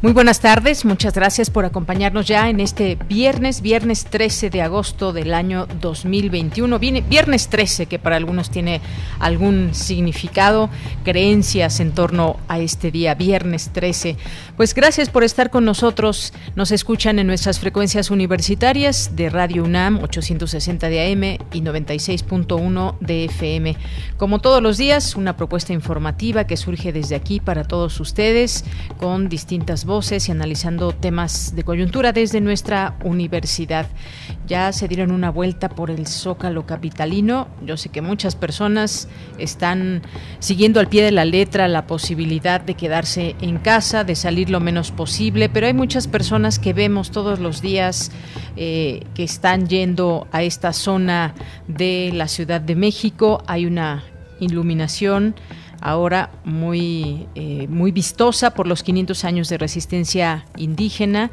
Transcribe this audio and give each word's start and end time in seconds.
Muy 0.00 0.12
buenas 0.12 0.38
tardes, 0.38 0.84
muchas 0.84 1.12
gracias 1.12 1.50
por 1.50 1.64
acompañarnos 1.64 2.24
ya 2.24 2.48
en 2.48 2.60
este 2.60 2.96
viernes, 3.08 3.62
viernes 3.62 4.04
13 4.04 4.48
de 4.48 4.62
agosto 4.62 5.12
del 5.12 5.34
año 5.34 5.66
2021. 5.80 6.78
Viene 6.78 7.00
viernes 7.00 7.48
13, 7.48 7.86
que 7.86 7.98
para 7.98 8.14
algunos 8.14 8.48
tiene 8.48 8.80
algún 9.18 9.74
significado, 9.74 10.70
creencias 11.02 11.80
en 11.80 11.90
torno 11.90 12.36
a 12.46 12.60
este 12.60 12.92
día, 12.92 13.16
viernes 13.16 13.70
13. 13.72 14.16
Pues 14.56 14.72
gracias 14.72 15.10
por 15.10 15.24
estar 15.24 15.50
con 15.50 15.64
nosotros. 15.64 16.32
Nos 16.54 16.70
escuchan 16.70 17.18
en 17.18 17.26
nuestras 17.26 17.58
frecuencias 17.58 18.12
universitarias 18.12 19.16
de 19.16 19.30
Radio 19.30 19.64
UNAM 19.64 19.98
860 20.04 20.90
de 20.90 21.12
AM 21.12 21.24
y 21.52 21.60
96.1 21.60 22.98
de 23.00 23.24
FM. 23.24 23.76
Como 24.16 24.38
todos 24.38 24.62
los 24.62 24.78
días, 24.78 25.16
una 25.16 25.36
propuesta 25.36 25.72
informativa 25.72 26.46
que 26.46 26.56
surge 26.56 26.92
desde 26.92 27.16
aquí 27.16 27.40
para 27.40 27.64
todos 27.64 27.98
ustedes 27.98 28.64
con 29.00 29.28
distintas 29.28 29.87
voces 29.88 30.28
y 30.28 30.32
analizando 30.32 30.92
temas 30.92 31.56
de 31.56 31.64
coyuntura 31.64 32.12
desde 32.12 32.40
nuestra 32.40 32.96
universidad. 33.02 33.88
Ya 34.46 34.72
se 34.72 34.86
dieron 34.86 35.10
una 35.10 35.30
vuelta 35.30 35.70
por 35.70 35.90
el 35.90 36.06
Zócalo 36.06 36.66
capitalino. 36.66 37.48
Yo 37.66 37.76
sé 37.76 37.88
que 37.88 38.02
muchas 38.02 38.36
personas 38.36 39.08
están 39.38 40.02
siguiendo 40.38 40.78
al 40.78 40.86
pie 40.86 41.02
de 41.02 41.10
la 41.10 41.24
letra 41.24 41.66
la 41.66 41.88
posibilidad 41.88 42.60
de 42.60 42.74
quedarse 42.74 43.34
en 43.40 43.58
casa, 43.58 44.04
de 44.04 44.14
salir 44.14 44.50
lo 44.50 44.60
menos 44.60 44.92
posible, 44.92 45.48
pero 45.48 45.66
hay 45.66 45.74
muchas 45.74 46.06
personas 46.06 46.60
que 46.60 46.72
vemos 46.72 47.10
todos 47.10 47.40
los 47.40 47.60
días 47.60 48.12
eh, 48.56 49.02
que 49.14 49.24
están 49.24 49.66
yendo 49.66 50.28
a 50.30 50.42
esta 50.42 50.72
zona 50.72 51.34
de 51.66 52.10
la 52.12 52.28
Ciudad 52.28 52.60
de 52.60 52.76
México. 52.76 53.42
Hay 53.46 53.66
una 53.66 54.04
iluminación 54.40 55.34
ahora 55.80 56.30
muy, 56.44 57.26
eh, 57.34 57.66
muy 57.68 57.92
vistosa 57.92 58.54
por 58.54 58.66
los 58.66 58.82
500 58.82 59.24
años 59.24 59.48
de 59.48 59.58
resistencia 59.58 60.44
indígena. 60.56 61.30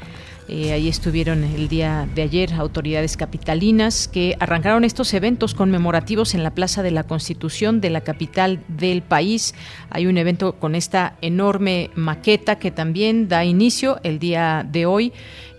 Eh, 0.48 0.74
ahí 0.74 0.88
estuvieron 0.88 1.44
el 1.44 1.68
día 1.70 2.08
de 2.14 2.22
ayer 2.22 2.54
autoridades 2.54 3.18
capitalinas 3.18 4.08
que 4.08 4.38
arrancaron 4.40 4.84
estos 4.84 5.12
eventos 5.16 5.56
conmemorativos 5.56 6.36
en 6.36 6.44
la 6.44 6.52
Plaza 6.52 6.84
de 6.84 6.92
la 6.92 7.04
Constitución 7.04 7.82
de 7.82 7.90
la 7.90 8.02
capital 8.02 8.64
del 8.68 9.02
país. 9.02 9.56
Hay 9.90 10.06
un 10.06 10.20
evento 10.20 10.54
con 10.60 10.76
esta 10.76 11.16
enorme 11.22 11.90
maqueta 11.96 12.60
que 12.60 12.70
también 12.70 13.28
da 13.28 13.44
inicio 13.44 14.00
el 14.04 14.20
día 14.20 14.64
de 14.70 14.86
hoy 14.86 15.14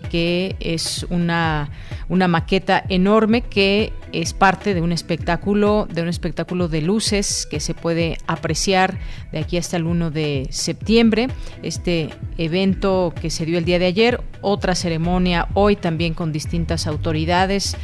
que 0.09 0.55
es 0.59 1.05
una, 1.09 1.69
una 2.09 2.27
maqueta 2.27 2.83
enorme 2.89 3.41
que 3.41 3.93
es 4.13 4.33
parte 4.33 4.73
de 4.73 4.81
un 4.81 4.91
espectáculo, 4.91 5.87
de 5.91 6.01
un 6.01 6.07
espectáculo 6.07 6.67
de 6.67 6.81
luces 6.81 7.47
que 7.49 7.59
se 7.59 7.73
puede 7.73 8.17
apreciar 8.27 8.97
de 9.31 9.39
aquí 9.39 9.57
hasta 9.57 9.77
el 9.77 9.85
1 9.85 10.11
de 10.11 10.47
septiembre. 10.49 11.27
Este 11.63 12.09
evento 12.37 13.13
que 13.19 13.29
se 13.29 13.45
dio 13.45 13.57
el 13.57 13.65
día 13.65 13.79
de 13.79 13.85
ayer, 13.85 14.21
otra 14.41 14.75
ceremonia 14.75 15.47
hoy 15.53 15.75
también 15.75 16.13
con 16.13 16.31
distintas 16.31 16.87
autoridades 16.87 17.75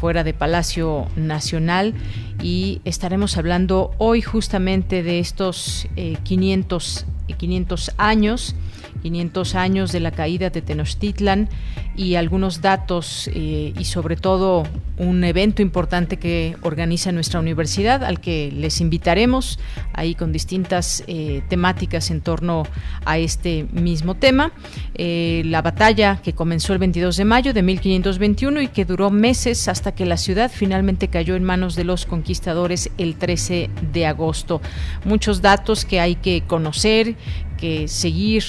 fuera 0.00 0.24
de 0.24 0.32
Palacio 0.32 1.06
Nacional 1.16 1.94
y 2.42 2.80
estaremos 2.84 3.36
hablando 3.36 3.90
hoy 3.98 4.22
justamente 4.22 5.02
de 5.02 5.18
estos 5.18 5.86
500, 6.24 7.06
eh, 7.28 7.34
500 7.34 7.92
años 7.98 8.54
500 9.02 9.54
años 9.54 9.92
de 9.92 10.00
la 10.00 10.10
caída 10.10 10.50
de 10.50 10.62
Tenochtitlan 10.62 11.48
y 11.96 12.14
algunos 12.14 12.60
datos 12.60 13.28
eh, 13.34 13.72
y 13.78 13.84
sobre 13.84 14.16
todo 14.16 14.64
un 14.96 15.24
evento 15.24 15.62
importante 15.62 16.18
que 16.18 16.56
organiza 16.62 17.10
nuestra 17.10 17.40
universidad 17.40 18.04
al 18.04 18.20
que 18.20 18.52
les 18.52 18.80
invitaremos 18.80 19.58
ahí 19.92 20.14
con 20.14 20.32
distintas 20.32 21.02
eh, 21.06 21.42
temáticas 21.48 22.10
en 22.10 22.20
torno 22.20 22.64
a 23.04 23.18
este 23.18 23.66
mismo 23.72 24.14
tema. 24.14 24.52
Eh, 24.94 25.42
la 25.46 25.62
batalla 25.62 26.20
que 26.22 26.34
comenzó 26.34 26.72
el 26.72 26.78
22 26.78 27.16
de 27.16 27.24
mayo 27.24 27.54
de 27.54 27.62
1521 27.62 28.60
y 28.60 28.68
que 28.68 28.84
duró 28.84 29.10
meses 29.10 29.68
hasta 29.68 29.92
que 29.92 30.04
la 30.04 30.16
ciudad 30.16 30.50
finalmente 30.54 31.08
cayó 31.08 31.34
en 31.34 31.44
manos 31.44 31.76
de 31.76 31.84
los 31.84 32.06
conquistadores 32.06 32.90
el 32.98 33.16
13 33.16 33.70
de 33.92 34.06
agosto. 34.06 34.60
Muchos 35.04 35.40
datos 35.40 35.84
que 35.84 36.00
hay 36.00 36.16
que 36.16 36.42
conocer, 36.46 37.16
que 37.58 37.88
seguir 37.88 38.44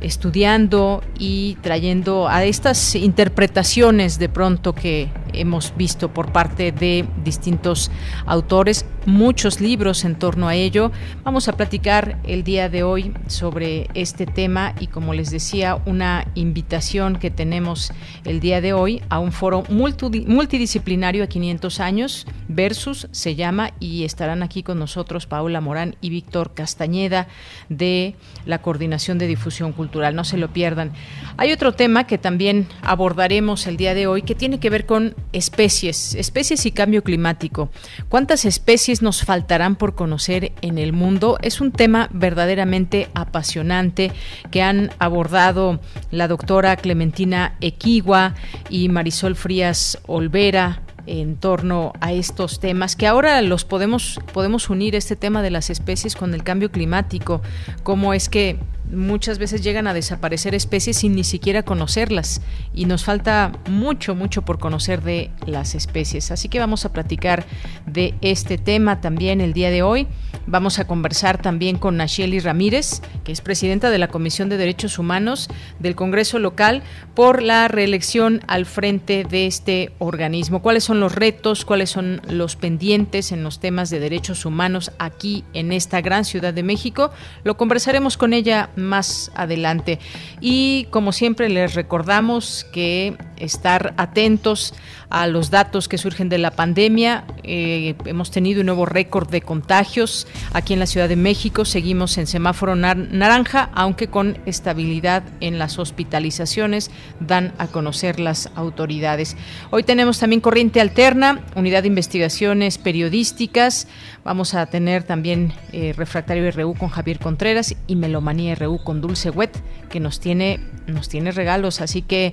estudiando 0.00 1.02
y 1.18 1.56
trayendo 1.62 2.28
a 2.28 2.44
estas 2.44 2.94
interpretaciones 2.94 4.18
de 4.18 4.28
pronto 4.28 4.74
que 4.74 5.10
hemos 5.32 5.74
visto 5.76 6.12
por 6.12 6.32
parte 6.32 6.72
de 6.72 7.06
distintos 7.24 7.90
autores, 8.26 8.86
muchos 9.06 9.60
libros 9.60 10.04
en 10.04 10.16
torno 10.16 10.48
a 10.48 10.54
ello. 10.54 10.90
Vamos 11.22 11.48
a 11.48 11.52
platicar 11.52 12.18
el 12.24 12.44
día 12.44 12.68
de 12.68 12.82
hoy 12.82 13.14
sobre 13.26 13.88
este 13.94 14.26
tema 14.26 14.74
y 14.80 14.86
como 14.88 15.14
les 15.14 15.30
decía, 15.30 15.80
una 15.86 16.26
invitación 16.34 17.18
que 17.18 17.30
tenemos 17.30 17.92
el 18.24 18.40
día 18.40 18.60
de 18.60 18.72
hoy 18.72 19.02
a 19.08 19.18
un 19.18 19.32
foro 19.32 19.64
multidisciplinario 19.68 21.24
a 21.24 21.26
500 21.26 21.80
años 21.80 22.26
versus 22.48 23.08
se 23.12 23.34
llama 23.34 23.72
y 23.80 24.04
estarán 24.04 24.42
aquí 24.42 24.62
con 24.62 24.78
nosotros 24.78 25.26
Paula 25.26 25.60
Morán 25.60 25.96
y 26.00 26.10
Víctor 26.10 26.54
Castañeda 26.54 27.28
de 27.68 28.14
la 28.46 28.60
Coordinación 28.62 29.18
de 29.18 29.26
Difusión 29.26 29.72
Cultural. 29.72 29.89
No 29.90 30.24
se 30.24 30.36
lo 30.36 30.52
pierdan. 30.52 30.92
Hay 31.36 31.52
otro 31.52 31.72
tema 31.72 32.06
que 32.06 32.18
también 32.18 32.66
abordaremos 32.82 33.66
el 33.66 33.76
día 33.76 33.94
de 33.94 34.06
hoy 34.06 34.22
que 34.22 34.34
tiene 34.34 34.60
que 34.60 34.70
ver 34.70 34.86
con 34.86 35.14
especies, 35.32 36.14
especies 36.14 36.64
y 36.66 36.70
cambio 36.70 37.02
climático. 37.02 37.70
¿Cuántas 38.08 38.44
especies 38.44 39.02
nos 39.02 39.24
faltarán 39.24 39.76
por 39.76 39.94
conocer 39.94 40.52
en 40.62 40.78
el 40.78 40.92
mundo? 40.92 41.38
Es 41.42 41.60
un 41.60 41.72
tema 41.72 42.08
verdaderamente 42.12 43.08
apasionante 43.14 44.12
que 44.50 44.62
han 44.62 44.90
abordado 44.98 45.80
la 46.10 46.28
doctora 46.28 46.76
Clementina 46.76 47.56
Equigua 47.60 48.34
y 48.68 48.88
Marisol 48.88 49.34
Frías 49.34 49.98
Olvera, 50.06 50.82
en 51.06 51.36
torno 51.36 51.92
a 52.00 52.12
estos 52.12 52.60
temas 52.60 52.96
que 52.96 53.06
ahora 53.06 53.40
los 53.42 53.64
podemos 53.64 54.20
podemos 54.32 54.70
unir 54.70 54.94
este 54.94 55.16
tema 55.16 55.42
de 55.42 55.50
las 55.50 55.70
especies 55.70 56.14
con 56.14 56.34
el 56.34 56.42
cambio 56.42 56.70
climático 56.70 57.42
cómo 57.82 58.14
es 58.14 58.28
que 58.28 58.58
muchas 58.92 59.38
veces 59.38 59.62
llegan 59.62 59.86
a 59.86 59.94
desaparecer 59.94 60.54
especies 60.54 60.98
sin 60.98 61.14
ni 61.14 61.24
siquiera 61.24 61.62
conocerlas 61.62 62.40
y 62.74 62.86
nos 62.86 63.04
falta 63.04 63.52
mucho, 63.68 64.14
mucho 64.14 64.42
por 64.42 64.58
conocer 64.58 65.02
de 65.02 65.30
las 65.46 65.74
especies. 65.74 66.30
Así 66.30 66.48
que 66.48 66.58
vamos 66.58 66.84
a 66.84 66.92
platicar 66.92 67.44
de 67.86 68.14
este 68.20 68.58
tema 68.58 69.00
también 69.00 69.40
el 69.40 69.52
día 69.52 69.70
de 69.70 69.82
hoy. 69.82 70.06
Vamos 70.46 70.78
a 70.78 70.86
conversar 70.86 71.40
también 71.40 71.78
con 71.78 71.96
Nacheli 71.96 72.40
Ramírez, 72.40 73.02
que 73.24 73.32
es 73.32 73.40
presidenta 73.40 73.90
de 73.90 73.98
la 73.98 74.08
Comisión 74.08 74.48
de 74.48 74.56
Derechos 74.56 74.98
Humanos 74.98 75.48
del 75.78 75.94
Congreso 75.94 76.38
Local 76.38 76.82
por 77.14 77.42
la 77.42 77.68
reelección 77.68 78.40
al 78.46 78.66
frente 78.66 79.24
de 79.24 79.46
este 79.46 79.92
organismo. 79.98 80.62
¿Cuáles 80.62 80.84
son 80.84 81.00
los 81.00 81.14
retos? 81.14 81.64
¿Cuáles 81.64 81.90
son 81.90 82.20
los 82.28 82.56
pendientes 82.56 83.32
en 83.32 83.42
los 83.42 83.60
temas 83.60 83.90
de 83.90 84.00
derechos 84.00 84.44
humanos 84.44 84.92
aquí 84.98 85.44
en 85.52 85.72
esta 85.72 86.00
gran 86.00 86.24
ciudad 86.24 86.54
de 86.54 86.62
México? 86.62 87.10
Lo 87.44 87.56
conversaremos 87.56 88.16
con 88.16 88.32
ella 88.32 88.70
más 88.80 89.30
adelante. 89.34 89.98
Y 90.40 90.86
como 90.90 91.12
siempre 91.12 91.48
les 91.48 91.74
recordamos 91.74 92.66
que 92.72 93.16
estar 93.36 93.94
atentos 93.96 94.74
a 95.10 95.26
los 95.26 95.50
datos 95.50 95.88
que 95.88 95.98
surgen 95.98 96.28
de 96.28 96.38
la 96.38 96.52
pandemia. 96.52 97.24
Eh, 97.42 97.96
hemos 98.04 98.30
tenido 98.30 98.60
un 98.60 98.66
nuevo 98.66 98.86
récord 98.86 99.28
de 99.28 99.42
contagios 99.42 100.26
aquí 100.52 100.72
en 100.72 100.78
la 100.78 100.86
Ciudad 100.86 101.08
de 101.08 101.16
México. 101.16 101.64
Seguimos 101.64 102.16
en 102.16 102.26
semáforo 102.26 102.76
naranja, 102.76 103.70
aunque 103.74 104.08
con 104.08 104.38
estabilidad 104.46 105.24
en 105.40 105.58
las 105.58 105.78
hospitalizaciones, 105.78 106.90
dan 107.18 107.52
a 107.58 107.66
conocer 107.66 108.20
las 108.20 108.50
autoridades. 108.54 109.36
Hoy 109.70 109.82
tenemos 109.82 110.18
también 110.20 110.40
corriente 110.40 110.80
alterna, 110.80 111.40
unidad 111.56 111.82
de 111.82 111.88
investigaciones 111.88 112.78
periodísticas. 112.78 113.88
Vamos 114.24 114.54
a 114.54 114.66
tener 114.66 115.02
también 115.02 115.52
eh, 115.72 115.92
Refractario 115.96 116.48
RU 116.52 116.74
con 116.74 116.88
Javier 116.88 117.18
Contreras 117.18 117.74
y 117.86 117.96
Melomanía 117.96 118.54
RU 118.54 118.82
con 118.84 119.00
Dulce 119.00 119.30
Wet 119.30 119.60
que 119.90 120.00
nos 120.00 120.20
tiene, 120.20 120.60
nos 120.86 121.08
tiene 121.08 121.32
regalos, 121.32 121.80
así 121.80 122.00
que 122.00 122.32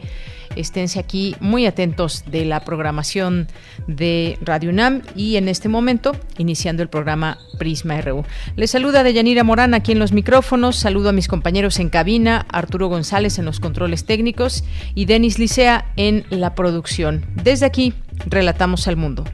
esténse 0.55 0.99
aquí 0.99 1.35
muy 1.39 1.65
atentos 1.65 2.23
de 2.25 2.45
la 2.45 2.61
programación 2.61 3.47
de 3.87 4.37
Radio 4.41 4.69
UNAM 4.69 5.01
y 5.15 5.35
en 5.35 5.49
este 5.49 5.69
momento 5.69 6.15
iniciando 6.37 6.83
el 6.83 6.89
programa 6.89 7.37
Prisma 7.57 7.99
RU. 8.01 8.23
Les 8.55 8.71
saluda 8.71 9.03
Deyanira 9.03 9.43
Morán 9.43 9.73
aquí 9.73 9.91
en 9.91 9.99
los 9.99 10.13
micrófonos, 10.13 10.77
saludo 10.77 11.09
a 11.09 11.13
mis 11.13 11.27
compañeros 11.27 11.79
en 11.79 11.89
cabina, 11.89 12.45
Arturo 12.49 12.87
González 12.87 13.37
en 13.39 13.45
los 13.45 13.59
controles 13.59 14.05
técnicos 14.05 14.63
y 14.95 15.05
Denis 15.05 15.39
Licea 15.39 15.91
en 15.97 16.25
la 16.29 16.55
producción. 16.55 17.25
Desde 17.43 17.65
aquí, 17.65 17.93
relatamos 18.25 18.87
al 18.87 18.95
mundo. 18.95 19.25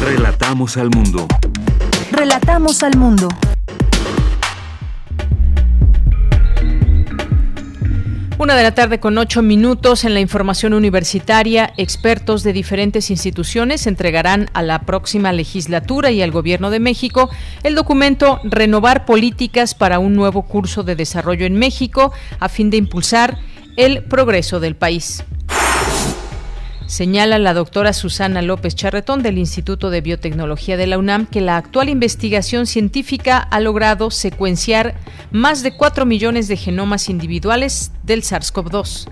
Relatamos 0.00 0.76
al 0.76 0.90
mundo. 0.90 1.26
Relatamos 2.12 2.82
al 2.82 2.96
mundo. 2.96 3.28
Una 8.40 8.54
de 8.54 8.62
la 8.62 8.72
tarde 8.72 9.00
con 9.00 9.18
ocho 9.18 9.42
minutos 9.42 10.04
en 10.04 10.14
la 10.14 10.20
información 10.20 10.72
universitaria, 10.72 11.72
expertos 11.76 12.44
de 12.44 12.52
diferentes 12.52 13.10
instituciones 13.10 13.88
entregarán 13.88 14.48
a 14.52 14.62
la 14.62 14.82
próxima 14.82 15.32
legislatura 15.32 16.12
y 16.12 16.22
al 16.22 16.30
Gobierno 16.30 16.70
de 16.70 16.78
México 16.78 17.30
el 17.64 17.74
documento 17.74 18.40
Renovar 18.44 19.06
Políticas 19.06 19.74
para 19.74 19.98
un 19.98 20.14
nuevo 20.14 20.42
curso 20.42 20.84
de 20.84 20.94
desarrollo 20.94 21.46
en 21.46 21.54
México 21.54 22.12
a 22.38 22.48
fin 22.48 22.70
de 22.70 22.76
impulsar 22.76 23.38
el 23.76 24.04
progreso 24.04 24.60
del 24.60 24.76
país. 24.76 25.24
Señala 26.88 27.38
la 27.38 27.52
doctora 27.52 27.92
Susana 27.92 28.40
López 28.40 28.74
Charretón 28.74 29.22
del 29.22 29.36
Instituto 29.36 29.90
de 29.90 30.00
Biotecnología 30.00 30.78
de 30.78 30.86
la 30.86 30.96
UNAM 30.96 31.26
que 31.26 31.42
la 31.42 31.58
actual 31.58 31.90
investigación 31.90 32.66
científica 32.66 33.36
ha 33.36 33.60
logrado 33.60 34.10
secuenciar 34.10 34.94
más 35.30 35.62
de 35.62 35.76
4 35.76 36.06
millones 36.06 36.48
de 36.48 36.56
genomas 36.56 37.10
individuales 37.10 37.92
del 38.04 38.22
SARS-CoV-2 38.22 39.06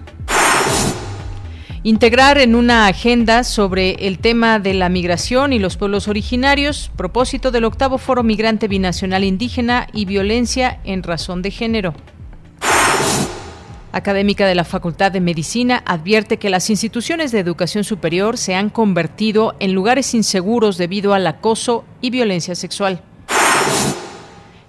integrar 1.82 2.38
en 2.38 2.55
una 2.55 2.87
agenda 2.87 3.44
sobre 3.44 4.06
el 4.08 4.19
tema 4.19 4.58
de 4.58 4.72
la 4.72 4.88
migración 4.88 5.52
y 5.52 5.58
los 5.61 5.76
pueblos 5.76 6.08
originarios, 6.08 6.90
propósito 6.96 7.50
del 7.50 7.64
octavo 7.64 7.99
Foro 7.99 8.25
Migrante 8.25 8.69
Binacional 8.69 9.22
Indígena 9.22 9.87
y 9.93 10.06
Violencia 10.06 10.81
en 10.82 11.05
Razón 11.05 11.43
de 11.43 11.50
Género 11.52 11.94
académica 13.96 14.46
de 14.46 14.54
la 14.54 14.64
Facultad 14.64 15.10
de 15.10 15.20
Medicina, 15.20 15.82
advierte 15.87 16.37
que 16.37 16.50
las 16.50 16.69
instituciones 16.69 17.32
de 17.32 17.40
educación 17.40 17.82
superior 17.82 18.37
se 18.37 18.54
han 18.54 18.69
convertido 18.69 19.56
en 19.58 19.72
lugares 19.72 20.12
inseguros 20.12 20.76
debido 20.76 21.14
al 21.14 21.26
acoso 21.26 21.84
y 22.02 22.10
violencia 22.10 22.54
sexual. 22.54 23.02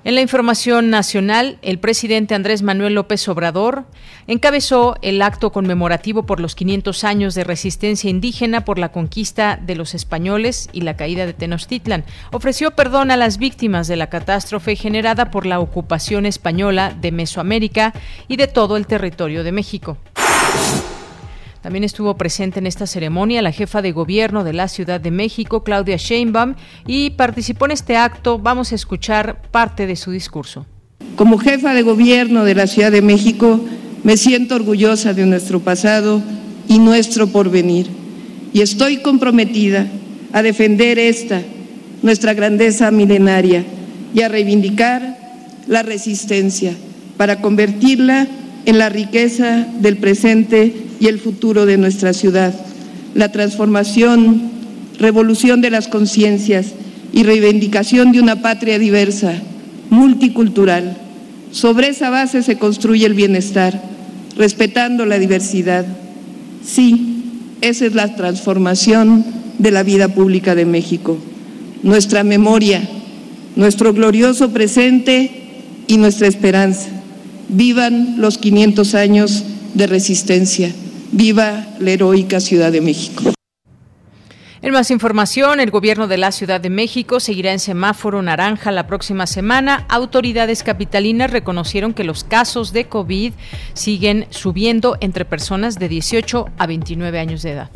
En 0.07 0.15
la 0.15 0.21
información 0.21 0.89
nacional, 0.89 1.57
el 1.61 1.79
presidente 1.79 2.33
Andrés 2.33 2.61
Manuel 2.61 2.93
López 2.93 3.27
Obrador 3.27 3.83
encabezó 4.25 4.95
el 5.01 5.21
acto 5.21 5.51
conmemorativo 5.51 6.25
por 6.25 6.39
los 6.39 6.55
500 6.55 7.03
años 7.03 7.35
de 7.35 7.43
resistencia 7.43 8.09
indígena 8.09 8.63
por 8.63 8.79
la 8.79 8.93
conquista 8.93 9.59
de 9.61 9.75
los 9.75 9.93
españoles 9.93 10.69
y 10.71 10.79
la 10.79 10.95
caída 10.95 11.25
de 11.25 11.33
Tenochtitlan. 11.33 12.05
Ofreció 12.31 12.71
perdón 12.71 13.11
a 13.11 13.17
las 13.17 13.37
víctimas 13.37 13.89
de 13.89 13.97
la 13.97 14.07
catástrofe 14.07 14.77
generada 14.77 15.29
por 15.29 15.45
la 15.45 15.59
ocupación 15.59 16.25
española 16.25 16.95
de 16.97 17.11
Mesoamérica 17.11 17.91
y 18.29 18.37
de 18.37 18.47
todo 18.47 18.77
el 18.77 18.87
territorio 18.87 19.43
de 19.43 19.51
México. 19.51 19.97
También 21.61 21.83
estuvo 21.83 22.15
presente 22.15 22.59
en 22.59 22.67
esta 22.67 22.87
ceremonia 22.87 23.41
la 23.41 23.51
jefa 23.51 23.81
de 23.81 23.91
gobierno 23.91 24.43
de 24.43 24.53
la 24.53 24.67
Ciudad 24.67 25.01
de 25.01 25.11
México, 25.11 25.63
Claudia 25.63 25.97
Sheinbaum, 25.97 26.55
y 26.85 27.11
participó 27.11 27.65
en 27.65 27.71
este 27.71 27.97
acto. 27.97 28.39
Vamos 28.39 28.71
a 28.71 28.75
escuchar 28.75 29.41
parte 29.51 29.87
de 29.87 29.95
su 29.95 30.11
discurso. 30.11 30.65
Como 31.15 31.37
jefa 31.37 31.73
de 31.73 31.81
gobierno 31.81 32.45
de 32.45 32.55
la 32.55 32.67
Ciudad 32.67 32.91
de 32.91 33.01
México, 33.01 33.59
me 34.03 34.17
siento 34.17 34.55
orgullosa 34.55 35.13
de 35.13 35.25
nuestro 35.25 35.59
pasado 35.59 36.21
y 36.67 36.79
nuestro 36.79 37.27
porvenir. 37.27 37.87
Y 38.53 38.61
estoy 38.61 38.97
comprometida 38.97 39.87
a 40.33 40.41
defender 40.41 40.99
esta, 40.99 41.41
nuestra 42.01 42.33
grandeza 42.33 42.91
milenaria, 42.91 43.65
y 44.13 44.21
a 44.21 44.29
reivindicar 44.29 45.17
la 45.67 45.83
resistencia 45.83 46.73
para 47.17 47.41
convertirla 47.41 48.27
en 48.65 48.77
la 48.77 48.89
riqueza 48.89 49.67
del 49.79 49.97
presente 49.97 50.73
y 50.99 51.07
el 51.07 51.19
futuro 51.19 51.65
de 51.65 51.77
nuestra 51.77 52.13
ciudad, 52.13 52.53
la 53.13 53.31
transformación, 53.31 54.51
revolución 54.99 55.61
de 55.61 55.69
las 55.69 55.87
conciencias 55.87 56.67
y 57.13 57.23
reivindicación 57.23 58.11
de 58.11 58.21
una 58.21 58.41
patria 58.41 58.79
diversa, 58.79 59.33
multicultural. 59.89 60.97
Sobre 61.51 61.89
esa 61.89 62.09
base 62.09 62.43
se 62.43 62.57
construye 62.57 63.05
el 63.05 63.13
bienestar, 63.13 63.81
respetando 64.35 65.05
la 65.05 65.19
diversidad. 65.19 65.85
Sí, 66.65 67.23
esa 67.61 67.85
es 67.85 67.95
la 67.95 68.15
transformación 68.15 69.25
de 69.57 69.71
la 69.71 69.83
vida 69.83 70.09
pública 70.09 70.55
de 70.55 70.65
México. 70.65 71.17
Nuestra 71.83 72.23
memoria, 72.23 72.87
nuestro 73.55 73.93
glorioso 73.93 74.49
presente 74.49 75.31
y 75.87 75.97
nuestra 75.97 76.27
esperanza. 76.27 76.89
Vivan 77.49 78.15
los 78.19 78.37
500 78.37 78.93
años 78.95 79.43
de 79.73 79.87
resistencia. 79.87 80.71
Viva 81.11 81.65
la 81.79 81.91
heroica 81.91 82.39
Ciudad 82.39 82.71
de 82.71 82.81
México. 82.81 83.23
En 84.61 84.73
más 84.73 84.91
información, 84.91 85.59
el 85.59 85.71
gobierno 85.71 86.07
de 86.07 86.17
la 86.17 86.31
Ciudad 86.31 86.59
de 86.59 86.69
México 86.69 87.19
seguirá 87.19 87.53
en 87.53 87.59
semáforo 87.59 88.21
naranja 88.21 88.71
la 88.71 88.87
próxima 88.87 89.27
semana. 89.27 89.85
Autoridades 89.87 90.63
capitalinas 90.63 91.31
reconocieron 91.31 91.93
que 91.93 92.03
los 92.03 92.23
casos 92.23 92.73
de 92.73 92.85
COVID 92.85 93.33
siguen 93.73 94.25
subiendo 94.31 94.97
entre 94.99 95.25
personas 95.25 95.77
de 95.79 95.89
18 95.89 96.47
a 96.57 96.67
29 96.67 97.19
años 97.19 97.43
de 97.43 97.51
edad. 97.51 97.69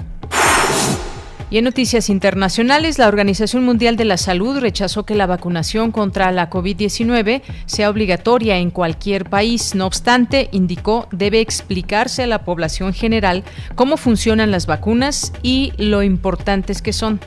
Y 1.51 1.57
en 1.57 1.65
noticias 1.65 2.09
internacionales, 2.09 2.97
la 2.97 3.09
Organización 3.09 3.65
Mundial 3.65 3.97
de 3.97 4.05
la 4.05 4.15
Salud 4.15 4.57
rechazó 4.59 5.03
que 5.03 5.15
la 5.15 5.27
vacunación 5.27 5.91
contra 5.91 6.31
la 6.31 6.49
COVID-19 6.49 7.41
sea 7.65 7.89
obligatoria 7.89 8.57
en 8.57 8.71
cualquier 8.71 9.29
país. 9.29 9.75
No 9.75 9.85
obstante, 9.85 10.47
indicó 10.53 11.09
debe 11.11 11.41
explicarse 11.41 12.23
a 12.23 12.27
la 12.27 12.45
población 12.45 12.93
general 12.93 13.43
cómo 13.75 13.97
funcionan 13.97 14.49
las 14.49 14.65
vacunas 14.65 15.33
y 15.43 15.73
lo 15.75 16.03
importantes 16.03 16.81
que 16.81 16.93
son. 16.93 17.19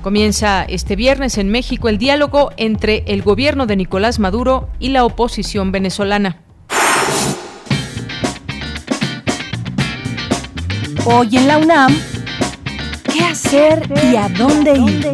Comienza 0.00 0.62
este 0.62 0.94
viernes 0.94 1.38
en 1.38 1.50
México 1.50 1.88
el 1.88 1.98
diálogo 1.98 2.52
entre 2.56 3.02
el 3.08 3.22
gobierno 3.22 3.66
de 3.66 3.74
Nicolás 3.74 4.20
Maduro 4.20 4.68
y 4.78 4.90
la 4.90 5.04
oposición 5.04 5.72
venezolana. 5.72 6.36
Hoy 11.04 11.36
en 11.36 11.48
la 11.48 11.58
UNAM, 11.58 11.92
¿Qué 11.92 12.09
hacer 13.44 13.82
y 14.12 14.16
a 14.16 14.28
dónde 14.28 14.72
ir? 14.72 15.10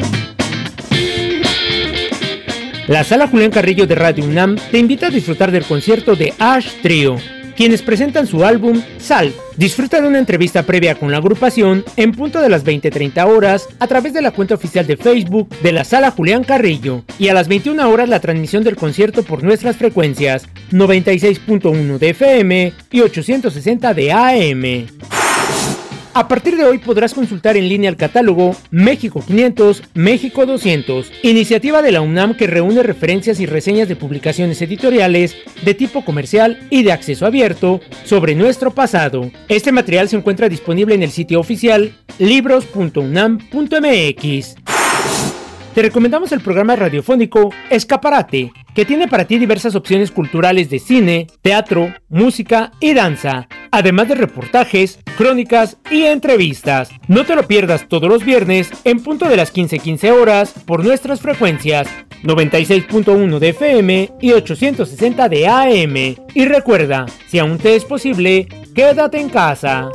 La 2.88 3.04
sala 3.04 3.28
Julián 3.28 3.50
Carrillo 3.50 3.86
de 3.86 3.94
Radio 3.94 4.24
UNAM 4.24 4.56
te 4.70 4.78
invita 4.78 5.06
a 5.06 5.10
disfrutar 5.10 5.50
del 5.50 5.64
concierto 5.64 6.16
de 6.16 6.32
Ash 6.38 6.68
Trio, 6.82 7.16
quienes 7.56 7.82
presentan 7.82 8.26
su 8.26 8.44
álbum 8.44 8.82
Sal. 8.98 9.32
Disfruta 9.56 10.00
de 10.00 10.08
una 10.08 10.18
entrevista 10.18 10.64
previa 10.64 10.96
con 10.96 11.10
la 11.10 11.18
agrupación 11.18 11.84
en 11.96 12.12
punto 12.12 12.40
de 12.40 12.48
las 12.48 12.64
20:30 12.64 13.26
horas 13.26 13.68
a 13.78 13.86
través 13.86 14.12
de 14.12 14.22
la 14.22 14.32
cuenta 14.32 14.54
oficial 14.54 14.86
de 14.86 14.96
Facebook 14.96 15.48
de 15.62 15.72
la 15.72 15.84
Sala 15.84 16.10
Julián 16.10 16.44
Carrillo 16.44 17.04
y 17.18 17.28
a 17.28 17.34
las 17.34 17.48
21 17.48 17.88
horas 17.88 18.08
la 18.08 18.20
transmisión 18.20 18.64
del 18.64 18.76
concierto 18.76 19.22
por 19.22 19.42
nuestras 19.42 19.76
frecuencias 19.76 20.46
96.1 20.72 21.98
de 21.98 22.10
FM 22.10 22.72
y 22.90 23.00
860 23.00 23.94
de 23.94 24.12
AM. 24.12 25.25
A 26.16 26.26
partir 26.28 26.56
de 26.56 26.64
hoy 26.64 26.78
podrás 26.78 27.12
consultar 27.12 27.58
en 27.58 27.68
línea 27.68 27.90
el 27.90 27.98
catálogo 27.98 28.56
México 28.70 29.22
500, 29.26 29.82
México 29.92 30.46
200, 30.46 31.12
iniciativa 31.22 31.82
de 31.82 31.92
la 31.92 32.00
UNAM 32.00 32.34
que 32.34 32.46
reúne 32.46 32.82
referencias 32.82 33.38
y 33.38 33.44
reseñas 33.44 33.86
de 33.86 33.96
publicaciones 33.96 34.62
editoriales 34.62 35.36
de 35.62 35.74
tipo 35.74 36.06
comercial 36.06 36.66
y 36.70 36.84
de 36.84 36.92
acceso 36.92 37.26
abierto 37.26 37.82
sobre 38.04 38.34
nuestro 38.34 38.70
pasado. 38.70 39.30
Este 39.48 39.72
material 39.72 40.08
se 40.08 40.16
encuentra 40.16 40.48
disponible 40.48 40.94
en 40.94 41.02
el 41.02 41.10
sitio 41.10 41.38
oficial 41.38 41.94
libros.unam.mx. 42.18 44.85
Te 45.76 45.82
recomendamos 45.82 46.32
el 46.32 46.40
programa 46.40 46.74
radiofónico 46.74 47.52
Escaparate, 47.68 48.50
que 48.74 48.86
tiene 48.86 49.08
para 49.08 49.26
ti 49.26 49.36
diversas 49.36 49.74
opciones 49.74 50.10
culturales 50.10 50.70
de 50.70 50.78
cine, 50.78 51.26
teatro, 51.42 51.92
música 52.08 52.72
y 52.80 52.94
danza, 52.94 53.46
además 53.70 54.08
de 54.08 54.14
reportajes, 54.14 54.98
crónicas 55.18 55.76
y 55.90 56.04
entrevistas. 56.04 56.88
No 57.08 57.26
te 57.26 57.36
lo 57.36 57.46
pierdas 57.46 57.88
todos 57.88 58.08
los 58.08 58.24
viernes 58.24 58.70
en 58.84 59.02
punto 59.02 59.28
de 59.28 59.36
las 59.36 59.52
15:15 59.52 60.12
horas 60.12 60.54
por 60.64 60.82
nuestras 60.82 61.20
frecuencias 61.20 61.88
96.1 62.22 63.38
de 63.38 63.48
FM 63.50 64.12
y 64.18 64.32
860 64.32 65.28
de 65.28 65.46
AM. 65.46 66.16
Y 66.32 66.46
recuerda, 66.46 67.04
si 67.28 67.38
aún 67.38 67.58
te 67.58 67.76
es 67.76 67.84
posible, 67.84 68.48
quédate 68.74 69.20
en 69.20 69.28
casa. 69.28 69.90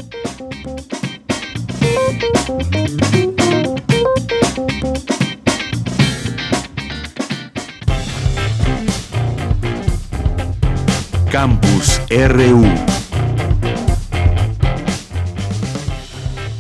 Campus 11.32 12.02
RU. 12.10 12.62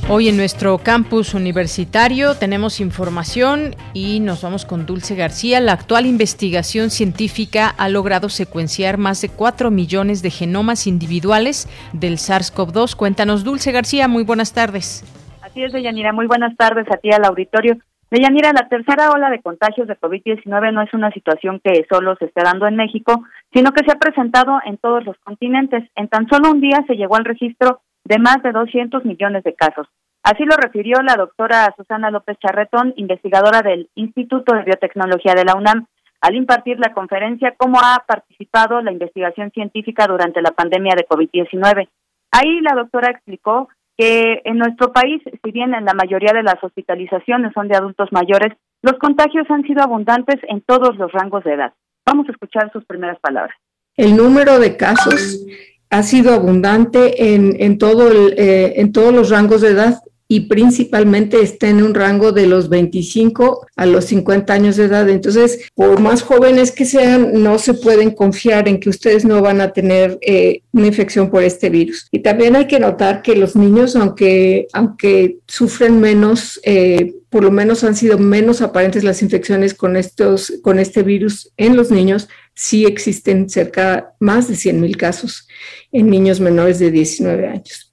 Hoy 0.08 0.30
en 0.30 0.38
nuestro 0.38 0.78
campus 0.78 1.34
universitario 1.34 2.36
tenemos 2.36 2.80
información 2.80 3.76
y 3.94 4.22
nos 4.22 4.44
vamos 4.44 4.66
con 4.66 4.86
Dulce 4.86 5.16
García. 5.16 5.60
La 5.60 5.74
actual 5.74 6.06
investigación 6.06 6.90
científica 6.90 7.68
ha 7.78 7.90
logrado 7.90 8.30
secuenciar 8.30 8.98
más 8.98 9.22
de 9.22 9.28
4 9.28 9.72
millones 9.72 10.22
de 10.22 10.30
genomas 10.30 10.88
individuales 10.88 11.68
del 11.92 12.14
SARS-CoV-2. 12.14 12.96
Cuéntanos, 12.96 13.44
Dulce 13.44 13.74
García, 13.74 14.08
muy 14.08 14.24
buenas 14.24 14.54
tardes. 14.54 15.04
Así 15.42 15.64
es, 15.64 15.74
Deyanira, 15.74 16.14
muy 16.14 16.28
buenas 16.28 16.56
tardes 16.56 16.88
a 16.90 16.96
ti 16.96 17.12
al 17.12 17.26
auditorio. 17.26 17.78
Deyanira, 18.12 18.52
la 18.52 18.68
tercera 18.68 19.10
ola 19.12 19.30
de 19.30 19.42
contagios 19.42 19.88
de 19.88 19.98
COVID-19 19.98 20.74
no 20.74 20.82
es 20.82 20.94
una 20.94 21.12
situación 21.12 21.62
que 21.64 21.86
solo 21.90 22.18
se 22.18 22.26
esté 22.26 22.44
dando 22.44 22.68
en 22.68 22.76
México, 22.76 23.24
sino 23.54 23.72
que 23.72 23.86
se 23.86 23.92
ha 23.94 24.00
presentado 24.00 24.60
en 24.66 24.78
todos 24.78 25.06
los 25.06 25.18
continentes. 25.20 25.90
En 25.96 26.10
tan 26.10 26.28
solo 26.28 26.52
un 26.52 26.60
día 26.60 26.84
se 26.88 26.96
llegó 26.96 27.16
al 27.16 27.24
registro 27.24 27.80
de 28.04 28.20
más 28.20 28.44
de 28.44 28.52
200 28.52 29.06
millones 29.06 29.46
de 29.46 29.56
casos. 29.56 29.88
Así 30.24 30.44
lo 30.44 30.58
refirió 30.58 31.02
la 31.02 31.16
doctora 31.16 31.74
Susana 31.78 32.12
López 32.12 32.38
Charretón, 32.40 32.94
investigadora 32.98 33.62
del 33.62 33.90
Instituto 33.96 34.54
de 34.54 34.64
Biotecnología 34.64 35.34
de 35.34 35.46
la 35.46 35.56
UNAM, 35.56 35.88
al 36.20 36.36
impartir 36.36 36.80
la 36.80 36.94
conferencia 36.94 37.56
cómo 37.56 37.80
ha 37.80 38.04
participado 38.06 38.82
la 38.82 38.92
investigación 38.92 39.52
científica 39.52 40.06
durante 40.08 40.42
la 40.42 40.52
pandemia 40.52 40.96
de 40.98 41.08
COVID-19. 41.08 41.88
Ahí 42.32 42.60
la 42.60 42.76
doctora 42.76 43.10
explicó 43.10 43.70
que 44.02 44.42
en 44.46 44.58
nuestro 44.58 44.92
país, 44.92 45.22
si 45.44 45.52
bien 45.52 45.76
en 45.76 45.86
la 45.86 45.94
mayoría 45.94 46.34
de 46.34 46.42
las 46.42 46.56
hospitalizaciones 46.64 47.54
son 47.54 47.68
de 47.68 47.78
adultos 47.78 48.10
mayores, 48.12 48.58
los 48.82 48.98
contagios 48.98 49.46
han 49.52 49.62
sido 49.62 49.84
abundantes 49.84 50.38
en 50.50 50.62
todos 50.62 50.98
los 50.98 51.12
rangos 51.12 51.44
de 51.44 51.54
edad. 51.54 51.74
Vamos 52.04 52.28
a 52.28 52.32
escuchar 52.32 52.72
sus 52.74 52.84
primeras 52.86 53.20
palabras. 53.20 53.56
El 53.96 54.18
número 54.18 54.58
de 54.58 54.76
casos 54.76 55.46
ha 55.92 56.02
sido 56.02 56.34
abundante 56.34 57.36
en, 57.36 57.56
en, 57.60 57.78
todo 57.78 58.10
eh, 58.12 58.74
en 58.82 58.92
todos 58.92 59.14
los 59.14 59.30
rangos 59.30 59.62
de 59.62 59.70
edad 59.70 59.94
y 60.32 60.40
principalmente 60.48 61.42
está 61.42 61.68
en 61.68 61.84
un 61.84 61.94
rango 61.94 62.32
de 62.32 62.48
los 62.48 62.70
25 62.70 63.68
a 63.76 63.86
los 63.86 64.06
50 64.06 64.54
años 64.54 64.78
de 64.78 64.86
edad. 64.86 65.10
Entonces, 65.10 65.60
por 65.76 66.00
más 66.00 66.22
jóvenes 66.22 66.72
que 66.72 66.86
sean, 66.86 67.44
no 67.44 67.60
se 67.60 67.74
pueden 67.74 68.12
confiar 68.12 68.70
en 68.70 68.80
que 68.80 68.88
ustedes 68.88 69.26
no 69.26 69.42
van 69.42 69.60
a 69.60 69.74
tener 69.74 70.18
eh, 70.22 70.62
una 70.72 70.88
infección 70.88 71.30
por 71.30 71.44
este 71.44 71.70
virus. 71.70 72.08
Y 72.12 72.20
también 72.20 72.56
hay 72.56 72.68
que 72.68 72.80
notar 72.80 73.24
que 73.24 73.36
los 73.36 73.58
niños, 73.58 73.98
aunque, 73.98 74.68
aunque 74.72 75.40
sufren 75.48 76.00
menos, 76.00 76.62
eh, 76.64 77.14
por 77.30 77.44
lo 77.44 77.52
menos 77.52 77.84
han 77.84 77.98
sido 77.98 78.18
menos 78.18 78.62
aparentes 78.62 79.04
las 79.04 79.22
infecciones 79.22 79.74
con, 79.74 79.98
estos, 79.98 80.54
con 80.62 80.80
este 80.80 81.04
virus 81.04 81.52
en 81.58 81.76
los 81.76 81.92
niños, 81.92 82.30
sí 82.54 82.86
existen 82.86 83.50
cerca 83.50 84.14
más 84.22 84.48
de 84.48 84.56
100 84.56 84.80
mil 84.80 84.96
casos 84.96 85.46
en 85.92 86.10
niños 86.10 86.40
menores 86.40 86.80
de 86.80 86.90
19 86.90 87.48
años. 87.50 87.91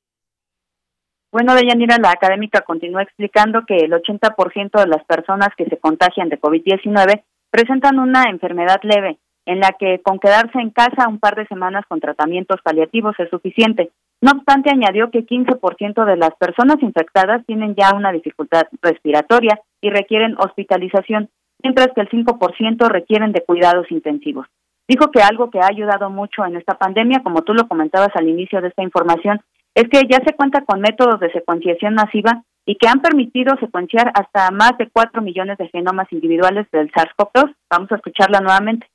Bueno, 1.31 1.55
Deyanira, 1.55 1.99
la 2.01 2.11
académica 2.11 2.63
continúa 2.63 3.03
explicando 3.03 3.67
que 3.67 3.77
el 3.77 3.93
80% 3.93 4.81
de 4.81 4.87
las 4.87 5.05
personas 5.05 5.51
que 5.59 5.67
se 5.67 5.77
contagian 5.77 6.31
de 6.31 6.41
COVID-19 6.41 7.23
presentan 7.51 7.99
una 7.99 8.25
enfermedad 8.31 8.81
leve, 8.83 9.19
en 9.45 9.61
la 9.61 9.73
que 9.79 10.01
con 10.03 10.19
quedarse 10.19 10.59
en 10.59 10.71
casa 10.71 11.07
un 11.07 11.19
par 11.19 11.35
de 11.35 11.47
semanas 11.47 11.85
con 11.87 12.01
tratamientos 12.01 12.61
paliativos 12.63 13.15
es 13.19 13.29
suficiente. 13.29 13.91
No 14.23 14.33
obstante, 14.33 14.71
añadió 14.71 15.11
que 15.11 15.27
15% 15.27 16.05
de 16.07 16.17
las 16.17 16.35
personas 16.37 16.77
infectadas 16.81 17.45
tienen 17.47 17.75
ya 17.75 17.95
una 17.95 18.11
dificultad 18.11 18.63
respiratoria 18.81 19.61
y 19.83 19.91
requieren 19.91 20.35
hospitalización, 20.39 21.29
mientras 21.63 21.89
que 21.95 22.01
el 22.01 22.09
5% 22.09 22.89
requieren 22.89 23.33
de 23.33 23.45
cuidados 23.45 23.91
intensivos. 23.91 24.47
Dijo 24.89 25.11
que 25.11 25.21
algo 25.21 25.51
que 25.51 25.61
ha 25.61 25.67
ayudado 25.67 26.09
mucho 26.09 26.45
en 26.47 26.57
esta 26.57 26.79
pandemia, 26.79 27.23
como 27.23 27.43
tú 27.43 27.53
lo 27.53 27.69
comentabas 27.69 28.09
al 28.15 28.29
inicio 28.29 28.63
de 28.63 28.69
esta 28.69 28.83
información, 28.83 29.41
es 29.75 29.89
que 29.89 30.03
ya 30.09 30.19
se 30.25 30.35
cuenta 30.35 30.65
con 30.65 30.81
métodos 30.81 31.21
de 31.21 31.31
secuenciación 31.33 31.95
masiva 31.95 32.45
y 32.67 32.77
que 32.77 32.87
han 32.87 33.01
permitido 33.01 33.57
secuenciar 33.61 34.13
hasta 34.15 34.51
más 34.51 34.77
de 34.79 34.91
4 34.91 35.23
millones 35.23 35.57
de 35.57 35.69
genomas 35.69 36.07
individuales 36.11 36.67
del 36.71 36.91
SARS-CoV-2. 36.93 37.55
Vamos 37.71 37.91
a 37.93 37.97
escucharla 37.97 38.41
nuevamente. 38.41 38.87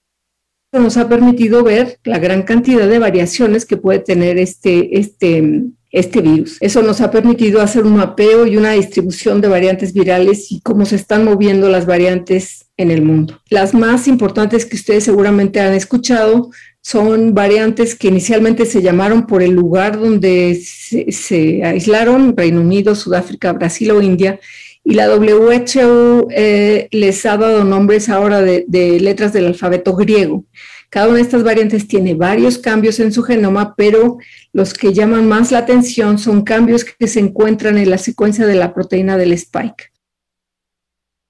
Nos 0.71 0.97
ha 0.97 1.09
permitido 1.09 1.63
ver 1.63 1.97
la 2.03 2.19
gran 2.19 2.43
cantidad 2.43 2.87
de 2.87 2.99
variaciones 2.99 3.65
que 3.65 3.77
puede 3.77 3.99
tener 3.99 4.37
este, 4.37 4.99
este, 4.99 5.63
este 5.91 6.21
virus. 6.21 6.57
Eso 6.61 6.81
nos 6.81 7.01
ha 7.01 7.11
permitido 7.11 7.61
hacer 7.61 7.85
un 7.85 7.95
mapeo 7.95 8.45
y 8.47 8.57
una 8.57 8.71
distribución 8.71 9.39
de 9.39 9.47
variantes 9.47 9.93
virales 9.93 10.51
y 10.51 10.61
cómo 10.61 10.85
se 10.85 10.95
están 10.95 11.25
moviendo 11.25 11.69
las 11.69 11.85
variantes 11.85 12.71
en 12.77 12.91
el 12.91 13.03
mundo. 13.03 13.39
Las 13.49 13.73
más 13.73 14.07
importantes 14.07 14.65
que 14.65 14.75
ustedes 14.75 15.03
seguramente 15.03 15.61
han 15.61 15.73
escuchado 15.73 16.49
son 16.83 17.33
variantes 17.33 17.95
que 17.95 18.09
inicialmente 18.09 18.65
se 18.65 18.81
llamaron 18.81 19.25
por 19.25 19.41
el 19.41 19.51
lugar 19.51 19.97
donde 19.97 20.61
se, 20.61 21.63
aislaron, 21.63 22.35
Reino 22.35 22.59
Unido, 22.59 22.93
Sudáfrica, 22.93 23.53
Brasil 23.53 23.91
o 23.91 24.01
India, 24.01 24.39
y 24.83 24.95
la 24.95 25.09
WHO 25.09 26.27
eh, 26.29 26.89
les 26.91 27.25
ha 27.25 27.37
dado 27.37 27.63
nombres 27.63 28.09
ahora 28.09 28.41
de, 28.41 28.65
de, 28.67 28.99
letras 28.99 29.31
del 29.31 29.45
alfabeto 29.45 29.95
griego. 29.95 30.43
Cada 30.89 31.07
una 31.07 31.15
de 31.15 31.21
estas 31.21 31.43
variantes 31.43 31.87
tiene 31.87 32.15
varios 32.15 32.57
cambios 32.57 32.99
en 32.99 33.13
su 33.13 33.23
genoma, 33.23 33.75
pero 33.77 34.17
los 34.51 34.73
que 34.73 34.93
llaman 34.93 35.25
más 35.25 35.53
la 35.53 35.59
atención 35.59 36.19
son 36.19 36.43
cambios 36.43 36.83
que 36.83 37.07
se 37.07 37.21
encuentran 37.21 37.77
en 37.77 37.89
la 37.89 37.97
secuencia 37.97 38.45
de 38.45 38.55
la 38.55 38.73
proteína 38.73 39.17
del 39.17 39.31
spike. 39.31 39.92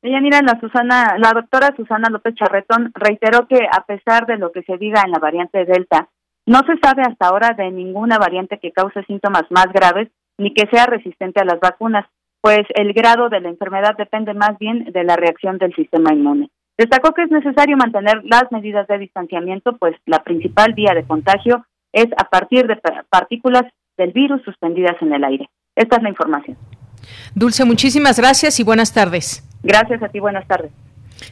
Ella 0.04 0.20
mira, 0.20 0.42
la 0.42 0.60
Susana, 0.60 1.16
la 1.18 1.32
doctora 1.34 1.74
Susana 1.78 2.10
López 2.10 2.36
Charretón 2.36 2.92
reiteró 2.94 3.48
que 3.48 3.60
a 3.72 3.86
pesar 3.86 4.26
de 4.26 4.36
lo 4.38 4.52
que 4.52 4.62
se 4.64 4.78
diga 4.78 5.02
en 5.06 5.12
la 5.12 5.20
variante 5.20 5.64
Delta, 5.64 6.10
no 6.46 6.60
se 6.68 6.78
sabe 6.84 7.04
hasta 7.04 7.28
ahora 7.28 7.54
de 7.54 7.72
ninguna 7.72 8.18
variante 8.18 8.60
que 8.60 8.74
cause 8.74 9.02
síntomas 9.06 9.44
más 9.50 9.68
graves 9.74 10.10
ni 10.38 10.54
que 10.54 10.68
sea 10.70 10.88
resistente 10.88 11.40
a 11.40 11.46
las 11.46 11.62
vacunas, 11.62 12.06
pues 12.42 12.64
el 12.76 12.92
grado 12.92 13.30
de 13.30 13.40
la 13.40 13.48
enfermedad 13.48 13.96
depende 13.98 14.34
más 14.34 14.58
bien 14.60 14.92
de 14.92 15.06
la 15.06 15.16
reacción 15.16 15.58
del 15.58 15.74
sistema 15.74 16.14
inmune. 16.14 16.50
Destacó 16.78 17.14
que 17.14 17.24
es 17.24 17.32
necesario 17.32 17.78
mantener 17.78 18.26
las 18.26 18.52
medidas 18.52 18.86
de 18.88 18.98
distanciamiento, 18.98 19.78
pues 19.78 19.96
la 20.06 20.22
principal 20.24 20.74
vía 20.74 20.94
de 20.94 21.06
contagio 21.06 21.66
es 21.94 22.08
a 22.18 22.26
partir 22.26 22.68
de 22.68 22.78
partículas 23.10 23.64
del 23.98 24.12
virus 24.12 24.42
suspendidas 24.44 25.02
en 25.02 25.14
el 25.14 25.24
aire. 25.24 25.50
Esta 25.78 25.96
es 25.96 26.04
la 26.04 26.10
información. 26.10 26.58
Dulce, 27.36 27.64
muchísimas 27.64 28.20
gracias 28.20 28.60
y 28.60 28.66
buenas 28.66 28.94
tardes. 28.94 29.48
Gracias 29.64 30.04
a 30.04 30.10
ti, 30.10 30.20
buenas 30.20 30.46
tardes. 30.48 30.72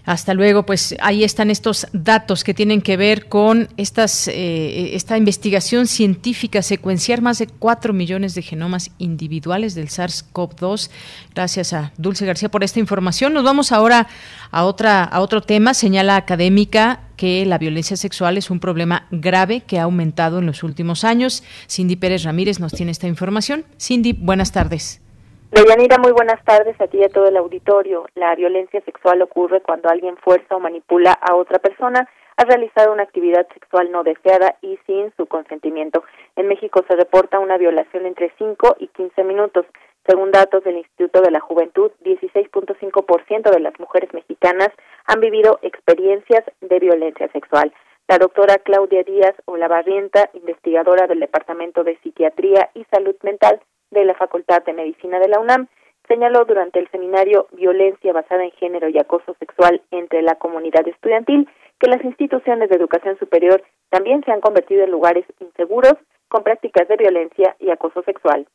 Hasta 0.05 0.33
luego, 0.33 0.65
pues 0.65 0.95
ahí 0.99 1.23
están 1.23 1.51
estos 1.51 1.87
datos 1.93 2.43
que 2.43 2.53
tienen 2.53 2.81
que 2.81 2.97
ver 2.97 3.27
con 3.27 3.67
estas, 3.77 4.27
eh, 4.27 4.95
esta 4.95 5.17
investigación 5.17 5.85
científica, 5.85 6.61
secuenciar 6.61 7.21
más 7.21 7.39
de 7.39 7.47
4 7.47 7.93
millones 7.93 8.33
de 8.33 8.41
genomas 8.41 8.91
individuales 8.97 9.75
del 9.75 9.89
SARS-CoV-2. 9.89 10.89
Gracias 11.35 11.73
a 11.73 11.91
Dulce 11.97 12.25
García 12.25 12.49
por 12.49 12.63
esta 12.63 12.79
información. 12.79 13.33
Nos 13.33 13.43
vamos 13.43 13.71
ahora 13.71 14.07
a, 14.49 14.65
otra, 14.65 15.03
a 15.03 15.19
otro 15.19 15.41
tema. 15.41 15.73
Señala 15.73 16.15
académica 16.15 17.01
que 17.15 17.45
la 17.45 17.59
violencia 17.59 17.97
sexual 17.97 18.37
es 18.37 18.49
un 18.49 18.59
problema 18.59 19.07
grave 19.11 19.61
que 19.61 19.77
ha 19.77 19.83
aumentado 19.83 20.39
en 20.39 20.47
los 20.47 20.63
últimos 20.63 21.03
años. 21.03 21.43
Cindy 21.69 21.95
Pérez 21.95 22.23
Ramírez 22.23 22.59
nos 22.59 22.71
tiene 22.71 22.91
esta 22.91 23.07
información. 23.07 23.65
Cindy, 23.77 24.13
buenas 24.13 24.51
tardes. 24.51 25.01
Deyanira, 25.51 25.97
muy 25.97 26.13
buenas 26.13 26.41
tardes 26.45 26.79
a 26.79 26.87
ti 26.87 26.99
y 26.99 27.03
a 27.03 27.09
todo 27.09 27.27
el 27.27 27.35
auditorio. 27.35 28.05
La 28.15 28.33
violencia 28.35 28.79
sexual 28.85 29.21
ocurre 29.21 29.59
cuando 29.59 29.89
alguien 29.89 30.15
fuerza 30.15 30.55
o 30.55 30.61
manipula 30.61 31.11
a 31.11 31.35
otra 31.35 31.59
persona 31.59 32.07
a 32.37 32.45
realizar 32.45 32.89
una 32.89 33.03
actividad 33.03 33.45
sexual 33.53 33.91
no 33.91 34.03
deseada 34.03 34.55
y 34.61 34.79
sin 34.87 35.11
su 35.17 35.25
consentimiento. 35.25 36.05
En 36.37 36.47
México 36.47 36.85
se 36.87 36.95
reporta 36.95 37.39
una 37.39 37.57
violación 37.57 38.05
entre 38.05 38.31
5 38.37 38.77
y 38.79 38.87
15 38.87 39.25
minutos. 39.25 39.65
Según 40.07 40.31
datos 40.31 40.63
del 40.63 40.77
Instituto 40.77 41.19
de 41.19 41.31
la 41.31 41.41
Juventud, 41.41 41.91
16.5% 42.01 43.51
de 43.51 43.59
las 43.59 43.77
mujeres 43.77 44.13
mexicanas 44.13 44.69
han 45.05 45.19
vivido 45.19 45.59
experiencias 45.63 46.45
de 46.61 46.79
violencia 46.79 47.27
sexual. 47.33 47.73
La 48.07 48.19
doctora 48.19 48.57
Claudia 48.59 49.03
Díaz 49.03 49.35
Olavarrienta, 49.47 50.29
investigadora 50.33 51.07
del 51.07 51.19
Departamento 51.19 51.83
de 51.83 51.97
Psiquiatría 51.97 52.69
y 52.73 52.85
Salud 52.85 53.17
Mental 53.21 53.59
de 53.91 54.05
la 54.05 54.15
Facultad 54.15 54.63
de 54.63 54.73
Medicina 54.73 55.19
de 55.19 55.27
la 55.27 55.39
UNAM, 55.39 55.67
señaló 56.07 56.45
durante 56.45 56.79
el 56.79 56.89
seminario 56.89 57.47
Violencia 57.51 58.11
basada 58.13 58.43
en 58.43 58.51
género 58.51 58.89
y 58.89 58.97
acoso 58.97 59.35
sexual 59.39 59.81
entre 59.91 60.21
la 60.21 60.35
comunidad 60.35 60.87
estudiantil 60.87 61.47
que 61.79 61.89
las 61.89 62.03
instituciones 62.03 62.69
de 62.69 62.75
educación 62.75 63.17
superior 63.17 63.63
también 63.89 64.23
se 64.23 64.31
han 64.31 64.41
convertido 64.41 64.83
en 64.83 64.91
lugares 64.91 65.25
inseguros 65.39 65.93
con 66.27 66.43
prácticas 66.43 66.87
de 66.87 66.97
violencia 66.97 67.55
y 67.59 67.69
acoso 67.69 68.01
sexual. 68.03 68.47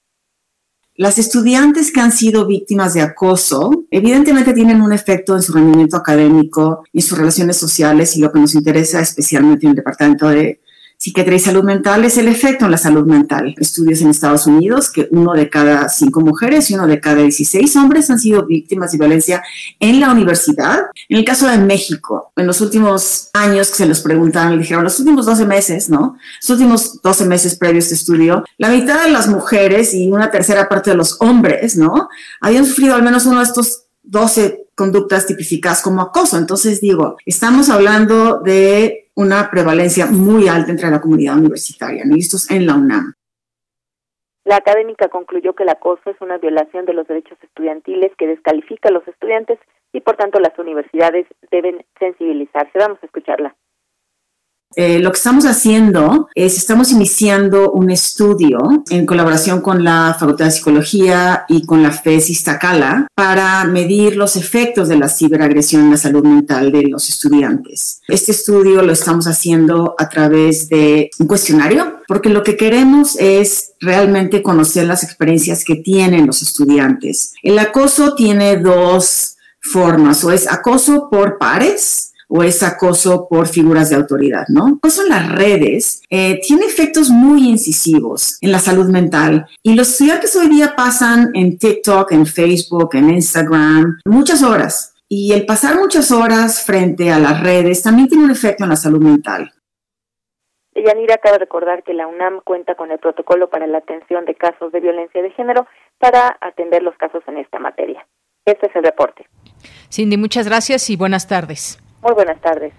Las 0.99 1.19
estudiantes 1.19 1.93
que 1.93 2.01
han 2.01 2.11
sido 2.11 2.47
víctimas 2.47 2.95
de 2.95 3.03
acoso 3.03 3.71
evidentemente 3.91 4.55
tienen 4.55 4.81
un 4.81 4.95
efecto 4.95 5.35
en 5.35 5.43
su 5.43 5.53
rendimiento 5.53 5.99
académico 5.99 6.85
y 6.91 7.03
sus 7.03 7.19
relaciones 7.19 7.59
sociales 7.59 8.17
y 8.17 8.23
lo 8.23 8.33
que 8.33 8.41
nos 8.41 8.55
interesa 8.55 9.01
especialmente 9.01 9.67
en 9.67 9.71
el 9.71 9.77
Departamento 9.77 10.29
de 10.29 10.61
psiquiatría 10.99 11.37
y 11.37 11.41
salud 11.41 11.63
mental 11.63 12.05
es 12.05 12.17
el 12.17 12.29
efecto 12.29 12.65
en 12.65 12.71
la 12.71 12.79
salud 12.79 13.07
mental. 13.07 13.55
Estudios 13.59 14.01
en 14.01 14.09
Estados 14.09 14.47
Unidos 14.47 14.91
que 14.91 15.09
uno 15.11 15.35
de 15.35 15.49
cada 15.51 15.89
cinco 15.89 16.21
mujeres 16.21 16.71
y 16.71 16.75
uno 16.75 16.87
de 16.87 17.01
cada 17.01 17.23
16 17.23 17.77
hombres 17.77 18.11
han 18.11 18.19
sido 18.19 18.47
víctimas 18.47 18.93
de 18.93 18.99
violencia 18.99 19.43
en 19.79 20.01
la 20.01 20.11
universidad. 20.11 20.87
En 21.09 21.19
el 21.19 21.25
caso 21.25 21.49
de 21.49 21.59
México, 21.59 22.33
en 22.37 22.47
los 22.47 22.61
últimos 22.61 23.31
años 23.35 23.69
que 23.69 23.77
se 23.77 23.87
los 23.87 24.01
preguntaron, 24.01 24.59
dijeron, 24.59 24.85
los 24.85 24.99
últimos 24.99 25.27
12 25.27 25.45
meses, 25.45 25.91
¿no? 25.91 26.17
Los 26.41 26.51
últimos 26.51 27.03
12 27.03 27.27
meses 27.27 27.57
previos 27.57 27.85
a 27.85 27.87
este 27.87 27.95
estudio, 27.95 28.45
la 28.59 28.71
mitad 28.71 29.05
de 29.05 29.11
las 29.11 29.29
mujeres 29.29 29.93
y 29.95 30.11
una 30.11 30.31
tercera 30.31 30.69
parte 30.69 30.91
de 30.91 30.97
los 30.97 31.21
hombres, 31.21 31.77
¿no? 31.77 32.09
Habían 32.41 32.65
sufrido 32.65 32.95
al 32.95 33.03
menos 33.03 33.27
uno 33.27 33.39
de 33.39 33.45
estos 33.45 33.85
12 34.03 34.66
conductas 34.77 35.27
tipificadas 35.27 35.83
como 35.83 36.03
acoso. 36.03 36.39
Entonces 36.39 36.81
digo, 36.81 37.17
estamos 37.25 37.71
hablando 37.71 38.41
de 38.41 39.11
una 39.15 39.51
prevalencia 39.51 40.07
muy 40.07 40.47
alta 40.47 40.71
entre 40.71 40.91
la 40.91 41.01
comunidad 41.01 41.39
universitaria, 41.39 42.05
¿no? 42.05 42.15
en 42.51 42.67
la 42.67 42.75
UNAM. 42.75 43.15
La 44.45 44.57
académica 44.57 45.09
concluyó 45.09 45.55
que 45.55 45.65
el 45.65 45.71
acoso 45.71 46.11
es 46.11 46.21
una 46.21 46.39
violación 46.39 46.85
de 46.87 46.93
los 46.93 47.09
derechos 47.09 47.37
estudiantiles 47.43 48.13
que 48.17 48.29
descalifica 48.29 48.91
a 48.91 48.93
los 48.93 49.07
estudiantes 49.09 49.59
y 49.93 50.01
por 50.03 50.17
tanto 50.17 50.39
las 50.39 50.57
universidades 50.59 51.27
deben 51.51 51.85
sensibilizarse. 51.99 52.79
Vamos 52.79 52.99
a 53.03 53.07
escucharla. 53.07 53.57
Eh, 54.75 54.99
lo 54.99 55.11
que 55.11 55.17
estamos 55.17 55.47
haciendo 55.47 56.29
es, 56.35 56.59
estamos 56.59 56.91
iniciando 56.91 57.71
un 57.71 57.91
estudio 57.91 58.59
en 58.91 59.07
colaboración 59.07 59.61
con 59.61 59.85
la 59.85 60.17
Facultad 60.19 60.47
de 60.47 60.51
Psicología 60.51 61.45
y 61.49 61.65
con 61.65 61.83
la 61.83 61.93
FES 61.93 62.31
Iztacala 62.31 63.07
para 63.15 63.65
medir 63.65 64.17
los 64.17 64.37
efectos 64.37 64.89
de 64.89 64.97
la 64.97 65.09
ciberagresión 65.09 65.83
en 65.83 65.93
la 65.93 65.97
salud 65.97 66.25
mental 66.25 66.73
de 66.73 66.83
los 66.83 67.09
estudiantes. 67.09 68.01
Este 68.09 68.33
estudio 68.33 68.83
lo 68.83 68.93
estamos 68.93 69.27
haciendo 69.27 69.95
a 69.99 70.09
través 70.09 70.69
de 70.69 71.11
un 71.19 71.27
cuestionario, 71.27 72.01
porque 72.07 72.29
lo 72.29 72.43
que 72.43 72.57
queremos 72.57 73.17
es 73.19 73.73
realmente 73.81 74.43
conocer 74.43 74.87
las 74.87 75.03
experiencias 75.03 75.65
que 75.65 75.77
tienen 75.77 76.27
los 76.27 76.43
estudiantes. 76.43 77.33
El 77.43 77.59
acoso 77.59 78.15
tiene 78.15 78.59
dos 78.59 79.37
formas, 79.61 80.23
o 80.25 80.31
es 80.31 80.51
acoso 80.51 81.09
por 81.11 81.39
pares, 81.39 82.06
o 82.29 82.43
es 82.43 82.63
acoso 82.63 83.29
por 83.29 83.47
figuras 83.47 83.91
de 83.91 83.97
autoridad, 83.97 84.45
¿no? 84.49 84.79
Acoso 84.79 85.03
en 85.03 85.11
las 85.11 85.33
redes 85.33 86.03
eh, 86.11 86.41
tiene 86.47 86.67
efectos 86.67 87.11
muy 87.11 87.49
incisivos 87.49 88.39
en 88.41 88.53
la 88.53 88.59
salud 88.59 88.89
mental 88.89 89.47
y 89.63 89.75
los 89.75 89.91
estudiantes 89.91 90.35
hoy 90.37 90.49
día 90.49 90.75
pasan 90.77 91.31
en 91.35 91.59
TikTok, 91.59 92.13
en 92.13 92.27
Facebook, 92.27 92.91
en 92.95 93.11
Instagram, 93.11 93.99
muchas 94.05 94.43
horas. 94.43 94.95
Y 95.09 95.33
el 95.33 95.47
pasar 95.47 95.77
muchas 95.77 96.11
horas 96.11 96.65
frente 96.65 97.13
a 97.13 97.21
las 97.21 97.41
redes 97.43 97.83
también 97.83 98.09
tiene 98.09 98.25
un 98.25 98.33
efecto 98.33 98.65
en 98.65 98.71
la 98.71 98.77
salud 98.77 99.01
mental. 99.01 99.53
Yanira 100.75 101.15
acaba 101.15 101.35
de 101.35 101.39
recordar 101.39 101.83
que 101.85 101.95
la 101.95 102.07
UNAM 102.07 102.41
cuenta 102.45 102.75
con 102.75 102.91
el 102.91 102.99
protocolo 102.99 103.49
para 103.49 103.67
la 103.67 103.79
atención 103.79 104.25
de 104.25 104.35
casos 104.35 104.73
de 104.73 104.81
violencia 104.81 105.23
de 105.23 105.31
género 105.31 105.67
para 105.99 106.37
atender 106.41 106.83
los 106.83 106.97
casos 106.97 107.23
en 107.29 107.39
esta 107.39 107.59
materia. 107.59 108.07
Este 108.45 108.67
es 108.67 108.77
el 108.77 108.85
reporte. 108.85 109.27
Cindy, 109.91 110.17
muchas 110.17 110.47
gracias 110.47 110.91
y 110.91 110.97
buenas 110.97 111.27
tardes. 111.27 111.79
Muy 112.07 112.15
buenas 112.15 112.41
tardes. 112.41 112.73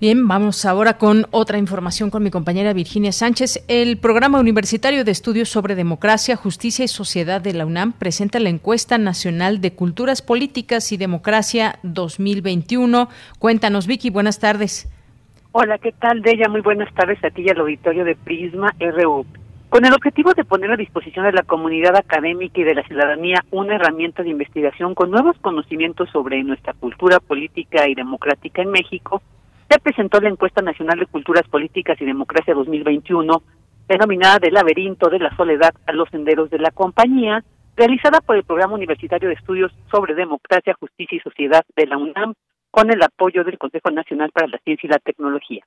Bien, 0.00 0.26
vamos 0.26 0.64
ahora 0.66 0.98
con 0.98 1.26
otra 1.30 1.56
información 1.56 2.10
con 2.10 2.24
mi 2.24 2.30
compañera 2.30 2.72
Virginia 2.72 3.12
Sánchez. 3.12 3.64
El 3.68 3.96
Programa 3.96 4.40
Universitario 4.40 5.04
de 5.04 5.12
Estudios 5.12 5.48
sobre 5.48 5.76
Democracia, 5.76 6.34
Justicia 6.34 6.84
y 6.84 6.88
Sociedad 6.88 7.40
de 7.40 7.54
la 7.54 7.64
UNAM 7.64 7.92
presenta 7.92 8.40
la 8.40 8.48
encuesta 8.48 8.98
nacional 8.98 9.60
de 9.60 9.74
Culturas 9.74 10.20
Políticas 10.20 10.90
y 10.90 10.96
Democracia 10.96 11.78
2021. 11.84 13.08
Cuéntanos, 13.38 13.86
Vicky, 13.86 14.10
buenas 14.10 14.40
tardes. 14.40 14.90
Hola, 15.52 15.78
¿qué 15.78 15.92
tal, 15.92 16.20
Deya? 16.22 16.48
Muy 16.48 16.62
buenas 16.62 16.92
tardes 16.92 17.22
a 17.24 17.30
ti 17.30 17.42
y 17.46 17.50
al 17.50 17.60
auditorio 17.60 18.04
de 18.04 18.16
Prisma 18.16 18.74
RU. 18.80 19.24
Con 19.76 19.84
el 19.84 19.92
objetivo 19.92 20.32
de 20.32 20.46
poner 20.46 20.70
a 20.70 20.76
disposición 20.78 21.26
de 21.26 21.32
la 21.32 21.42
comunidad 21.42 21.96
académica 21.96 22.62
y 22.62 22.64
de 22.64 22.74
la 22.74 22.82
ciudadanía 22.84 23.44
una 23.50 23.74
herramienta 23.74 24.22
de 24.22 24.30
investigación 24.30 24.94
con 24.94 25.10
nuevos 25.10 25.36
conocimientos 25.42 26.08
sobre 26.08 26.42
nuestra 26.44 26.72
cultura 26.72 27.20
política 27.20 27.86
y 27.86 27.94
democrática 27.94 28.62
en 28.62 28.70
México, 28.70 29.20
se 29.68 29.78
presentó 29.78 30.18
la 30.18 30.30
encuesta 30.30 30.62
nacional 30.62 30.98
de 30.98 31.04
culturas 31.04 31.46
políticas 31.50 32.00
y 32.00 32.06
democracia 32.06 32.54
2021, 32.54 33.42
denominada 33.86 34.38
del 34.38 34.54
laberinto 34.54 35.10
de 35.10 35.18
la 35.18 35.36
soledad 35.36 35.74
a 35.86 35.92
los 35.92 36.08
senderos 36.08 36.48
de 36.48 36.58
la 36.58 36.70
compañía, 36.70 37.44
realizada 37.76 38.22
por 38.22 38.36
el 38.36 38.44
Programa 38.44 38.72
Universitario 38.72 39.28
de 39.28 39.34
Estudios 39.34 39.72
sobre 39.90 40.14
Democracia, 40.14 40.74
Justicia 40.80 41.18
y 41.18 41.20
Sociedad 41.20 41.66
de 41.76 41.86
la 41.86 41.98
UNAM, 41.98 42.32
con 42.76 42.92
el 42.92 43.02
apoyo 43.02 43.42
del 43.42 43.56
Consejo 43.56 43.90
Nacional 43.90 44.30
para 44.32 44.48
la 44.48 44.58
Ciencia 44.58 44.86
y 44.86 44.90
la 44.90 44.98
Tecnología. 44.98 45.64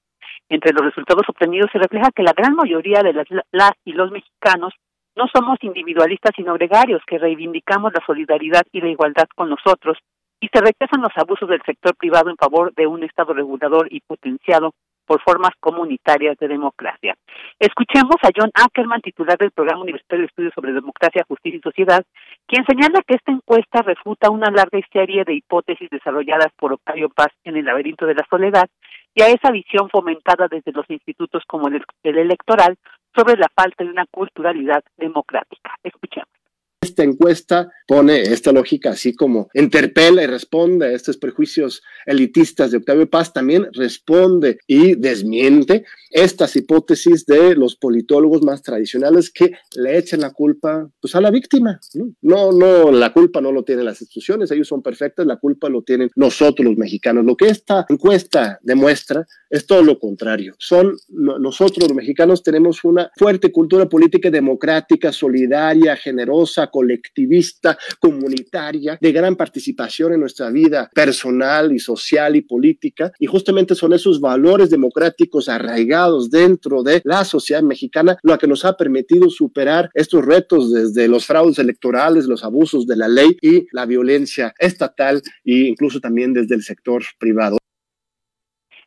Entre 0.47 0.71
los 0.73 0.85
resultados 0.85 1.27
obtenidos 1.27 1.71
se 1.71 1.79
refleja 1.79 2.11
que 2.15 2.21
la 2.21 2.33
gran 2.33 2.53
mayoría 2.53 3.01
de 3.01 3.13
las, 3.13 3.25
las 3.51 3.71
y 3.83 3.93
los 3.93 4.11
mexicanos 4.11 4.75
no 5.15 5.25
somos 5.33 5.57
individualistas 5.61 6.33
sino 6.35 6.53
gregarios 6.53 7.01
que 7.07 7.17
reivindicamos 7.17 7.93
la 7.93 8.05
solidaridad 8.05 8.61
y 8.71 8.81
la 8.81 8.89
igualdad 8.89 9.25
con 9.35 9.49
nosotros 9.49 9.97
y 10.39 10.49
se 10.53 10.61
rechazan 10.61 11.01
los 11.01 11.11
abusos 11.15 11.49
del 11.49 11.63
sector 11.65 11.95
privado 11.95 12.29
en 12.29 12.37
favor 12.37 12.75
de 12.75 12.85
un 12.85 13.03
Estado 13.03 13.33
regulador 13.33 13.87
y 13.89 14.01
potenciado 14.01 14.75
por 15.09 15.23
formas 15.23 15.53
comunitarias 15.59 16.37
de 16.37 16.47
democracia. 16.47 17.15
Escuchemos 17.57 18.17
a 18.21 18.29
John 18.35 18.51
Ackerman, 18.53 19.01
titular 19.01 19.39
del 19.39 19.49
Programa 19.49 19.81
Universitario 19.81 20.21
de 20.21 20.27
Estudios 20.27 20.53
sobre 20.53 20.71
Democracia, 20.71 21.25
Justicia 21.27 21.57
y 21.57 21.61
Sociedad, 21.61 22.05
quien 22.45 22.63
señala 22.65 23.01
que 23.07 23.15
esta 23.15 23.31
encuesta 23.31 23.81
refuta 23.81 24.29
una 24.29 24.51
larga 24.51 24.79
serie 24.93 25.23
de 25.23 25.33
hipótesis 25.33 25.89
desarrolladas 25.89 26.53
por 26.55 26.73
Octavio 26.73 27.09
Paz 27.09 27.29
en 27.43 27.57
el 27.57 27.65
laberinto 27.65 28.05
de 28.05 28.13
la 28.13 28.27
soledad 28.29 28.69
y 29.15 29.23
a 29.23 29.29
esa 29.29 29.49
visión 29.49 29.89
fomentada 29.89 30.47
desde 30.47 30.73
los 30.73 30.87
institutos 30.91 31.41
como 31.47 31.69
el, 31.69 31.83
el 32.03 32.17
electoral 32.19 32.77
sobre 33.15 33.35
la 33.35 33.47
falta 33.55 33.83
de 33.83 33.89
una 33.89 34.05
culturalidad 34.11 34.83
democrática. 34.95 35.73
Escuchemos. 35.81 36.38
Esta 36.81 37.03
encuesta 37.03 37.69
pone 37.85 38.21
esta 38.21 38.53
lógica 38.53 38.91
así 38.91 39.13
como 39.13 39.49
interpela 39.53 40.23
y 40.23 40.27
responde 40.27 40.85
a 40.85 40.91
estos 40.93 41.17
prejuicios 41.17 41.83
elitistas 42.05 42.71
de 42.71 42.77
Octavio 42.77 43.09
Paz, 43.09 43.33
también 43.33 43.67
responde 43.73 44.59
y 44.65 44.95
desmiente 44.95 45.83
estas 46.09 46.55
hipótesis 46.55 47.25
de 47.25 47.55
los 47.55 47.75
politólogos 47.75 48.43
más 48.43 48.61
tradicionales 48.61 49.29
que 49.29 49.51
le 49.75 49.97
echan 49.97 50.21
la 50.21 50.31
culpa 50.31 50.89
pues, 51.01 51.15
a 51.15 51.21
la 51.21 51.31
víctima. 51.31 51.81
¿no? 52.21 52.51
no, 52.53 52.91
la 52.91 53.11
culpa 53.11 53.41
no 53.41 53.51
lo 53.51 53.63
tienen 53.63 53.83
las 53.85 54.01
instituciones, 54.01 54.49
ellos 54.51 54.69
son 54.69 54.81
perfectos, 54.81 55.25
la 55.25 55.35
culpa 55.35 55.67
lo 55.67 55.81
tienen 55.81 56.09
nosotros 56.15 56.65
los 56.65 56.77
mexicanos. 56.77 57.25
Lo 57.25 57.35
que 57.35 57.47
esta 57.47 57.85
encuesta 57.89 58.57
demuestra 58.61 59.27
es 59.49 59.65
todo 59.65 59.83
lo 59.83 59.99
contrario. 59.99 60.53
Son 60.57 60.95
nosotros 61.09 61.87
los 61.87 61.95
mexicanos 61.95 62.41
tenemos 62.41 62.83
una 62.83 63.11
fuerte 63.17 63.51
cultura 63.51 63.87
política 63.87 64.29
democrática, 64.29 65.11
solidaria, 65.11 65.95
generosa, 65.95 66.68
colectivista, 66.69 67.77
comunitaria, 67.99 68.97
de 68.99 69.11
gran 69.11 69.35
participación 69.35 70.13
en 70.13 70.21
nuestra 70.21 70.49
vida 70.49 70.89
personal 70.93 71.71
y 71.71 71.79
social 71.79 72.35
y 72.35 72.41
política. 72.41 73.11
Y 73.19 73.25
justamente 73.25 73.75
son 73.75 73.93
esos 73.93 74.19
valores 74.19 74.69
democráticos 74.69 75.49
arraigados 75.49 76.29
dentro 76.29 76.83
de 76.83 77.01
la 77.03 77.25
sociedad 77.25 77.63
mexicana 77.63 78.17
lo 78.23 78.37
que 78.37 78.47
nos 78.47 78.65
ha 78.65 78.77
permitido 78.77 79.29
superar 79.29 79.89
estos 79.93 80.25
retos 80.25 80.71
desde 80.71 81.07
los 81.07 81.25
fraudes 81.25 81.59
electorales, 81.59 82.25
los 82.25 82.43
abusos 82.43 82.85
de 82.87 82.95
la 82.95 83.07
ley 83.07 83.37
y 83.41 83.67
la 83.71 83.85
violencia 83.85 84.53
estatal 84.59 85.21
e 85.45 85.67
incluso 85.67 85.99
también 85.99 86.33
desde 86.33 86.55
el 86.55 86.63
sector 86.63 87.03
privado. 87.17 87.57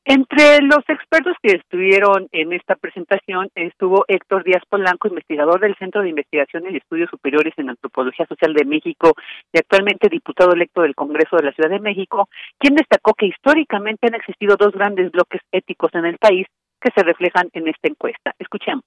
Entre 0.05 0.61
los 0.63 0.83
expertos 0.89 1.37
que 1.41 1.53
estuvieron 1.55 2.27
en 2.33 2.53
esta 2.53 2.75
presentación 2.75 3.51
estuvo 3.55 4.05
Héctor 4.09 4.43
Díaz 4.43 4.65
Polanco, 4.69 5.07
investigador 5.07 5.61
del 5.61 5.77
Centro 5.77 6.03
de 6.03 6.09
Investigación 6.09 6.65
y 6.69 6.77
Estudios 6.77 7.09
Superiores 7.09 7.55
en 7.57 7.71
Antropología 7.71 8.27
Social 8.27 8.53
de 8.53 8.65
México 8.65 9.13
y 9.53 9.59
actualmente 9.59 10.09
diputado 10.09 10.55
electo 10.55 10.83
del 10.83 10.97
Congreso 10.97 11.37
de 11.37 11.45
la 11.45 11.53
Ciudad 11.53 11.71
de 11.71 11.79
México, 11.79 12.29
quien 12.59 12.75
destacó 12.75 13.15
que 13.15 13.27
históricamente 13.27 14.09
han 14.09 14.17
existido 14.17 14.57
dos 14.57 14.73
grandes 14.73 15.13
bloques 15.13 15.41
éticos 15.53 15.95
en 15.95 16.07
el 16.07 16.19
país 16.19 16.49
que 16.81 16.91
se 16.93 17.05
reflejan 17.05 17.49
en 17.53 17.69
esta 17.69 17.87
encuesta. 17.87 18.35
Escuchemos. 18.41 18.83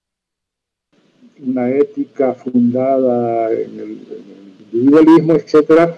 Una 1.40 1.70
ética 1.70 2.34
fundada 2.34 3.54
en 3.54 3.80
el, 3.80 4.08
individualismo, 4.74 5.34
etcétera, 5.34 5.96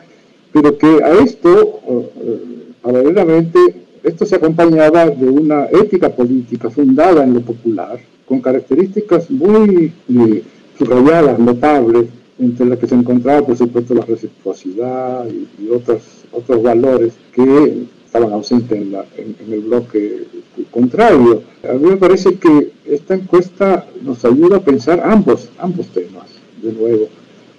pero 0.54 0.78
que 0.78 1.04
a 1.04 1.10
esto, 1.24 1.82
eh, 1.88 2.74
paralelamente, 2.84 3.87
esto 4.04 4.26
se 4.26 4.36
acompañaba 4.36 5.10
de 5.10 5.30
una 5.30 5.66
ética 5.66 6.10
política 6.10 6.70
fundada 6.70 7.24
en 7.24 7.34
lo 7.34 7.42
popular, 7.42 8.00
con 8.26 8.42
características 8.42 9.30
muy 9.30 9.94
eh, 10.10 10.44
subrayadas, 10.78 11.40
notables, 11.40 12.08
entre 12.40 12.66
las 12.68 12.78
que 12.78 12.88
se 12.88 12.96
encontraba, 12.96 13.46
por 13.46 13.58
supuesto, 13.58 13.94
la 13.96 14.06
reciprocidad 14.06 15.26
y, 15.28 15.70
otros, 15.70 16.02
otros 16.32 16.62
valores 16.62 17.14
que 17.34 17.86
estaban 18.06 18.32
ausentes 18.32 18.78
en, 18.80 19.36
el 19.52 19.60
bloque 19.62 20.26
contrario. 20.72 21.42
A 21.68 21.74
mí 21.74 21.90
me 21.90 21.98
parece 21.98 22.36
que 22.36 22.72
esta 22.86 23.16
encuesta 23.16 23.86
nos 24.04 24.24
ayuda 24.24 24.58
a 24.58 24.62
pensar 24.62 25.02
ambos, 25.04 25.50
ambos 25.58 25.88
temas, 25.88 26.26
de 26.62 26.74
nuevo, 26.74 27.08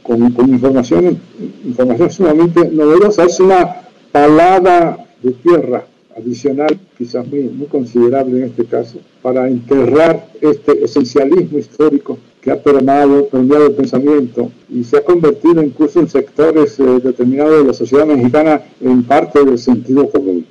con, 0.02 0.32
con 0.32 0.48
información, 0.48 1.18
información 1.64 2.10
sumamente 2.10 2.70
novedosa. 2.70 3.24
Es 3.24 3.40
una 3.40 3.82
palada 4.12 5.06
de 5.22 5.32
tierra 5.32 5.84
adicional, 6.18 6.78
quizás 6.96 7.26
muy, 7.26 7.40
muy 7.42 7.66
considerable 7.66 8.38
en 8.38 8.44
este 8.44 8.66
caso, 8.66 9.00
para 9.22 9.48
enterrar 9.48 10.26
este 10.40 10.84
esencialismo 10.84 11.58
histórico 11.58 12.18
que 12.40 12.50
ha 12.50 12.62
permeado, 12.62 13.28
el 13.32 13.74
pensamiento 13.74 14.50
y 14.68 14.84
se 14.84 14.98
ha 14.98 15.04
convertido 15.04 15.62
incluso 15.62 16.00
en 16.00 16.08
sectores 16.08 16.78
eh, 16.78 16.84
determinados 17.02 17.58
de 17.58 17.64
la 17.64 17.72
sociedad 17.72 18.06
mexicana 18.06 18.62
en 18.80 19.04
parte 19.04 19.44
del 19.44 19.58
sentido 19.58 20.10
común. 20.10 20.46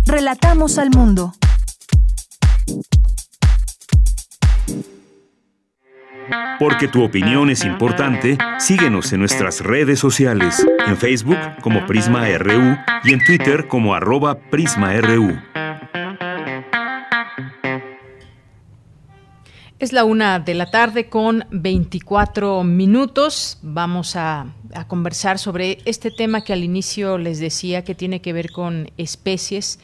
Relatamos 0.06 0.78
al 0.78 0.90
mundo. 0.90 1.32
Porque 6.60 6.88
tu 6.88 7.04
opinión 7.04 7.50
es 7.50 7.64
importante, 7.64 8.38
síguenos 8.60 9.14
en 9.14 9.20
nuestras 9.20 9.62
redes 9.62 10.00
sociales, 10.00 10.66
en 10.88 10.98
Facebook 10.98 11.38
como 11.62 11.86
Prisma 11.86 12.28
RU 12.38 12.78
y 13.04 13.14
en 13.14 13.24
Twitter 13.24 13.68
como 13.68 13.94
arroba 13.94 14.40
PrismaRU. 14.40 15.40
Es 19.80 19.94
la 19.94 20.06
una 20.06 20.40
de 20.40 20.56
la 20.56 20.72
tarde 20.72 21.08
con 21.08 21.46
24 21.52 22.64
minutos. 22.64 23.60
Vamos 23.62 24.16
a, 24.16 24.48
a, 24.74 24.88
conversar 24.88 25.38
sobre 25.38 25.78
este 25.86 26.10
tema 26.10 26.44
que 26.44 26.54
al 26.54 26.64
inicio 26.64 27.20
les 27.20 27.40
decía 27.40 27.84
que 27.84 27.94
tiene 27.94 28.20
que 28.20 28.34
ver 28.34 28.52
con 28.52 28.90
especies. 28.98 29.80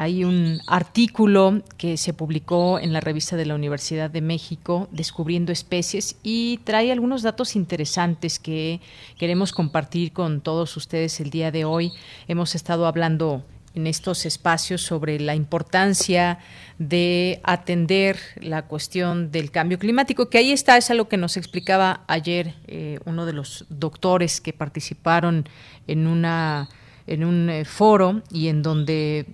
Hay 0.00 0.22
un 0.22 0.60
artículo 0.68 1.60
que 1.76 1.96
se 1.96 2.12
publicó 2.12 2.78
en 2.78 2.92
la 2.92 3.00
revista 3.00 3.34
de 3.34 3.46
la 3.46 3.56
Universidad 3.56 4.08
de 4.08 4.20
México, 4.20 4.86
Descubriendo 4.92 5.50
especies, 5.50 6.14
y 6.22 6.58
trae 6.58 6.92
algunos 6.92 7.22
datos 7.22 7.56
interesantes 7.56 8.38
que 8.38 8.80
queremos 9.18 9.50
compartir 9.50 10.12
con 10.12 10.40
todos 10.40 10.76
ustedes 10.76 11.18
el 11.18 11.30
día 11.30 11.50
de 11.50 11.64
hoy. 11.64 11.90
Hemos 12.28 12.54
estado 12.54 12.86
hablando 12.86 13.42
en 13.74 13.88
estos 13.88 14.24
espacios 14.24 14.82
sobre 14.82 15.18
la 15.18 15.34
importancia 15.34 16.38
de 16.78 17.40
atender 17.42 18.20
la 18.40 18.66
cuestión 18.66 19.32
del 19.32 19.50
cambio 19.50 19.80
climático, 19.80 20.30
que 20.30 20.38
ahí 20.38 20.52
está, 20.52 20.76
es 20.76 20.92
algo 20.92 21.08
que 21.08 21.16
nos 21.16 21.36
explicaba 21.36 22.04
ayer 22.06 22.54
eh, 22.68 23.00
uno 23.04 23.26
de 23.26 23.32
los 23.32 23.64
doctores 23.68 24.40
que 24.40 24.52
participaron 24.52 25.48
en 25.88 26.06
una 26.06 26.68
en 27.08 27.24
un 27.24 27.48
eh, 27.48 27.64
foro 27.64 28.22
y 28.30 28.48
en 28.48 28.62
donde 28.62 29.26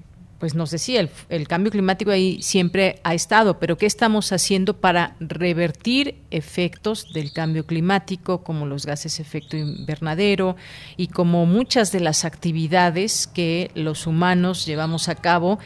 pues 0.44 0.54
nos 0.54 0.70
decía, 0.70 1.08
el, 1.30 1.48
cambio 1.48 1.72
climático 1.72 2.10
ahí 2.10 2.42
siempre 2.42 3.00
ha 3.02 3.14
estado, 3.14 3.58
pero 3.58 3.78
¿qué 3.78 3.86
estamos 3.86 4.30
haciendo 4.30 4.76
para 4.76 5.16
revertir 5.18 6.16
efectos 6.30 7.14
del 7.14 7.32
cambio 7.32 7.64
climático, 7.64 8.44
como 8.44 8.66
los 8.66 8.84
gases 8.84 9.20
efecto 9.20 9.56
invernadero 9.56 10.56
y 10.98 11.06
como 11.06 11.46
muchas 11.46 11.92
de 11.92 12.00
las 12.00 12.26
actividades 12.26 13.26
que 13.26 13.70
los 13.74 14.06
humanos 14.06 14.66
llevamos 14.66 15.08
a 15.08 15.14
cabo 15.14 15.58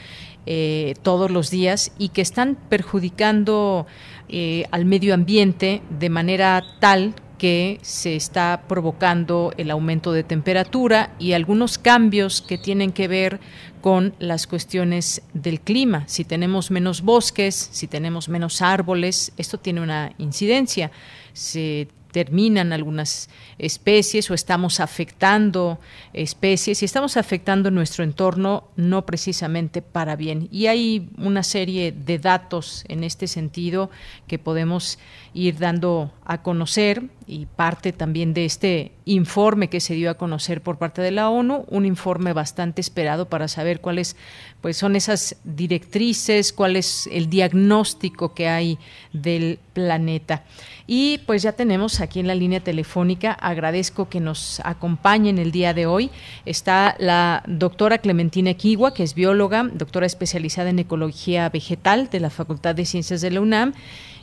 eh, 0.47 0.95
todos 1.03 1.33
los 1.33 1.51
días 1.51 1.91
y 1.99 2.11
que 2.11 2.23
están 2.23 2.57
perjudicando 2.69 3.85
eh, 4.29 4.67
al 4.71 4.85
medio 4.85 5.13
ambiente 5.13 5.83
de 5.91 6.09
manera 6.09 6.63
tal 6.79 7.17
que 7.39 7.79
se 7.83 8.17
está 8.17 8.65
provocando 8.69 9.53
el 9.57 9.71
aumento 9.71 10.13
de 10.13 10.25
temperatura 10.25 11.15
y 11.19 11.33
algunos 11.33 11.79
cambios 11.79 12.43
que 12.43 12.59
tienen 12.59 12.93
que 12.93 13.09
ver 13.09 13.41
con 13.81 14.15
las 14.19 14.47
cuestiones 14.47 15.23
del 15.35 15.61
clima. 15.61 16.05
Si 16.07 16.25
tenemos 16.25 16.71
menos 16.71 17.03
bosques, 17.03 17.69
si 17.73 17.87
tenemos 17.87 18.29
menos 18.29 18.63
árboles, 18.63 19.33
esto 19.37 19.59
tiene 19.59 19.81
una 19.81 20.13
incidencia. 20.19 20.91
Se 21.33 21.89
terminan 22.13 22.73
algunas 22.73 23.29
especies 23.59 24.31
o 24.31 24.35
estamos 24.35 24.81
afectando 24.81 25.79
especies 26.13 26.83
y 26.83 26.85
estamos 26.85 27.17
afectando 27.17 27.71
nuestro 27.71 28.03
entorno 28.03 28.69
no 28.77 29.05
precisamente 29.05 29.83
para 29.83 30.17
bien. 30.17 30.49
Y 30.51 30.67
hay 30.67 31.11
una 31.19 31.43
serie 31.43 31.93
de 31.93 32.19
datos 32.19 32.85
en 32.89 33.05
este 33.05 33.27
sentido 33.27 33.91
que 34.27 34.39
podemos 34.39 34.99
ir 35.35 35.59
dando 35.59 36.13
a 36.25 36.43
conocer 36.43 37.05
y 37.29 37.45
parte 37.45 37.93
también 37.93 38.33
de 38.33 38.47
este 38.47 38.93
informe 39.05 39.69
que 39.69 39.81
se 39.81 39.95
dio 39.95 40.11
a 40.11 40.15
conocer 40.15 40.63
por 40.63 40.79
parte 40.79 41.03
de 41.03 41.11
la 41.11 41.29
ONU, 41.29 41.67
un 41.69 41.85
informe 41.85 42.33
bastante 42.33 42.81
esperado 42.81 43.29
para 43.29 43.49
saber 43.49 43.81
cuáles 43.81 44.17
pues 44.63 44.79
son 44.79 44.97
esas 44.97 45.37
directrices, 45.45 46.55
cuál 46.55 46.77
es 46.77 47.09
el 47.13 47.29
diagnóstico 47.29 48.33
que 48.33 48.49
hay 48.49 48.79
del 49.13 49.59
planeta. 49.75 50.45
Y 50.87 51.19
pues 51.27 51.43
ya 51.43 51.53
tenemos 51.53 52.01
aquí 52.01 52.19
en 52.19 52.27
la 52.27 52.35
línea 52.35 52.61
telefónica, 52.61 53.33
agradezco 53.33 54.09
que 54.09 54.21
nos 54.21 54.61
acompañen 54.65 55.39
el 55.39 55.53
día 55.53 55.75
de 55.75 55.85
hoy, 55.85 56.11
está 56.47 56.97
la 56.99 57.43
doctora 57.47 57.99
Clementina 57.99 58.51
Equigua, 58.51 58.95
que 58.95 59.03
es 59.03 59.15
bióloga, 59.15 59.65
doctora 59.65 60.07
especializada 60.07 60.71
en 60.71 60.79
ecología 60.79 61.51
vegetal 61.51 62.09
de 62.09 62.21
la 62.21 62.31
Facultad 62.31 62.75
de 62.75 62.87
Ciencias 62.87 63.21
de 63.21 63.31
la 63.31 63.43
UNAM 63.43 63.75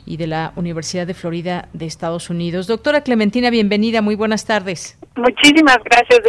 y 0.06 0.16
de 0.16 0.28
la 0.28 0.52
Universidad 0.56 1.06
de 1.06 1.14
Florida 1.14 1.68
de 1.72 1.84
Estados 1.84 2.30
Unidos. 2.30 2.66
Doctora 2.66 3.02
Clementina, 3.02 3.50
bienvenida, 3.50 4.00
muy 4.00 4.14
buenas 4.14 4.46
tardes. 4.46 4.96
Muchísimas 5.16 5.78
gracias, 5.84 6.20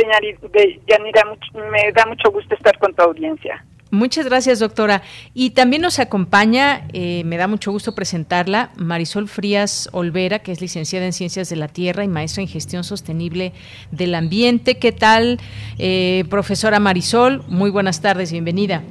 Yanira. 0.87 1.23
Me 1.71 1.91
da 1.93 2.05
mucho 2.07 2.31
gusto 2.31 2.55
estar 2.55 2.77
con 2.79 2.93
tu 2.93 3.03
audiencia. 3.03 3.63
Muchas 3.91 4.25
gracias, 4.25 4.59
doctora. 4.59 5.01
Y 5.33 5.51
también 5.51 5.81
nos 5.81 5.99
acompaña, 5.99 6.81
eh, 6.91 7.23
me 7.25 7.37
da 7.37 7.47
mucho 7.47 7.71
gusto 7.71 7.95
presentarla, 7.95 8.71
Marisol 8.75 9.29
Frías 9.29 9.89
Olvera, 9.93 10.39
que 10.39 10.51
es 10.51 10.59
licenciada 10.59 11.05
en 11.05 11.13
Ciencias 11.13 11.49
de 11.49 11.55
la 11.55 11.69
Tierra 11.69 12.03
y 12.03 12.07
maestra 12.07 12.41
en 12.41 12.49
Gestión 12.49 12.83
Sostenible 12.83 13.53
del 13.91 14.15
Ambiente. 14.15 14.77
¿Qué 14.77 14.91
tal, 14.91 15.39
eh, 15.77 16.25
profesora 16.29 16.79
Marisol? 16.79 17.43
Muy 17.47 17.69
buenas 17.69 18.01
tardes, 18.01 18.31
bienvenida. 18.31 18.83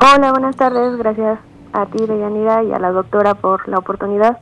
Hola, 0.00 0.30
buenas 0.30 0.56
tardes, 0.56 0.96
gracias 0.96 1.49
a 1.72 1.86
ti, 1.86 2.04
Deyanira, 2.06 2.62
y 2.64 2.72
a 2.72 2.78
la 2.78 2.90
doctora 2.92 3.34
por 3.34 3.68
la 3.68 3.78
oportunidad. 3.78 4.38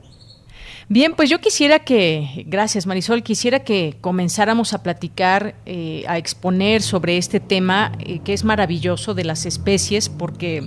Bien, 0.91 1.13
pues 1.15 1.29
yo 1.29 1.39
quisiera 1.39 1.81
que, 1.81 2.45
gracias 2.47 2.87
Marisol, 2.87 3.23
quisiera 3.23 3.61
que 3.61 3.99
comenzáramos 4.01 4.73
a 4.73 4.83
platicar, 4.83 5.55
eh, 5.67 6.05
a 6.09 6.17
exponer 6.17 6.81
sobre 6.81 7.19
este 7.19 7.41
tema 7.41 7.93
eh, 7.99 8.21
que 8.21 8.33
es 8.33 8.43
maravilloso 8.43 9.13
de 9.13 9.25
las 9.25 9.45
especies, 9.45 10.09
porque 10.09 10.67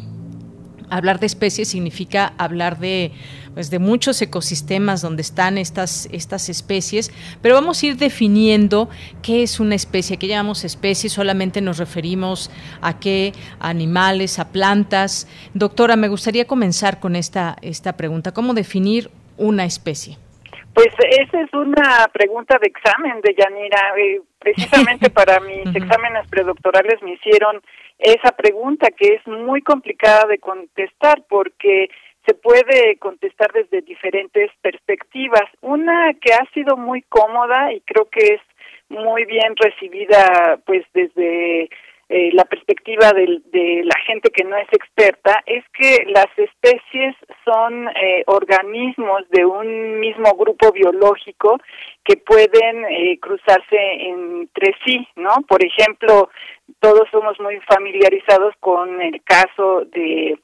hablar 0.91 1.19
de 1.19 1.25
especies 1.25 1.69
significa 1.69 2.33
hablar 2.37 2.77
de, 2.77 3.13
pues, 3.53 3.69
de 3.69 3.79
muchos 3.79 4.21
ecosistemas 4.21 5.01
donde 5.01 5.21
están 5.21 5.57
estas, 5.57 6.07
estas 6.11 6.49
especies, 6.49 7.11
pero 7.41 7.55
vamos 7.55 7.81
a 7.81 7.87
ir 7.87 7.97
definiendo 7.97 8.89
qué 9.21 9.43
es 9.43 9.59
una 9.59 9.75
especie, 9.75 10.17
qué 10.17 10.27
llamamos 10.27 10.63
especie, 10.63 11.09
solamente 11.09 11.61
nos 11.61 11.77
referimos 11.77 12.51
a 12.81 12.99
qué 12.99 13.33
animales, 13.59 14.39
a 14.39 14.51
plantas. 14.51 15.27
Doctora, 15.53 15.95
me 15.95 16.07
gustaría 16.07 16.45
comenzar 16.45 16.99
con 16.99 17.15
esta, 17.15 17.57
esta 17.61 17.97
pregunta, 17.97 18.33
¿cómo 18.33 18.53
definir 18.53 19.09
una 19.37 19.65
especie? 19.65 20.17
Pues 20.73 20.87
esa 21.09 21.41
es 21.41 21.53
una 21.53 22.07
pregunta 22.13 22.57
de 22.61 22.67
examen 22.67 23.19
de 23.21 23.35
Yanira. 23.37 23.93
Eh, 23.97 24.21
precisamente 24.39 25.09
para 25.11 25.39
mis 25.39 25.75
exámenes 25.75 26.27
predoctorales 26.29 27.01
me 27.01 27.13
hicieron 27.13 27.61
esa 27.99 28.31
pregunta 28.31 28.89
que 28.91 29.15
es 29.15 29.27
muy 29.27 29.61
complicada 29.61 30.25
de 30.27 30.39
contestar 30.39 31.23
porque 31.29 31.89
se 32.25 32.33
puede 32.33 32.97
contestar 32.97 33.51
desde 33.51 33.81
diferentes 33.81 34.51
perspectivas. 34.61 35.43
Una 35.61 36.13
que 36.13 36.33
ha 36.33 36.45
sido 36.53 36.77
muy 36.77 37.01
cómoda 37.03 37.73
y 37.73 37.81
creo 37.81 38.07
que 38.09 38.35
es 38.35 38.41
muy 38.89 39.25
bien 39.25 39.55
recibida 39.55 40.59
pues 40.65 40.85
desde 40.93 41.69
eh, 42.13 42.29
la 42.33 42.43
perspectiva 42.43 43.13
de, 43.13 43.39
de, 43.53 43.83
la 43.85 43.97
gente 44.05 44.31
que 44.31 44.43
no 44.43 44.57
es 44.57 44.67
experta 44.73 45.41
es 45.45 45.63
que 45.69 46.03
las 46.07 46.27
especies 46.35 47.15
son 47.45 47.87
eh, 47.87 48.23
organismos 48.27 49.21
de 49.29 49.45
un 49.45 49.97
mismo 50.01 50.33
grupo 50.33 50.73
biológico 50.73 51.57
que 52.03 52.17
pueden 52.17 52.83
eh, 52.83 53.17
cruzarse 53.21 53.77
entre 53.77 54.75
sí, 54.83 55.07
¿no? 55.15 55.35
Por 55.47 55.63
ejemplo, 55.63 56.29
todos 56.81 57.07
somos 57.11 57.39
muy 57.39 57.61
familiarizados 57.61 58.55
con 58.59 59.01
el 59.01 59.23
caso 59.23 59.85
de 59.85 60.37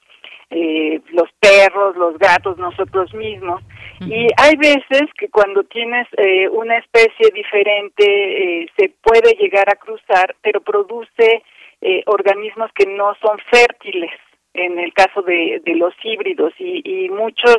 eh, 0.49 1.01
los 1.11 1.29
perros, 1.39 1.95
los 1.95 2.17
gatos, 2.17 2.57
nosotros 2.57 3.13
mismos. 3.13 3.61
Y 3.99 4.27
hay 4.37 4.55
veces 4.57 5.09
que 5.17 5.27
cuando 5.29 5.63
tienes 5.63 6.07
eh, 6.17 6.47
una 6.49 6.77
especie 6.77 7.31
diferente 7.33 8.03
eh, 8.05 8.67
se 8.77 8.89
puede 9.01 9.33
llegar 9.33 9.69
a 9.69 9.75
cruzar, 9.75 10.35
pero 10.41 10.61
produce 10.61 11.43
eh, 11.81 12.03
organismos 12.05 12.71
que 12.73 12.85
no 12.85 13.15
son 13.21 13.37
fértiles 13.49 14.11
en 14.53 14.79
el 14.79 14.93
caso 14.93 15.21
de, 15.21 15.61
de 15.63 15.75
los 15.75 15.93
híbridos 16.03 16.53
y, 16.57 16.81
y 16.83 17.09
muchos 17.09 17.57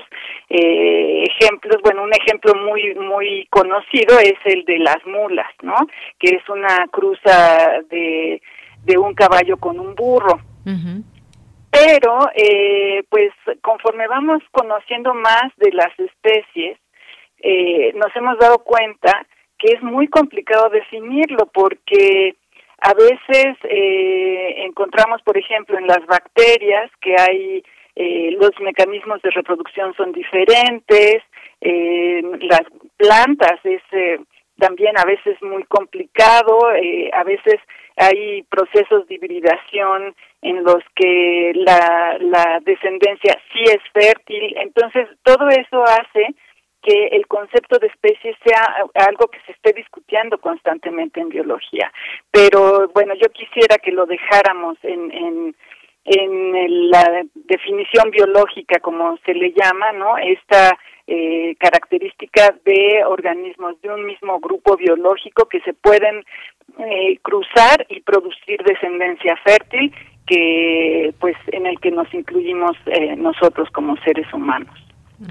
eh, 0.49 1.25
ejemplos, 1.25 1.77
bueno, 1.83 2.03
un 2.03 2.13
ejemplo 2.13 2.55
muy 2.55 2.95
muy 2.97 3.47
conocido 3.51 4.19
es 4.19 4.35
el 4.45 4.65
de 4.65 4.79
las 4.79 5.05
mulas, 5.07 5.47
¿no? 5.63 5.77
Que 6.19 6.37
es 6.37 6.49
una 6.49 6.87
cruza 6.91 7.83
de, 7.89 8.43
de 8.85 8.99
un 8.99 9.15
caballo 9.15 9.57
con 9.59 9.79
un 9.79 9.95
burro. 9.95 10.41
Pero, 11.71 12.19
eh, 12.35 13.03
pues, 13.09 13.33
conforme 13.63 14.07
vamos 14.09 14.43
conociendo 14.53 15.15
más 15.15 15.53
de 15.57 15.73
las 15.73 15.99
especies, 15.99 16.79
eh, 17.41 17.93
nos 17.95 18.15
hemos 18.17 18.39
dado 18.39 18.59
cuenta 18.59 19.27
que 19.59 19.75
es 19.75 19.83
muy 19.83 20.09
complicado 20.09 20.71
definirlo 20.71 21.47
porque 21.53 22.37
a 22.81 22.95
veces 22.95 23.57
eh, 23.65 24.65
encontramos, 24.65 25.21
por 25.23 25.37
ejemplo, 25.37 25.79
en 25.79 25.87
las 25.87 26.05
bacterias 26.07 26.91
que 27.01 27.17
hay 27.19 27.63
eh, 27.97 28.37
los 28.41 28.53
mecanismos 28.61 29.21
de 29.23 29.31
reproducción 29.31 29.93
son 29.95 30.13
diferentes, 30.13 31.23
eh, 31.61 32.23
las 32.43 32.63
plantas 32.97 33.59
es 33.65 33.83
eh, 33.91 34.21
también 34.57 34.97
a 34.97 35.05
veces 35.05 35.41
muy 35.43 35.65
complicado, 35.65 36.73
eh, 36.77 37.11
a 37.13 37.25
veces 37.25 37.57
hay 37.97 38.43
procesos 38.45 39.09
de 39.09 39.17
hibridación 39.17 40.15
en 40.43 40.63
los 40.63 40.83
que 40.95 41.53
la, 41.55 42.61
descendencia 42.65 43.39
sí 43.53 43.63
es 43.65 43.83
fértil, 43.93 44.57
entonces 44.59 45.09
todo 45.23 45.49
eso 45.49 45.83
hace 45.83 46.35
que 46.83 47.09
el 47.09 47.27
concepto 47.27 47.79
de 47.79 47.89
especie 47.89 48.37
sea 48.45 48.87
algo 49.07 49.27
que 49.29 49.41
se 49.47 49.53
esté 49.53 49.73
discutiendo 49.73 50.39
constantemente 50.39 51.21
en 51.21 51.29
biología. 51.29 51.93
Pero 52.31 52.89
bueno, 52.95 53.15
yo 53.15 53.29
quisiera 53.31 53.79
que 53.79 53.91
lo 53.91 54.07
dejáramos 54.07 54.79
en, 54.83 55.11
en, 55.11 55.57
en 56.05 56.91
la 56.91 57.25
definición 57.35 58.11
biológica, 58.11 58.79
como 58.81 59.19
se 59.27 59.35
le 59.35 59.53
llama, 59.53 59.93
¿no? 59.93 60.17
Esta 60.19 60.79
eh, 61.09 61.57
característica 61.59 62.55
de 62.65 63.03
organismos 63.05 63.81
de 63.81 63.89
un 63.89 64.05
mismo 64.05 64.39
grupo 64.41 64.77
biológico 64.77 65.49
que 65.49 65.61
se 65.61 65.73
pueden 65.73 66.23
eh, 66.79 67.19
cruzar 67.23 67.87
y 67.89 68.03
producir 68.03 68.63
descendencia 68.63 69.37
fértil 69.43 69.93
que 70.29 71.15
pues 71.19 71.37
en 71.49 71.67
el 71.67 71.79
que 71.81 71.91
nos 71.91 72.13
incluimos 72.13 72.77
eh, 72.87 73.17
nosotros 73.17 73.69
como 73.73 73.97
seres 74.05 74.27
humanos. 74.33 74.75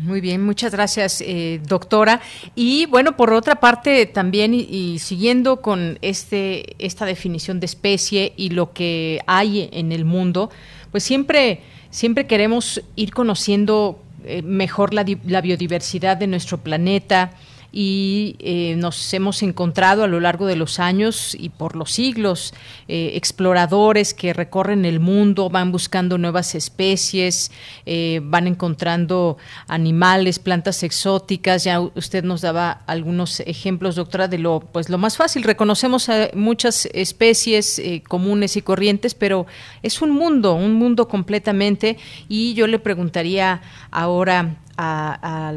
Muy 0.03 0.19
bien, 0.19 0.43
muchas 0.43 0.73
gracias, 0.73 1.21
eh, 1.21 1.61
doctora. 1.65 2.19
Y 2.55 2.87
bueno, 2.87 3.15
por 3.15 3.31
otra 3.31 3.55
parte, 3.55 4.05
también 4.05 4.53
y, 4.53 4.99
siguiendo 4.99 5.61
con 5.61 5.97
este 6.01 6.75
esta 6.77 7.05
definición 7.05 7.61
de 7.61 7.67
especie 7.67 8.33
y 8.35 8.49
lo 8.49 8.73
que 8.73 9.21
hay 9.27 9.69
en 9.71 9.93
el 9.93 10.03
mundo, 10.03 10.49
pues 10.91 11.03
siempre 11.03 11.61
siempre 11.89 12.27
queremos 12.27 12.83
ir 12.97 13.13
conociendo 13.13 13.99
eh, 14.25 14.41
mejor 14.41 14.93
la 14.93 15.03
biodiversidad 15.03 16.17
de 16.17 16.27
nuestro 16.27 16.57
planeta 16.57 17.31
y 17.71 18.35
eh, 18.39 18.75
nos 18.77 19.13
hemos 19.13 19.43
encontrado 19.43 20.03
a 20.03 20.07
lo 20.07 20.19
largo 20.19 20.45
de 20.45 20.55
los 20.55 20.79
años 20.79 21.35
y 21.37 21.49
por 21.49 21.75
los 21.75 21.91
siglos 21.91 22.53
eh, 22.87 23.11
exploradores 23.15 24.13
que 24.13 24.33
recorren 24.33 24.85
el 24.85 24.99
mundo, 24.99 25.49
van 25.49 25.71
buscando 25.71 26.17
nuevas 26.17 26.55
especies, 26.55 27.51
eh, 27.85 28.21
van 28.23 28.47
encontrando 28.47 29.37
animales, 29.67 30.39
plantas 30.39 30.83
exóticas. 30.83 31.63
Ya 31.63 31.79
usted 31.79 32.23
nos 32.23 32.41
daba 32.41 32.83
algunos 32.87 33.41
ejemplos, 33.41 33.95
doctora, 33.95 34.27
de 34.27 34.37
lo 34.37 34.61
pues 34.61 34.89
lo 34.89 34.97
más 34.97 35.17
fácil. 35.17 35.43
Reconocemos 35.43 36.09
muchas 36.33 36.87
especies 36.93 37.81
comunes 38.07 38.55
y 38.55 38.61
corrientes, 38.61 39.13
pero 39.13 39.45
es 39.83 40.01
un 40.01 40.11
mundo, 40.11 40.53
un 40.53 40.73
mundo 40.73 41.07
completamente. 41.07 41.97
Y 42.29 42.53
yo 42.53 42.67
le 42.67 42.79
preguntaría 42.79 43.61
ahora 43.91 44.57
a, 44.77 45.53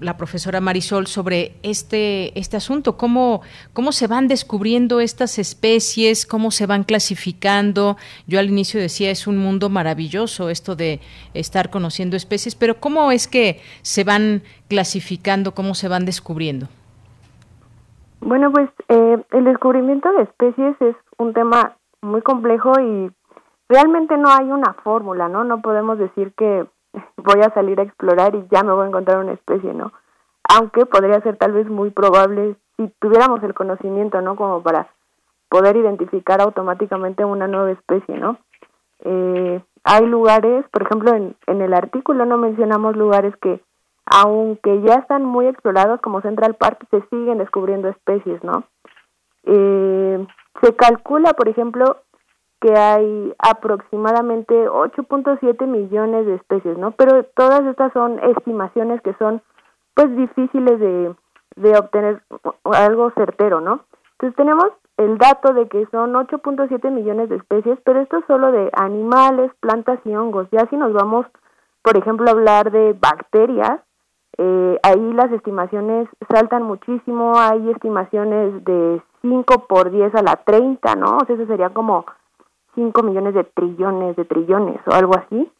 la, 0.00 0.16
profesora 0.16 0.60
Marisol 0.60 1.06
sobre 1.06 1.54
este, 1.62 2.38
este 2.38 2.56
asunto, 2.56 2.96
cómo, 2.96 3.42
cómo 3.72 3.92
se 3.92 4.06
van 4.06 4.26
descubriendo 4.28 5.00
estas 5.00 5.38
especies, 5.38 6.26
cómo 6.26 6.50
se 6.50 6.66
van 6.66 6.82
clasificando. 6.82 7.96
Yo 8.26 8.40
al 8.40 8.48
inicio 8.48 8.80
decía, 8.80 9.10
es 9.10 9.26
un 9.26 9.38
mundo 9.38 9.68
maravilloso 9.68 10.50
esto 10.50 10.74
de 10.74 11.00
estar 11.34 11.70
conociendo 11.70 12.16
especies, 12.16 12.54
pero 12.54 12.80
¿cómo 12.80 13.12
es 13.12 13.28
que 13.28 13.60
se 13.82 14.04
van 14.04 14.42
clasificando, 14.68 15.54
cómo 15.54 15.74
se 15.74 15.88
van 15.88 16.04
descubriendo? 16.04 16.66
Bueno, 18.20 18.50
pues 18.50 18.68
eh, 18.88 19.22
el 19.32 19.44
descubrimiento 19.44 20.10
de 20.12 20.24
especies 20.24 20.76
es 20.80 20.96
un 21.18 21.32
tema 21.32 21.76
muy 22.02 22.22
complejo 22.22 22.72
y 22.80 23.10
realmente 23.68 24.16
no 24.16 24.30
hay 24.30 24.50
una 24.50 24.74
fórmula, 24.82 25.28
¿no? 25.28 25.44
No 25.44 25.60
podemos 25.60 25.98
decir 25.98 26.32
que 26.36 26.66
voy 27.16 27.40
a 27.42 27.52
salir 27.54 27.80
a 27.80 27.84
explorar 27.84 28.34
y 28.34 28.46
ya 28.50 28.62
me 28.62 28.72
voy 28.72 28.84
a 28.84 28.88
encontrar 28.88 29.18
una 29.18 29.32
especie, 29.32 29.72
¿no? 29.74 29.92
Aunque 30.48 30.86
podría 30.86 31.20
ser 31.20 31.36
tal 31.36 31.52
vez 31.52 31.68
muy 31.68 31.90
probable 31.90 32.56
si 32.76 32.88
tuviéramos 33.00 33.42
el 33.42 33.54
conocimiento, 33.54 34.20
¿no? 34.20 34.36
Como 34.36 34.62
para 34.62 34.88
poder 35.48 35.76
identificar 35.76 36.40
automáticamente 36.40 37.24
una 37.24 37.48
nueva 37.48 37.70
especie, 37.72 38.18
¿no? 38.18 38.38
Eh, 39.00 39.62
hay 39.84 40.06
lugares, 40.06 40.64
por 40.70 40.82
ejemplo, 40.82 41.14
en, 41.14 41.36
en 41.46 41.62
el 41.62 41.72
artículo 41.74 42.26
no 42.26 42.36
mencionamos 42.36 42.96
lugares 42.96 43.34
que, 43.40 43.60
aunque 44.06 44.80
ya 44.82 44.94
están 44.94 45.24
muy 45.24 45.46
explorados 45.46 46.00
como 46.00 46.20
Central 46.20 46.54
Park, 46.54 46.86
se 46.90 47.00
siguen 47.08 47.38
descubriendo 47.38 47.88
especies, 47.88 48.42
¿no? 48.42 48.64
Eh, 49.44 50.26
se 50.62 50.74
calcula, 50.76 51.32
por 51.32 51.48
ejemplo, 51.48 52.02
que 52.60 52.72
hay 52.76 53.34
aproximadamente 53.38 54.68
8.7 54.68 55.66
millones 55.66 56.26
de 56.26 56.34
especies, 56.34 56.76
¿no? 56.76 56.90
Pero 56.92 57.24
todas 57.36 57.64
estas 57.66 57.92
son 57.92 58.18
estimaciones 58.18 59.00
que 59.02 59.14
son 59.14 59.42
pues 59.94 60.14
difíciles 60.16 60.78
de, 60.80 61.14
de 61.56 61.78
obtener 61.78 62.22
algo 62.64 63.10
certero, 63.12 63.60
¿no? 63.60 63.84
Entonces 64.12 64.36
tenemos 64.36 64.66
el 64.96 65.16
dato 65.18 65.54
de 65.54 65.68
que 65.68 65.86
son 65.92 66.14
8.7 66.14 66.90
millones 66.90 67.28
de 67.28 67.36
especies, 67.36 67.78
pero 67.84 68.00
esto 68.00 68.18
es 68.18 68.24
solo 68.26 68.50
de 68.50 68.68
animales, 68.72 69.52
plantas 69.60 70.00
y 70.04 70.14
hongos. 70.14 70.48
Ya 70.50 70.66
si 70.70 70.76
nos 70.76 70.92
vamos, 70.92 71.26
por 71.82 71.96
ejemplo, 71.96 72.28
a 72.28 72.32
hablar 72.32 72.72
de 72.72 72.94
bacterias, 72.94 73.80
eh, 74.36 74.78
ahí 74.82 75.12
las 75.14 75.30
estimaciones 75.32 76.08
saltan 76.28 76.64
muchísimo, 76.64 77.38
hay 77.38 77.70
estimaciones 77.70 78.64
de 78.64 79.00
5 79.22 79.66
por 79.68 79.90
10 79.90 80.14
a 80.16 80.22
la 80.22 80.36
30, 80.36 80.96
¿no? 80.96 81.16
O 81.16 81.24
sea, 81.26 81.36
eso 81.36 81.46
sería 81.46 81.70
como 81.70 82.04
5 82.78 83.02
millones 83.02 83.34
de 83.34 83.42
trillones 83.42 84.14
de 84.14 84.24
trillones 84.24 84.80
o 84.86 84.94
algo 84.94 85.12
así. 85.16 85.50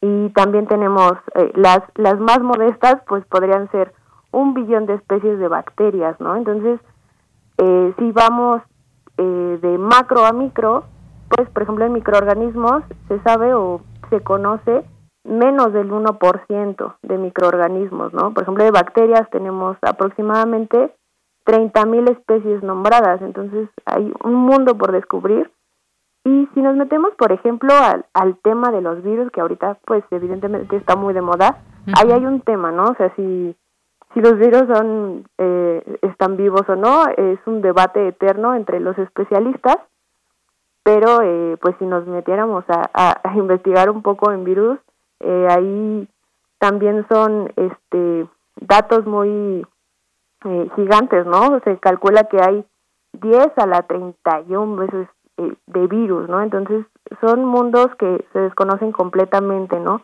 Y 0.00 0.30
también 0.30 0.66
tenemos 0.66 1.12
eh, 1.34 1.52
las, 1.54 1.80
las 1.96 2.18
más 2.18 2.40
modestas, 2.40 3.02
pues 3.06 3.24
podrían 3.26 3.70
ser 3.70 3.92
un 4.32 4.54
billón 4.54 4.86
de 4.86 4.94
especies 4.94 5.38
de 5.38 5.48
bacterias, 5.48 6.18
¿no? 6.20 6.36
Entonces, 6.36 6.80
eh, 7.58 7.92
si 7.98 8.10
vamos 8.12 8.62
eh, 9.18 9.58
de 9.60 9.76
macro 9.76 10.24
a 10.24 10.32
micro, 10.32 10.84
pues 11.28 11.48
por 11.50 11.62
ejemplo 11.62 11.84
en 11.84 11.92
microorganismos 11.92 12.82
se 13.08 13.20
sabe 13.20 13.52
o 13.52 13.82
se 14.08 14.22
conoce 14.22 14.82
menos 15.24 15.72
del 15.74 15.90
1% 15.90 16.94
de 17.02 17.18
microorganismos, 17.18 18.14
¿no? 18.14 18.32
Por 18.32 18.44
ejemplo, 18.44 18.64
de 18.64 18.70
bacterias 18.70 19.28
tenemos 19.30 19.76
aproximadamente 19.82 20.94
30.000 21.44 22.10
especies 22.10 22.62
nombradas, 22.62 23.20
entonces 23.20 23.68
hay 23.84 24.10
un 24.24 24.34
mundo 24.34 24.76
por 24.78 24.92
descubrir 24.92 25.50
y 26.24 26.48
si 26.52 26.60
nos 26.60 26.76
metemos, 26.76 27.14
por 27.16 27.32
ejemplo, 27.32 27.72
al, 27.72 28.04
al 28.12 28.36
tema 28.38 28.70
de 28.70 28.82
los 28.82 29.02
virus, 29.02 29.30
que 29.30 29.40
ahorita, 29.40 29.78
pues, 29.86 30.04
evidentemente 30.10 30.76
está 30.76 30.96
muy 30.96 31.14
de 31.14 31.22
moda, 31.22 31.58
uh 31.86 31.90
-huh. 31.90 31.94
ahí 31.98 32.12
hay 32.12 32.26
un 32.26 32.40
tema, 32.42 32.70
¿no? 32.70 32.84
O 32.84 32.94
sea, 32.94 33.14
si, 33.16 33.56
si 34.12 34.20
los 34.20 34.36
virus 34.38 34.64
son, 34.68 35.24
eh, 35.38 35.98
están 36.02 36.36
vivos 36.36 36.68
o 36.68 36.76
no, 36.76 37.06
es 37.16 37.38
un 37.46 37.62
debate 37.62 38.08
eterno 38.08 38.54
entre 38.54 38.80
los 38.80 38.98
especialistas, 38.98 39.78
pero, 40.82 41.22
eh, 41.22 41.56
pues, 41.60 41.74
si 41.78 41.86
nos 41.86 42.06
metiéramos 42.06 42.64
a, 42.68 42.90
a, 42.92 43.20
a, 43.22 43.36
investigar 43.36 43.88
un 43.90 44.02
poco 44.02 44.30
en 44.32 44.44
virus, 44.44 44.78
eh, 45.20 45.46
ahí 45.50 46.08
también 46.58 47.06
son, 47.10 47.52
este, 47.56 48.26
datos 48.60 49.06
muy 49.06 49.66
eh, 50.44 50.70
gigantes, 50.76 51.26
¿no? 51.26 51.60
Se 51.64 51.78
calcula 51.78 52.24
que 52.24 52.40
hay 52.40 52.64
10 53.12 53.52
a 53.56 53.66
la 53.66 53.82
31 53.82 54.76
veces 54.76 55.08
de 55.36 55.86
virus, 55.86 56.28
¿no? 56.28 56.42
Entonces 56.42 56.84
son 57.20 57.44
mundos 57.44 57.88
que 57.98 58.24
se 58.32 58.38
desconocen 58.40 58.92
completamente, 58.92 59.78
¿no? 59.80 60.02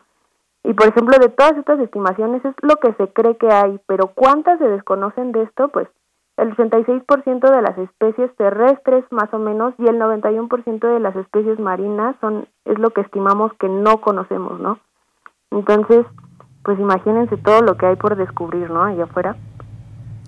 Y 0.63 0.73
por 0.73 0.87
ejemplo, 0.87 1.17
de 1.19 1.29
todas 1.29 1.57
estas 1.57 1.79
estimaciones 1.79 2.43
es 2.43 2.53
lo 2.61 2.75
que 2.77 2.93
se 2.93 3.07
cree 3.13 3.37
que 3.37 3.51
hay, 3.51 3.79
pero 3.87 4.07
cuántas 4.13 4.59
se 4.59 4.67
desconocen 4.67 5.31
de 5.31 5.43
esto, 5.43 5.69
pues 5.69 5.87
el 6.37 6.55
86% 6.55 7.49
de 7.49 7.61
las 7.61 7.77
especies 7.77 8.35
terrestres 8.35 9.03
más 9.11 9.33
o 9.33 9.39
menos 9.39 9.73
y 9.77 9.87
el 9.87 9.99
91% 9.99 10.79
de 10.79 10.99
las 10.99 11.15
especies 11.15 11.59
marinas 11.59 12.15
son 12.21 12.47
es 12.65 12.77
lo 12.79 12.91
que 12.91 13.01
estimamos 13.01 13.51
que 13.53 13.69
no 13.69 14.01
conocemos, 14.01 14.59
¿no? 14.59 14.79
Entonces, 15.51 16.05
pues 16.63 16.79
imagínense 16.79 17.37
todo 17.37 17.61
lo 17.61 17.77
que 17.77 17.87
hay 17.87 17.95
por 17.95 18.15
descubrir, 18.15 18.69
¿no? 18.69 18.83
Allá 18.83 19.05
afuera. 19.05 19.35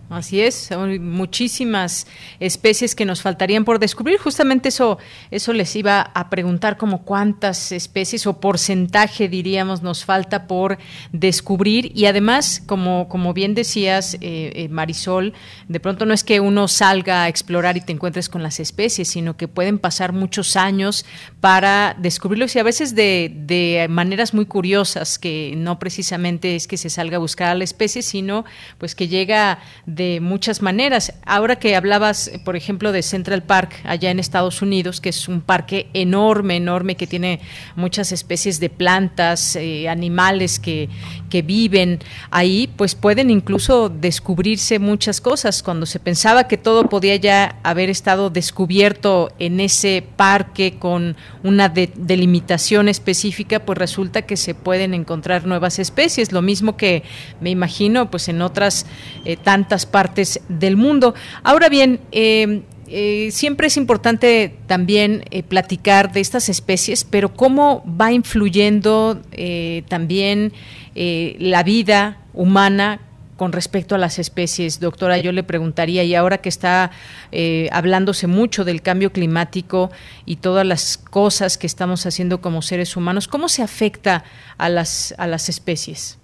Así 0.10 0.42
es, 0.42 0.56
son 0.56 1.08
muchísimas 1.08 2.08
especies 2.40 2.96
que 2.96 3.06
nos 3.06 3.22
faltarían 3.22 3.64
por 3.64 3.78
descubrir. 3.78 4.18
Justamente 4.18 4.70
eso, 4.70 4.98
eso 5.30 5.54
les 5.54 5.76
iba 5.76 6.02
a 6.02 6.32
preguntar 6.32 6.78
como 6.78 7.04
cuántas 7.04 7.72
especies 7.72 8.26
o 8.26 8.40
porcentaje 8.40 9.30
diríamos 9.30 9.84
nos 9.84 10.06
falta 10.06 10.48
por 10.48 10.80
descubrir. 11.12 11.92
Y 11.94 12.06
además, 12.06 12.64
como, 12.66 13.08
como 13.08 13.36
bien 13.36 13.54
decías, 13.54 14.16
eh, 14.16 14.52
eh, 14.56 14.70
Marisol, 14.70 15.34
de 15.68 15.80
pronto 15.80 16.08
no 16.08 16.14
es 16.16 16.24
que 16.24 16.40
uno 16.40 16.68
salga 16.68 17.24
a 17.24 17.28
explorar 17.28 17.78
y 17.78 17.82
te 17.82 17.92
encuentres 17.92 18.30
con 18.30 18.42
las 18.42 18.60
especies, 18.60 19.10
sino 19.10 19.38
que 19.38 19.48
pueden 19.48 19.78
pasar 19.78 20.12
muchos 20.12 20.56
años 20.56 21.06
para 21.40 21.96
descubrirlos 22.00 22.56
y 22.56 22.60
a 22.60 22.64
veces 22.64 22.96
de, 22.96 23.32
de 23.46 23.86
maneras 23.92 24.34
muy 24.34 24.48
curiosas, 24.48 25.20
que 25.20 25.54
no 25.56 25.78
precisamente 25.78 26.56
es 26.56 26.68
que 26.68 26.78
se 26.78 26.90
salga 26.90 27.18
a 27.18 27.20
buscar 27.20 27.50
a 27.50 27.56
la 27.56 27.64
especie, 27.64 28.02
sino 28.02 28.44
pues 28.80 28.96
que 28.96 29.08
llega 29.08 29.60
muchas 30.22 30.62
maneras. 30.62 31.14
Ahora 31.26 31.58
que 31.58 31.76
hablabas, 31.76 32.32
por 32.46 32.56
ejemplo, 32.56 32.92
de 32.92 33.02
Central 33.02 33.44
Park 33.44 33.76
allá 33.84 34.12
en 34.12 34.20
Estados 34.20 34.62
Unidos, 34.62 35.02
que 35.02 35.10
es 35.10 35.28
un 35.28 35.42
parque 35.42 35.88
enorme, 35.94 36.56
enorme, 36.56 36.96
que 36.96 37.08
tiene 37.08 37.40
muchas 37.76 38.12
especies 38.12 38.60
de 38.60 38.70
plantas, 38.70 39.56
eh, 39.56 39.90
animales 39.90 40.60
que, 40.60 40.90
que 41.30 41.42
viven 41.42 42.00
ahí, 42.32 42.70
pues 42.76 42.96
pueden 42.96 43.30
incluso 43.30 43.90
descubrirse 43.90 44.80
muchas 44.80 45.22
cosas. 45.22 45.64
Cuando 45.64 45.86
se 45.86 46.00
pensaba 46.00 46.48
que 46.48 46.58
todo 46.58 46.90
podía 46.90 47.16
ya 47.16 47.60
haber 47.64 47.90
estado 47.90 48.30
descubierto 48.30 49.32
en 49.40 49.60
ese 49.60 50.04
parque 50.16 50.78
con 50.78 51.16
una 51.44 51.70
delimitación 51.70 52.90
específica, 52.90 53.60
pues 53.60 53.78
resulta 53.78 54.24
que 54.24 54.38
se 54.38 54.56
pueden 54.56 54.94
encontrar 54.94 55.46
nuevas 55.46 55.80
especies. 55.80 56.32
Lo 56.32 56.42
mismo 56.42 56.76
que 56.76 57.04
me 57.40 57.50
imagino, 57.50 58.10
pues 58.12 58.28
en 58.28 58.42
otras 58.42 58.86
eh, 59.26 59.38
tantas 59.38 59.86
partes 59.86 60.42
del 60.50 60.76
mundo. 60.76 61.14
Ahora 61.44 61.70
bien, 61.70 62.00
eh, 62.12 62.64
eh, 62.88 63.30
siempre 63.32 63.68
es 63.68 63.78
importante 63.78 64.56
también 64.66 65.24
eh, 65.30 65.44
platicar 65.44 66.12
de 66.12 66.22
estas 66.22 66.50
especies, 66.50 67.04
pero 67.04 67.34
cómo 67.34 67.84
va 67.86 68.12
influyendo 68.12 69.22
también 69.88 70.54
la 71.40 71.64
vida 71.64 72.18
humana 72.34 73.00
con 73.38 73.54
respecto 73.54 73.96
a 73.96 73.98
las 73.98 74.20
especies. 74.20 74.82
Doctora, 74.82 75.18
yo 75.18 75.32
le 75.32 75.44
preguntaría, 75.44 76.04
y 76.04 76.14
ahora 76.14 76.40
que 76.40 76.50
está 76.50 76.92
hablándose 77.72 78.28
mucho 78.28 78.66
del 78.66 78.82
cambio 78.82 79.12
climático 79.12 79.92
y 80.26 80.38
todas 80.38 80.66
las 80.66 80.98
cosas 80.98 81.58
que 81.58 81.68
estamos 81.68 82.06
haciendo 82.06 82.42
como 82.42 82.62
seres 82.62 82.98
humanos, 82.98 83.28
¿cómo 83.28 83.48
se 83.48 83.64
afecta 83.64 84.24
a 84.58 84.68
las, 84.68 85.16
a 85.18 85.28
las 85.28 85.48
especies? 85.48 86.20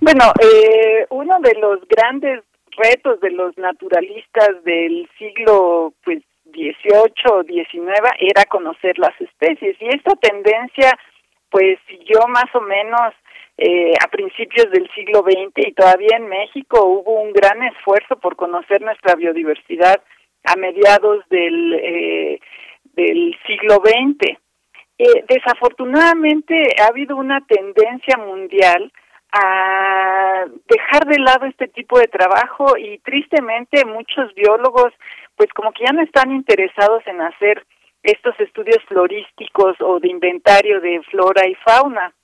Bueno, 0.00 0.32
uno 1.10 1.38
de 1.40 1.54
los 1.60 1.80
grandes 1.88 2.42
retos 2.76 3.20
de 3.20 3.30
los 3.30 3.56
naturalistas 3.56 4.62
del 4.64 5.08
siglo 5.18 5.94
pues 6.04 6.22
18 6.44 7.12
o 7.32 7.42
19 7.42 7.96
era 8.20 8.44
conocer 8.44 8.98
las 8.98 9.18
especies 9.20 9.76
y 9.80 9.88
esta 9.88 10.14
tendencia 10.16 10.98
pues 11.50 11.78
siguió 11.88 12.26
más 12.28 12.46
o 12.54 12.60
menos 12.60 13.12
eh, 13.58 13.94
a 14.04 14.08
principios 14.08 14.70
del 14.70 14.88
siglo 14.94 15.22
XX 15.22 15.68
y 15.68 15.72
todavía 15.72 16.16
en 16.16 16.28
México 16.28 16.84
hubo 16.84 17.22
un 17.22 17.32
gran 17.32 17.62
esfuerzo 17.62 18.16
por 18.16 18.36
conocer 18.36 18.82
nuestra 18.82 19.14
biodiversidad 19.14 20.02
a 20.44 20.56
mediados 20.56 21.24
del 21.30 21.74
eh, 21.74 22.40
siglo 23.46 23.76
XX. 23.82 24.38
Eh, 24.98 25.24
desafortunadamente 25.28 26.54
ha 26.80 26.86
habido 26.86 27.16
una 27.16 27.40
tendencia 27.46 28.16
mundial 28.18 28.92
a 29.32 30.44
dejar 30.68 31.04
de 31.06 31.18
lado 31.18 31.46
este 31.46 31.68
tipo 31.68 31.98
de 31.98 32.08
trabajo 32.08 32.76
y 32.78 32.98
tristemente 32.98 33.84
muchos 33.84 34.34
biólogos 34.34 34.92
pues 35.34 35.52
como 35.52 35.72
que 35.72 35.84
ya 35.84 35.92
no 35.92 36.02
están 36.02 36.30
interesados 36.32 37.02
en 37.06 37.20
hacer 37.20 37.66
estos 38.02 38.38
estudios 38.40 38.82
florísticos 38.88 39.76
o 39.80 39.98
de 40.00 40.08
inventario 40.08 40.80
de 40.80 41.02
flora 41.10 41.46
y 41.46 41.54
fauna. 41.56 42.14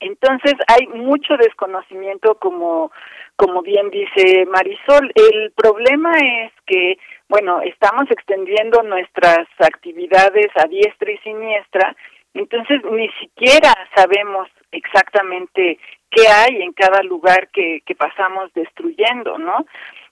Entonces 0.00 0.54
hay 0.66 0.86
mucho 0.88 1.36
desconocimiento 1.36 2.34
como 2.36 2.90
como 3.36 3.62
bien 3.62 3.88
dice 3.90 4.44
Marisol, 4.46 5.12
el 5.14 5.52
problema 5.52 6.12
es 6.18 6.52
que 6.66 6.98
bueno, 7.28 7.60
estamos 7.62 8.10
extendiendo 8.10 8.82
nuestras 8.82 9.46
actividades 9.58 10.48
a 10.56 10.66
diestra 10.66 11.12
y 11.12 11.18
siniestra, 11.18 11.96
entonces 12.34 12.80
ni 12.90 13.08
siquiera 13.20 13.72
sabemos 13.94 14.48
exactamente 14.72 15.78
qué 16.10 16.26
hay 16.26 16.60
en 16.60 16.72
cada 16.72 17.02
lugar 17.02 17.48
que, 17.52 17.82
que 17.86 17.94
pasamos 17.94 18.52
destruyendo, 18.54 19.38
¿no? 19.38 19.64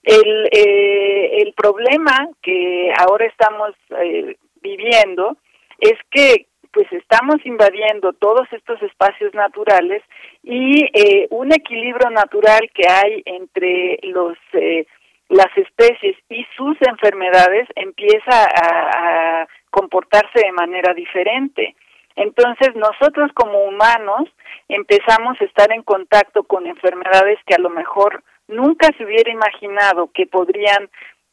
El, 0.05 0.49
eh, 0.53 1.43
el 1.43 1.53
problema 1.55 2.29
que 2.41 2.93
ahora 2.99 3.27
estamos 3.27 3.75
eh, 4.01 4.37
viviendo 4.63 5.37
es 5.81 5.99
que 6.11 6.47
pues 6.79 6.93
estamos 6.93 7.45
invadiendo 7.45 8.13
todos 8.13 8.47
estos 8.53 8.81
espacios 8.83 9.35
naturales 9.35 10.01
y 10.45 10.85
eh, 10.95 11.27
un 11.31 11.53
equilibrio 11.53 12.09
natural 12.11 12.71
que 12.73 12.89
hay 12.89 13.21
entre 13.27 13.99
los 14.05 14.39
eh, 14.53 14.87
las 15.29 15.49
especies 15.57 16.17
y 16.29 16.47
sus 16.57 16.77
enfermedades 16.83 17.67
empieza 17.75 18.45
a, 18.45 19.41
a 19.41 19.49
comportarse 19.71 20.39
de 20.39 20.53
manera 20.53 20.95
diferente. 20.95 21.75
Entonces 22.15 22.77
nosotros 22.77 23.33
como 23.35 23.65
humanos 23.65 24.29
empezamos 24.69 25.37
a 25.41 25.47
estar 25.47 25.73
en 25.73 25.83
contacto 25.83 26.45
con 26.45 26.65
enfermedades 26.69 27.41
que 27.45 27.57
a 27.57 27.61
lo 27.61 27.71
mejor 27.71 28.23
nunca 28.47 28.87
se 28.97 29.05
hubiera 29.05 29.33
imaginado 29.33 30.13
que 30.15 30.27
podrían 30.27 30.89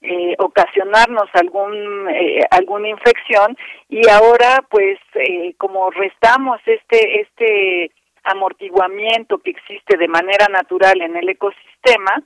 eh, 0.05 0.35
ocasionarnos 0.39 1.29
algún 1.33 2.09
eh, 2.09 2.41
alguna 2.51 2.89
infección 2.89 3.57
y 3.89 4.07
ahora 4.09 4.63
pues 4.69 4.99
eh, 5.15 5.53
como 5.57 5.89
restamos 5.91 6.59
este 6.65 7.21
este 7.21 7.91
amortiguamiento 8.23 9.39
que 9.39 9.51
existe 9.51 9.97
de 9.97 10.07
manera 10.07 10.47
natural 10.49 11.01
en 11.01 11.15
el 11.15 11.29
ecosistema 11.29 12.23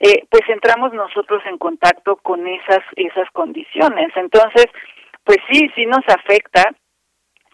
eh, 0.00 0.24
pues 0.30 0.42
entramos 0.48 0.92
nosotros 0.92 1.42
en 1.46 1.58
contacto 1.58 2.16
con 2.16 2.46
esas 2.46 2.82
esas 2.96 3.30
condiciones 3.32 4.10
entonces 4.16 4.66
pues 5.24 5.38
sí 5.50 5.70
sí 5.74 5.86
nos 5.86 6.06
afecta 6.08 6.72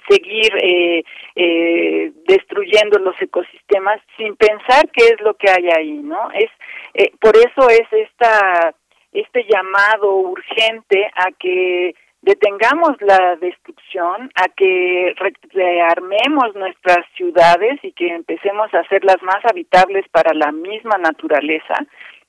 seguir 0.08 0.50
eh, 0.62 1.04
eh, 1.36 2.12
destruyendo 2.26 2.98
los 2.98 3.20
ecosistemas 3.20 4.00
sin 4.16 4.34
pensar 4.36 4.88
qué 4.92 5.04
es 5.06 5.20
lo 5.20 5.34
que 5.34 5.50
hay 5.50 5.68
ahí, 5.70 5.92
¿no? 5.92 6.30
Es 6.32 6.50
eh, 6.94 7.12
por 7.20 7.36
eso 7.36 7.68
es 7.68 7.86
esta 7.92 8.74
este 9.12 9.44
llamado 9.48 10.16
urgente 10.16 11.10
a 11.14 11.30
que 11.38 11.94
detengamos 12.22 13.00
la 13.00 13.36
destrucción, 13.36 14.30
a 14.34 14.48
que 14.48 15.14
rearmemos 15.52 16.54
nuestras 16.54 17.06
ciudades 17.16 17.78
y 17.82 17.92
que 17.92 18.08
empecemos 18.08 18.72
a 18.74 18.80
hacerlas 18.80 19.22
más 19.22 19.44
habitables 19.44 20.04
para 20.10 20.34
la 20.34 20.50
misma 20.52 20.98
naturaleza, 20.98 21.74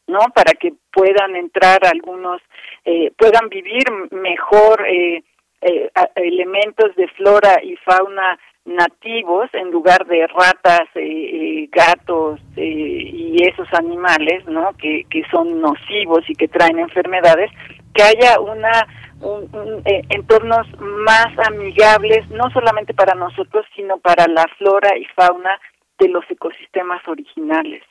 ¿no? 0.08 0.20
Para 0.34 0.54
que 0.54 0.74
puedan 0.92 1.36
entrar 1.36 1.80
algunos, 1.86 2.42
eh, 2.86 3.12
puedan 3.18 3.50
vivir 3.50 3.84
mejor 4.12 4.86
eh, 4.88 5.24
eh, 5.62 5.90
elementos 6.16 6.96
de 6.96 7.08
flora 7.10 7.60
y 7.64 7.76
fauna 7.78 8.40
nativos 8.70 9.50
en 9.54 9.72
lugar 9.72 10.06
de 10.06 10.28
ratas, 10.28 10.88
eh, 10.96 11.02
eh 11.02 11.70
gatos 11.72 12.40
eh, 12.56 12.62
y 12.64 13.44
esos 13.44 13.68
animales, 13.74 14.46
¿no? 14.48 14.72
Que, 14.78 15.06
que 15.10 15.24
son 15.32 15.62
nocivos 15.62 16.24
y 16.30 16.36
que 16.36 16.48
traen 16.48 16.80
enfermedades, 16.80 17.52
que 17.94 18.04
haya 18.04 18.40
una 18.40 18.88
un, 19.22 19.84
entornos 20.10 20.68
más 20.80 21.28
amigables, 21.48 22.30
no 22.30 22.50
solamente 22.52 22.94
para 22.94 23.16
nosotros, 23.16 23.66
sino 23.76 23.98
para 23.98 24.28
la 24.28 24.46
flora 24.58 24.98
y 24.98 25.06
fauna 25.16 25.60
de 26.00 26.08
los 26.08 26.24
ecosistemas 26.30 27.06
originales. 27.08 27.84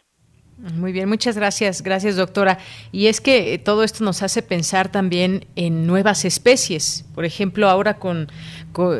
Muy 0.74 0.90
bien, 0.90 1.08
muchas 1.08 1.36
gracias, 1.36 1.82
gracias 1.82 2.16
doctora. 2.16 2.58
Y 2.90 3.06
es 3.06 3.20
que 3.20 3.58
todo 3.58 3.84
esto 3.84 4.02
nos 4.02 4.24
hace 4.24 4.42
pensar 4.42 4.90
también 4.90 5.46
en 5.54 5.86
nuevas 5.86 6.24
especies. 6.24 7.08
Por 7.14 7.24
ejemplo, 7.24 7.68
ahora 7.68 7.98
con, 8.00 8.26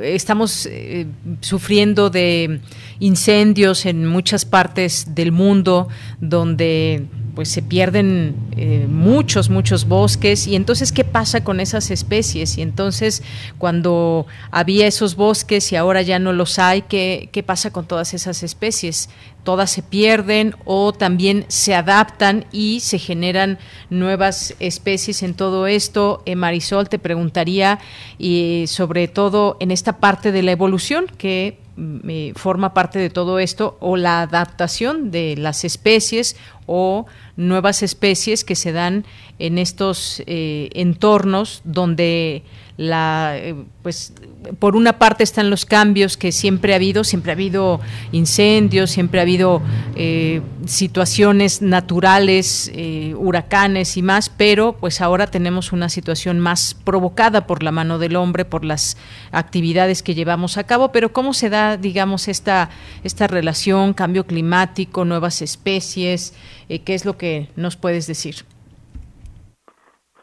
estamos 0.03 0.67
eh, 0.67 1.07
sufriendo 1.41 2.11
de 2.11 2.61
incendios 2.99 3.87
en 3.87 4.07
muchas 4.07 4.45
partes 4.45 5.15
del 5.15 5.31
mundo 5.31 5.89
donde 6.21 7.07
pues 7.39 7.51
se 7.51 7.63
pierden 7.63 8.35
eh, 8.57 8.89
muchos, 8.91 9.49
muchos 9.49 9.87
bosques. 9.87 10.49
Y 10.49 10.57
entonces, 10.57 10.91
¿qué 10.91 11.05
pasa 11.05 11.45
con 11.45 11.61
esas 11.61 11.93
especies? 11.93 12.59
Y 12.59 12.63
entonces, 12.63 13.23
cuando 13.59 14.27
había 14.51 14.89
esos 14.89 15.15
bosques 15.15 15.71
y 15.71 15.77
ahora 15.77 16.03
ya 16.03 16.19
no 16.19 16.33
los 16.33 16.59
hay, 16.59 16.83
¿qué, 16.83 17.29
qué 17.31 17.45
pasa 17.45 17.71
con 17.71 17.87
todas 17.87 18.13
esas 18.13 18.43
especies? 18.43 19.09
Todas 19.45 19.71
se 19.71 19.83
pierden 19.83 20.55
o 20.65 20.93
también 20.93 21.45
se 21.49 21.75
adaptan 21.75 22.45
y 22.53 22.81
se 22.81 22.99
generan 22.99 23.59
nuevas 23.91 24.55
especies 24.61 25.23
en 25.23 25.35
todo 25.35 25.67
esto. 25.67 26.23
Eh, 26.27 26.37
Marisol, 26.37 26.89
te 26.89 26.99
preguntaría 26.99 27.79
y 28.19 28.65
sobre 28.67 29.09
todo 29.09 29.57
en 29.61 29.71
esta 29.71 29.99
parte 29.99 30.33
de 30.33 30.43
la 30.43 30.53
evolución 30.53 31.07
que 31.17 31.59
mm, 31.77 32.33
forma 32.35 32.75
parte 32.75 32.99
de 32.99 33.11
todo 33.11 33.39
esto 33.39 33.79
o 33.81 33.97
la 33.97 34.23
adaptación 34.23 35.11
de 35.11 35.37
las 35.37 35.65
especies 35.65 36.37
o 36.67 37.07
nuevas 37.37 37.83
especies 37.83 38.45
que 38.45 38.55
se 38.55 38.73
dan 38.73 39.07
en 39.39 39.59
estos 39.59 40.23
eh, 40.27 40.69
entornos 40.75 41.63
donde 41.65 42.43
la 42.79 43.37
eh, 43.37 43.57
pues 43.83 44.15
por 44.61 44.77
una 44.77 44.99
parte 45.01 45.25
están 45.25 45.51
los 45.51 45.67
cambios 45.67 46.17
que 46.17 46.31
siempre 46.31 46.73
ha 46.73 46.77
habido, 46.77 47.03
siempre 47.03 47.33
ha 47.33 47.35
habido 47.35 47.81
incendios, 48.13 48.91
siempre 48.91 49.19
ha 49.19 49.25
habido 49.25 49.61
eh, 49.97 50.43
situaciones 50.65 51.61
naturales, 51.61 52.71
eh, 52.73 53.15
huracanes 53.19 53.97
y 53.97 54.03
más, 54.03 54.31
pero 54.31 54.75
pues 54.75 55.01
ahora 55.01 55.27
tenemos 55.27 55.73
una 55.73 55.89
situación 55.89 56.39
más 56.39 56.75
provocada 56.75 57.49
por 57.49 57.65
la 57.65 57.73
mano 57.73 57.99
del 57.99 58.15
hombre, 58.15 58.45
por 58.45 58.65
las 58.65 58.97
actividades 59.33 60.05
que 60.05 60.15
llevamos 60.15 60.57
a 60.57 60.65
cabo, 60.65 60.93
pero 60.93 61.13
¿cómo 61.13 61.35
se 61.35 61.51
da, 61.51 61.77
digamos, 61.77 62.29
esta, 62.29 62.71
esta 63.03 63.27
relación, 63.27 63.93
cambio 63.93 64.25
climático, 64.25 65.05
nuevas 65.05 65.43
especies? 65.43 66.33
¿Qué 66.69 66.95
es 66.95 67.05
lo 67.05 67.17
que 67.17 67.49
nos 67.57 67.75
puedes 67.75 68.07
decir? 68.07 68.37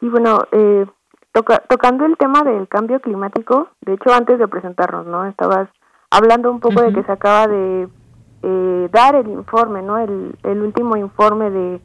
Sí, 0.00 0.08
bueno, 0.08 0.38
tocando 1.42 2.04
el 2.04 2.16
tema 2.16 2.42
del 2.42 2.68
cambio 2.68 3.00
climático, 3.00 3.68
de 3.82 3.94
hecho 3.94 4.12
antes 4.12 4.38
de 4.38 4.48
presentarnos, 4.48 5.06
¿no? 5.06 5.26
Estabas 5.26 5.68
hablando 6.10 6.50
un 6.50 6.60
poco 6.60 6.82
de 6.82 6.92
que 6.92 7.02
se 7.02 7.12
acaba 7.12 7.46
de 7.46 7.88
eh, 8.42 8.88
dar 8.92 9.14
el 9.14 9.28
informe, 9.28 9.82
¿no? 9.82 9.98
El, 9.98 10.36
el 10.42 10.62
último 10.62 10.96
informe 10.96 11.50
de 11.50 11.80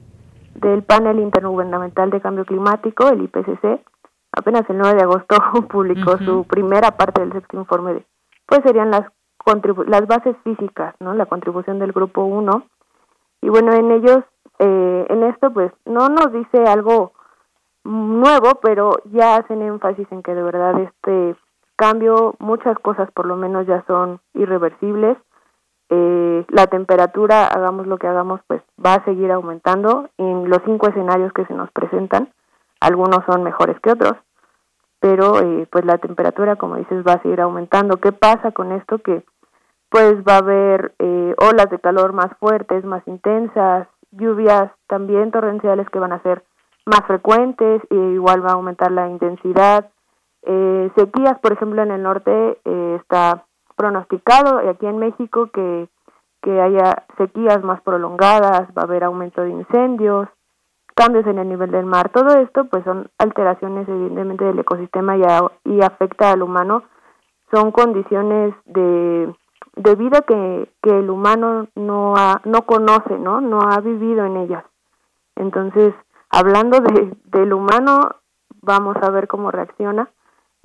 del 0.55 0.83
panel 0.83 1.19
intergubernamental 1.19 2.09
de 2.09 2.21
cambio 2.21 2.45
climático, 2.45 3.07
el 3.07 3.21
IPCC, 3.21 3.81
apenas 4.31 4.69
el 4.69 4.77
9 4.77 4.95
de 4.95 5.03
agosto 5.03 5.35
publicó 5.69 6.17
su 6.17 6.43
primera 6.45 6.91
parte 6.91 7.21
del 7.21 7.33
sexto 7.33 7.57
informe 7.57 7.93
de, 7.93 8.05
pues 8.45 8.61
serían 8.63 8.91
las 8.91 9.05
las 9.87 10.05
bases 10.05 10.35
físicas, 10.43 10.93
¿no? 10.99 11.15
La 11.15 11.25
contribución 11.25 11.79
del 11.79 11.93
grupo 11.93 12.23
1. 12.23 12.63
Y 13.41 13.49
bueno, 13.49 13.73
en 13.73 13.89
ellos 13.89 14.19
eh, 14.59 15.05
en 15.09 15.23
esto 15.23 15.51
pues 15.51 15.71
no 15.85 16.09
nos 16.09 16.31
dice 16.31 16.63
algo 16.67 17.13
nuevo, 17.83 18.59
pero 18.61 18.97
ya 19.05 19.35
hacen 19.35 19.61
énfasis 19.61 20.07
en 20.11 20.23
que 20.23 20.35
de 20.35 20.43
verdad 20.43 20.79
este 20.79 21.35
cambio, 21.75 22.35
muchas 22.37 22.77
cosas 22.79 23.09
por 23.11 23.25
lo 23.25 23.35
menos 23.35 23.65
ya 23.65 23.83
son 23.87 24.19
irreversibles. 24.35 25.17
Eh, 25.89 26.45
la 26.49 26.67
temperatura, 26.67 27.47
hagamos 27.47 27.87
lo 27.87 27.97
que 27.97 28.07
hagamos, 28.07 28.39
pues 28.47 28.61
va 28.83 28.93
a 28.93 29.03
seguir 29.03 29.31
aumentando 29.31 30.09
en 30.17 30.47
los 30.49 30.59
cinco 30.63 30.87
escenarios 30.87 31.33
que 31.33 31.45
se 31.45 31.53
nos 31.53 31.71
presentan. 31.71 32.29
Algunos 32.79 33.25
son 33.25 33.43
mejores 33.43 33.79
que 33.81 33.91
otros, 33.91 34.13
pero 34.99 35.39
eh, 35.41 35.67
pues 35.71 35.83
la 35.83 35.97
temperatura, 35.97 36.55
como 36.55 36.75
dices, 36.75 37.03
va 37.05 37.13
a 37.13 37.21
seguir 37.23 37.41
aumentando. 37.41 37.97
¿Qué 37.97 38.11
pasa 38.11 38.51
con 38.51 38.71
esto? 38.71 38.99
Que 38.99 39.23
pues 39.89 40.13
va 40.23 40.35
a 40.35 40.37
haber 40.37 40.93
eh, 40.99 41.35
olas 41.37 41.69
de 41.69 41.79
calor 41.79 42.13
más 42.13 42.29
fuertes, 42.39 42.85
más 42.85 43.05
intensas, 43.07 43.87
lluvias 44.11 44.71
también 44.87 45.31
torrenciales 45.31 45.89
que 45.89 45.99
van 45.99 46.13
a 46.13 46.21
ser 46.21 46.43
más 46.85 47.01
frecuentes, 47.05 47.81
e 47.89 47.95
igual 47.95 48.43
va 48.45 48.51
a 48.51 48.53
aumentar 48.53 48.91
la 48.91 49.09
intensidad. 49.09 49.89
Eh, 50.43 50.91
sequías, 50.95 51.39
por 51.39 51.53
ejemplo, 51.53 51.81
en 51.83 51.91
el 51.91 52.03
norte 52.03 52.59
eh, 52.65 52.97
está 52.99 53.45
pronosticado, 53.75 54.63
y 54.63 54.67
aquí 54.67 54.85
en 54.85 54.97
México 54.97 55.49
que, 55.53 55.87
que 56.41 56.61
haya 56.61 57.05
sequías 57.17 57.63
más 57.63 57.81
prolongadas, 57.81 58.69
va 58.77 58.81
a 58.81 58.85
haber 58.85 59.03
aumento 59.03 59.41
de 59.41 59.51
incendios, 59.51 60.27
cambios 60.95 61.25
en 61.27 61.39
el 61.39 61.49
nivel 61.49 61.71
del 61.71 61.85
mar, 61.85 62.09
todo 62.09 62.37
esto 62.39 62.65
pues 62.65 62.83
son 62.83 63.09
alteraciones 63.17 63.87
evidentemente 63.87 64.43
del 64.43 64.59
ecosistema 64.59 65.17
y, 65.17 65.21
y 65.65 65.81
afecta 65.81 66.31
al 66.31 66.43
humano, 66.43 66.83
son 67.51 67.71
condiciones 67.71 68.53
de, 68.65 69.33
de 69.75 69.95
vida 69.95 70.21
que, 70.21 70.69
que 70.81 70.99
el 70.99 71.09
humano 71.09 71.67
no, 71.75 72.15
ha, 72.15 72.41
no 72.45 72.63
conoce, 72.63 73.17
¿no? 73.17 73.41
no 73.41 73.61
ha 73.61 73.79
vivido 73.79 74.25
en 74.25 74.37
ellas. 74.37 74.63
Entonces, 75.35 75.93
Hablando 76.31 76.79
de, 76.79 77.13
del 77.25 77.53
humano, 77.53 78.15
vamos 78.61 78.95
a 79.01 79.09
ver 79.09 79.27
cómo 79.27 79.51
reacciona. 79.51 80.09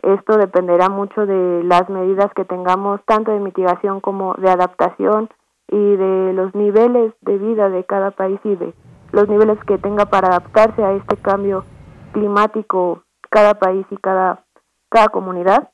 Esto 0.03 0.37
dependerá 0.37 0.89
mucho 0.89 1.27
de 1.27 1.65
las 1.65 1.89
medidas 1.89 2.33
que 2.35 2.45
tengamos, 2.45 3.01
tanto 3.05 3.33
de 3.33 3.41
mitigación 3.41 4.01
como 4.01 4.35
de 4.35 4.49
adaptación 4.49 5.29
y 5.69 5.97
de 5.97 6.33
los 6.35 6.55
niveles 6.55 7.13
de 7.23 7.39
vida 7.39 7.69
de 7.69 7.85
cada 7.85 8.13
país 8.13 8.39
y 8.45 8.55
de 8.55 8.75
los 9.13 9.29
niveles 9.29 9.59
que 9.65 9.79
tenga 9.79 10.07
para 10.07 10.29
adaptarse 10.29 10.85
a 10.85 10.93
este 10.93 11.17
cambio 11.17 11.65
climático 12.13 13.03
cada 13.31 13.55
país 13.55 13.87
y 13.91 13.97
cada, 13.97 14.45
cada 14.89 15.09
comunidad. 15.09 15.71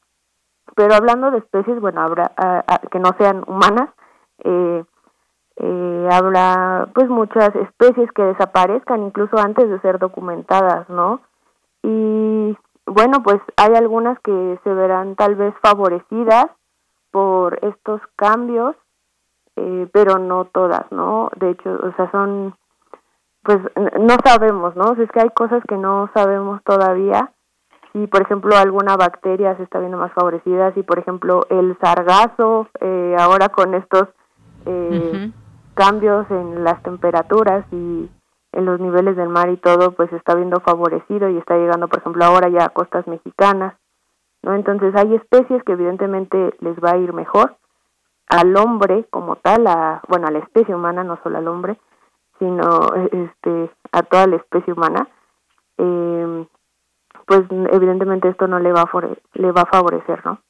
Pero 0.75 0.95
hablando 0.95 1.31
de 1.31 1.39
especies, 1.39 1.81
bueno, 1.81 2.01
habrá 2.01 2.33
que 2.91 2.99
no 2.99 3.11
sean 3.19 3.45
humanas, 3.47 3.91
eh, 4.45 4.85
eh, 5.65 6.09
habrá 6.11 6.89
pues 6.93 7.09
muchas 7.09 7.55
especies 7.55 8.11
que 8.13 8.25
desaparezcan 8.25 9.05
incluso 9.05 9.39
antes 9.39 9.71
de 9.71 9.81
ser 9.81 10.01
documentadas, 10.01 10.89
¿no? 10.89 11.21
Y 11.85 12.57
bueno, 12.85 13.23
pues 13.23 13.41
hay 13.57 13.75
algunas 13.77 14.19
que 14.21 14.59
se 14.65 14.75
verán 14.75 15.15
tal 15.15 15.37
vez 15.37 15.55
favorecidas 15.63 16.47
por 17.13 17.65
estos 17.65 18.01
cambios, 18.17 18.75
eh, 19.55 19.89
pero 19.93 20.19
no 20.19 20.47
todas, 20.47 20.91
¿no? 20.91 21.31
De 21.37 21.51
hecho, 21.51 21.71
o 21.71 21.93
sea, 21.95 22.11
son, 22.11 22.57
pues 23.45 23.59
no 23.77 24.17
sabemos, 24.25 24.75
¿no? 24.75 24.95
es 25.01 25.11
que 25.13 25.21
hay 25.21 25.31
cosas 25.31 25.63
que 25.69 25.77
no 25.77 26.11
sabemos 26.13 26.61
todavía. 26.65 27.31
Si, 27.93 28.07
por 28.09 28.23
ejemplo, 28.23 28.57
alguna 28.57 28.97
bacteria 28.97 29.57
se 29.57 29.63
está 29.63 29.79
viendo 29.79 29.99
más 29.99 30.13
favorecida, 30.13 30.73
si, 30.73 30.83
por 30.83 30.99
ejemplo, 30.99 31.43
el 31.51 31.77
sargazo, 31.79 32.67
eh, 32.81 33.15
ahora 33.19 33.51
con 33.51 33.75
estos 33.75 34.09
eh, 34.65 35.31
cambios 35.75 36.31
en 36.31 36.65
las 36.65 36.83
temperaturas 36.83 37.65
y 37.73 38.09
en 38.53 38.65
los 38.67 38.81
niveles 38.81 39.17
del 39.17 39.29
mar 39.29 39.49
y 39.49 39.57
todo, 39.57 39.93
pues 39.93 40.13
está 40.13 40.35
viendo 40.35 40.61
favorecido 40.61 41.29
y 41.29 41.39
está 41.39 41.57
llegando, 41.57 41.89
por 41.89 42.01
ejemplo, 42.01 42.25
ahora 42.25 42.49
ya 42.49 42.67
a 42.67 42.69
costas 42.69 43.07
mexicanas, 43.07 43.75
¿no? 44.43 44.55
Entonces 44.55 44.95
hay 44.95 45.15
especies 45.15 45.63
que 45.65 45.73
evidentemente 45.73 46.55
les 46.61 46.77
va 46.77 46.93
a 46.93 46.99
ir 46.99 47.13
mejor 47.13 47.57
al 48.29 48.57
hombre 48.57 49.07
como 49.11 49.37
tal, 49.37 49.67
a, 49.67 50.03
bueno, 50.09 50.27
a 50.27 50.31
la 50.31 50.41
especie 50.41 50.75
humana, 50.75 51.05
no 51.05 51.19
solo 51.23 51.39
al 51.39 51.49
hombre, 51.49 51.79
sino 52.39 52.95
este 53.13 53.71
a 53.93 54.03
toda 54.03 54.27
la 54.27 54.37
especie 54.37 54.73
humana, 54.73 55.09
eh, 55.79 56.47
pues 57.27 57.43
evidentemente 57.51 58.29
esto 58.29 58.47
no 58.47 58.59
le 58.59 58.73
va 58.73 58.83
a 58.83 58.91
le 59.35 59.53
va 59.53 59.63
a 59.63 59.67
favorecer, 59.67 60.25
¿no? 60.25 60.41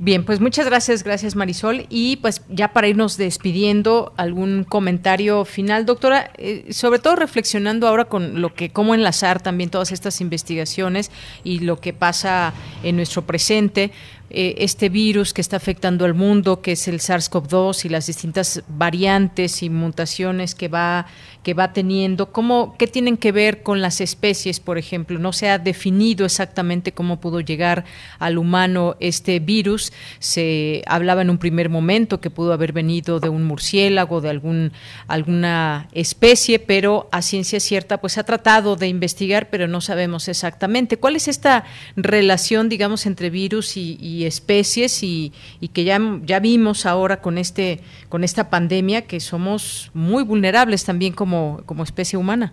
Bien, 0.00 0.24
pues 0.24 0.38
muchas 0.38 0.64
gracias, 0.64 1.02
gracias 1.02 1.34
Marisol. 1.34 1.86
Y 1.88 2.16
pues 2.18 2.42
ya 2.48 2.72
para 2.72 2.86
irnos 2.86 3.16
despidiendo, 3.16 4.12
algún 4.16 4.62
comentario 4.62 5.44
final, 5.44 5.86
doctora, 5.86 6.30
eh, 6.38 6.66
sobre 6.70 7.00
todo 7.00 7.16
reflexionando 7.16 7.88
ahora 7.88 8.04
con 8.04 8.40
lo 8.40 8.54
que, 8.54 8.70
cómo 8.70 8.94
enlazar 8.94 9.42
también 9.42 9.70
todas 9.70 9.90
estas 9.90 10.20
investigaciones 10.20 11.10
y 11.42 11.58
lo 11.60 11.80
que 11.80 11.92
pasa 11.92 12.54
en 12.84 12.94
nuestro 12.94 13.22
presente. 13.22 13.90
Eh, 14.30 14.56
este 14.58 14.90
virus 14.90 15.32
que 15.32 15.40
está 15.40 15.56
afectando 15.56 16.04
al 16.04 16.12
mundo, 16.14 16.60
que 16.60 16.72
es 16.72 16.86
el 16.86 17.00
SARS-CoV-2 17.00 17.86
y 17.86 17.88
las 17.88 18.06
distintas 18.06 18.62
variantes 18.68 19.62
y 19.62 19.70
mutaciones 19.70 20.54
que 20.54 20.68
va 20.68 21.06
que 21.48 21.54
va 21.54 21.72
teniendo, 21.72 22.30
cómo 22.30 22.76
qué 22.78 22.86
tienen 22.86 23.16
que 23.16 23.32
ver 23.32 23.62
con 23.62 23.80
las 23.80 24.02
especies, 24.02 24.60
por 24.60 24.76
ejemplo, 24.76 25.18
no 25.18 25.32
se 25.32 25.48
ha 25.48 25.58
definido 25.58 26.26
exactamente 26.26 26.92
cómo 26.92 27.20
pudo 27.20 27.40
llegar 27.40 27.86
al 28.18 28.36
humano 28.36 28.96
este 29.00 29.40
virus. 29.40 29.90
Se 30.18 30.82
hablaba 30.86 31.22
en 31.22 31.30
un 31.30 31.38
primer 31.38 31.70
momento 31.70 32.20
que 32.20 32.28
pudo 32.28 32.52
haber 32.52 32.74
venido 32.74 33.18
de 33.18 33.30
un 33.30 33.44
murciélago, 33.44 34.20
de 34.20 34.28
algún 34.28 34.72
alguna 35.06 35.88
especie, 35.92 36.58
pero 36.58 37.08
a 37.12 37.22
ciencia 37.22 37.60
cierta 37.60 37.96
pues 37.96 38.18
ha 38.18 38.24
tratado 38.24 38.76
de 38.76 38.88
investigar, 38.88 39.48
pero 39.48 39.68
no 39.68 39.80
sabemos 39.80 40.28
exactamente. 40.28 40.98
Cuál 40.98 41.16
es 41.16 41.28
esta 41.28 41.64
relación, 41.96 42.68
digamos, 42.68 43.06
entre 43.06 43.30
virus 43.30 43.78
y 43.78 44.26
especies 44.26 45.02
y, 45.02 45.32
y 45.60 45.68
que 45.68 45.84
ya, 45.84 45.98
ya 46.26 46.40
vimos 46.40 46.84
ahora 46.84 47.22
con, 47.22 47.38
este, 47.38 47.80
con 48.10 48.22
esta 48.22 48.50
pandemia 48.50 49.06
que 49.06 49.18
somos 49.18 49.90
muy 49.94 50.24
vulnerables 50.24 50.84
también 50.84 51.14
como, 51.14 51.37
como 51.66 51.82
especie 51.82 52.18
humana. 52.18 52.52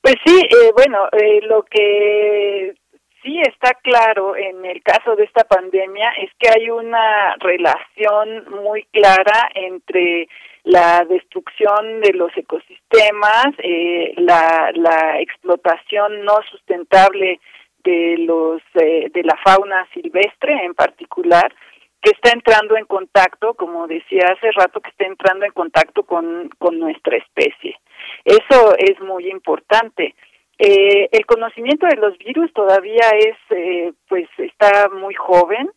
Pues 0.00 0.16
sí, 0.24 0.40
eh, 0.40 0.72
bueno, 0.74 1.08
eh, 1.12 1.40
lo 1.42 1.62
que 1.64 2.74
sí 3.22 3.40
está 3.40 3.74
claro 3.82 4.34
en 4.36 4.64
el 4.64 4.82
caso 4.82 5.14
de 5.16 5.24
esta 5.24 5.44
pandemia 5.44 6.10
es 6.22 6.30
que 6.38 6.48
hay 6.48 6.70
una 6.70 7.36
relación 7.38 8.62
muy 8.62 8.84
clara 8.92 9.50
entre 9.54 10.28
la 10.64 11.04
destrucción 11.08 12.00
de 12.00 12.12
los 12.12 12.30
ecosistemas, 12.36 13.46
eh, 13.58 14.12
la, 14.16 14.70
la 14.74 15.20
explotación 15.20 16.24
no 16.24 16.38
sustentable 16.50 17.40
de 17.84 18.16
los 18.18 18.60
eh, 18.74 19.10
de 19.12 19.22
la 19.22 19.36
fauna 19.42 19.86
silvestre 19.94 20.52
en 20.64 20.74
particular 20.74 21.52
que 22.00 22.10
está 22.10 22.32
entrando 22.32 22.76
en 22.76 22.86
contacto, 22.86 23.54
como 23.54 23.86
decía 23.86 24.32
hace 24.34 24.50
rato, 24.52 24.80
que 24.80 24.90
está 24.90 25.04
entrando 25.04 25.44
en 25.44 25.52
contacto 25.52 26.02
con, 26.04 26.48
con 26.58 26.78
nuestra 26.78 27.16
especie. 27.16 27.76
Eso 28.24 28.74
es 28.78 28.98
muy 29.00 29.28
importante. 29.28 30.14
Eh, 30.58 31.08
el 31.12 31.26
conocimiento 31.26 31.86
de 31.86 31.96
los 31.96 32.16
virus 32.18 32.52
todavía 32.52 33.08
es, 33.18 33.36
eh, 33.50 33.92
pues, 34.08 34.28
está 34.38 34.88
muy 34.88 35.14
joven. 35.14 35.70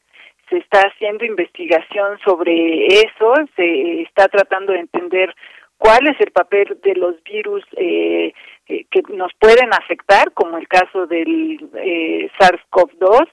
Se 0.50 0.58
está 0.58 0.82
haciendo 0.82 1.26
investigación 1.26 2.20
sobre 2.24 2.88
eso. 2.88 3.34
Se 3.56 4.02
está 4.02 4.28
tratando 4.28 4.74
de 4.74 4.80
entender 4.80 5.34
cuál 5.78 6.08
es 6.08 6.20
el 6.22 6.32
papel 6.32 6.80
de 6.84 6.96
los 6.96 7.22
virus 7.24 7.66
eh, 7.76 8.34
que 8.66 9.02
nos 9.10 9.32
pueden 9.40 9.74
afectar, 9.74 10.32
como 10.34 10.58
el 10.58 10.68
caso 10.70 11.06
del 11.06 11.60
SARS-CoV-2 12.40 13.28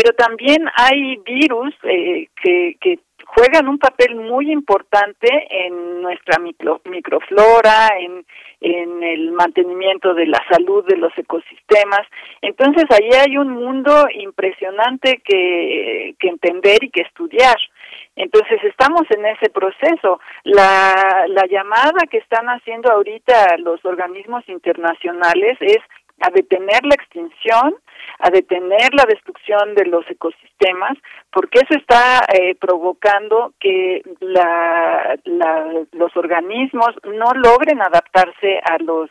pero 0.00 0.14
también 0.14 0.66
hay 0.76 1.16
virus 1.16 1.74
eh, 1.82 2.28
que, 2.42 2.98
juegan 3.36 3.68
un 3.68 3.78
papel 3.78 4.16
muy 4.16 4.50
importante 4.50 5.28
en 5.50 6.02
nuestra 6.02 6.40
micro, 6.40 6.80
microflora, 6.84 7.90
en, 8.00 8.24
en 8.60 9.02
el 9.04 9.30
mantenimiento 9.30 10.14
de 10.14 10.26
la 10.26 10.42
salud 10.50 10.84
de 10.88 10.96
los 10.96 11.16
ecosistemas. 11.16 12.00
Entonces, 12.42 12.84
ahí 12.90 13.10
hay 13.12 13.36
un 13.36 13.50
mundo 13.50 14.08
impresionante 14.12 15.22
que, 15.24 16.16
que 16.18 16.28
entender 16.28 16.82
y 16.82 16.90
que 16.90 17.02
estudiar. 17.02 17.56
Entonces, 18.16 18.64
estamos 18.64 19.02
en 19.10 19.24
ese 19.26 19.48
proceso. 19.50 20.18
La, 20.42 21.26
la 21.28 21.46
llamada 21.46 22.06
que 22.10 22.18
están 22.18 22.46
haciendo 22.48 22.90
ahorita 22.90 23.58
los 23.58 23.84
organismos 23.84 24.42
internacionales 24.48 25.56
es 25.60 25.78
a 26.20 26.30
detener 26.30 26.84
la 26.84 26.94
extinción, 26.94 27.76
a 28.18 28.30
detener 28.30 28.94
la 28.94 29.04
destrucción 29.08 29.74
de 29.74 29.86
los 29.86 30.08
ecosistemas, 30.10 30.96
porque 31.32 31.60
eso 31.60 31.78
está 31.78 32.20
eh, 32.32 32.54
provocando 32.56 33.52
que 33.58 34.02
la, 34.20 35.18
los 35.92 36.16
organismos 36.16 36.90
no 37.04 37.32
logren 37.34 37.82
adaptarse 37.82 38.60
a 38.64 38.78
los 38.82 39.10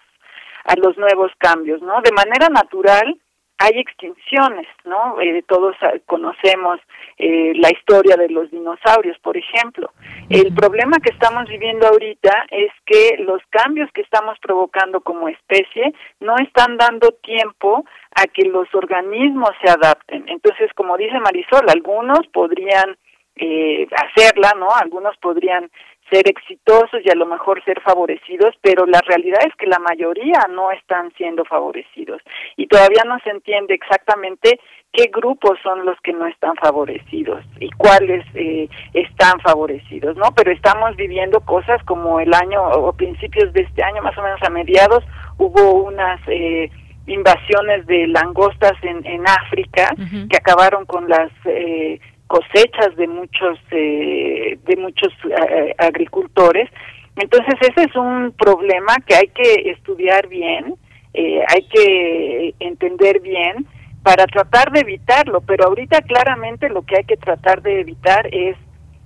a 0.65 0.75
los 0.75 0.97
nuevos 0.97 1.31
cambios, 1.39 1.81
¿no? 1.81 2.01
De 2.01 2.11
manera 2.11 2.47
natural, 2.49 3.17
hay 3.59 3.77
extinciones, 3.77 4.67
¿no? 4.85 5.19
Eh, 5.19 5.43
todos 5.45 5.75
conocemos 6.05 6.79
eh, 7.17 7.51
la 7.55 7.69
historia 7.69 8.15
de 8.15 8.29
los 8.29 8.49
dinosaurios, 8.49 9.19
por 9.19 9.35
ejemplo. 9.35 9.91
El 10.29 10.53
problema 10.53 10.97
que 11.03 11.11
estamos 11.11 11.47
viviendo 11.49 11.85
ahorita 11.85 12.45
es 12.51 12.71
que 12.85 13.17
los 13.19 13.41
cambios 13.49 13.89
que 13.93 14.01
estamos 14.01 14.39
provocando 14.39 15.01
como 15.01 15.27
especie 15.27 15.93
no 16.21 16.35
están 16.37 16.77
dando 16.77 17.11
tiempo 17.21 17.83
a 18.15 18.27
que 18.27 18.43
los 18.43 18.73
organismos 18.73 19.51
se 19.61 19.69
adapten. 19.69 20.23
Entonces, 20.29 20.71
como 20.73 20.95
dice 20.95 21.19
Marisol, 21.19 21.69
algunos 21.69 22.25
podrían 22.31 22.97
eh, 23.35 23.87
hacerla, 23.91 24.53
¿no? 24.57 24.67
Algunos 24.73 25.17
podrían 25.17 25.69
ser 26.09 26.27
exitosos 26.27 27.01
y 27.03 27.09
a 27.09 27.15
lo 27.15 27.25
mejor 27.25 27.63
ser 27.63 27.79
favorecidos, 27.81 28.55
pero 28.61 28.85
la 28.85 29.01
realidad 29.01 29.39
es 29.45 29.55
que 29.55 29.67
la 29.67 29.79
mayoría 29.79 30.47
no 30.49 30.71
están 30.71 31.11
siendo 31.17 31.45
favorecidos 31.45 32.21
y 32.57 32.67
todavía 32.67 33.03
no 33.05 33.19
se 33.19 33.29
entiende 33.29 33.73
exactamente 33.73 34.59
qué 34.91 35.09
grupos 35.13 35.59
son 35.61 35.85
los 35.85 35.99
que 36.01 36.13
no 36.13 36.25
están 36.25 36.55
favorecidos 36.55 37.45
y 37.59 37.69
cuáles 37.71 38.25
eh, 38.33 38.67
están 38.93 39.39
favorecidos, 39.41 40.17
¿no? 40.17 40.31
Pero 40.35 40.51
estamos 40.51 40.95
viviendo 40.95 41.41
cosas 41.41 41.83
como 41.83 42.19
el 42.19 42.33
año 42.33 42.61
o 42.61 42.93
principios 42.93 43.53
de 43.53 43.61
este 43.61 43.83
año, 43.83 44.01
más 44.01 44.17
o 44.17 44.23
menos 44.23 44.41
a 44.41 44.49
mediados, 44.49 45.03
hubo 45.37 45.83
unas 45.83 46.19
eh, 46.27 46.69
invasiones 47.07 47.85
de 47.87 48.07
langostas 48.07 48.73
en, 48.83 49.05
en 49.05 49.27
África 49.27 49.93
que 50.29 50.37
acabaron 50.37 50.85
con 50.85 51.09
las 51.09 51.31
eh, 51.45 51.99
cosechas 52.29 52.95
de 52.95 53.07
muchos 53.07 53.59
eh, 53.71 54.57
de 54.63 54.75
muchos 54.77 55.11
eh, 55.25 55.75
agricultores. 55.77 56.69
Entonces 57.17 57.55
ese 57.59 57.89
es 57.89 57.95
un 57.97 58.31
problema 58.37 58.95
que 59.05 59.15
hay 59.15 59.27
que 59.27 59.71
estudiar 59.71 60.27
bien 60.27 60.75
eh, 61.13 61.43
hay 61.47 61.63
que 61.63 62.53
entender 62.59 63.19
bien 63.19 63.65
para 64.03 64.25
tratar 64.27 64.71
de 64.71 64.81
evitarlo. 64.81 65.41
Pero 65.41 65.65
ahorita 65.65 66.01
claramente 66.01 66.69
lo 66.69 66.83
que 66.83 66.97
hay 66.97 67.03
que 67.03 67.17
tratar 67.17 67.61
de 67.61 67.81
evitar 67.81 68.27
es 68.33 68.55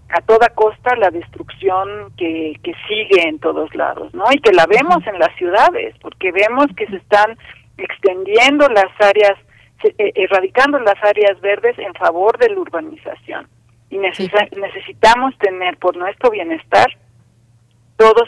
a 0.10 0.22
toda 0.22 0.50
costa 0.50 0.96
la 0.96 1.10
destrucción 1.10 2.14
que, 2.18 2.60
que 2.62 2.74
sigue 2.88 3.28
en 3.28 3.40
todos 3.40 3.74
lados, 3.74 4.14
¿no? 4.14 4.26
Y 4.32 4.40
que 4.40 4.52
la 4.52 4.68
vemos 4.68 5.06
en 5.08 5.18
las 5.18 5.36
ciudades, 5.38 5.96
porque 6.02 6.32
vemos 6.32 6.68
que 6.78 6.86
se 6.88 6.98
están 6.98 7.38
extendiendo 7.78 8.68
las 8.70 8.92
áreas 9.00 9.34
eh, 9.40 9.44
erradicando 9.98 10.80
las 10.80 11.02
áreas 11.04 11.40
verdes 11.42 11.78
en 11.80 11.94
favor 11.94 12.38
de 12.38 12.50
la 12.50 12.60
urbanización. 12.60 13.48
Y 13.90 13.98
necesitamos 13.98 15.38
tener 15.38 15.78
por 15.78 15.96
nuestro 15.96 16.32
bienestar 16.32 16.88
todos 17.98 18.28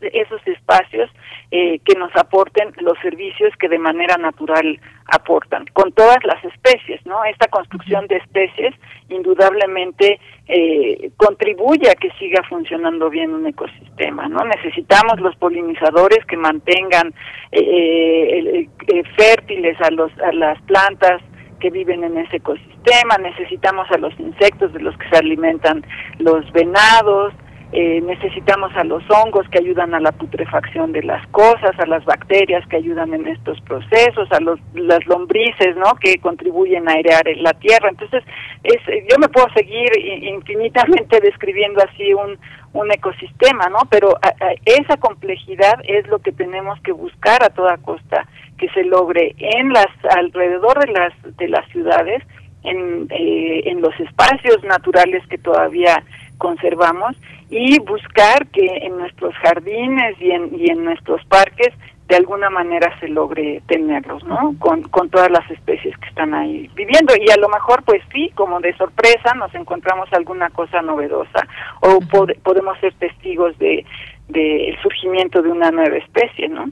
esos 0.00 0.46
espacios 0.46 1.10
eh, 1.50 1.80
que 1.80 1.98
nos 1.98 2.14
aporten 2.16 2.72
los 2.78 2.98
servicios 3.00 3.52
que 3.58 3.68
de 3.68 3.78
manera 3.78 4.16
natural 4.16 4.80
aportan, 5.10 5.66
con 5.72 5.92
todas 5.92 6.18
las 6.24 6.42
especies, 6.44 7.04
¿no? 7.04 7.24
Esta 7.24 7.48
construcción 7.48 8.06
de 8.06 8.16
especies 8.16 8.74
indudablemente 9.08 10.20
eh, 10.46 11.10
contribuye 11.16 11.90
a 11.90 11.94
que 11.94 12.10
siga 12.18 12.42
funcionando 12.48 13.10
bien 13.10 13.34
un 13.34 13.46
ecosistema, 13.46 14.28
¿no? 14.28 14.44
Necesitamos 14.44 15.20
los 15.20 15.36
polinizadores 15.36 16.24
que 16.26 16.36
mantengan 16.36 17.12
eh, 17.52 18.68
eh, 18.88 19.02
fértiles 19.16 19.80
a, 19.80 19.90
los, 19.90 20.12
a 20.20 20.32
las 20.32 20.60
plantas 20.62 21.20
que 21.60 21.70
viven 21.70 22.04
en 22.04 22.16
ese 22.16 22.36
ecosistema, 22.36 23.18
necesitamos 23.18 23.90
a 23.90 23.98
los 23.98 24.18
insectos 24.18 24.72
de 24.72 24.80
los 24.80 24.96
que 24.96 25.08
se 25.10 25.16
alimentan 25.18 25.84
los 26.18 26.50
venados, 26.52 27.34
eh, 27.72 28.00
necesitamos 28.00 28.74
a 28.76 28.84
los 28.84 29.02
hongos 29.10 29.48
que 29.48 29.58
ayudan 29.58 29.94
a 29.94 30.00
la 30.00 30.12
putrefacción 30.12 30.92
de 30.92 31.02
las 31.02 31.26
cosas, 31.28 31.78
a 31.78 31.86
las 31.86 32.04
bacterias 32.04 32.66
que 32.68 32.76
ayudan 32.76 33.14
en 33.14 33.28
estos 33.28 33.60
procesos, 33.60 34.30
a 34.32 34.40
los, 34.40 34.58
las 34.74 35.06
lombrices, 35.06 35.76
¿no? 35.76 35.94
Que 36.00 36.18
contribuyen 36.18 36.88
a 36.88 36.94
airear 36.94 37.24
la 37.36 37.52
tierra. 37.54 37.88
Entonces, 37.90 38.24
es, 38.64 38.80
yo 39.08 39.18
me 39.20 39.28
puedo 39.28 39.46
seguir 39.54 39.88
infinitamente 39.96 41.20
describiendo 41.22 41.80
así 41.82 42.12
un, 42.12 42.38
un 42.72 42.92
ecosistema, 42.92 43.68
¿no? 43.68 43.78
Pero 43.88 44.18
esa 44.64 44.96
complejidad 44.96 45.80
es 45.84 46.06
lo 46.08 46.18
que 46.18 46.32
tenemos 46.32 46.80
que 46.80 46.92
buscar 46.92 47.42
a 47.44 47.50
toda 47.50 47.76
costa 47.78 48.26
que 48.58 48.68
se 48.70 48.84
logre 48.84 49.34
en 49.38 49.72
las 49.72 49.86
alrededor 50.16 50.78
de 50.84 50.92
las 50.92 51.36
de 51.36 51.48
las 51.48 51.66
ciudades, 51.70 52.22
en, 52.62 53.06
eh, 53.10 53.62
en 53.66 53.80
los 53.80 53.98
espacios 54.00 54.62
naturales 54.64 55.26
que 55.28 55.38
todavía 55.38 56.02
conservamos 56.38 57.16
y 57.50 57.78
buscar 57.80 58.46
que 58.48 58.66
en 58.82 58.98
nuestros 58.98 59.34
jardines 59.36 60.16
y 60.20 60.30
en, 60.30 60.50
y 60.58 60.70
en 60.70 60.84
nuestros 60.84 61.24
parques 61.26 61.74
de 62.08 62.16
alguna 62.16 62.50
manera 62.50 62.92
se 62.98 63.06
logre 63.06 63.62
tenerlos, 63.68 64.24
¿no? 64.24 64.56
Con, 64.58 64.82
con 64.82 65.10
todas 65.10 65.30
las 65.30 65.48
especies 65.48 65.96
que 65.98 66.08
están 66.08 66.34
ahí 66.34 66.68
viviendo 66.74 67.14
y 67.16 67.30
a 67.30 67.36
lo 67.36 67.48
mejor 67.48 67.84
pues 67.84 68.02
sí, 68.12 68.32
como 68.34 68.58
de 68.60 68.76
sorpresa 68.76 69.32
nos 69.34 69.54
encontramos 69.54 70.12
alguna 70.12 70.50
cosa 70.50 70.82
novedosa 70.82 71.46
o 71.80 72.00
podemos 72.42 72.78
ser 72.80 72.94
testigos 72.94 73.56
de 73.58 73.84
del 74.28 74.80
surgimiento 74.80 75.42
de 75.42 75.50
una 75.50 75.70
nueva 75.70 75.96
especie, 75.96 76.48
¿no? 76.48 76.70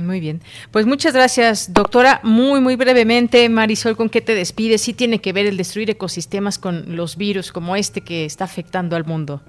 Muy 0.00 0.20
bien. 0.20 0.40
Pues 0.72 0.86
muchas 0.86 1.14
gracias, 1.14 1.72
doctora. 1.72 2.20
Muy, 2.22 2.60
muy 2.60 2.76
brevemente, 2.76 3.48
Marisol, 3.48 3.96
¿con 3.96 4.08
qué 4.08 4.20
te 4.20 4.34
despides? 4.34 4.82
Sí 4.82 4.94
tiene 4.94 5.20
que 5.20 5.32
ver 5.32 5.46
el 5.46 5.56
destruir 5.56 5.90
ecosistemas 5.90 6.58
con 6.58 6.96
los 6.96 7.16
virus 7.16 7.52
como 7.52 7.76
este 7.76 8.02
que 8.02 8.24
está 8.24 8.44
afectando 8.44 8.96
al 8.96 9.04
mundo. 9.04 9.40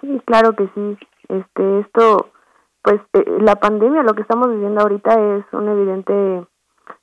Sí, 0.00 0.20
claro 0.26 0.54
que 0.54 0.68
sí. 0.74 0.98
Este, 1.28 1.80
esto, 1.80 2.30
pues 2.82 3.00
eh, 3.12 3.24
la 3.40 3.56
pandemia, 3.56 4.02
lo 4.02 4.14
que 4.14 4.22
estamos 4.22 4.48
viviendo 4.48 4.80
ahorita 4.80 5.12
es 5.36 5.44
un 5.52 5.68
evidente, 5.68 6.46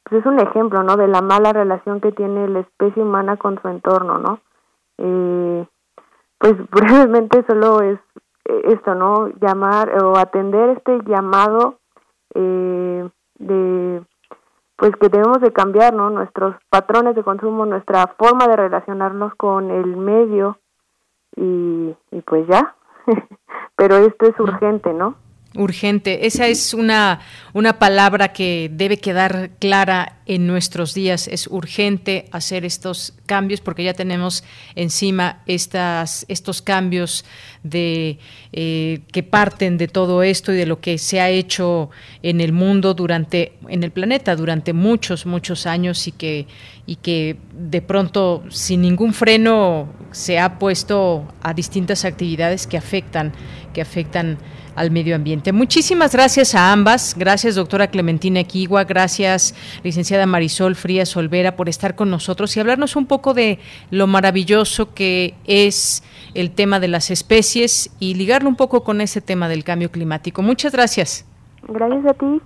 pues 0.04 0.22
es 0.22 0.26
un 0.26 0.40
ejemplo, 0.40 0.84
¿no? 0.84 0.96
De 0.96 1.08
la 1.08 1.22
mala 1.22 1.54
relación 1.54 2.02
que 2.02 2.12
tiene 2.12 2.48
la 2.48 2.62
especie 2.62 3.04
humana 3.04 3.38
con 3.38 3.62
su 3.62 3.68
entorno, 3.68 4.18
¿no? 4.18 4.40
Eh, 4.98 5.68
pues 6.40 6.54
brevemente 6.72 7.44
solo 7.48 7.82
es 7.82 8.00
eh, 8.46 8.62
esto, 8.74 8.96
¿no? 8.96 9.28
Llamar 9.42 10.04
o 10.04 10.18
atender 10.18 10.70
este 10.78 11.00
llamado 11.06 11.80
eh, 12.36 13.10
de 13.40 14.04
pues 14.78 14.94
que 14.98 15.10
debemos 15.10 15.40
de 15.40 15.54
cambiar 15.54 15.94
¿no? 15.94 16.10
nuestros 16.10 16.56
patrones 16.70 17.16
de 17.16 17.24
consumo, 17.24 17.66
nuestra 17.66 18.08
forma 18.18 18.48
de 18.48 18.58
relacionarnos 18.58 19.34
con 19.36 19.72
el 19.72 19.96
medio 19.96 20.60
y, 21.36 21.96
y 22.12 22.22
pues 22.22 22.46
ya, 22.48 22.76
pero 23.76 23.96
esto 23.98 24.26
es 24.26 24.40
urgente, 24.40 24.94
¿no? 24.94 25.16
Urgente. 25.56 26.28
Esa 26.28 26.48
es 26.48 26.74
una, 26.74 27.22
una 27.54 27.80
palabra 27.80 28.34
que 28.34 28.70
debe 28.74 28.98
quedar 28.98 29.52
clara 29.60 30.20
en 30.26 30.48
nuestros 30.48 30.94
días. 30.94 31.28
Es 31.28 31.48
urgente 31.48 32.26
hacer 32.32 32.66
estos 32.66 33.14
cambios 33.26 33.62
porque 33.62 33.84
ya 33.84 33.94
tenemos 33.94 34.44
encima 34.76 35.42
estas, 35.46 36.26
estos 36.28 36.62
cambios 36.62 37.26
de, 37.64 38.20
eh, 38.52 39.02
que 39.12 39.24
parten 39.24 39.78
de 39.78 39.88
todo 39.88 40.24
esto 40.24 40.54
y 40.54 40.58
de 40.58 40.66
lo 40.66 40.80
que 40.80 40.98
se 40.98 41.20
ha 41.22 41.30
hecho 41.30 41.90
en 42.22 42.42
el 42.42 42.52
mundo 42.52 42.94
durante, 42.94 43.54
en 43.68 43.84
el 43.84 43.92
planeta 43.92 44.36
durante 44.36 44.74
muchos, 44.74 45.26
muchos 45.26 45.66
años 45.66 46.08
y 46.08 46.12
que, 46.12 46.48
y 46.86 46.98
que 46.98 47.38
de 47.54 47.82
pronto 47.82 48.44
sin 48.50 48.82
ningún 48.82 49.14
freno 49.14 49.94
se 50.12 50.40
ha 50.40 50.60
puesto 50.60 51.28
a 51.42 51.54
distintas 51.54 52.06
actividades 52.06 52.68
que 52.68 52.78
afectan, 52.78 53.34
que 53.76 53.82
afectan 53.82 54.38
al 54.76 54.90
medio 54.90 55.16
ambiente. 55.16 55.52
Muchísimas 55.52 56.14
gracias 56.14 56.56
a 56.56 56.72
ambas. 56.72 57.14
Gracias, 57.18 57.56
doctora 57.56 57.88
Clementina 57.88 58.40
Equigua. 58.40 58.86
Gracias, 58.86 59.54
licenciada 59.84 60.26
Marisol 60.26 60.76
Frías 60.76 61.16
Olvera, 61.18 61.56
por 61.56 61.70
estar 61.70 61.96
con 61.96 62.10
nosotros 62.10 62.56
y 62.56 62.62
hablarnos 62.62 62.96
un 62.96 63.06
poco 63.06 63.34
de 63.34 63.60
lo 63.92 64.08
maravilloso 64.08 64.94
que 64.94 65.36
es 65.46 66.04
el 66.34 66.52
tema 66.52 66.80
de 66.80 66.88
las 66.88 67.12
especies 67.12 67.92
y 68.00 68.16
ligarlo 68.16 68.50
un 68.50 68.56
poco 68.56 68.84
con 68.84 69.02
ese 69.02 69.20
tema 69.22 69.50
del 69.50 69.64
cambio 69.64 69.92
climático. 69.92 70.42
Muchas 70.42 70.72
gracias. 70.72 71.26
Gracias 71.68 72.06
a 72.06 72.14
ti. 72.14 72.42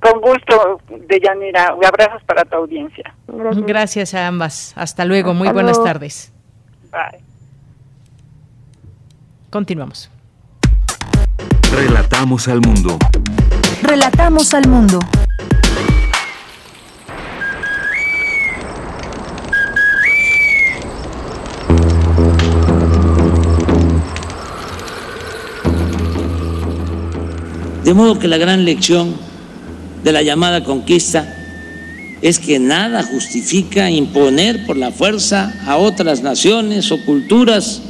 Con 0.00 0.20
gusto, 0.20 0.80
Deyanira. 1.06 1.76
Abrazos 1.86 2.22
para 2.24 2.44
tu 2.44 2.56
audiencia. 2.56 3.14
Gracias, 3.28 4.14
a 4.14 4.26
ambas. 4.26 4.72
Hasta 4.74 5.04
luego. 5.04 5.32
Muy 5.34 5.48
buenas 5.50 5.82
tardes. 5.84 6.32
Bye. 6.90 7.22
Continuamos. 9.50 10.10
Relatamos 11.74 12.48
al 12.48 12.60
mundo. 12.60 12.98
Relatamos 13.82 14.52
al 14.52 14.68
mundo. 14.68 14.98
De 27.84 27.94
modo 27.94 28.18
que 28.18 28.28
la 28.28 28.36
gran 28.36 28.66
lección 28.66 29.16
de 30.04 30.12
la 30.12 30.20
llamada 30.20 30.64
conquista 30.64 31.34
es 32.20 32.38
que 32.38 32.58
nada 32.58 33.02
justifica 33.02 33.90
imponer 33.90 34.66
por 34.66 34.76
la 34.76 34.92
fuerza 34.92 35.54
a 35.66 35.78
otras 35.78 36.22
naciones 36.22 36.92
o 36.92 37.02
culturas 37.04 37.80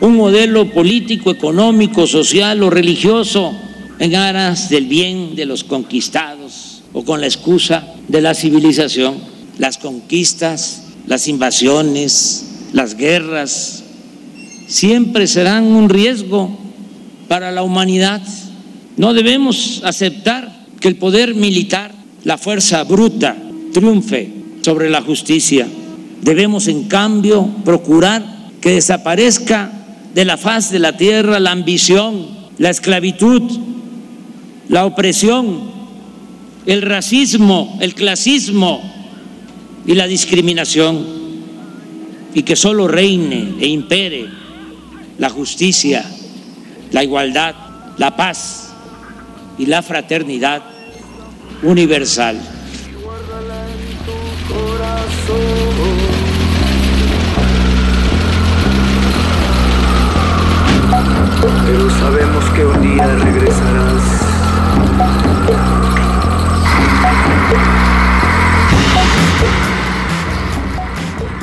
un 0.00 0.16
modelo 0.16 0.70
político, 0.70 1.30
económico, 1.30 2.06
social 2.06 2.62
o 2.62 2.70
religioso 2.70 3.54
en 3.98 4.16
aras 4.16 4.68
del 4.68 4.86
bien 4.86 5.36
de 5.36 5.46
los 5.46 5.64
conquistados 5.64 6.82
o 6.92 7.04
con 7.04 7.20
la 7.20 7.26
excusa 7.26 7.94
de 8.08 8.20
la 8.20 8.34
civilización. 8.34 9.16
Las 9.58 9.78
conquistas, 9.78 10.82
las 11.06 11.28
invasiones, 11.28 12.44
las 12.72 12.96
guerras 12.96 13.84
siempre 14.66 15.26
serán 15.26 15.64
un 15.64 15.88
riesgo 15.88 16.58
para 17.28 17.52
la 17.52 17.62
humanidad. 17.62 18.22
No 18.96 19.14
debemos 19.14 19.82
aceptar 19.84 20.66
que 20.80 20.88
el 20.88 20.96
poder 20.96 21.34
militar, 21.34 21.92
la 22.24 22.38
fuerza 22.38 22.82
bruta, 22.84 23.36
triunfe 23.72 24.30
sobre 24.62 24.90
la 24.90 25.02
justicia. 25.02 25.66
Debemos, 26.22 26.68
en 26.68 26.84
cambio, 26.84 27.48
procurar 27.64 28.24
que 28.60 28.70
desaparezca 28.70 29.83
de 30.14 30.24
la 30.24 30.36
faz 30.36 30.70
de 30.70 30.78
la 30.78 30.96
tierra 30.96 31.40
la 31.40 31.50
ambición, 31.50 32.28
la 32.58 32.70
esclavitud, 32.70 33.42
la 34.68 34.86
opresión, 34.86 35.72
el 36.66 36.82
racismo, 36.82 37.76
el 37.80 37.94
clasismo 37.94 38.80
y 39.86 39.94
la 39.94 40.06
discriminación, 40.06 41.04
y 42.32 42.42
que 42.42 42.56
solo 42.56 42.88
reine 42.88 43.54
e 43.60 43.66
impere 43.68 44.28
la 45.18 45.30
justicia, 45.30 46.04
la 46.90 47.04
igualdad, 47.04 47.54
la 47.98 48.16
paz 48.16 48.72
y 49.58 49.66
la 49.66 49.82
fraternidad 49.82 50.62
universal. 51.62 52.40
Pero 61.66 61.90
sabemos 61.90 62.44
que 62.50 62.64
un 62.66 62.82
día 62.82 63.06
regresarás. 63.16 64.34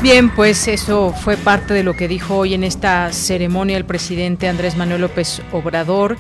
Bien, 0.02 0.32
pues 0.32 0.68
eso 0.68 1.14
fue 1.14 1.38
parte 1.38 1.76
de 1.76 1.84
lo 1.84 1.96
que 1.96 2.08
dijo 2.08 2.38
hoy 2.38 2.56
en 2.56 2.64
esta 2.64 3.14
ceremonia 3.14 3.78
el 3.78 3.86
presidente 3.86 4.48
Andrés 4.48 4.76
Manuel 4.76 5.02
López 5.02 5.44
Obrador. 5.52 6.18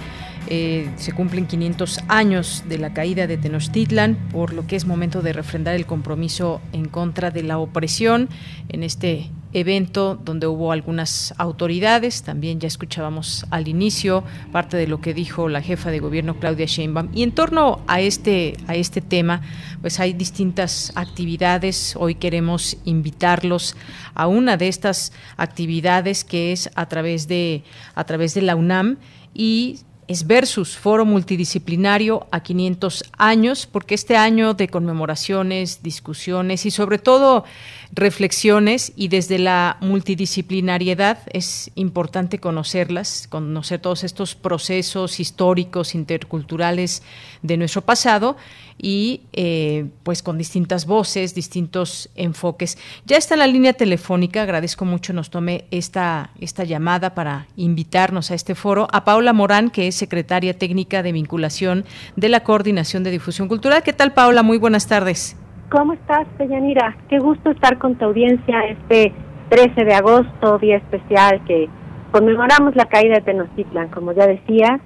Eh, 0.48 0.88
se 0.98 1.14
cumplen 1.14 1.48
500 1.48 2.02
años 2.08 2.64
de 2.70 2.78
la 2.78 2.94
caída 2.94 3.26
de 3.26 3.38
Tenochtitlan, 3.38 4.16
por 4.32 4.54
lo 4.54 4.68
que 4.68 4.76
es 4.76 4.86
momento 4.86 5.24
de 5.24 5.34
refrendar 5.34 5.74
el 5.74 5.88
compromiso 5.88 6.62
en 6.74 6.86
contra 6.90 7.32
de 7.32 7.42
la 7.42 7.58
opresión 7.58 8.30
en 8.70 8.84
este 8.84 9.32
evento 9.54 10.16
donde 10.16 10.48
hubo 10.48 10.72
algunas 10.72 11.34
autoridades, 11.38 12.24
también 12.24 12.60
ya 12.60 12.68
escuchábamos 12.68 13.46
al 13.50 13.68
inicio 13.68 14.24
parte 14.52 14.78
de 14.78 14.88
lo 14.88 15.02
que 15.02 15.14
dijo 15.14 15.50
la 15.50 15.62
jefa 15.62 15.92
de 15.92 16.00
gobierno 16.00 16.40
Claudia 16.40 16.66
Sheinbaum. 16.66 17.10
Y 17.14 17.24
en 17.24 17.32
torno 17.32 17.82
a 17.88 18.02
este 18.02 18.58
a 18.68 18.76
este 18.76 19.02
tema, 19.02 19.42
pues 19.82 20.00
hay 20.00 20.14
distintas 20.14 20.92
actividades, 20.96 21.96
hoy 21.98 22.16
queremos 22.16 22.78
invitarlos 22.86 23.76
a 24.14 24.28
una 24.28 24.58
de 24.58 24.68
estas 24.68 25.12
actividades 25.38 26.24
que 26.24 26.52
es 26.52 26.70
a 26.76 26.88
través 26.88 27.28
de 27.28 27.64
a 27.96 28.04
través 28.06 28.34
de 28.34 28.42
la 28.42 28.56
UNAM 28.56 28.98
y 29.34 29.80
es 30.12 30.28
Versus, 30.28 30.76
Foro 30.76 31.06
Multidisciplinario 31.06 32.28
a 32.32 32.44
500 32.44 33.06
años, 33.18 33.66
porque 33.66 33.96
este 33.96 34.18
año 34.18 34.54
de 34.54 34.68
conmemoraciones, 34.68 35.84
discusiones 35.84 36.66
y 36.66 36.72
sobre 36.72 36.98
todo 36.98 37.46
reflexiones 37.94 38.94
y 38.96 39.10
desde 39.10 39.38
la 39.38 39.78
multidisciplinariedad 39.82 41.20
es 41.34 41.72
importante 41.76 42.40
conocerlas, 42.40 43.28
conocer 43.30 43.80
todos 43.80 44.04
estos 44.04 44.36
procesos 44.36 45.20
históricos, 45.20 45.94
interculturales 45.94 47.04
de 47.42 47.58
nuestro 47.58 47.82
pasado 47.82 48.38
y 48.78 49.22
eh, 49.34 49.88
pues 50.04 50.24
con 50.24 50.38
distintas 50.38 50.86
voces, 50.86 51.36
distintos 51.36 52.10
enfoques. 52.16 52.78
Ya 53.06 53.18
está 53.18 53.36
la 53.36 53.48
línea 53.48 53.74
telefónica, 53.74 54.44
agradezco 54.44 54.86
mucho 54.86 55.12
nos 55.12 55.30
tome 55.30 55.66
esta, 55.70 56.32
esta 56.40 56.64
llamada 56.64 57.14
para 57.14 57.48
invitarnos 57.58 58.32
a 58.32 58.36
este 58.36 58.56
foro, 58.56 58.88
a 58.92 59.04
Paula 59.04 59.34
Morán, 59.34 59.70
que 59.70 59.88
es 59.88 59.96
secretaria 59.96 60.58
técnica 60.58 61.04
de 61.04 61.12
vinculación 61.12 61.86
de 62.16 62.30
la 62.30 62.44
Coordinación 62.44 63.04
de 63.04 63.12
Difusión 63.12 63.50
Cultural. 63.50 63.84
¿Qué 63.84 63.94
tal, 63.94 64.14
Paula? 64.14 64.44
Muy 64.44 64.58
buenas 64.58 64.88
tardes. 64.88 65.36
¿Cómo 65.72 65.94
estás, 65.94 66.28
Peñanira? 66.38 66.98
Qué 67.08 67.20
gusto 67.20 67.50
estar 67.50 67.78
con 67.78 67.96
tu 67.96 68.04
audiencia 68.04 68.66
este 68.66 69.14
13 69.48 69.86
de 69.86 69.94
agosto, 69.94 70.58
día 70.58 70.76
especial 70.76 71.42
que 71.46 71.70
conmemoramos 72.12 72.76
la 72.76 72.88
caída 72.88 73.16
de 73.16 73.22
Tenochtitlan, 73.22 73.88
como 73.88 74.12
ya 74.12 74.28
decía. 74.28 74.82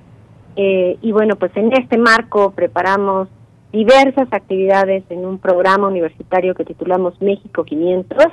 Eh, 0.56 1.00
y 1.02 1.12
bueno, 1.12 1.38
pues 1.38 1.52
en 1.58 1.74
este 1.74 1.98
marco 1.98 2.52
preparamos 2.52 3.30
diversas 3.72 4.28
actividades 4.32 5.04
en 5.10 5.26
un 5.26 5.40
programa 5.40 5.88
universitario 5.88 6.54
que 6.54 6.66
titulamos 6.66 7.20
México 7.20 7.64
500, 7.64 8.28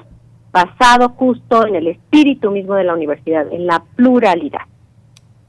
basado 0.53 1.09
justo 1.17 1.67
en 1.67 1.77
el 1.77 1.87
espíritu 1.87 2.51
mismo 2.51 2.75
de 2.75 2.85
la 2.85 2.93
universidad, 2.93 3.51
en 3.51 3.67
la 3.67 3.83
pluralidad. 3.97 4.61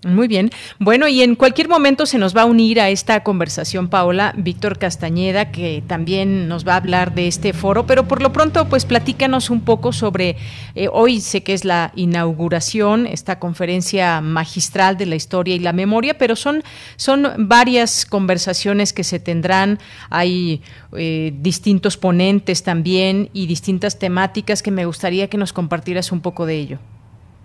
Muy 0.05 0.27
bien. 0.27 0.51
Bueno, 0.79 1.07
y 1.07 1.21
en 1.21 1.35
cualquier 1.35 1.69
momento 1.69 2.05
se 2.05 2.17
nos 2.17 2.35
va 2.35 2.41
a 2.41 2.45
unir 2.45 2.81
a 2.81 2.89
esta 2.89 3.23
conversación, 3.23 3.87
Paola, 3.87 4.33
Víctor 4.35 4.77
Castañeda, 4.77 5.51
que 5.51 5.81
también 5.87 6.49
nos 6.49 6.67
va 6.67 6.73
a 6.73 6.77
hablar 6.77 7.15
de 7.15 7.27
este 7.27 7.53
foro, 7.53 7.85
pero 7.85 8.05
por 8.05 8.21
lo 8.21 8.33
pronto, 8.33 8.67
pues 8.67 8.83
platícanos 8.85 9.49
un 9.49 9.61
poco 9.61 9.93
sobre, 9.93 10.35
eh, 10.75 10.89
hoy 10.91 11.21
sé 11.21 11.43
que 11.43 11.53
es 11.53 11.63
la 11.63 11.93
inauguración, 11.95 13.07
esta 13.07 13.39
conferencia 13.39 14.19
magistral 14.19 14.97
de 14.97 15.05
la 15.05 15.15
historia 15.15 15.55
y 15.55 15.59
la 15.59 15.71
memoria, 15.71 16.17
pero 16.17 16.35
son, 16.35 16.63
son 16.97 17.31
varias 17.37 18.05
conversaciones 18.05 18.91
que 18.91 19.05
se 19.05 19.19
tendrán, 19.19 19.79
hay 20.09 20.61
eh, 20.97 21.33
distintos 21.39 21.95
ponentes 21.95 22.63
también 22.63 23.29
y 23.31 23.47
distintas 23.47 23.99
temáticas 23.99 24.61
que 24.61 24.71
me 24.71 24.85
gustaría 24.85 25.29
que 25.29 25.37
nos 25.37 25.53
compartieras 25.53 26.11
un 26.11 26.19
poco 26.19 26.45
de 26.45 26.55
ello. 26.55 26.79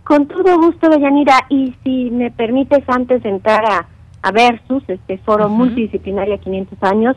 Con 0.09 0.27
todo 0.27 0.57
gusto, 0.57 0.89
Deyanira, 0.89 1.45
y 1.51 1.75
si 1.85 2.11
me 2.11 2.31
permites 2.31 2.83
antes 2.89 3.23
de 3.23 3.29
entrar 3.29 3.63
a, 3.67 3.87
a 4.23 4.33
Versus, 4.33 4.83
este 4.89 5.19
foro 5.19 5.51
multidisciplinario 5.51 6.37
a 6.37 6.39
500 6.39 6.83
años, 6.83 7.15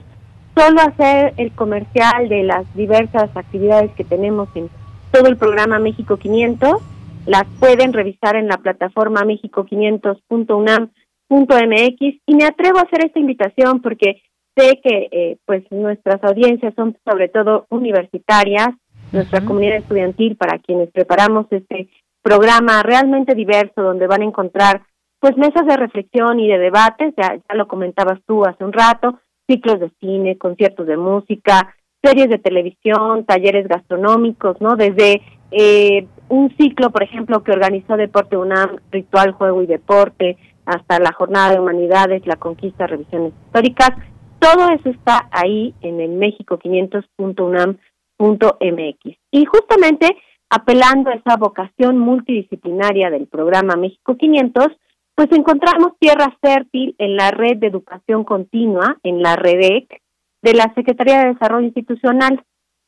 solo 0.57 0.81
hacer 0.81 1.33
el 1.37 1.53
comercial 1.53 2.27
de 2.27 2.43
las 2.43 2.65
diversas 2.75 3.29
actividades 3.33 3.91
que 3.91 4.03
tenemos 4.03 4.49
en 4.55 4.69
todo 5.09 5.27
el 5.27 5.37
programa 5.37 5.79
México 5.79 6.17
500, 6.17 6.81
las 7.27 7.45
pueden 7.61 7.93
revisar 7.93 8.35
en 8.35 8.49
la 8.49 8.57
plataforma 8.57 9.23
mexico500.unam.mx 9.23 12.21
y 12.25 12.35
me 12.35 12.43
atrevo 12.43 12.79
a 12.79 12.81
hacer 12.81 13.05
esta 13.05 13.19
invitación 13.19 13.81
porque 13.81 14.21
sé 14.57 14.81
que 14.83 15.07
eh, 15.13 15.37
pues 15.45 15.63
nuestras 15.71 16.21
audiencias 16.25 16.73
son 16.75 16.97
sobre 17.09 17.29
todo 17.29 17.67
universitarias, 17.69 18.67
nuestra 19.13 19.45
comunidad 19.45 19.77
estudiantil 19.77 20.35
para 20.35 20.59
quienes 20.59 20.91
preparamos 20.91 21.45
este 21.51 21.87
programa 22.22 22.84
realmente 22.84 23.36
diverso 23.36 23.82
donde 23.82 24.07
van 24.07 24.22
a 24.22 24.26
encontrar 24.26 24.84
pues 25.22 25.38
mesas 25.38 25.65
de 25.67 25.78
reflexión 25.78 26.39
y 26.39 26.47
de 26.47 26.57
debates, 26.57 27.13
ya, 27.15 27.39
lo 27.53 27.67
comentabas 27.67 28.19
tú 28.26 28.43
hace 28.43 28.63
un 28.63 28.74
rato, 28.74 29.19
ciclos 29.47 29.80
de 29.80 29.91
cine, 29.99 30.39
conciertos 30.39 30.88
de 30.88 30.97
música, 30.97 31.76
series 32.01 32.28
de 32.30 32.39
televisión, 32.39 33.24
talleres 33.26 33.67
gastronómicos, 33.67 34.59
¿no? 34.61 34.76
Desde 34.76 35.22
eh, 35.51 36.07
un 36.28 36.49
ciclo, 36.57 36.89
por 36.89 37.03
ejemplo, 37.03 37.43
que 37.43 37.51
organizó 37.51 37.97
Deporte 37.97 38.36
UNAM, 38.36 38.78
Ritual, 38.89 39.34
Juego 39.34 39.61
y 39.61 39.67
Deporte, 39.67 40.38
hasta 40.65 40.99
la 40.99 41.11
Jornada 41.11 41.51
de 41.51 41.59
Humanidades, 41.59 42.26
la 42.26 42.38
Conquista, 42.38 42.88
Revisiones 42.88 43.34
Históricas. 43.45 43.91
Todo 44.39 44.69
eso 44.69 44.89
está 44.89 45.30
ahí 45.32 45.76
en 45.82 45.99
el 45.99 46.17
México500.unam.mx. 46.17 49.17
Y 49.30 49.45
justamente 49.45 50.17
apelando 50.51 51.09
a 51.09 51.13
esa 51.13 51.37
vocación 51.37 51.97
multidisciplinaria 51.97 53.09
del 53.09 53.27
programa 53.27 53.77
México 53.77 54.17
500, 54.17 54.67
pues 55.15 55.29
encontramos 55.31 55.93
tierra 55.97 56.37
fértil 56.41 56.93
en 56.97 57.15
la 57.15 57.31
red 57.31 57.57
de 57.57 57.67
educación 57.67 58.25
continua, 58.25 58.97
en 59.03 59.21
la 59.21 59.37
REDEC, 59.37 60.01
de 60.41 60.53
la 60.53 60.73
Secretaría 60.75 61.19
de 61.19 61.33
Desarrollo 61.33 61.67
Institucional. 61.67 62.43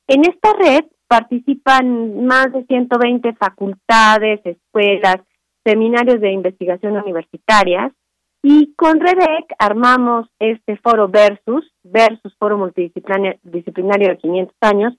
En 0.08 0.26
esta 0.26 0.52
red 0.54 0.84
participan 1.08 2.26
más 2.26 2.52
de 2.52 2.66
120 2.66 3.34
facultades, 3.36 4.42
escuelas, 4.46 5.22
seminarios 5.64 6.20
de 6.20 6.34
investigación 6.34 6.98
universitarias 6.98 7.94
y 8.42 8.74
con 8.76 9.00
REDEC 9.00 9.56
armamos 9.58 10.28
este 10.40 10.76
foro 10.78 11.08
Versus, 11.08 11.66
Versus 11.84 12.36
Foro 12.38 12.58
Multidisciplinario 12.58 14.10
de 14.10 14.18
500 14.18 14.56
años, 14.60 14.94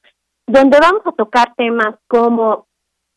donde 0.47 0.79
vamos 0.81 1.03
a 1.07 1.13
tocar 1.13 1.55
temas 1.57 1.97
como 2.09 2.67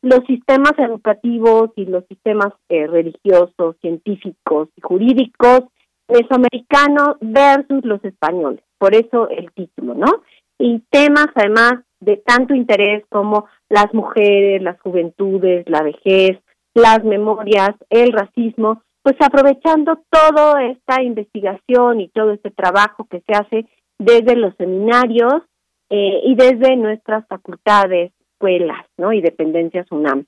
los 0.02 0.24
sistemas 0.26 0.74
educativos 0.78 1.72
y 1.76 1.86
los 1.86 2.06
sistemas 2.08 2.54
eh, 2.70 2.88
religiosos, 2.88 3.76
científicos 3.82 4.70
y 4.76 4.82
jurídicos 4.82 5.64
mesoamericanos 6.08 7.18
versus 7.20 7.84
los 7.84 8.04
españoles. 8.06 8.62
Por 8.78 8.96
eso 8.96 9.28
el 9.30 9.52
título, 9.52 9.94
¿no? 9.96 10.24
Y 10.60 10.80
temas 10.90 11.28
además 11.36 11.84
de 12.00 12.18
tanto 12.18 12.54
interés 12.54 13.04
como 13.10 13.48
las 13.70 13.94
mujeres, 13.94 14.62
las 14.62 14.80
juventudes, 14.82 15.68
la 15.68 15.84
vejez, 15.84 16.40
las 16.74 17.04
memorias, 17.04 17.72
el 17.90 18.14
racismo, 18.14 18.82
pues 19.02 19.16
aprovechando 19.20 20.00
toda 20.10 20.64
esta 20.66 21.02
investigación 21.02 22.02
y 22.02 22.10
todo 22.10 22.32
este 22.32 22.52
trabajo 22.52 23.08
que 23.10 23.22
se 23.22 23.34
hace 23.34 23.66
desde 23.98 24.36
los 24.36 24.56
seminarios 24.58 25.44
eh, 25.90 26.22
y 26.24 26.36
desde 26.36 26.76
nuestras 26.76 27.28
facultades, 27.28 28.12
escuelas, 28.34 28.86
¿no? 28.98 29.14
Y 29.14 29.22
dependencias 29.22 29.92
UNAM. 29.92 30.26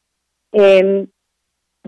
Em, 0.52 1.08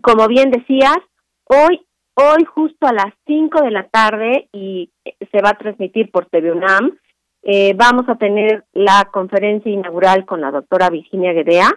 como 0.01 0.27
bien 0.27 0.51
decías, 0.51 0.99
hoy 1.45 1.85
hoy 2.15 2.45
justo 2.45 2.87
a 2.87 2.93
las 2.93 3.13
5 3.25 3.61
de 3.61 3.71
la 3.71 3.87
tarde 3.87 4.49
y 4.51 4.91
se 5.31 5.41
va 5.41 5.49
a 5.49 5.57
transmitir 5.57 6.11
por 6.11 6.27
TV 6.27 6.51
UNAM, 6.51 6.97
eh, 7.43 7.73
vamos 7.75 8.07
a 8.07 8.15
tener 8.15 8.65
la 8.73 9.09
conferencia 9.11 9.71
inaugural 9.71 10.25
con 10.25 10.41
la 10.41 10.51
doctora 10.51 10.89
Virginia 10.89 11.33
Guedea. 11.33 11.69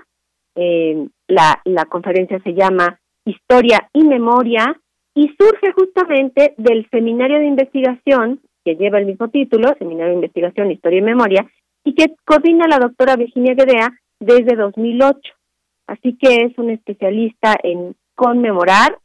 Eh, 0.57 1.09
la, 1.29 1.61
la 1.65 1.87
conferencia 1.87 2.41
se 2.43 2.55
llama 2.55 3.01
Historia 3.25 3.89
y 3.93 4.05
Memoria 4.05 4.79
y 5.15 5.35
surge 5.39 5.73
justamente 5.73 6.55
del 6.59 6.89
seminario 6.91 7.39
de 7.39 7.47
investigación 7.47 8.41
que 8.65 8.77
lleva 8.77 8.99
el 8.99 9.07
mismo 9.07 9.29
título, 9.29 9.75
Seminario 9.79 10.11
de 10.11 10.17
Investigación, 10.17 10.71
Historia 10.71 10.99
y 10.99 11.03
Memoria, 11.03 11.51
y 11.85 11.95
que 11.95 12.15
coordina 12.25 12.67
la 12.67 12.79
doctora 12.79 13.17
Virginia 13.17 13.55
Guedea 13.55 13.93
desde 14.21 14.57
2008. 14.57 15.21
Así 15.87 16.17
que 16.17 16.47
es 16.47 16.59
un 16.59 16.71
especialista 16.71 17.57
en 17.63 17.95
conmemorar 18.15 18.99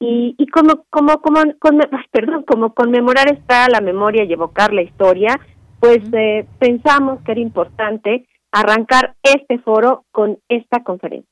y, 0.00 0.34
y 0.36 0.46
como, 0.48 0.84
como, 0.90 1.20
como, 1.20 1.40
perdón, 2.10 2.42
como 2.42 2.74
conmemorar 2.74 3.32
está 3.32 3.68
la 3.68 3.80
memoria 3.80 4.24
y 4.24 4.32
evocar 4.32 4.72
la 4.72 4.82
historia, 4.82 5.38
pues 5.80 6.00
eh, 6.12 6.46
pensamos 6.58 7.20
que 7.22 7.32
era 7.32 7.40
importante 7.40 8.26
arrancar 8.52 9.14
este 9.22 9.58
foro 9.58 10.04
con 10.10 10.38
esta 10.48 10.82
conferencia. 10.82 11.30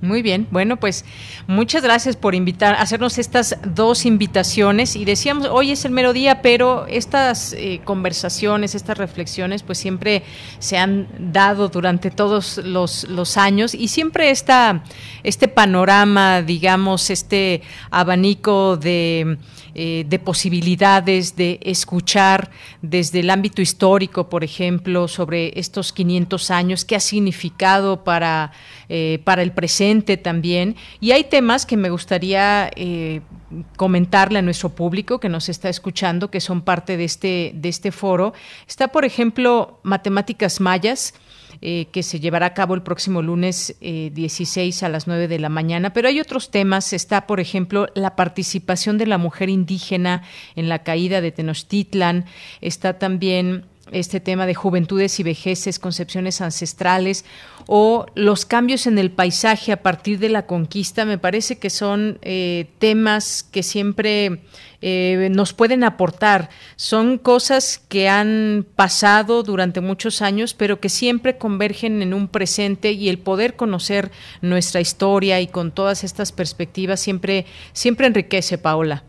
Muy 0.00 0.22
bien, 0.22 0.46
bueno, 0.52 0.76
pues 0.76 1.04
muchas 1.48 1.82
gracias 1.82 2.14
por 2.14 2.36
invitar, 2.36 2.76
hacernos 2.76 3.18
estas 3.18 3.56
dos 3.64 4.06
invitaciones. 4.06 4.94
Y 4.94 5.04
decíamos, 5.04 5.48
hoy 5.50 5.72
es 5.72 5.84
el 5.84 5.90
mero 5.90 6.12
día, 6.12 6.40
pero 6.40 6.86
estas 6.86 7.52
eh, 7.52 7.80
conversaciones, 7.82 8.76
estas 8.76 8.96
reflexiones, 8.96 9.64
pues 9.64 9.78
siempre 9.78 10.22
se 10.60 10.78
han 10.78 11.08
dado 11.32 11.68
durante 11.68 12.12
todos 12.12 12.58
los, 12.58 13.08
los 13.08 13.36
años. 13.36 13.74
Y 13.74 13.88
siempre 13.88 14.30
está 14.30 14.84
este 15.24 15.48
panorama, 15.48 16.42
digamos, 16.42 17.10
este 17.10 17.62
abanico 17.90 18.76
de 18.76 19.36
eh, 19.80 20.04
de 20.08 20.18
posibilidades 20.18 21.36
de 21.36 21.60
escuchar 21.62 22.50
desde 22.82 23.20
el 23.20 23.30
ámbito 23.30 23.62
histórico, 23.62 24.28
por 24.28 24.42
ejemplo, 24.42 25.06
sobre 25.06 25.52
estos 25.56 25.92
500 25.92 26.50
años, 26.50 26.84
qué 26.84 26.96
ha 26.96 27.00
significado 27.00 28.02
para, 28.02 28.50
eh, 28.88 29.20
para 29.22 29.40
el 29.42 29.52
presente 29.52 29.87
también. 30.16 30.76
Y 31.00 31.12
hay 31.12 31.24
temas 31.24 31.66
que 31.66 31.76
me 31.76 31.90
gustaría 31.90 32.70
eh, 32.76 33.20
comentarle 33.76 34.38
a 34.38 34.42
nuestro 34.42 34.70
público 34.70 35.18
que 35.18 35.28
nos 35.28 35.48
está 35.48 35.68
escuchando, 35.68 36.30
que 36.30 36.40
son 36.40 36.62
parte 36.62 36.96
de 36.96 37.04
este, 37.04 37.52
de 37.54 37.68
este 37.68 37.90
foro. 37.92 38.34
Está, 38.66 38.88
por 38.88 39.04
ejemplo, 39.04 39.80
matemáticas 39.82 40.60
mayas 40.60 41.14
eh, 41.60 41.86
que 41.90 42.02
se 42.02 42.20
llevará 42.20 42.46
a 42.46 42.54
cabo 42.54 42.74
el 42.74 42.82
próximo 42.82 43.20
lunes 43.20 43.74
16 43.80 44.82
eh, 44.82 44.86
a 44.86 44.88
las 44.88 45.06
9 45.06 45.26
de 45.26 45.38
la 45.38 45.48
mañana. 45.48 45.92
Pero 45.92 46.08
hay 46.08 46.20
otros 46.20 46.50
temas. 46.50 46.92
Está, 46.92 47.26
por 47.26 47.40
ejemplo, 47.40 47.88
la 47.94 48.14
participación 48.14 48.98
de 48.98 49.06
la 49.06 49.18
mujer 49.18 49.48
indígena 49.48 50.22
en 50.54 50.68
la 50.68 50.84
caída 50.84 51.20
de 51.20 51.32
Tenochtitlan. 51.32 52.26
Está 52.60 52.98
también 52.98 53.64
este 53.92 54.20
tema 54.20 54.46
de 54.46 54.54
juventudes 54.54 55.18
y 55.20 55.22
vejeces, 55.22 55.78
concepciones 55.78 56.40
ancestrales 56.40 57.24
o 57.66 58.06
los 58.14 58.44
cambios 58.44 58.86
en 58.86 58.98
el 58.98 59.10
paisaje 59.10 59.72
a 59.72 59.82
partir 59.82 60.18
de 60.18 60.28
la 60.28 60.46
conquista, 60.46 61.04
me 61.04 61.18
parece 61.18 61.58
que 61.58 61.70
son 61.70 62.18
eh, 62.22 62.70
temas 62.78 63.42
que 63.42 63.62
siempre 63.62 64.40
eh, 64.80 65.28
nos 65.32 65.52
pueden 65.52 65.84
aportar. 65.84 66.50
Son 66.76 67.18
cosas 67.18 67.82
que 67.88 68.08
han 68.08 68.66
pasado 68.76 69.42
durante 69.42 69.80
muchos 69.80 70.22
años, 70.22 70.54
pero 70.54 70.80
que 70.80 70.88
siempre 70.88 71.36
convergen 71.36 72.00
en 72.02 72.14
un 72.14 72.28
presente 72.28 72.92
y 72.92 73.08
el 73.08 73.18
poder 73.18 73.56
conocer 73.56 74.10
nuestra 74.40 74.80
historia 74.80 75.40
y 75.40 75.48
con 75.48 75.72
todas 75.72 76.04
estas 76.04 76.32
perspectivas 76.32 77.00
siempre, 77.00 77.46
siempre 77.72 78.06
enriquece, 78.06 78.58
Paola. 78.58 79.04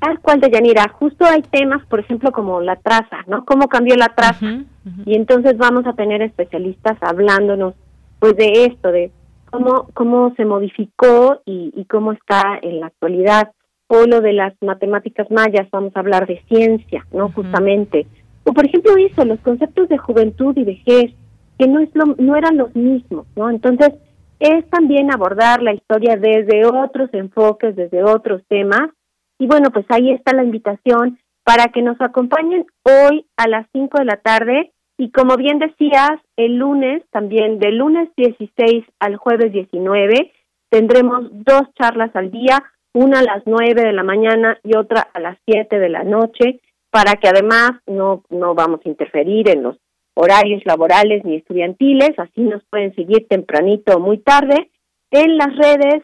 Tal 0.00 0.20
cual 0.20 0.40
de 0.40 0.50
Yanira, 0.50 0.88
justo 0.88 1.24
hay 1.24 1.42
temas, 1.42 1.84
por 1.86 1.98
ejemplo, 1.98 2.30
como 2.30 2.60
la 2.60 2.76
traza, 2.76 3.24
¿no? 3.26 3.44
¿Cómo 3.44 3.68
cambió 3.68 3.96
la 3.96 4.08
traza? 4.08 4.64
Y 5.04 5.16
entonces 5.16 5.58
vamos 5.58 5.86
a 5.86 5.92
tener 5.94 6.22
especialistas 6.22 6.96
hablándonos, 7.00 7.74
pues, 8.20 8.36
de 8.36 8.66
esto, 8.66 8.92
de 8.92 9.10
cómo, 9.50 9.88
cómo 9.94 10.32
se 10.36 10.44
modificó 10.44 11.42
y, 11.44 11.72
y 11.74 11.84
cómo 11.86 12.12
está 12.12 12.58
en 12.62 12.80
la 12.80 12.86
actualidad. 12.86 13.50
O 13.88 14.04
lo 14.06 14.20
de 14.20 14.34
las 14.34 14.54
matemáticas 14.60 15.30
mayas, 15.30 15.66
vamos 15.72 15.96
a 15.96 16.00
hablar 16.00 16.26
de 16.26 16.42
ciencia, 16.46 17.06
¿no? 17.10 17.30
Justamente. 17.30 18.06
O, 18.44 18.52
por 18.52 18.66
ejemplo, 18.66 18.92
eso, 18.98 19.24
los 19.24 19.40
conceptos 19.40 19.88
de 19.88 19.98
juventud 19.98 20.56
y 20.56 20.64
vejez, 20.64 21.12
que 21.58 21.66
no, 21.66 21.80
es 21.80 21.88
lo, 21.94 22.04
no 22.18 22.36
eran 22.36 22.56
los 22.56 22.74
mismos, 22.76 23.26
¿no? 23.34 23.50
Entonces, 23.50 23.94
es 24.38 24.68
también 24.70 25.12
abordar 25.12 25.62
la 25.62 25.72
historia 25.72 26.16
desde 26.16 26.64
otros 26.66 27.12
enfoques, 27.12 27.74
desde 27.74 28.04
otros 28.04 28.42
temas, 28.48 28.90
y 29.38 29.46
bueno, 29.46 29.70
pues 29.70 29.86
ahí 29.88 30.12
está 30.12 30.32
la 30.32 30.44
invitación 30.44 31.18
para 31.44 31.68
que 31.68 31.80
nos 31.80 32.00
acompañen 32.00 32.66
hoy 32.82 33.26
a 33.36 33.48
las 33.48 33.66
5 33.72 33.98
de 33.98 34.04
la 34.04 34.16
tarde. 34.16 34.72
Y 34.98 35.10
como 35.12 35.36
bien 35.36 35.58
decías, 35.58 36.20
el 36.36 36.56
lunes, 36.56 37.02
también 37.10 37.58
del 37.58 37.78
lunes 37.78 38.10
16 38.16 38.84
al 38.98 39.16
jueves 39.16 39.52
19, 39.52 40.32
tendremos 40.70 41.28
dos 41.30 41.62
charlas 41.78 42.14
al 42.14 42.30
día, 42.30 42.62
una 42.92 43.20
a 43.20 43.22
las 43.22 43.42
9 43.46 43.80
de 43.80 43.92
la 43.92 44.02
mañana 44.02 44.58
y 44.64 44.76
otra 44.76 45.08
a 45.14 45.20
las 45.20 45.38
7 45.46 45.78
de 45.78 45.88
la 45.88 46.02
noche, 46.02 46.60
para 46.90 47.14
que 47.14 47.28
además 47.28 47.72
no, 47.86 48.24
no 48.28 48.54
vamos 48.54 48.80
a 48.84 48.88
interferir 48.88 49.48
en 49.48 49.62
los 49.62 49.76
horarios 50.14 50.62
laborales 50.66 51.24
ni 51.24 51.36
estudiantiles, 51.36 52.18
así 52.18 52.40
nos 52.40 52.64
pueden 52.64 52.92
seguir 52.96 53.28
tempranito 53.28 53.94
o 53.94 54.00
muy 54.00 54.18
tarde 54.18 54.68
en 55.12 55.38
las 55.38 55.56
redes 55.56 56.02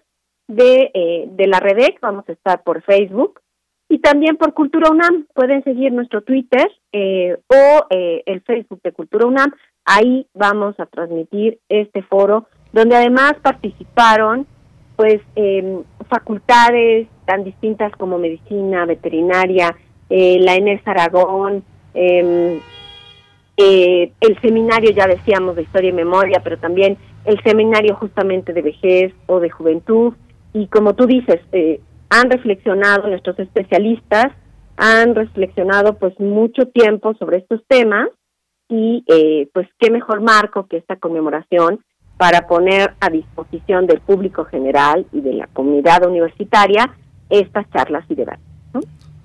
de, 0.49 0.91
eh, 0.95 1.25
de 1.31 1.47
la 1.47 1.61
REDEC, 1.61 2.01
vamos 2.01 2.29
a 2.29 2.33
estar 2.33 2.63
por 2.63 2.83
Facebook 2.83 3.41
y 3.89 3.99
también 3.99 4.37
por 4.37 4.55
Cultura 4.55 4.91
UNAM. 4.91 5.27
Pueden 5.35 5.63
seguir 5.65 5.93
nuestro 5.93 6.23
Twitter 6.23 6.71
eh, 6.93 7.37
o 7.49 7.87
eh, 7.91 8.23
el 8.27 8.43
Facebook 8.43 8.81
de 8.83 8.93
Cultura 8.93 9.27
UNAM. 9.27 9.53
Ahí 9.85 10.27
vamos 10.35 10.79
a 10.81 10.87
transmitir 10.87 11.59
este 11.69 12.03
foro 12.03 12.47
donde 12.73 12.97
además 12.97 13.35
participaron 13.43 14.47
pues 14.97 15.21
em, 15.37 15.83
facultades 16.09 17.09
tan 17.25 17.45
distintas 17.45 17.93
como 17.97 18.19
medicina, 18.19 18.85
veterinaria, 18.85 19.77
eh, 20.11 20.39
la 20.41 20.55
ENES 20.55 20.83
Aragón, 20.87 21.65
em, 21.95 22.61
eh, 23.57 24.13
el 24.21 24.41
seminario, 24.41 24.91
ya 24.91 25.07
decíamos, 25.07 25.57
de 25.57 25.63
historia 25.63 25.91
y 25.91 25.95
memoria, 25.95 26.41
pero 26.43 26.59
también 26.59 26.97
el 27.25 27.41
seminario 27.43 27.95
justamente 27.97 28.53
de 28.53 28.63
vejez 28.63 29.15
o 29.27 29.41
de 29.41 29.51
juventud. 29.51 30.15
Y 30.55 30.69
como 30.69 30.95
tú 30.95 31.07
dices, 31.07 31.41
eh, 31.53 31.81
han 32.09 32.31
reflexionado 32.31 33.09
nuestros 33.09 33.39
especialistas, 33.39 34.33
han 34.77 35.15
reflexionado 35.15 35.99
pues 35.99 36.19
mucho 36.19 36.67
tiempo 36.69 37.15
sobre 37.15 37.39
estos 37.39 37.61
temas 37.69 38.09
y 38.69 39.05
eh, 39.09 39.49
pues 39.53 39.69
qué 39.79 39.91
mejor 39.91 40.21
marco 40.21 40.67
que 40.67 40.79
esta 40.79 40.97
conmemoración 40.97 41.85
para 42.17 42.47
poner 42.47 42.95
a 43.01 43.11
disposición 43.11 43.87
del 43.87 44.01
público 44.01 44.45
general 44.45 45.07
y 45.13 45.21
de 45.21 45.35
la 45.35 45.49
comunidad 45.49 46.07
universitaria 46.07 46.95
estas 47.29 47.69
charlas 47.71 48.05
y 48.09 48.15
debates. 48.15 48.54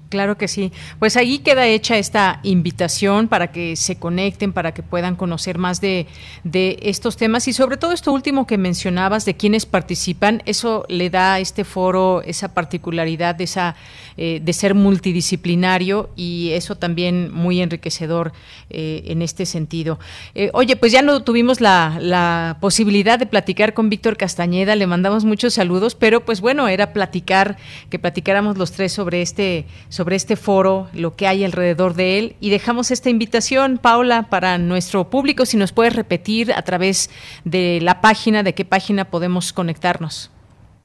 Claro 0.09 0.39
que 0.39 0.47
sí. 0.47 0.71
Pues 0.97 1.17
ahí 1.17 1.37
queda 1.37 1.67
hecha 1.67 1.97
esta 1.97 2.39
invitación 2.41 3.27
para 3.27 3.51
que 3.51 3.75
se 3.75 3.97
conecten, 3.97 4.53
para 4.53 4.73
que 4.73 4.81
puedan 4.81 5.15
conocer 5.15 5.59
más 5.59 5.81
de, 5.81 6.07
de, 6.43 6.79
estos 6.81 7.15
temas 7.15 7.47
y 7.47 7.53
sobre 7.53 7.77
todo 7.77 7.91
esto 7.91 8.11
último 8.11 8.47
que 8.47 8.57
mencionabas 8.57 9.25
de 9.25 9.35
quienes 9.35 9.67
participan, 9.67 10.41
eso 10.47 10.83
le 10.89 11.11
da 11.11 11.35
a 11.35 11.39
este 11.39 11.63
foro 11.63 12.23
esa 12.23 12.55
particularidad 12.55 13.39
esa, 13.39 13.75
eh, 14.21 14.41
de 14.43 14.51
ser 14.51 14.75
multidisciplinario 14.75 16.09
y 16.17 16.49
eso 16.51 16.75
también 16.75 17.33
muy 17.33 17.61
enriquecedor 17.61 18.33
eh, 18.69 19.03
en 19.05 19.21
este 19.21 19.45
sentido. 19.45 19.97
Eh, 20.35 20.49
oye, 20.51 20.75
pues 20.75 20.91
ya 20.91 21.01
no 21.01 21.23
tuvimos 21.23 21.61
la, 21.61 21.99
la 22.01 22.57
posibilidad 22.59 23.17
de 23.17 23.27
platicar 23.27 23.73
con 23.73 23.89
Víctor 23.89 24.17
Castañeda, 24.17 24.75
le 24.75 24.87
mandamos 24.87 25.23
muchos 25.23 25.53
saludos, 25.53 25.95
pero 25.95 26.25
pues 26.25 26.41
bueno, 26.41 26.67
era 26.67 26.91
platicar, 26.91 27.55
que 27.89 27.97
platicáramos 27.97 28.57
los 28.57 28.73
tres 28.73 28.91
sobre 28.91 29.21
este 29.21 29.63
sobre 29.87 30.17
este 30.17 30.35
foro, 30.35 30.89
lo 30.91 31.15
que 31.15 31.25
hay 31.25 31.45
alrededor 31.45 31.93
de 31.93 32.19
él. 32.19 32.35
Y 32.41 32.49
dejamos 32.49 32.91
esta 32.91 33.09
invitación, 33.09 33.77
Paula, 33.77 34.23
para 34.23 34.57
nuestro 34.57 35.09
público, 35.09 35.45
si 35.45 35.55
nos 35.55 35.71
puedes 35.71 35.95
repetir 35.95 36.51
a 36.51 36.61
través 36.63 37.09
de 37.45 37.79
la 37.81 38.01
página, 38.01 38.43
de 38.43 38.53
qué 38.53 38.65
página 38.65 39.05
podemos 39.05 39.53
conectarnos. 39.53 40.29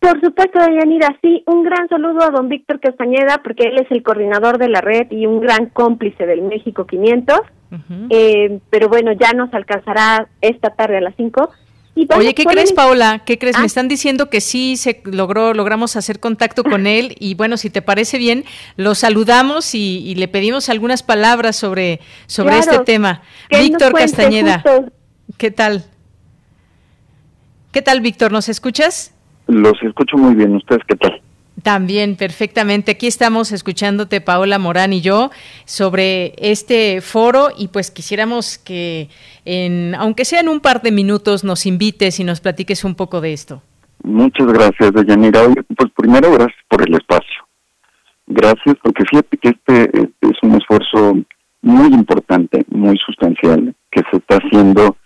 Por 0.04 0.20
supuesto, 0.20 0.58
Yanira, 0.58 1.16
sí, 1.22 1.42
un 1.46 1.62
gran 1.62 1.88
saludo 1.88 2.22
a 2.24 2.30
don 2.30 2.50
Víctor 2.50 2.78
Castañeda, 2.78 3.40
porque 3.42 3.68
él 3.68 3.78
es 3.78 3.90
el 3.90 4.02
coordinador 4.02 4.58
de 4.58 4.68
la 4.68 4.82
red 4.82 5.10
y 5.10 5.24
un 5.24 5.40
gran 5.40 5.70
cómplice 5.70 6.26
del 6.26 6.42
México 6.42 6.86
500. 6.86 7.40
eh, 8.10 8.60
pero 8.68 8.90
bueno, 8.90 9.12
ya 9.12 9.32
nos 9.32 9.52
alcanzará 9.54 10.28
esta 10.42 10.70
tarde 10.70 10.98
a 10.98 11.00
las 11.00 11.14
5 11.16 11.48
Oye, 12.16 12.34
¿qué 12.34 12.44
crees, 12.44 12.72
Paola? 12.72 13.22
¿Qué 13.24 13.38
crees? 13.38 13.56
Me 13.56 13.62
ah. 13.62 13.66
están 13.66 13.88
diciendo 13.88 14.28
que 14.28 14.40
sí 14.40 14.76
se 14.76 15.00
logró, 15.04 15.54
logramos 15.54 15.96
hacer 15.96 16.20
contacto 16.20 16.64
con 16.64 16.86
él 16.86 17.14
y 17.18 17.34
bueno, 17.34 17.56
si 17.56 17.70
te 17.70 17.80
parece 17.80 18.18
bien, 18.18 18.44
lo 18.76 18.94
saludamos 18.94 19.74
y, 19.74 20.14
le 20.16 20.28
pedimos 20.28 20.68
algunas 20.68 21.02
palabras 21.02 21.56
sobre, 21.56 22.00
sobre 22.26 22.58
este 22.58 22.80
tema. 22.80 23.22
Víctor 23.48 23.94
Castañeda, 23.94 24.62
¿qué 25.38 25.50
tal? 25.50 25.84
¿Qué 27.72 27.80
tal, 27.80 28.00
Víctor? 28.00 28.32
¿Nos 28.32 28.48
escuchas? 28.48 29.13
Los 29.46 29.74
escucho 29.82 30.16
muy 30.16 30.34
bien. 30.34 30.54
¿Ustedes 30.56 30.82
qué 30.86 30.96
tal? 30.96 31.20
También, 31.62 32.16
perfectamente. 32.16 32.92
Aquí 32.92 33.06
estamos 33.06 33.52
escuchándote, 33.52 34.20
Paola 34.20 34.58
Morán 34.58 34.92
y 34.92 35.00
yo, 35.00 35.30
sobre 35.64 36.34
este 36.36 37.00
foro 37.00 37.48
y 37.56 37.68
pues 37.68 37.90
quisiéramos 37.90 38.58
que, 38.58 39.08
en, 39.44 39.94
aunque 39.94 40.24
sean 40.24 40.48
un 40.48 40.60
par 40.60 40.82
de 40.82 40.90
minutos, 40.92 41.44
nos 41.44 41.64
invites 41.64 42.18
y 42.20 42.24
nos 42.24 42.40
platiques 42.40 42.84
un 42.84 42.94
poco 42.94 43.20
de 43.20 43.32
esto. 43.32 43.62
Muchas 44.02 44.46
gracias, 44.48 44.92
Deyanira. 44.92 45.40
Pues 45.76 45.90
primero, 45.96 46.32
gracias 46.32 46.60
por 46.68 46.86
el 46.86 46.94
espacio. 46.94 47.46
Gracias, 48.26 48.76
porque 48.82 49.04
fíjate 49.10 49.36
que 49.38 49.48
este, 49.50 49.84
este 49.84 50.28
es 50.28 50.42
un 50.42 50.54
esfuerzo 50.56 51.18
muy 51.62 51.86
importante, 51.94 52.64
muy 52.68 52.98
sustancial, 52.98 53.74
que 53.90 54.02
se 54.10 54.18
está 54.18 54.36
haciendo 54.36 54.96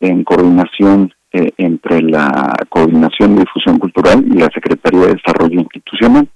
en 0.00 0.24
coordinación 0.24 1.12
eh, 1.32 1.50
entre 1.58 2.02
la 2.02 2.54
Coordinación 2.68 3.34
de 3.34 3.40
Difusión 3.42 3.78
Cultural 3.78 4.24
y 4.26 4.38
la 4.38 4.48
Secretaría 4.52 5.00
de 5.00 5.14
Desarrollo 5.14 5.60
Institucional. 5.60 6.28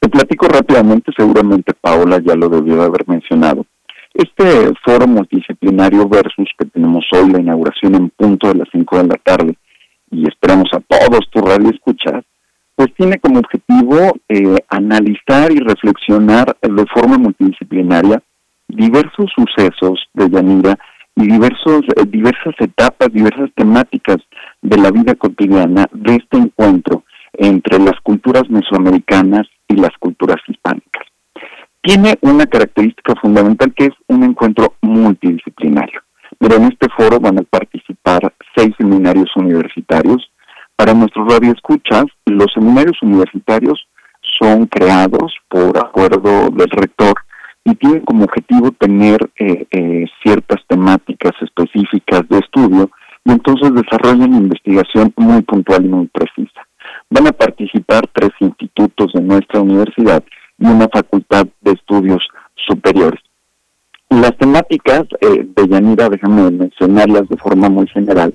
Le 0.00 0.08
platico 0.08 0.46
rápidamente, 0.48 1.12
seguramente 1.16 1.72
Paola 1.74 2.20
ya 2.24 2.34
lo 2.34 2.48
debió 2.48 2.76
de 2.76 2.84
haber 2.84 3.08
mencionado. 3.08 3.64
Este 4.12 4.72
foro 4.84 5.06
multidisciplinario 5.06 6.08
versus 6.08 6.48
que 6.58 6.66
tenemos 6.66 7.04
hoy, 7.12 7.30
la 7.30 7.40
inauguración 7.40 7.94
en 7.94 8.10
punto 8.10 8.48
de 8.48 8.58
las 8.58 8.68
5 8.72 8.98
de 8.98 9.08
la 9.08 9.16
tarde, 9.16 9.56
y 10.10 10.26
esperamos 10.28 10.68
a 10.72 10.80
todos 10.80 11.20
tu 11.30 11.40
radio 11.40 11.70
escuchar, 11.70 12.24
pues 12.74 12.94
tiene 12.94 13.18
como 13.18 13.40
objetivo 13.40 14.12
eh, 14.28 14.56
analizar 14.68 15.50
y 15.50 15.60
reflexionar 15.60 16.56
de 16.60 16.86
forma 16.94 17.18
multidisciplinaria 17.18 18.22
diversos 18.68 19.30
sucesos 19.34 19.98
de 20.14 20.28
Yanira 20.28 20.78
y 21.16 21.26
diversos, 21.26 21.82
eh, 21.96 22.04
diversas 22.06 22.54
etapas, 22.58 23.12
diversas 23.12 23.50
temáticas 23.54 24.18
de 24.62 24.76
la 24.76 24.90
vida 24.90 25.14
cotidiana 25.14 25.86
de 25.92 26.16
este 26.16 26.36
encuentro 26.36 27.04
entre 27.32 27.78
las 27.78 27.98
culturas 28.02 28.48
mesoamericanas 28.48 29.46
y 29.68 29.76
las 29.76 29.92
culturas 29.98 30.36
hispánicas. 30.46 31.06
Tiene 31.82 32.18
una 32.20 32.46
característica 32.46 33.14
fundamental 33.20 33.72
que 33.74 33.86
es 33.86 33.94
un 34.08 34.24
encuentro 34.24 34.74
multidisciplinario. 34.82 36.00
Pero 36.38 36.56
en 36.56 36.64
este 36.64 36.88
foro 36.96 37.18
van 37.18 37.38
a 37.38 37.42
participar 37.42 38.32
seis 38.54 38.74
seminarios 38.76 39.30
universitarios. 39.36 40.30
Para 40.74 40.92
nuestros 40.92 41.32
radioescuchas, 41.32 42.04
los 42.26 42.52
seminarios 42.52 43.00
universitarios 43.02 43.86
son 44.38 44.66
creados 44.66 45.34
por 45.48 45.78
acuerdo 45.78 46.50
del 46.50 46.70
rector 46.70 47.14
y 47.66 47.74
tienen 47.74 48.02
como 48.02 48.24
objetivo 48.24 48.70
tener 48.78 49.18
eh, 49.40 49.66
eh, 49.72 50.06
ciertas 50.22 50.60
temáticas 50.68 51.32
específicas 51.42 52.22
de 52.28 52.38
estudio 52.38 52.90
y 53.24 53.32
entonces 53.32 53.74
desarrollan 53.74 54.34
investigación 54.34 55.12
muy 55.16 55.42
puntual 55.42 55.84
y 55.84 55.88
muy 55.88 56.06
precisa. 56.06 56.60
Van 57.10 57.26
a 57.26 57.32
participar 57.32 58.06
tres 58.12 58.30
institutos 58.38 59.12
de 59.14 59.20
nuestra 59.20 59.60
universidad 59.60 60.22
y 60.58 60.66
una 60.66 60.88
facultad 60.88 61.48
de 61.60 61.72
estudios 61.72 62.22
superiores. 62.68 63.20
Las 64.10 64.36
temáticas 64.36 65.02
eh, 65.20 65.44
de 65.44 65.68
Yanira, 65.68 66.08
déjame 66.08 66.48
mencionarlas 66.52 67.28
de 67.28 67.36
forma 67.36 67.68
muy 67.68 67.88
general. 67.88 68.32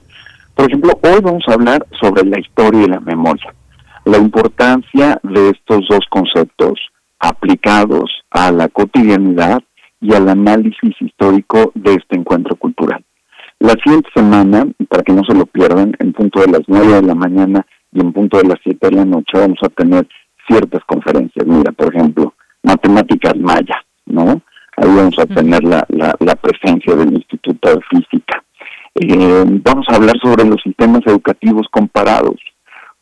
Por 0.55 0.65
ejemplo, 0.67 0.91
hoy 1.03 1.21
vamos 1.21 1.43
a 1.47 1.53
hablar 1.53 1.85
sobre 2.01 2.25
la 2.25 2.37
historia 2.37 2.83
y 2.83 2.87
la 2.87 2.99
memoria, 2.99 3.55
la 4.03 4.17
importancia 4.17 5.17
de 5.23 5.51
estos 5.51 5.87
dos 5.89 6.05
conceptos 6.09 6.77
aplicados 7.21 8.11
a 8.31 8.51
la 8.51 8.67
cotidianidad 8.67 9.61
y 10.01 10.13
al 10.13 10.27
análisis 10.27 10.95
histórico 10.99 11.71
de 11.75 11.93
este 11.93 12.17
encuentro 12.17 12.55
cultural. 12.55 13.03
La 13.59 13.73
siguiente 13.83 14.09
semana, 14.15 14.65
para 14.89 15.03
que 15.03 15.13
no 15.13 15.23
se 15.23 15.35
lo 15.35 15.45
pierdan, 15.45 15.93
en 15.99 16.13
punto 16.13 16.41
de 16.41 16.47
las 16.47 16.61
nueve 16.67 16.95
de 16.95 17.03
la 17.03 17.13
mañana 17.13 17.65
y 17.93 18.01
en 18.01 18.11
punto 18.11 18.39
de 18.39 18.47
las 18.47 18.57
siete 18.63 18.89
de 18.89 18.95
la 18.95 19.05
noche 19.05 19.37
vamos 19.37 19.59
a 19.61 19.69
tener 19.69 20.07
ciertas 20.47 20.83
conferencias. 20.85 21.45
Mira, 21.45 21.71
por 21.71 21.93
ejemplo, 21.93 22.33
matemáticas 22.63 23.37
maya, 23.37 23.85
¿no? 24.07 24.41
Ahí 24.77 24.89
vamos 24.95 25.19
a 25.19 25.27
tener 25.27 25.63
la, 25.63 25.85
la, 25.89 26.35
presencia 26.35 26.95
del 26.95 27.13
Instituto 27.13 27.69
de 27.69 27.81
Física. 27.91 28.43
Eh, 28.95 29.45
vamos 29.63 29.85
a 29.89 29.95
hablar 29.95 30.15
sobre 30.19 30.43
los 30.45 30.59
sistemas 30.63 31.01
educativos 31.05 31.67
comparados. 31.69 32.37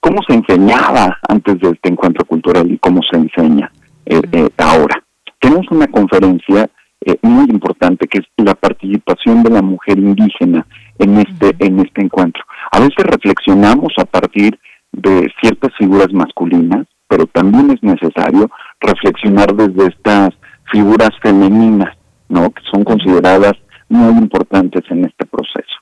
¿Cómo 0.01 0.17
se 0.27 0.33
enseñaba 0.33 1.17
antes 1.29 1.59
de 1.59 1.69
este 1.69 1.89
encuentro 1.89 2.25
cultural 2.25 2.69
y 2.69 2.77
cómo 2.79 2.99
se 3.09 3.17
enseña 3.17 3.71
eh, 4.09 4.21
eh, 4.31 4.49
ahora? 4.57 5.03
Tenemos 5.39 5.65
una 5.71 5.87
conferencia 5.87 6.69
eh, 7.05 7.17
muy 7.21 7.45
importante 7.49 8.07
que 8.07 8.19
es 8.19 8.25
la 8.37 8.55
participación 8.55 9.41
de 9.43 9.51
la 9.51 9.61
mujer 9.61 9.97
indígena 9.97 10.65
en 10.97 11.17
este 11.17 11.55
en 11.59 11.79
este 11.79 12.03
encuentro. 12.03 12.43
A 12.71 12.79
veces 12.79 13.05
reflexionamos 13.05 13.93
a 13.97 14.05
partir 14.05 14.59
de 14.91 15.31
ciertas 15.41 15.71
figuras 15.77 16.11
masculinas, 16.11 16.87
pero 17.07 17.25
también 17.27 17.71
es 17.71 17.81
necesario 17.81 18.49
reflexionar 18.81 19.55
desde 19.55 19.87
estas 19.87 20.29
figuras 20.71 21.11
femeninas, 21.21 21.95
¿no? 22.27 22.49
Que 22.51 22.61
son 22.69 22.83
consideradas 22.83 23.53
muy 23.87 24.17
importantes 24.17 24.83
en 24.89 25.05
este 25.05 25.25
proceso. 25.25 25.75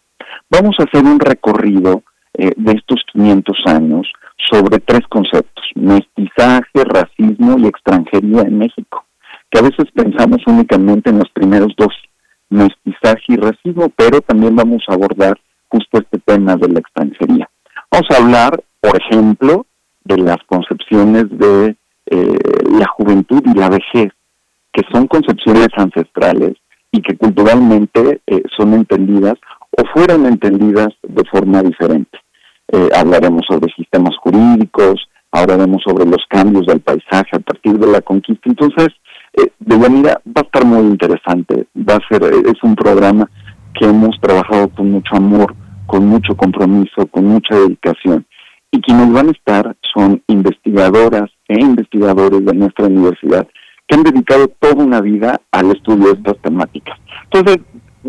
Vamos 0.49 0.75
a 0.79 0.83
hacer 0.83 1.03
un 1.03 1.19
recorrido 1.19 2.03
eh, 2.33 2.51
de 2.55 2.71
estos 2.73 3.01
500 3.11 3.57
años 3.65 4.07
sobre 4.49 4.79
tres 4.79 5.01
conceptos, 5.09 5.56
mestizaje, 5.75 6.83
racismo 6.83 7.57
y 7.57 7.67
extranjería 7.67 8.41
en 8.41 8.57
México 8.57 9.07
que 9.49 9.59
a 9.59 9.61
veces 9.61 9.85
pensamos 9.93 10.41
únicamente 10.45 11.09
en 11.09 11.19
los 11.19 11.29
primeros 11.29 11.73
dos, 11.77 11.93
mestizaje 12.49 13.23
y 13.29 13.35
racismo, 13.37 13.89
pero 13.95 14.21
también 14.21 14.55
vamos 14.55 14.83
a 14.87 14.93
abordar 14.93 15.39
justo 15.69 15.99
este 15.99 16.19
tema 16.19 16.55
de 16.55 16.69
la 16.69 16.79
extranjería. 16.79 17.49
Vamos 17.91 18.07
a 18.11 18.23
hablar, 18.23 18.63
por 18.79 18.99
ejemplo, 19.01 19.65
de 20.03 20.17
las 20.17 20.37
concepciones 20.45 21.25
de 21.29 21.75
eh, 22.09 22.37
la 22.71 22.87
juventud 22.87 23.41
y 23.45 23.57
la 23.57 23.69
vejez, 23.69 24.11
que 24.71 24.83
son 24.91 25.07
concepciones 25.07 25.69
ancestrales 25.75 26.53
y 26.91 27.01
que 27.01 27.17
culturalmente 27.17 28.21
eh, 28.27 28.43
son 28.55 28.73
entendidas 28.73 29.35
o 29.71 29.85
fueron 29.93 30.25
entendidas 30.25 30.89
de 31.03 31.23
forma 31.29 31.61
diferente. 31.61 32.17
Eh, 32.69 32.89
hablaremos 32.95 33.43
sobre 33.47 33.71
sistemas 33.73 34.15
jurídicos, 34.17 35.07
ahora 35.37 35.57
vemos 35.57 35.81
sobre 35.85 36.05
los 36.05 36.25
cambios 36.29 36.65
del 36.65 36.79
paisaje 36.79 37.35
a 37.35 37.39
partir 37.39 37.77
de 37.77 37.87
la 37.87 38.01
conquista. 38.01 38.49
Entonces, 38.49 38.89
eh, 39.33 39.49
de 39.59 39.77
manera 39.77 40.19
va 40.25 40.41
a 40.41 40.45
estar 40.45 40.65
muy 40.65 40.85
interesante, 40.87 41.67
va 41.77 41.95
a 41.95 42.07
ser, 42.09 42.23
eh, 42.23 42.43
es 42.45 42.63
un 42.63 42.75
programa 42.75 43.29
que 43.73 43.85
hemos 43.85 44.19
trabajado 44.19 44.69
con 44.69 44.91
mucho 44.91 45.15
amor, 45.15 45.55
con 45.85 46.07
mucho 46.07 46.35
compromiso, 46.35 47.05
con 47.07 47.25
mucha 47.25 47.55
dedicación. 47.55 48.25
Y 48.71 48.81
quienes 48.81 49.11
van 49.11 49.27
a 49.27 49.31
estar 49.31 49.75
son 49.93 50.21
investigadoras 50.27 51.29
e 51.47 51.61
investigadores 51.61 52.43
de 52.43 52.53
nuestra 52.53 52.87
universidad 52.87 53.47
que 53.87 53.95
han 53.95 54.03
dedicado 54.03 54.49
toda 54.59 54.83
una 54.83 54.99
vida 54.99 55.39
al 55.51 55.71
estudio 55.71 56.07
de 56.07 56.13
estas 56.13 56.37
temáticas. 56.39 56.99
Entonces, 57.25 57.59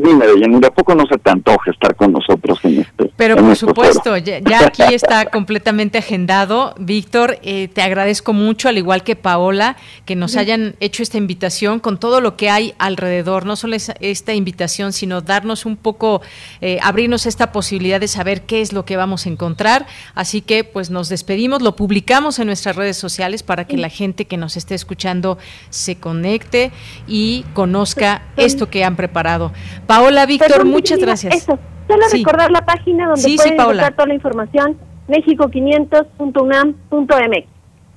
Dime, 0.00 0.26
Deyanira, 0.28 0.68
¿a 0.68 0.70
poco 0.70 0.94
no 0.94 1.06
se 1.06 1.18
te 1.18 1.30
antoja 1.30 1.72
estar 1.72 1.96
con 1.96 2.12
nosotros 2.12 2.60
en 2.62 2.80
este 2.80 3.10
Pero 3.16 3.36
por 3.36 3.56
supuesto, 3.56 4.16
ya, 4.16 4.66
aquí 4.66 4.82
está 4.94 5.26
completamente 5.30 5.98
agendado. 5.98 6.74
Víctor, 6.78 7.38
eh, 7.42 7.66
te 7.66 7.82
agradezco 7.82 8.32
mucho, 8.32 8.68
al 8.68 8.78
igual 8.78 9.02
que 9.02 9.16
Paola, 9.16 9.76
que 10.04 10.14
nos 10.14 10.36
hayan 10.36 10.76
hecho 10.78 11.02
esta 11.02 11.18
invitación 11.18 11.80
con 11.80 11.98
todo 11.98 12.20
lo 12.20 12.36
que 12.36 12.48
hay 12.48 12.74
alrededor. 12.78 13.44
No 13.44 13.56
solo 13.56 13.74
es 13.74 13.92
esta 13.98 14.34
invitación, 14.34 14.92
sino 14.92 15.20
darnos 15.20 15.66
un 15.66 15.76
poco, 15.76 16.22
eh, 16.60 16.78
abrirnos 16.80 17.26
esta 17.26 17.50
posibilidad 17.50 17.98
de 17.98 18.08
saber 18.08 18.42
qué 18.42 18.60
es 18.60 18.72
lo 18.72 18.84
que 18.84 18.96
vamos 18.96 19.26
a 19.26 19.30
encontrar. 19.30 19.86
Así 20.14 20.42
que, 20.42 20.62
pues 20.62 20.90
nos 20.90 21.08
despedimos, 21.08 21.60
lo 21.60 21.74
publicamos 21.74 22.38
en 22.38 22.46
nuestras 22.46 22.76
redes 22.76 22.96
sociales 22.96 23.42
para 23.42 23.66
que 23.66 23.76
la 23.76 23.88
gente 23.88 24.26
que 24.26 24.36
nos 24.36 24.56
esté 24.56 24.76
escuchando 24.76 25.38
se 25.70 25.96
conecte 25.96 26.70
y 27.08 27.44
conozca 27.52 28.22
esto 28.36 28.70
que 28.70 28.84
han 28.84 28.94
preparado. 28.94 29.52
Paola, 29.88 30.24
Víctor, 30.26 30.64
muchas 30.66 30.98
gracias. 30.98 31.34
Eso, 31.34 31.58
solo 31.88 32.02
recordar 32.12 32.50
la 32.50 32.66
página 32.66 33.08
donde 33.08 33.36
pueden 33.36 33.54
encontrar 33.54 33.94
toda 33.94 34.06
la 34.06 34.14
información, 34.14 34.76
mexico500.unam.mx. 35.08 37.48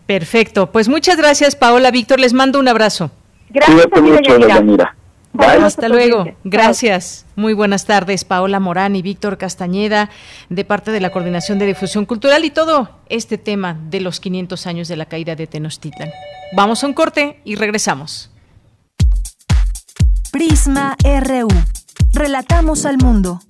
Perfecto, 0.05 0.71
pues 0.71 0.87
muchas 0.87 1.17
gracias 1.17 1.57
Paola, 1.57 1.91
Víctor, 1.91 2.21
les 2.21 2.31
mando 2.31 2.59
un 2.59 2.69
abrazo. 2.69 3.11
Gracias, 3.49 3.87
mucho, 4.01 4.37
Hasta 5.37 5.89
luego. 5.89 6.23
Gracias. 6.45 7.25
Muy 7.35 7.53
buenas 7.53 7.85
tardes, 7.85 8.23
Paola 8.23 8.61
Morán 8.61 8.95
y 8.95 9.01
Víctor 9.01 9.37
Castañeda, 9.37 10.09
de 10.47 10.63
parte 10.63 10.91
de 10.91 11.01
la 11.01 11.11
Coordinación 11.11 11.59
de 11.59 11.65
Difusión 11.65 12.05
Cultural 12.05 12.45
y 12.45 12.51
todo 12.51 13.01
este 13.09 13.37
tema 13.37 13.77
de 13.89 13.99
los 13.99 14.21
500 14.21 14.65
años 14.65 14.87
de 14.87 14.95
la 14.95 15.07
caída 15.07 15.35
de 15.35 15.45
Tenochtitlan. 15.45 16.09
Vamos 16.55 16.85
a 16.85 16.87
un 16.87 16.93
corte 16.93 17.41
y 17.43 17.55
regresamos. 17.55 18.31
Prisma 20.31 20.95
RU. 21.03 21.49
Relatamos 22.13 22.85
al 22.85 22.97
mundo. 22.97 23.41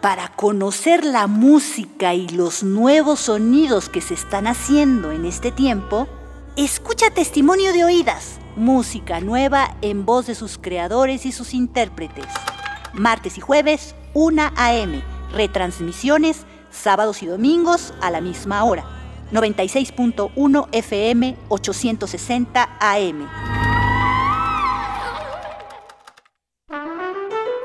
Para 0.00 0.28
conocer 0.34 1.04
la 1.04 1.26
música 1.26 2.14
y 2.14 2.28
los 2.28 2.62
nuevos 2.62 3.20
sonidos 3.20 3.88
que 3.88 4.00
se 4.00 4.14
están 4.14 4.46
haciendo 4.46 5.12
en 5.12 5.24
este 5.24 5.52
tiempo, 5.52 6.08
escucha 6.56 7.10
Testimonio 7.10 7.72
de 7.72 7.84
Oídas, 7.84 8.38
música 8.56 9.20
nueva 9.20 9.76
en 9.82 10.06
voz 10.06 10.26
de 10.26 10.34
sus 10.34 10.58
creadores 10.58 11.26
y 11.26 11.32
sus 11.32 11.54
intérpretes. 11.54 12.26
Martes 12.94 13.38
y 13.38 13.40
jueves, 13.40 13.94
1 14.14 14.52
a.m. 14.56 15.02
Retransmisiones, 15.32 16.46
sábados 16.70 17.22
y 17.22 17.26
domingos 17.26 17.94
a 18.00 18.10
la 18.10 18.20
misma 18.20 18.64
hora 18.64 18.99
96.1 19.32 20.68
FM 20.72 21.36
860 21.48 22.68
AM. 22.80 23.28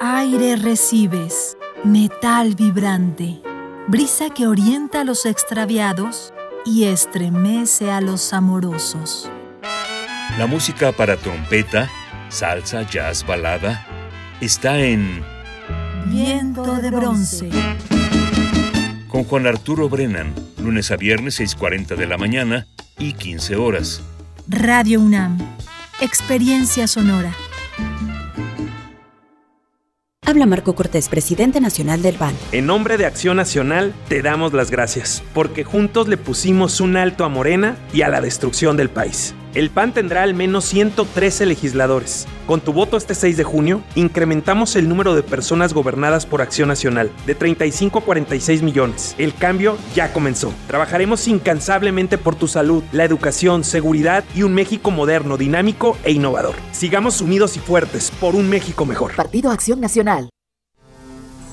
Aire 0.02 0.56
recibes, 0.58 1.58
metal 1.84 2.56
vibrante, 2.56 3.42
brisa 3.88 4.30
que 4.30 4.48
orienta 4.48 5.02
a 5.02 5.04
los 5.04 5.26
extraviados 5.26 6.34
y 6.66 6.86
estremece 6.86 7.92
a 7.92 8.02
los 8.02 8.34
amorosos. 8.34 9.30
La 10.38 10.48
música 10.48 10.92
para 10.92 11.18
trompeta, 11.18 11.90
salsa, 12.30 12.84
jazz, 12.84 13.26
balada, 13.26 13.86
está 14.42 14.80
en 14.80 15.24
Viento 16.06 16.76
de 16.76 16.92
bronce. 16.92 17.50
Con 19.08 19.24
Juan 19.24 19.48
Arturo 19.48 19.90
Brennan 19.90 20.34
lunes 20.66 20.90
a 20.92 20.98
viernes 20.98 21.40
6.40 21.40 21.96
de 21.96 22.08
la 22.08 22.18
mañana 22.18 22.68
y 22.98 23.14
15 23.14 23.56
horas. 23.56 24.02
Radio 24.48 25.00
UNAM, 25.00 25.38
Experiencia 26.02 26.88
Sonora. 26.88 27.34
Habla 30.26 30.48
Marco 30.48 30.74
Cortés, 30.74 31.08
presidente 31.08 31.62
nacional 31.62 32.02
del 32.02 32.16
PAN. 32.16 32.34
En 32.52 32.66
nombre 32.66 32.98
de 32.98 33.06
Acción 33.06 33.38
Nacional, 33.38 33.94
te 34.08 34.24
damos 34.24 34.54
las 34.54 34.72
gracias, 34.72 35.24
porque 35.36 35.64
juntos 35.64 36.08
le 36.08 36.18
pusimos 36.18 36.82
un 36.82 36.98
alto 36.98 37.26
a 37.26 37.30
Morena 37.30 37.78
y 37.94 38.02
a 38.02 38.10
la 38.10 38.22
destrucción 38.22 38.76
del 38.76 38.90
país. 38.90 39.36
El 39.56 39.70
PAN 39.70 39.94
tendrá 39.94 40.24
al 40.24 40.34
menos 40.34 40.66
113 40.66 41.46
legisladores. 41.46 42.28
Con 42.46 42.60
tu 42.60 42.74
voto 42.74 42.98
este 42.98 43.16
6 43.16 43.38
de 43.38 43.46
junio, 43.46 43.82
incrementamos 43.96 44.76
el 44.76 44.90
número 44.90 45.16
de 45.16 45.24
personas 45.24 45.74
gobernadas 45.74 46.26
por 46.26 46.42
Acción 46.42 46.68
Nacional 46.68 47.10
de 47.26 47.36
35 47.36 48.00
a 48.00 48.02
46 48.02 48.62
millones. 48.64 49.16
El 49.18 49.34
cambio 49.34 49.78
ya 49.96 50.12
comenzó. 50.12 50.54
Trabajaremos 50.68 51.26
incansablemente 51.30 52.18
por 52.18 52.36
tu 52.36 52.50
salud, 52.50 52.84
la 52.92 53.06
educación, 53.06 53.64
seguridad 53.64 54.26
y 54.36 54.44
un 54.44 54.54
México 54.54 54.92
moderno, 54.92 55.38
dinámico 55.38 55.98
e 56.04 56.12
innovador. 56.12 56.56
Sigamos 56.74 57.22
unidos 57.22 57.56
y 57.56 57.60
fuertes 57.60 58.12
por 58.20 58.36
un 58.36 58.50
México 58.50 58.86
mejor. 58.86 59.16
Partido 59.16 59.52
Acción 59.52 59.80
Nacional. 59.80 60.30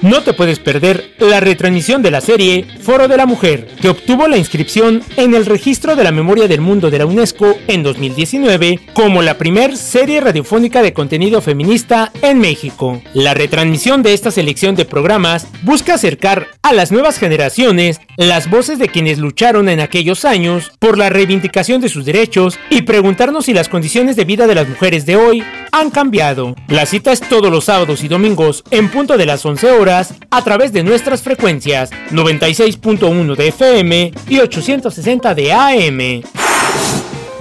No 0.00 0.22
te 0.22 0.32
puedes 0.32 0.60
perder 0.60 1.12
la 1.18 1.40
retransmisión 1.40 2.02
de 2.02 2.12
la 2.12 2.20
serie 2.20 2.64
Foro 2.80 3.08
de 3.08 3.16
la 3.16 3.26
Mujer, 3.26 3.66
que 3.80 3.88
obtuvo 3.88 4.28
la 4.28 4.36
inscripción 4.36 5.02
en 5.16 5.34
el 5.34 5.44
Registro 5.44 5.96
de 5.96 6.04
la 6.04 6.12
Memoria 6.12 6.46
del 6.46 6.60
Mundo 6.60 6.88
de 6.88 6.98
la 6.98 7.06
UNESCO 7.06 7.58
en 7.66 7.82
2019 7.82 8.78
como 8.94 9.22
la 9.22 9.38
primer 9.38 9.76
serie 9.76 10.20
radiofónica 10.20 10.82
de 10.82 10.92
contenido 10.92 11.42
feminista 11.42 12.12
en 12.22 12.38
México. 12.38 13.02
La 13.12 13.34
retransmisión 13.34 14.04
de 14.04 14.14
esta 14.14 14.30
selección 14.30 14.76
de 14.76 14.84
programas 14.84 15.48
busca 15.62 15.94
acercar 15.94 16.46
a 16.62 16.72
las 16.72 16.92
nuevas 16.92 17.18
generaciones 17.18 18.00
las 18.18 18.50
voces 18.50 18.80
de 18.80 18.88
quienes 18.88 19.18
lucharon 19.18 19.68
en 19.68 19.78
aquellos 19.78 20.24
años 20.24 20.72
por 20.80 20.98
la 20.98 21.08
reivindicación 21.08 21.80
de 21.80 21.88
sus 21.88 22.04
derechos 22.04 22.58
y 22.68 22.82
preguntarnos 22.82 23.44
si 23.44 23.54
las 23.54 23.68
condiciones 23.68 24.16
de 24.16 24.24
vida 24.24 24.48
de 24.48 24.56
las 24.56 24.68
mujeres 24.68 25.06
de 25.06 25.14
hoy 25.14 25.44
han 25.70 25.90
cambiado. 25.90 26.56
La 26.66 26.84
cita 26.84 27.12
es 27.12 27.20
todos 27.20 27.48
los 27.48 27.66
sábados 27.66 28.02
y 28.02 28.08
domingos 28.08 28.64
en 28.72 28.90
punto 28.90 29.16
de 29.16 29.24
las 29.24 29.46
11 29.46 29.70
horas 29.70 30.14
a 30.32 30.42
través 30.42 30.72
de 30.72 30.82
nuestras 30.82 31.22
frecuencias 31.22 31.90
96.1 32.10 33.36
de 33.36 33.48
FM 33.48 34.12
y 34.28 34.38
860 34.40 35.34
de 35.36 35.52
AM. 35.52 36.47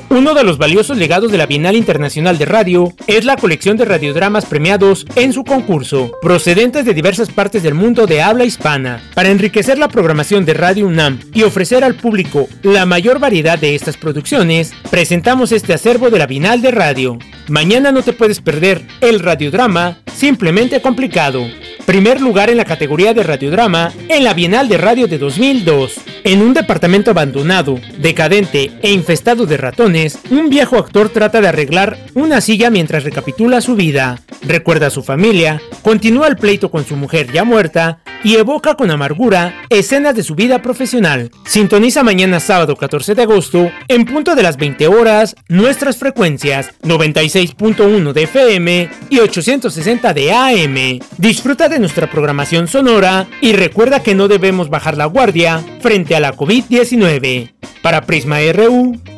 Uno 0.09 0.33
de 0.33 0.45
los 0.45 0.57
valiosos 0.57 0.97
legados 0.97 1.33
de 1.33 1.37
la 1.37 1.45
Bienal 1.45 1.75
Internacional 1.75 2.37
de 2.37 2.45
Radio 2.45 2.93
es 3.07 3.25
la 3.25 3.35
colección 3.35 3.75
de 3.75 3.83
radiodramas 3.83 4.45
premiados 4.45 5.05
en 5.17 5.33
su 5.33 5.43
concurso, 5.43 6.11
procedentes 6.21 6.85
de 6.85 6.93
diversas 6.93 7.29
partes 7.29 7.61
del 7.61 7.73
mundo 7.73 8.07
de 8.07 8.21
habla 8.21 8.45
hispana. 8.45 9.01
Para 9.13 9.29
enriquecer 9.29 9.77
la 9.77 9.89
programación 9.89 10.45
de 10.45 10.53
Radio 10.53 10.87
UNAM 10.87 11.19
y 11.33 11.43
ofrecer 11.43 11.83
al 11.83 11.95
público 11.95 12.47
la 12.63 12.85
mayor 12.85 13.19
variedad 13.19 13.59
de 13.59 13.75
estas 13.75 13.97
producciones, 13.97 14.73
presentamos 14.89 15.51
este 15.51 15.73
acervo 15.73 16.09
de 16.09 16.19
la 16.19 16.25
Bienal 16.25 16.61
de 16.61 16.71
Radio. 16.71 17.19
Mañana 17.49 17.91
no 17.91 18.01
te 18.01 18.13
puedes 18.13 18.39
perder 18.39 18.83
el 19.01 19.19
radiodrama 19.19 19.97
Simplemente 20.15 20.81
Complicado, 20.81 21.45
primer 21.85 22.21
lugar 22.21 22.49
en 22.49 22.57
la 22.57 22.65
categoría 22.65 23.13
de 23.13 23.21
radiodrama 23.21 23.93
en 24.09 24.23
la 24.23 24.33
Bienal 24.33 24.67
de 24.67 24.77
Radio 24.77 25.07
de 25.07 25.19
2002. 25.19 25.95
En 26.23 26.41
un 26.41 26.53
departamento 26.53 27.11
abandonado, 27.11 27.79
decadente 27.99 28.71
e 28.81 28.91
infestado 28.91 29.45
de 29.45 29.57
ratones, 29.57 29.96
un 30.29 30.49
viejo 30.49 30.77
actor 30.77 31.09
trata 31.09 31.41
de 31.41 31.47
arreglar 31.47 31.97
una 32.13 32.41
silla 32.41 32.69
mientras 32.69 33.03
recapitula 33.03 33.61
su 33.61 33.75
vida, 33.75 34.19
recuerda 34.43 34.87
a 34.87 34.91
su 34.91 35.01
familia, 35.01 35.61
continúa 35.81 36.27
el 36.27 36.37
pleito 36.37 36.69
con 36.69 36.85
su 36.85 36.95
mujer 36.95 37.31
ya 37.31 37.43
muerta 37.43 37.99
y 38.23 38.35
evoca 38.35 38.75
con 38.75 38.91
amargura 38.91 39.63
escenas 39.69 40.15
de 40.15 40.23
su 40.23 40.35
vida 40.35 40.61
profesional. 40.61 41.31
Sintoniza 41.45 42.03
mañana 42.03 42.39
sábado 42.39 42.75
14 42.75 43.15
de 43.15 43.21
agosto 43.23 43.71
en 43.87 44.05
punto 44.05 44.35
de 44.35 44.43
las 44.43 44.57
20 44.57 44.87
horas 44.87 45.35
nuestras 45.47 45.97
frecuencias 45.97 46.71
96.1 46.83 48.13
de 48.13 48.23
FM 48.23 48.89
y 49.09 49.19
860 49.19 50.13
de 50.13 50.31
AM. 50.31 50.99
Disfruta 51.17 51.69
de 51.69 51.79
nuestra 51.79 52.09
programación 52.09 52.67
sonora 52.67 53.27
y 53.41 53.53
recuerda 53.53 54.03
que 54.03 54.15
no 54.15 54.27
debemos 54.27 54.69
bajar 54.69 54.97
la 54.97 55.05
guardia 55.05 55.63
frente 55.81 56.15
a 56.15 56.19
la 56.19 56.35
COVID-19. 56.35 57.53
Para 57.81 58.01
Prisma 58.01 58.37
RU, 58.53 58.99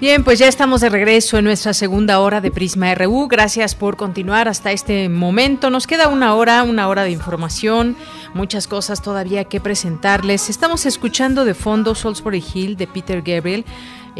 Bien, 0.00 0.22
pues 0.22 0.38
ya 0.38 0.46
estamos 0.46 0.80
de 0.80 0.90
regreso 0.90 1.38
en 1.38 1.44
nuestra 1.44 1.74
segunda 1.74 2.20
hora 2.20 2.40
de 2.40 2.52
Prisma 2.52 2.94
RU. 2.94 3.26
Gracias 3.26 3.74
por 3.74 3.96
continuar 3.96 4.46
hasta 4.46 4.70
este 4.70 5.08
momento. 5.08 5.70
Nos 5.70 5.88
queda 5.88 6.06
una 6.06 6.34
hora, 6.36 6.62
una 6.62 6.86
hora 6.86 7.02
de 7.02 7.10
información, 7.10 7.96
muchas 8.32 8.68
cosas 8.68 9.02
todavía 9.02 9.46
que 9.46 9.60
presentarles. 9.60 10.50
Estamos 10.50 10.86
escuchando 10.86 11.44
de 11.44 11.52
fondo 11.52 11.96
Salisbury 11.96 12.44
Hill 12.54 12.76
de 12.76 12.86
Peter 12.86 13.22
Gabriel. 13.22 13.64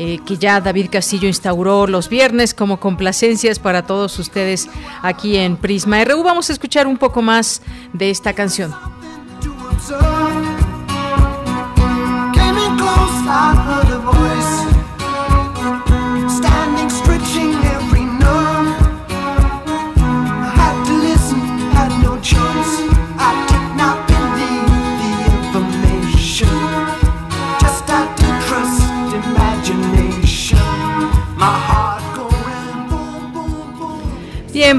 Eh, 0.01 0.21
que 0.25 0.37
ya 0.37 0.61
David 0.61 0.91
Castillo 0.93 1.27
instauró 1.27 1.89
los 1.89 2.09
viernes 2.09 2.55
como 2.55 2.79
complacencias 2.79 3.59
para 3.59 3.85
todos 3.85 4.17
ustedes 4.21 4.69
aquí 5.03 5.37
en 5.37 5.57
Prisma 5.57 6.05
RU. 6.05 6.23
Vamos 6.23 6.51
a 6.51 6.53
escuchar 6.53 6.87
un 6.87 6.99
poco 6.99 7.21
más 7.21 7.63
de 7.93 8.11
esta 8.11 8.33
canción. 8.33 8.73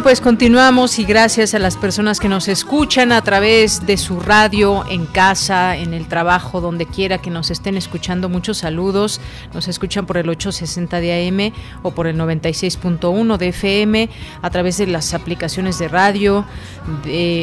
Pues 0.03 0.21
continuamos 0.21 0.99
y 0.99 1.03
gracias 1.03 1.53
a 1.53 1.59
las 1.59 1.75
personas 1.75 2.19
que 2.19 2.29
nos 2.29 2.47
escuchan 2.47 3.11
a 3.11 3.21
través 3.21 3.85
de 3.85 3.97
su 3.97 4.19
radio, 4.19 4.83
en 4.89 5.05
casa, 5.05 5.77
en 5.77 5.93
el 5.93 6.07
trabajo, 6.07 6.61
donde 6.61 6.85
quiera 6.85 7.19
que 7.19 7.29
nos 7.29 7.51
estén 7.51 7.75
escuchando. 7.75 8.29
Muchos 8.29 8.59
saludos. 8.59 9.19
Nos 9.53 9.67
escuchan 9.67 10.05
por 10.05 10.17
el 10.17 10.29
860 10.29 10.99
de 10.99 11.27
AM 11.27 11.53
o 11.83 11.91
por 11.91 12.07
el 12.07 12.17
96.1 12.17 13.37
de 13.37 13.47
FM, 13.49 14.09
a 14.41 14.49
través 14.49 14.77
de 14.77 14.87
las 14.87 15.13
aplicaciones 15.13 15.77
de 15.79 15.87
radio 15.87 16.45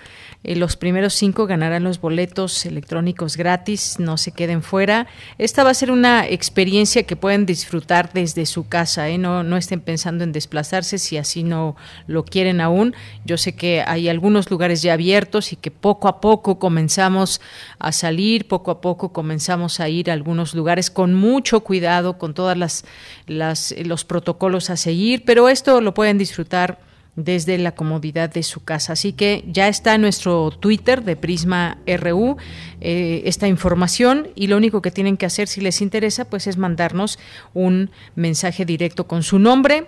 eh, 0.44 0.56
los 0.56 0.76
primeros 0.76 1.14
cinco 1.14 1.48
ganarán 1.48 1.84
los 1.84 2.02
boletos 2.02 2.66
electrónicos 2.66 3.38
gratis, 3.38 3.98
no 4.00 4.18
se 4.18 4.32
queden 4.32 4.62
fuera. 4.62 5.08
Esta 5.38 5.64
va 5.64 5.70
a 5.70 5.74
ser 5.74 5.92
una 5.92 6.28
experiencia 6.28 7.04
que 7.04 7.16
pueden 7.16 7.46
disfrutar 7.46 8.12
desde 8.14 8.46
su 8.46 8.68
casa, 8.68 9.10
¿eh? 9.10 9.18
no, 9.18 9.44
no 9.44 9.58
estén 9.58 9.80
pensando 9.80 10.24
en 10.24 10.32
desplazarse 10.32 10.98
si 10.98 11.18
así 11.18 11.44
no 11.44 11.76
lo 12.08 12.26
quieren 12.26 12.62
aún. 12.62 12.94
Yo 13.26 13.38
sé 13.38 13.56
que 13.56 13.84
hay 13.86 14.10
algunos 14.10 14.52
lugares 14.52 14.82
ya 14.82 14.94
abiertos 14.94 15.54
y 15.54 15.56
que 15.56 15.72
poco 15.72 16.08
a 16.08 16.20
poco 16.20 16.60
comenzamos 16.60 17.42
a 17.80 17.92
salir, 17.92 18.48
poco 18.48 18.72
a 18.72 18.82
poco 18.82 19.14
comenzamos 19.14 19.80
a 19.80 19.90
ir 19.90 20.10
a 20.10 20.14
algunos 20.14 20.54
lugares 20.54 20.90
con 20.90 21.14
mucho 21.14 21.62
cuidado, 21.62 22.18
con 22.18 22.34
todas 22.34 22.58
las, 22.58 22.86
las 23.28 23.74
los 23.86 24.06
protocolos 24.06 24.70
a 24.70 24.78
seguir, 24.78 25.24
pero 25.26 25.50
esto 25.50 25.82
lo 25.82 25.94
pueden 25.94 26.18
disfrutar 26.18 26.80
desde 27.16 27.58
la 27.58 27.74
comodidad 27.74 28.32
de 28.32 28.44
su 28.44 28.64
casa. 28.64 28.94
Así 28.94 29.14
que 29.14 29.44
ya 29.48 29.68
está 29.68 29.96
en 29.96 30.02
nuestro 30.02 30.52
Twitter 30.52 31.04
de 31.04 31.16
Prisma 31.16 31.78
RU 31.86 32.38
eh, 32.82 33.22
esta 33.26 33.48
información 33.48 34.30
y 34.36 34.48
lo 34.48 34.58
único 34.58 34.82
que 34.82 34.92
tienen 34.92 35.18
que 35.18 35.26
hacer 35.26 35.48
si 35.48 35.62
les 35.62 35.82
interesa 35.82 36.26
pues 36.26 36.48
es 36.48 36.58
mandarnos 36.58 37.20
un 37.54 37.92
mensaje 38.16 38.66
directo 38.66 39.08
con 39.08 39.24
su 39.24 39.40
nombre 39.40 39.86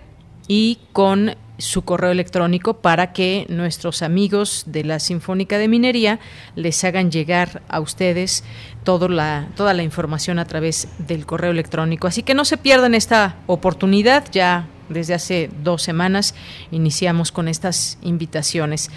y 0.48 0.78
con 0.92 1.34
su 1.58 1.82
correo 1.82 2.10
electrónico 2.10 2.74
para 2.74 3.12
que 3.12 3.46
nuestros 3.48 4.02
amigos 4.02 4.64
de 4.66 4.84
la 4.84 4.98
Sinfónica 5.00 5.58
de 5.58 5.68
Minería 5.68 6.20
les 6.54 6.84
hagan 6.84 7.10
llegar 7.10 7.62
a 7.68 7.80
ustedes 7.80 8.44
toda 8.84 9.08
la, 9.08 9.48
toda 9.56 9.72
la 9.72 9.82
información 9.82 10.38
a 10.38 10.44
través 10.44 10.88
del 10.98 11.24
correo 11.24 11.50
electrónico. 11.50 12.06
Así 12.06 12.22
que 12.22 12.34
no 12.34 12.44
se 12.44 12.58
pierdan 12.58 12.94
esta 12.94 13.36
oportunidad, 13.46 14.24
ya 14.30 14.68
desde 14.88 15.14
hace 15.14 15.50
dos 15.62 15.82
semanas 15.82 16.34
iniciamos 16.70 17.32
con 17.32 17.48
estas 17.48 17.98
invitaciones. 18.02 18.90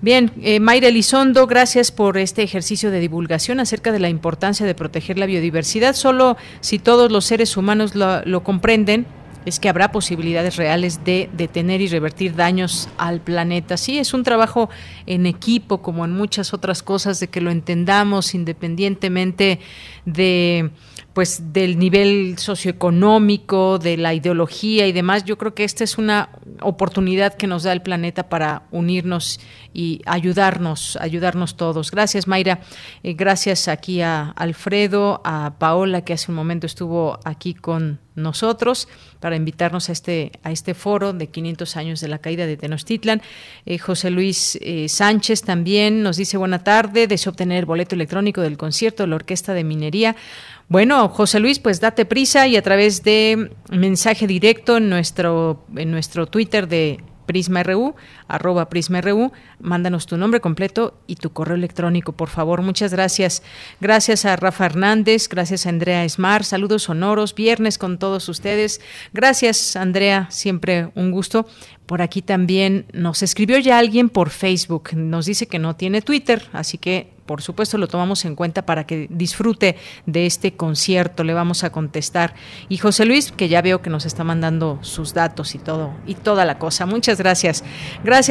Bien, 0.00 0.32
eh, 0.42 0.60
Mayra 0.60 0.88
Elizondo, 0.88 1.46
gracias 1.46 1.90
por 1.90 2.18
este 2.18 2.42
ejercicio 2.42 2.90
de 2.90 3.00
divulgación 3.00 3.60
acerca 3.60 3.92
de 3.92 4.00
la 4.00 4.08
importancia 4.08 4.66
de 4.66 4.74
proteger 4.74 5.18
la 5.18 5.26
biodiversidad. 5.26 5.94
Solo 5.94 6.36
si 6.60 6.78
todos 6.78 7.10
los 7.10 7.24
seres 7.24 7.56
humanos 7.56 7.94
lo 7.94 8.42
comprenden, 8.44 9.06
es 9.46 9.60
que 9.60 9.68
habrá 9.68 9.92
posibilidades 9.92 10.56
reales 10.56 11.04
de 11.04 11.30
detener 11.32 11.80
y 11.80 11.86
revertir 11.86 12.34
daños 12.34 12.88
al 12.98 13.20
planeta. 13.20 13.76
Sí, 13.76 13.98
es 13.98 14.12
un 14.12 14.24
trabajo 14.24 14.68
en 15.06 15.24
equipo, 15.24 15.80
como 15.80 16.04
en 16.04 16.12
muchas 16.12 16.52
otras 16.52 16.82
cosas, 16.82 17.20
de 17.20 17.28
que 17.28 17.40
lo 17.40 17.52
entendamos 17.52 18.34
independientemente 18.34 19.60
de 20.04 20.70
pues 21.16 21.54
del 21.54 21.78
nivel 21.78 22.36
socioeconómico, 22.36 23.78
de 23.78 23.96
la 23.96 24.12
ideología 24.12 24.86
y 24.86 24.92
demás, 24.92 25.24
yo 25.24 25.38
creo 25.38 25.54
que 25.54 25.64
esta 25.64 25.82
es 25.82 25.96
una 25.96 26.28
oportunidad 26.60 27.32
que 27.32 27.46
nos 27.46 27.62
da 27.62 27.72
el 27.72 27.80
planeta 27.80 28.28
para 28.28 28.64
unirnos 28.70 29.40
y 29.72 30.02
ayudarnos, 30.04 30.98
ayudarnos 31.00 31.56
todos. 31.56 31.90
Gracias, 31.90 32.26
Mayra. 32.26 32.60
Eh, 33.02 33.14
gracias 33.14 33.66
aquí 33.66 34.02
a 34.02 34.28
Alfredo, 34.28 35.22
a 35.24 35.54
Paola, 35.58 36.02
que 36.02 36.12
hace 36.12 36.30
un 36.30 36.36
momento 36.36 36.66
estuvo 36.66 37.18
aquí 37.24 37.54
con 37.54 37.98
nosotros 38.14 38.88
para 39.20 39.36
invitarnos 39.36 39.88
a 39.88 39.92
este, 39.92 40.32
a 40.42 40.50
este 40.50 40.74
foro 40.74 41.12
de 41.12 41.28
500 41.28 41.76
años 41.76 42.00
de 42.00 42.08
la 42.08 42.18
caída 42.18 42.46
de 42.46 42.56
Tenochtitlan. 42.56 43.22
Eh, 43.64 43.78
José 43.78 44.10
Luis 44.10 44.58
eh, 44.62 44.88
Sánchez 44.88 45.42
también 45.42 46.02
nos 46.02 46.16
dice 46.16 46.36
buena 46.38 46.64
tarde, 46.64 47.06
deseo 47.06 47.30
obtener 47.30 47.58
el 47.58 47.66
boleto 47.66 47.94
electrónico 47.94 48.40
del 48.40 48.56
concierto 48.56 49.02
de 49.02 49.08
la 49.08 49.16
Orquesta 49.16 49.52
de 49.52 49.64
Minería. 49.64 50.16
Bueno, 50.68 51.08
José 51.08 51.38
Luis, 51.38 51.60
pues 51.60 51.80
date 51.80 52.04
prisa 52.06 52.48
y 52.48 52.56
a 52.56 52.62
través 52.62 53.04
de 53.04 53.50
mensaje 53.70 54.26
directo 54.26 54.78
en 54.78 54.88
nuestro, 54.88 55.64
en 55.76 55.92
nuestro 55.92 56.26
Twitter 56.26 56.66
de 56.66 57.00
Prisma 57.26 57.62
RU, 57.62 57.94
arroba 58.28 58.68
Prisma 58.68 59.00
RU, 59.00 59.32
mándanos 59.60 60.06
tu 60.06 60.16
nombre 60.16 60.40
completo 60.40 60.94
y 61.06 61.16
tu 61.16 61.30
correo 61.30 61.56
electrónico, 61.56 62.12
por 62.12 62.28
favor. 62.28 62.62
Muchas 62.62 62.92
gracias. 62.92 63.42
Gracias 63.80 64.24
a 64.24 64.36
Rafa 64.36 64.66
Hernández, 64.66 65.28
gracias 65.28 65.66
a 65.66 65.70
Andrea 65.70 66.04
Esmar, 66.04 66.44
saludos 66.44 66.84
sonoros, 66.84 67.34
viernes 67.34 67.78
con 67.78 67.98
todos 67.98 68.28
ustedes. 68.28 68.80
Gracias, 69.12 69.76
Andrea, 69.76 70.26
siempre 70.30 70.90
un 70.94 71.10
gusto. 71.10 71.46
Por 71.86 72.02
aquí 72.02 72.20
también 72.20 72.86
nos 72.92 73.22
escribió 73.22 73.58
ya 73.58 73.78
alguien 73.78 74.08
por 74.08 74.30
Facebook, 74.30 74.90
nos 74.94 75.26
dice 75.26 75.46
que 75.46 75.60
no 75.60 75.76
tiene 75.76 76.02
Twitter, 76.02 76.48
así 76.52 76.78
que 76.78 77.16
por 77.26 77.42
supuesto 77.42 77.76
lo 77.76 77.88
tomamos 77.88 78.24
en 78.24 78.36
cuenta 78.36 78.64
para 78.64 78.86
que 78.86 79.08
disfrute 79.10 79.76
de 80.06 80.26
este 80.26 80.52
concierto. 80.52 81.24
Le 81.24 81.34
vamos 81.34 81.64
a 81.64 81.70
contestar. 81.70 82.34
Y 82.68 82.78
José 82.78 83.04
Luis, 83.04 83.32
que 83.32 83.48
ya 83.48 83.60
veo 83.62 83.82
que 83.82 83.90
nos 83.90 84.06
está 84.06 84.24
mandando 84.24 84.78
sus 84.82 85.12
datos 85.12 85.54
y 85.54 85.58
todo, 85.58 85.92
y 86.06 86.14
toda 86.14 86.44
la 86.44 86.58
cosa. 86.58 86.86
Muchas. 86.86 87.18
Gracias 87.18 87.64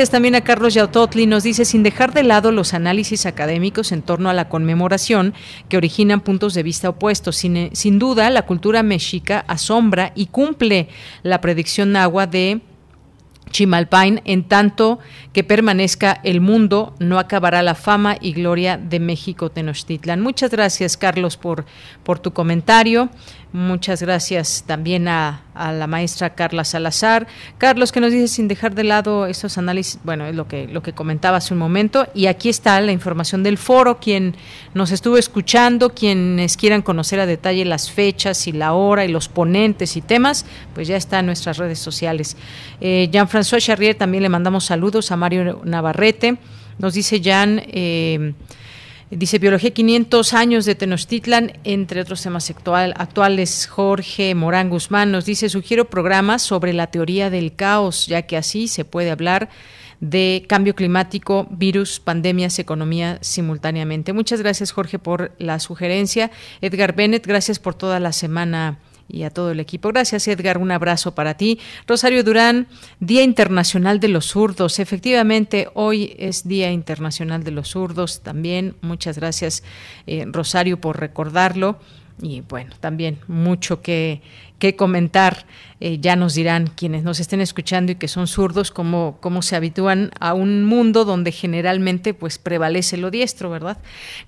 también 0.10 0.34
a 0.34 0.42
Carlos 0.42 0.74
Yautotli. 0.74 1.28
Nos 1.28 1.44
dice, 1.44 1.64
sin 1.64 1.84
dejar 1.84 2.12
de 2.12 2.24
lado 2.24 2.52
los 2.52 2.74
análisis 2.74 3.28
académicos 3.28 3.92
en 3.92 4.02
torno 4.02 4.32
a 4.32 4.34
la 4.34 4.50
conmemoración 4.50 5.36
que 5.70 5.78
originan 5.78 6.22
puntos 6.22 6.56
de 6.56 6.64
vista 6.64 6.90
opuestos. 6.90 7.36
Sin, 7.36 7.70
sin 7.76 8.00
duda, 8.00 8.32
la 8.32 8.48
cultura 8.48 8.82
mexica 8.82 9.46
asombra 9.48 10.12
y 10.16 10.26
cumple 10.26 10.90
la 11.22 11.40
predicción 11.40 11.96
agua 11.96 12.26
de 12.26 12.62
Chimalpain, 13.52 14.22
en 14.26 14.46
tanto 14.46 14.98
que 15.32 15.44
permanezca 15.44 16.20
el 16.24 16.42
mundo, 16.42 16.96
no 17.00 17.20
acabará 17.20 17.62
la 17.62 17.76
fama 17.76 18.18
y 18.20 18.34
gloria 18.34 18.78
de 18.78 19.00
México 19.00 19.52
Tenochtitlan. 19.52 20.20
Muchas 20.20 20.50
gracias, 20.50 20.98
Carlos, 20.98 21.38
por 21.38 22.20
tu 22.22 22.34
comentario. 22.34 23.12
Muchas 23.56 24.02
gracias 24.02 24.66
también 24.68 25.08
a, 25.08 25.42
la 25.56 25.88
maestra 25.88 26.36
Carla 26.36 26.66
Salazar. 26.66 27.26
Carlos, 27.58 27.94
que 27.94 28.02
nos 28.02 28.12
dice 28.12 28.28
sin 28.28 28.50
dejar 28.50 28.76
de 28.76 28.84
lado 28.84 29.28
esos 29.28 29.58
análisis, 29.58 29.98
bueno, 30.04 30.26
es 30.26 30.36
lo 30.36 30.46
que, 30.46 30.68
lo 30.68 30.84
que 30.84 30.92
comentaba 30.92 31.38
hace 31.38 31.54
un 31.54 31.62
momento. 31.62 32.06
Y 32.14 32.26
aquí 32.26 32.50
está 32.50 32.82
la 32.82 32.92
información 32.92 33.44
del 33.44 33.58
foro, 33.58 33.98
quien 33.98 34.36
nos 34.74 34.92
estuvo 34.92 35.18
escuchando, 35.18 35.96
quienes 35.96 36.58
quieran 36.58 36.82
conocer 36.82 37.22
a 37.22 37.26
detalle 37.26 37.64
las 37.64 37.90
fechas 37.90 38.46
y 38.48 38.52
la 38.52 38.74
hora 38.74 39.06
y 39.06 39.08
los 39.08 39.30
ponentes 39.30 39.96
y 39.96 40.02
temas, 40.02 40.46
pues 40.74 40.90
ya 40.90 40.98
está 40.98 41.20
en 41.20 41.28
nuestras 41.28 41.56
redes 41.56 41.80
sociales. 41.80 42.36
Eh, 42.82 43.08
Jean-François 43.10 43.62
Charrier 43.62 43.96
también 43.96 44.22
le 44.22 44.28
mandamos 44.28 44.66
saludos 44.66 45.14
a 45.14 45.16
Mario 45.16 45.62
Navarrete. 45.64 46.40
Nos 46.78 46.94
dice 46.94 47.22
Jean... 47.22 47.62
Eh, 47.68 48.34
Dice 49.12 49.38
Biología 49.38 49.70
500 49.70 50.34
años 50.34 50.66
de 50.66 50.74
Tenochtitlan, 50.74 51.60
entre 51.64 52.02
otros 52.02 52.24
temas 52.24 52.50
actuales. 52.50 53.68
Jorge 53.68 54.34
Morán 54.34 54.72
Guzmán 54.72 55.12
nos 55.12 55.26
dice, 55.26 55.48
sugiero 55.48 55.92
programas 55.92 56.42
sobre 56.42 56.74
la 56.74 56.88
teoría 56.88 57.30
del 57.30 57.56
caos, 57.56 58.08
ya 58.08 58.24
que 58.24 58.36
así 58.36 58.68
se 58.68 58.84
puede 58.84 59.12
hablar 59.12 59.50
de 60.00 60.46
cambio 60.50 60.74
climático, 60.74 61.48
virus, 61.52 62.00
pandemias, 62.00 62.58
economía 62.58 63.20
simultáneamente. 63.22 64.12
Muchas 64.12 64.42
gracias 64.42 64.72
Jorge 64.72 64.98
por 64.98 65.34
la 65.38 65.60
sugerencia. 65.60 66.32
Edgar 66.62 66.96
Bennett, 66.96 67.28
gracias 67.28 67.60
por 67.60 67.76
toda 67.76 68.00
la 68.00 68.12
semana 68.12 68.80
y 69.08 69.24
a 69.24 69.30
todo 69.30 69.52
el 69.52 69.60
equipo. 69.60 69.90
Gracias, 69.90 70.28
Edgar. 70.28 70.58
Un 70.58 70.72
abrazo 70.72 71.14
para 71.16 71.36
ti. 71.36 71.60
Rosario 71.88 72.24
Durán, 72.24 72.68
Día 73.00 73.24
Internacional 73.24 74.00
de 74.00 74.08
los 74.08 74.28
Zurdos. 74.28 74.80
Efectivamente, 74.80 75.70
hoy 75.74 76.16
es 76.18 76.48
Día 76.48 76.72
Internacional 76.72 77.44
de 77.44 77.52
los 77.52 77.70
Zurdos 77.70 78.22
también. 78.22 78.76
Muchas 78.82 79.18
gracias, 79.18 79.64
eh, 80.08 80.26
Rosario, 80.28 80.80
por 80.80 81.00
recordarlo. 81.00 81.80
Y 82.22 82.42
bueno, 82.42 82.74
también 82.80 83.20
mucho 83.28 83.82
que, 83.82 84.22
que 84.58 84.76
comentar. 84.76 85.46
Eh, 85.82 86.00
ya 86.00 86.16
nos 86.16 86.34
dirán 86.34 86.68
quienes 86.68 87.04
nos 87.04 87.20
estén 87.20 87.42
escuchando 87.42 87.92
y 87.92 87.96
que 87.96 88.08
son 88.08 88.28
zurdos 88.28 88.72
cómo, 88.72 89.18
cómo 89.20 89.42
se 89.42 89.58
habitúan 89.58 90.12
a 90.20 90.34
un 90.34 90.64
mundo 90.64 91.04
donde 91.04 91.34
generalmente 91.34 92.14
pues 92.14 92.38
prevalece 92.38 92.96
lo 92.96 93.12
diestro, 93.12 93.50
¿verdad? 93.50 93.78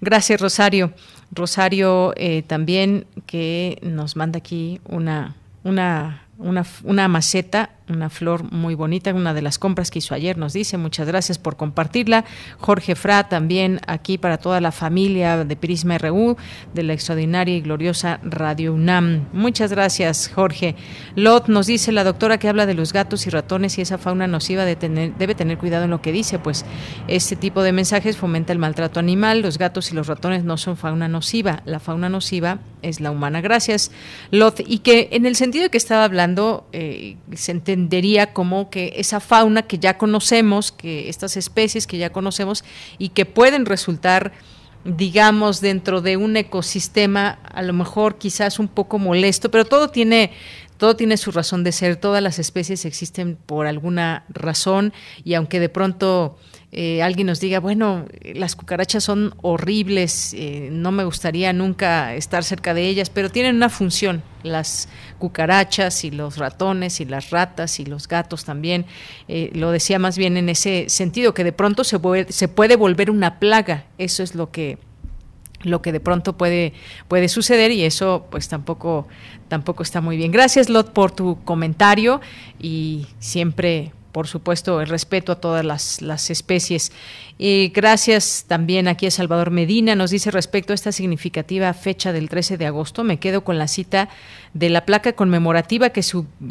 Gracias, 0.02 0.42
Rosario. 0.42 0.92
Rosario 1.32 2.14
eh, 2.16 2.44
también 2.44 3.06
que 3.26 3.80
nos 3.82 4.16
manda 4.16 4.38
aquí 4.38 4.80
una, 4.86 5.36
una, 5.64 6.24
una, 6.38 6.66
una 6.84 7.08
maceta 7.08 7.72
una 7.90 8.10
flor 8.10 8.52
muy 8.52 8.76
bonita, 8.76 9.14
una 9.14 9.34
de 9.34 9.42
las 9.42 9.60
compras 9.60 9.92
que 9.92 10.00
hizo 10.00 10.14
ayer, 10.14 10.38
nos 10.38 10.54
dice. 10.54 10.78
Muchas 10.78 11.08
gracias 11.08 11.38
por 11.38 11.58
compartirla. 11.58 12.26
Jorge 12.60 12.96
Fra 12.96 13.30
también 13.30 13.80
aquí 13.88 14.18
para 14.18 14.38
toda 14.38 14.62
la 14.62 14.72
familia 14.72 15.44
de 15.44 15.56
Prisma 15.56 15.98
RU, 15.98 16.38
de 16.74 16.84
la 16.84 16.94
extraordinaria 16.94 17.56
y 17.56 17.62
gloriosa 17.62 18.20
Radio 18.24 18.74
UNAM. 18.74 19.26
Muchas 19.34 19.72
gracias, 19.72 20.32
Jorge. 20.34 20.76
Lot 21.16 21.48
nos 21.48 21.68
dice 21.68 21.92
la 21.92 22.04
doctora 22.04 22.38
que 22.38 22.50
habla 22.50 22.66
de 22.66 22.74
los 22.74 22.94
gatos 22.94 23.28
y 23.28 23.30
ratones 23.30 23.78
y 23.78 23.82
esa 23.82 23.98
fauna 23.98 24.28
nociva 24.28 24.66
debe 24.66 25.36
tener 25.36 25.58
cuidado 25.58 25.86
en 25.86 25.92
lo 25.92 26.02
que 26.02 26.12
dice, 26.12 26.40
pues 26.40 26.66
este 27.08 27.36
tipo 27.36 27.64
de 27.64 27.72
mensajes 27.72 28.18
fomenta 28.18 28.54
el 28.54 28.60
maltrato 28.60 29.00
animal. 29.00 29.42
Los 29.42 29.58
gatos 29.58 29.92
y 29.92 29.96
los 29.96 30.08
ratones 30.08 30.44
no 30.44 30.58
son 30.58 30.78
fauna 30.78 31.08
nociva. 31.08 31.62
La 31.66 31.80
fauna 31.80 32.10
nociva 32.10 32.60
es 32.82 33.00
la 33.00 33.12
humana. 33.12 33.42
Gracias, 33.42 33.92
Lot. 34.32 34.62
Y 34.66 34.80
que 34.80 35.10
en 35.12 35.26
el 35.26 35.36
sentido 35.36 35.70
que 35.70 35.78
estaba 35.78 36.04
hablando, 36.04 36.68
eh, 36.72 37.18
se 37.34 37.52
entendería 37.78 38.34
como 38.34 38.70
que 38.70 38.94
esa 38.98 39.20
fauna 39.20 39.62
que 39.62 39.78
ya 39.78 39.98
conocemos, 39.98 40.72
que 40.72 41.10
estas 41.10 41.38
especies 41.38 41.86
que 41.86 41.98
ya 41.98 42.10
conocemos 42.10 42.64
y 42.98 43.10
que 43.10 43.26
pueden 43.26 43.66
resultar 43.66 44.34
digamos 44.84 45.62
dentro 45.62 46.02
de 46.02 46.18
un 46.18 46.38
ecosistema 46.38 47.40
a 47.44 47.62
lo 47.62 47.74
mejor 47.74 48.18
quizás 48.18 48.58
un 48.58 48.68
poco 48.68 49.00
molesto, 49.00 49.52
pero 49.52 49.66
todo 49.66 49.90
tiene 49.90 50.32
todo 50.78 50.96
tiene 50.96 51.18
su 51.18 51.32
razón 51.32 51.64
de 51.64 51.72
ser, 51.72 51.96
todas 51.98 52.22
las 52.22 52.40
especies 52.40 52.86
existen 52.86 53.36
por 53.36 53.68
alguna 53.68 54.26
razón 54.30 54.94
y 55.24 55.34
aunque 55.34 55.60
de 55.60 55.70
pronto 55.70 56.38
eh, 56.74 57.02
alguien 57.02 57.28
nos 57.28 57.40
diga, 57.40 57.62
bueno, 57.62 58.06
las 58.22 58.58
cucarachas 58.58 59.02
son 59.02 59.34
horribles, 59.42 60.34
eh, 60.34 60.68
no 60.70 60.92
me 60.92 61.06
gustaría 61.06 61.54
nunca 61.54 62.14
estar 62.14 62.44
cerca 62.44 62.74
de 62.74 62.88
ellas, 62.88 63.10
pero 63.10 63.30
tienen 63.30 63.56
una 63.56 63.70
función, 63.70 64.22
las 64.44 64.90
cucarachas 65.18 66.04
y 66.04 66.12
los 66.12 66.38
ratones 66.38 67.00
y 67.00 67.06
las 67.06 67.30
ratas 67.30 67.80
y 67.80 67.86
los 67.86 68.10
gatos 68.10 68.44
también. 68.44 68.86
Eh, 69.30 69.50
lo 69.54 69.72
decía 69.72 69.98
más 69.98 70.18
bien 70.18 70.36
en 70.36 70.50
ese 70.50 70.90
sentido, 70.90 71.34
que 71.34 71.46
de 71.46 71.54
pronto 71.54 71.86
se, 71.86 72.00
se 72.30 72.48
puede 72.50 72.76
volver 72.76 73.12
una 73.12 73.40
plaga, 73.40 73.86
eso 73.98 74.22
es 74.22 74.36
lo 74.36 74.52
que 74.52 74.78
lo 75.64 75.82
que 75.82 75.92
de 75.92 76.00
pronto 76.00 76.38
puede, 76.38 76.74
puede 77.08 77.30
suceder 77.30 77.72
y 77.72 77.84
eso 77.84 78.28
pues 78.30 78.48
tampoco, 78.48 79.08
tampoco 79.48 79.82
está 79.82 80.02
muy 80.02 80.16
bien. 80.16 80.32
Gracias 80.32 80.70
Lot 80.70 80.94
por 80.94 81.12
tu 81.12 81.44
comentario 81.44 82.22
y 82.60 83.08
siempre 83.20 83.92
por 84.18 84.26
supuesto, 84.26 84.82
el 84.82 84.88
respeto 84.88 85.32
a 85.32 85.36
todas 85.36 85.64
las, 85.64 86.30
especies. 86.32 86.92
Y 87.38 87.68
gracias 87.68 88.46
también 88.48 88.88
aquí 88.88 89.06
a 89.06 89.12
Salvador 89.12 89.52
Medina, 89.52 89.94
nos 89.94 90.10
dice 90.10 90.32
respecto 90.32 90.74
a 90.74 90.76
esta 90.76 90.92
significativa 90.92 91.72
fecha 91.76 92.12
del 92.12 92.28
13 92.28 92.58
de 92.58 92.66
agosto, 92.66 93.04
me 93.04 93.20
quedo 93.20 93.44
con 93.44 93.60
la 93.60 93.68
cita 93.68 94.10
de 94.56 94.72
la 94.72 94.88
placa 94.88 95.14
conmemorativa 95.14 95.92
que, 95.92 96.02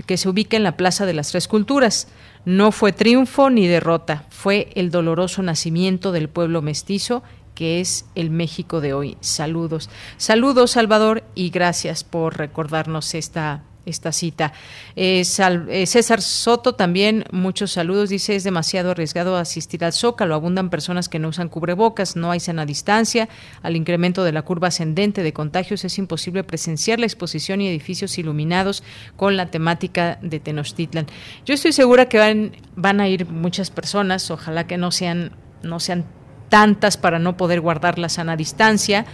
que 0.07 0.17
se 0.17 0.29
ubica 0.29 0.57
en 0.57 0.63
la 0.63 0.77
Plaza 0.77 1.07
de 1.07 1.15
las 1.15 1.33
Tres 1.33 1.49
Culturas. 1.49 2.07
No 2.45 2.71
fue 2.71 2.93
triunfo 2.93 3.51
ni 3.51 3.67
derrota, 3.67 4.27
fue 4.31 4.69
el 4.77 4.93
doloroso 4.93 5.43
nacimiento 5.43 6.13
del 6.13 6.29
pueblo 6.29 6.63
mestizo 6.63 7.25
que 7.57 7.81
es 7.81 8.05
el 8.15 8.31
México 8.31 8.81
de 8.81 8.93
hoy. 8.93 9.17
Saludos. 9.19 9.91
Saludos, 10.19 10.71
Salvador, 10.71 11.25
y 11.35 11.51
gracias 11.51 12.05
por 12.05 12.39
recordarnos 12.39 13.13
esta 13.17 13.65
esta 13.87 14.13
cita. 14.13 14.53
Eh, 14.97 15.23
eh, 15.23 15.87
César 15.87 16.21
Soto 16.21 16.75
también, 16.75 17.25
muchos 17.31 17.73
saludos, 17.73 18.11
dice, 18.11 18.37
es 18.37 18.45
demasiado 18.45 18.91
arriesgado 18.91 19.37
asistir 19.37 19.85
al 19.85 19.93
Zócalo, 19.93 20.35
abundan 20.35 20.69
personas 20.69 21.09
que 21.09 21.19
no 21.19 21.29
usan 21.29 21.49
cubrebocas, 21.49 22.17
no 22.17 22.31
hay 22.31 22.41
sana 22.41 22.67
distancia, 22.67 23.29
al 23.63 23.77
incremento 23.77 24.25
de 24.25 24.33
la 24.33 24.43
curva 24.43 24.69
ascendente 24.69 25.23
de 25.23 25.33
contagios 25.33 25.85
es 25.85 25.99
imposible 25.99 26.45
presenciar 26.45 26.99
la 26.99 27.07
exposición 27.07 27.61
y 27.61 27.69
edificios 27.69 28.19
iluminados 28.19 28.83
con 29.17 29.37
la 29.37 29.47
temática 29.47 30.19
de 30.21 30.41
Tenochtitlan. 30.41 31.07
Yo 31.45 31.55
estoy 31.55 31.73
segura 31.73 32.09
que 32.09 32.19
van, 32.19 32.53
van 32.75 33.01
a 33.01 33.09
ir 33.09 33.27
muchas 33.27 33.71
personas, 33.71 34.31
ojalá 34.31 34.67
que 34.67 34.77
no 34.77 34.91
sean, 34.91 35.33
no 35.63 35.81
sean 35.81 36.05
tantas 36.49 36.97
para 36.97 37.19
no 37.19 37.37
poder 37.37 37.61
guardar 37.61 37.99
la 37.99 38.09
sana 38.09 38.37
distancia 38.37 39.07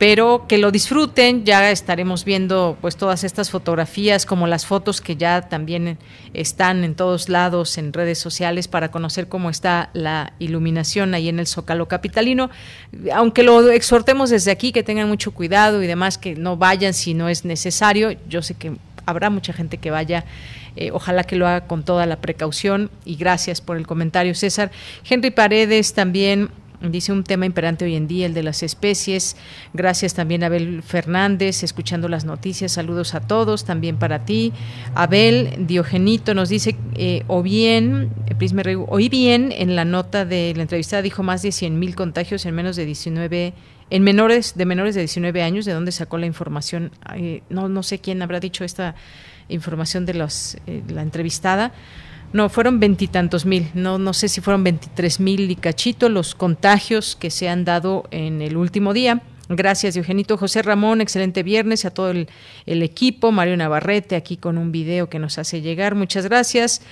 pero 0.00 0.46
que 0.48 0.56
lo 0.56 0.70
disfruten. 0.70 1.44
Ya 1.44 1.70
estaremos 1.70 2.24
viendo 2.24 2.78
pues 2.80 2.96
todas 2.96 3.22
estas 3.22 3.50
fotografías 3.50 4.24
como 4.24 4.46
las 4.46 4.64
fotos 4.64 5.02
que 5.02 5.14
ya 5.14 5.42
también 5.42 5.98
están 6.32 6.84
en 6.84 6.94
todos 6.94 7.28
lados 7.28 7.76
en 7.76 7.92
redes 7.92 8.18
sociales 8.18 8.66
para 8.66 8.90
conocer 8.90 9.28
cómo 9.28 9.50
está 9.50 9.90
la 9.92 10.32
iluminación 10.38 11.12
ahí 11.12 11.28
en 11.28 11.38
el 11.38 11.46
Zócalo 11.46 11.86
capitalino. 11.86 12.48
Aunque 13.12 13.42
lo 13.42 13.70
exhortemos 13.70 14.30
desde 14.30 14.50
aquí 14.50 14.72
que 14.72 14.82
tengan 14.82 15.06
mucho 15.06 15.32
cuidado 15.32 15.82
y 15.82 15.86
demás 15.86 16.16
que 16.16 16.34
no 16.34 16.56
vayan 16.56 16.94
si 16.94 17.12
no 17.12 17.28
es 17.28 17.44
necesario. 17.44 18.16
Yo 18.26 18.40
sé 18.40 18.54
que 18.54 18.72
habrá 19.04 19.28
mucha 19.28 19.52
gente 19.52 19.76
que 19.76 19.90
vaya 19.90 20.24
eh, 20.76 20.90
ojalá 20.92 21.24
que 21.24 21.36
lo 21.36 21.46
haga 21.46 21.66
con 21.66 21.82
toda 21.82 22.06
la 22.06 22.16
precaución 22.16 22.90
y 23.04 23.16
gracias 23.16 23.60
por 23.60 23.76
el 23.76 23.86
comentario, 23.86 24.34
César. 24.34 24.70
Henry 25.08 25.30
Paredes 25.30 25.92
también 25.92 26.48
Dice 26.80 27.12
un 27.12 27.24
tema 27.24 27.44
imperante 27.44 27.84
hoy 27.84 27.94
en 27.94 28.08
día, 28.08 28.24
el 28.24 28.32
de 28.32 28.42
las 28.42 28.62
especies. 28.62 29.36
Gracias 29.74 30.14
también 30.14 30.42
a 30.42 30.46
Abel 30.46 30.82
Fernández, 30.82 31.62
escuchando 31.62 32.08
las 32.08 32.24
noticias. 32.24 32.72
Saludos 32.72 33.14
a 33.14 33.20
todos, 33.20 33.66
también 33.66 33.98
para 33.98 34.24
ti. 34.24 34.54
Abel 34.94 35.66
Diogenito 35.66 36.32
nos 36.32 36.48
dice, 36.48 36.76
eh, 36.94 37.22
o 37.26 37.42
bien, 37.42 38.10
oí 38.88 39.10
bien 39.10 39.52
en 39.52 39.76
la 39.76 39.84
nota 39.84 40.24
de 40.24 40.54
la 40.56 40.62
entrevista, 40.62 41.02
dijo 41.02 41.22
más 41.22 41.42
de 41.42 41.52
100 41.52 41.78
mil 41.78 41.94
contagios 41.94 42.46
en 42.46 42.54
menos 42.54 42.76
de 42.76 42.86
19 42.86 43.52
en 43.90 44.04
menores 44.04 44.54
de 44.56 44.64
menores 44.66 44.94
de 44.94 45.00
19 45.00 45.42
años, 45.42 45.64
¿de 45.64 45.72
dónde 45.72 45.90
sacó 45.90 46.16
la 46.16 46.26
información? 46.26 46.92
no, 47.48 47.68
no 47.68 47.82
sé 47.82 47.98
quién 47.98 48.22
habrá 48.22 48.38
dicho 48.38 48.64
esta 48.64 48.94
información 49.48 50.06
de 50.06 50.14
los, 50.14 50.56
eh, 50.66 50.82
la 50.88 51.02
entrevistada. 51.02 51.72
No, 52.32 52.48
fueron 52.48 52.78
veintitantos 52.78 53.44
mil, 53.44 53.70
no, 53.74 53.98
no 53.98 54.12
sé 54.12 54.28
si 54.28 54.40
fueron 54.40 54.62
veintitrés 54.62 55.18
mil 55.18 55.50
y 55.50 55.56
cachito 55.56 56.08
los 56.08 56.34
contagios 56.34 57.16
que 57.16 57.30
se 57.30 57.48
han 57.48 57.64
dado 57.64 58.04
en 58.10 58.40
el 58.40 58.56
último 58.56 58.92
día. 58.92 59.22
Gracias, 59.48 59.96
Eugenito. 59.96 60.36
José 60.36 60.62
Ramón, 60.62 61.00
excelente 61.00 61.42
viernes 61.42 61.84
a 61.84 61.90
todo 61.90 62.10
el, 62.10 62.28
equipo. 62.66 63.32
Mario 63.32 63.56
Navarrete 63.56 64.14
aquí 64.14 64.36
con 64.36 64.58
un 64.58 64.70
video 64.70 65.10
que 65.10 65.18
nos 65.18 65.38
hace 65.38 65.60
llegar. 65.60 65.96
Muchas 65.96 66.24
gracias. 66.24 66.82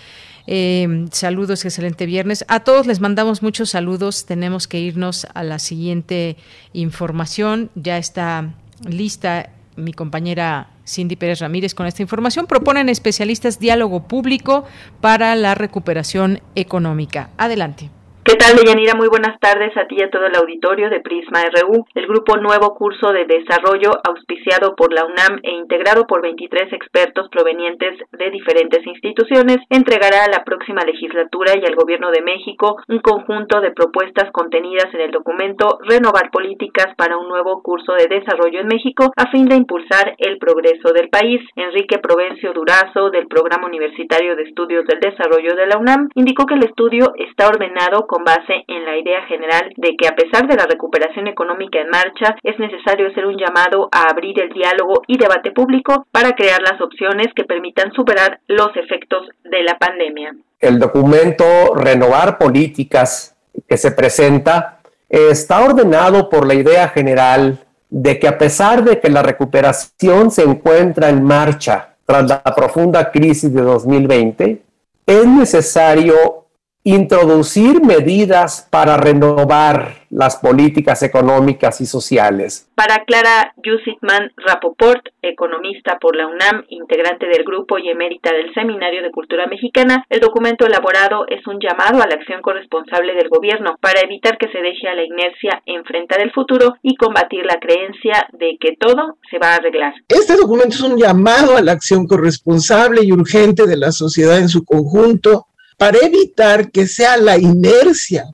Eh, 0.49 1.07
saludos, 1.13 1.65
excelente 1.65 2.05
viernes. 2.05 2.45
A 2.49 2.65
todos 2.65 2.89
les 2.89 2.99
mandamos 2.99 3.45
muchos 3.45 3.71
saludos. 3.71 4.27
Tenemos 4.27 4.67
que 4.67 4.81
irnos 4.81 5.29
a 5.35 5.45
la 5.45 5.61
siguiente 5.61 6.37
información. 6.73 7.71
Ya 7.77 7.97
está 7.97 8.55
lista 8.85 9.51
mi 9.77 9.93
compañera 9.93 10.69
Cindy 10.89 11.17
Pérez 11.17 11.41
Ramírez 11.41 11.75
con 11.75 11.87
esta 11.87 12.03
información. 12.03 12.47
Proponen 12.47 12.89
especialistas 12.89 13.61
diálogo 13.61 14.09
público 14.09 14.65
para 15.01 15.35
la 15.35 15.55
recuperación 15.55 16.41
económica. 16.55 17.31
Adelante. 17.37 17.91
¿Qué 18.29 18.37
tal, 18.37 18.57
Deyanira? 18.57 18.93
Muy 18.95 19.09
buenas 19.09 19.41
tardes 19.41 19.75
a 19.79 19.87
ti 19.87 19.97
y 19.99 20.03
a 20.03 20.11
todo 20.11 20.27
el 20.27 20.37
auditorio 20.37 20.91
de 20.91 21.01
Prisma 21.01 21.41
RU. 21.49 21.87
El 21.95 22.07
grupo 22.07 22.37
Nuevo 22.37 22.75
Curso 22.75 23.11
de 23.11 23.25
Desarrollo, 23.25 23.89
auspiciado 24.05 24.77
por 24.77 24.93
la 24.93 25.07
UNAM 25.07 25.41
e 25.43 25.53
integrado 25.53 26.07
por 26.07 26.21
23 26.21 26.71
expertos 26.75 27.31
provenientes 27.31 27.97
de 28.13 28.31
diferentes 28.31 28.87
instituciones, 28.87 29.57
entregará 29.71 30.25
a 30.25 30.31
la 30.31 30.45
próxima 30.45 30.83
legislatura 30.85 31.55
y 31.57 31.65
al 31.65 31.75
Gobierno 31.75 32.11
de 32.11 32.21
México 32.21 32.77
un 32.89 32.99
conjunto 32.99 33.63
de 33.63 33.71
propuestas 33.71 34.31
contenidas 34.31 34.93
en 34.93 35.01
el 35.01 35.11
documento 35.11 35.79
Renovar 35.89 36.31
Políticas 36.31 36.95
para 36.99 37.17
un 37.17 37.31
nuevo 37.31 37.63
curso 37.63 37.95
de 37.95 38.09
desarrollo 38.09 38.61
en 38.61 38.69
México 38.69 39.11
a 39.17 39.31
fin 39.31 39.47
de 39.47 39.57
impulsar 39.57 40.17
el 40.19 40.37
progreso 40.37 40.93
del 40.93 41.09
país. 41.09 41.41
Enrique 41.57 41.97
Provencio 41.97 42.53
Durazo, 42.53 43.09
del 43.09 43.27
Programa 43.27 43.69
Universitario 43.69 44.37
de 44.37 44.43
Estudios 44.43 44.85
del 44.85 45.01
Desarrollo 45.01 45.57
de 45.57 45.67
la 45.67 45.79
UNAM, 45.79 46.11
indicó 46.15 46.45
que 46.45 46.57
el 46.57 46.65
estudio 46.65 47.15
está 47.17 47.49
ordenado 47.49 48.07
con 48.07 48.18
base 48.25 48.65
en 48.67 48.85
la 48.85 48.97
idea 48.97 49.23
general 49.27 49.73
de 49.77 49.97
que 49.97 50.09
a 50.09 50.15
pesar 50.15 50.47
de 50.47 50.57
la 50.57 50.67
recuperación 50.67 51.27
económica 51.27 51.81
en 51.81 51.91
marcha, 51.91 52.37
es 52.43 52.59
necesario 52.59 53.09
hacer 53.09 53.27
un 53.27 53.37
llamado 53.37 53.89
a 53.93 54.11
abrir 54.11 54.41
el 54.41 54.51
diálogo 54.51 55.03
y 55.07 55.19
debate 55.19 55.51
público 55.51 56.07
para 56.11 56.33
crear 56.33 56.61
las 56.63 56.81
opciones 56.81 57.29
que 57.35 57.45
permitan 57.45 57.93
superar 57.93 58.41
los 58.49 58.77
efectos 58.77 59.29
de 59.45 59.63
la 59.63 59.79
pandemia. 59.79 60.35
El 60.61 60.79
documento 60.79 61.45
Renovar 61.75 62.39
Políticas 62.39 63.37
que 63.69 63.77
se 63.77 63.93
presenta 63.93 64.81
está 65.09 65.65
ordenado 65.65 66.29
por 66.29 66.47
la 66.47 66.55
idea 66.55 66.89
general 66.89 67.59
de 67.91 68.19
que 68.19 68.29
a 68.29 68.37
pesar 68.37 68.85
de 68.85 69.01
que 69.01 69.09
la 69.09 69.23
recuperación 69.23 70.31
se 70.31 70.43
encuentra 70.43 71.09
en 71.09 71.23
marcha 71.23 71.95
tras 72.05 72.29
la 72.29 72.43
profunda 72.43 73.11
crisis 73.11 73.53
de 73.53 73.63
2020, 73.63 74.63
es 75.07 75.27
necesario 75.27 76.47
introducir 76.85 77.83
medidas 77.83 78.67
para 78.71 78.97
renovar 78.97 80.07
las 80.11 80.37
políticas 80.37 81.03
económicas 81.03 81.81
y 81.81 81.87
sociales. 81.87 82.71
Para 82.75 83.05
Clara 83.05 83.53
Yusitman 83.63 84.33
Rapoport, 84.37 85.09
economista 85.21 85.99
por 86.01 86.17
la 86.17 86.27
UNAM, 86.27 86.65
integrante 86.69 87.27
del 87.27 87.45
grupo 87.45 87.79
y 87.79 87.91
emérita 87.91 88.33
del 88.33 88.55
Seminario 88.55 89.03
de 89.03 89.11
Cultura 89.11 89.47
Mexicana, 89.47 90.07
el 90.09 90.21
documento 90.21 90.67
elaborado 90.67 91.27
es 91.29 91.47
un 91.47 91.59
llamado 91.61 92.03
a 92.03 92.07
la 92.07 92.15
acción 92.15 92.41
corresponsable 92.41 93.15
del 93.15 93.29
gobierno 93.29 93.77
para 93.83 94.01
evitar 94.01 94.39
que 94.39 94.51
se 94.51 94.63
deje 94.63 94.89
a 94.89 94.95
la 94.95 95.05
inercia 95.05 95.63
enfrentar 95.67 96.23
el 96.23 96.33
futuro 96.33 96.77
y 96.83 96.97
combatir 96.97 97.45
la 97.45 97.59
creencia 97.61 98.29
de 98.33 98.57
que 98.59 98.77
todo 98.81 99.19
se 99.31 99.39
va 99.39 99.53
a 99.53 99.57
arreglar. 99.57 99.93
Este 100.09 100.37
documento 100.37 100.69
es 100.69 100.81
un 100.81 100.97
llamado 100.97 101.57
a 101.57 101.61
la 101.61 101.73
acción 101.73 102.07
corresponsable 102.07 103.03
y 103.05 103.13
urgente 103.13 103.67
de 103.67 103.77
la 103.77 103.93
sociedad 103.93 104.39
en 104.39 104.49
su 104.49 104.65
conjunto 104.65 105.48
para 105.79 105.99
evitar 105.99 106.71
que 106.71 106.87
sea 106.87 107.17
la 107.17 107.39
inercia 107.39 108.27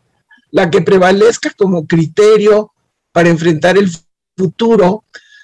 la 0.54 0.70
que 0.70 0.82
prevalezca 0.82 1.50
como 1.50 1.84
criterio 1.84 2.70
para 3.10 3.28
enfrentar 3.28 3.76
el 3.76 3.90
futuro, 4.36 5.02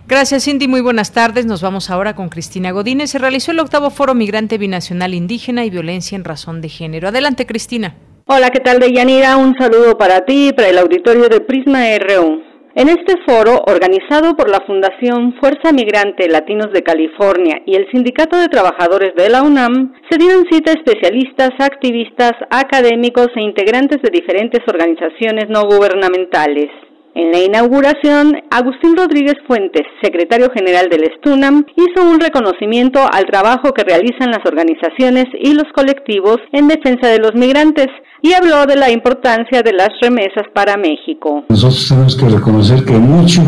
Gracias, 0.07 0.45
Cindy. 0.45 0.69
Muy 0.69 0.81
buenas 0.81 1.13
tardes. 1.13 1.45
Nos 1.45 1.61
vamos 1.61 1.89
ahora 1.89 2.15
con 2.15 2.29
Cristina 2.29 2.71
Godínez. 2.71 3.09
Se 3.11 3.19
realizó 3.19 3.51
el 3.51 3.59
octavo 3.59 3.89
Foro 3.89 4.15
Migrante 4.15 4.57
Binacional 4.57 5.13
Indígena 5.13 5.65
y 5.65 5.69
Violencia 5.69 6.15
en 6.15 6.23
Razón 6.23 6.61
de 6.61 6.69
Género. 6.69 7.09
Adelante, 7.09 7.45
Cristina. 7.45 7.97
Hola, 8.31 8.51
¿qué 8.51 8.59
tal, 8.59 8.77
Deyanira? 8.77 9.37
Un 9.37 9.55
saludo 9.57 9.97
para 9.97 10.23
ti 10.23 10.49
y 10.49 10.53
para 10.53 10.69
el 10.69 10.77
auditorio 10.77 11.29
de 11.29 11.41
Prisma 11.41 11.79
RU. 11.97 12.43
En 12.75 12.87
este 12.87 13.15
foro, 13.25 13.63
organizado 13.65 14.35
por 14.35 14.51
la 14.51 14.59
Fundación 14.67 15.33
Fuerza 15.39 15.71
Migrante 15.73 16.29
Latinos 16.29 16.71
de 16.71 16.83
California 16.83 17.63
y 17.65 17.73
el 17.73 17.89
Sindicato 17.89 18.37
de 18.37 18.47
Trabajadores 18.47 19.15
de 19.15 19.29
la 19.29 19.41
UNAM, 19.41 19.93
se 20.11 20.19
dieron 20.19 20.45
cita 20.47 20.73
especialistas, 20.73 21.49
activistas, 21.57 22.33
académicos 22.51 23.29
e 23.35 23.41
integrantes 23.41 23.99
de 24.03 24.11
diferentes 24.11 24.61
organizaciones 24.67 25.49
no 25.49 25.63
gubernamentales. 25.63 26.69
En 27.15 27.31
la 27.31 27.39
inauguración, 27.39 28.35
Agustín 28.51 28.95
Rodríguez 28.95 29.35
Fuentes, 29.47 29.83
secretario 30.01 30.49
general 30.51 30.89
del 30.89 31.09
STUNAM, 31.17 31.65
hizo 31.75 32.07
un 32.07 32.19
reconocimiento 32.19 32.99
al 33.11 33.25
trabajo 33.25 33.73
que 33.73 33.83
realizan 33.83 34.31
las 34.31 34.45
organizaciones 34.45 35.25
y 35.39 35.53
los 35.53 35.65
colectivos 35.73 36.37
en 36.51 36.67
defensa 36.67 37.07
de 37.07 37.19
los 37.19 37.33
migrantes 37.33 37.87
y 38.21 38.33
habló 38.33 38.65
de 38.65 38.75
la 38.75 38.91
importancia 38.91 39.61
de 39.63 39.73
las 39.73 39.89
remesas 40.01 40.45
para 40.53 40.77
México. 40.77 41.45
Nosotros 41.49 41.87
tenemos 41.89 42.15
que 42.15 42.29
reconocer 42.29 42.85
que 42.85 42.93
mucho 42.93 43.41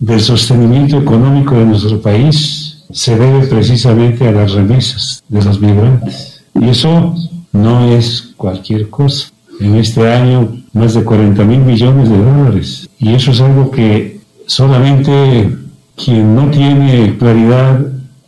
del 0.00 0.20
sostenimiento 0.20 0.98
económico 0.98 1.54
de 1.54 1.66
nuestro 1.66 2.00
país 2.00 2.84
se 2.90 3.16
debe 3.16 3.46
precisamente 3.46 4.26
a 4.26 4.32
las 4.32 4.52
remesas 4.52 5.22
de 5.28 5.44
los 5.44 5.60
migrantes. 5.60 6.44
Y 6.54 6.68
eso 6.68 7.14
no 7.52 7.92
es 7.92 8.34
cualquier 8.36 8.88
cosa 8.90 9.30
en 9.60 9.76
este 9.76 10.10
año 10.10 10.48
más 10.72 10.94
de 10.94 11.04
40 11.04 11.44
mil 11.44 11.60
millones 11.60 12.08
de 12.10 12.18
dólares. 12.18 12.81
Y 13.02 13.14
eso 13.14 13.32
es 13.32 13.40
algo 13.40 13.68
que 13.72 14.20
solamente 14.46 15.58
quien 15.96 16.36
no 16.36 16.48
tiene 16.52 17.18
claridad 17.18 17.80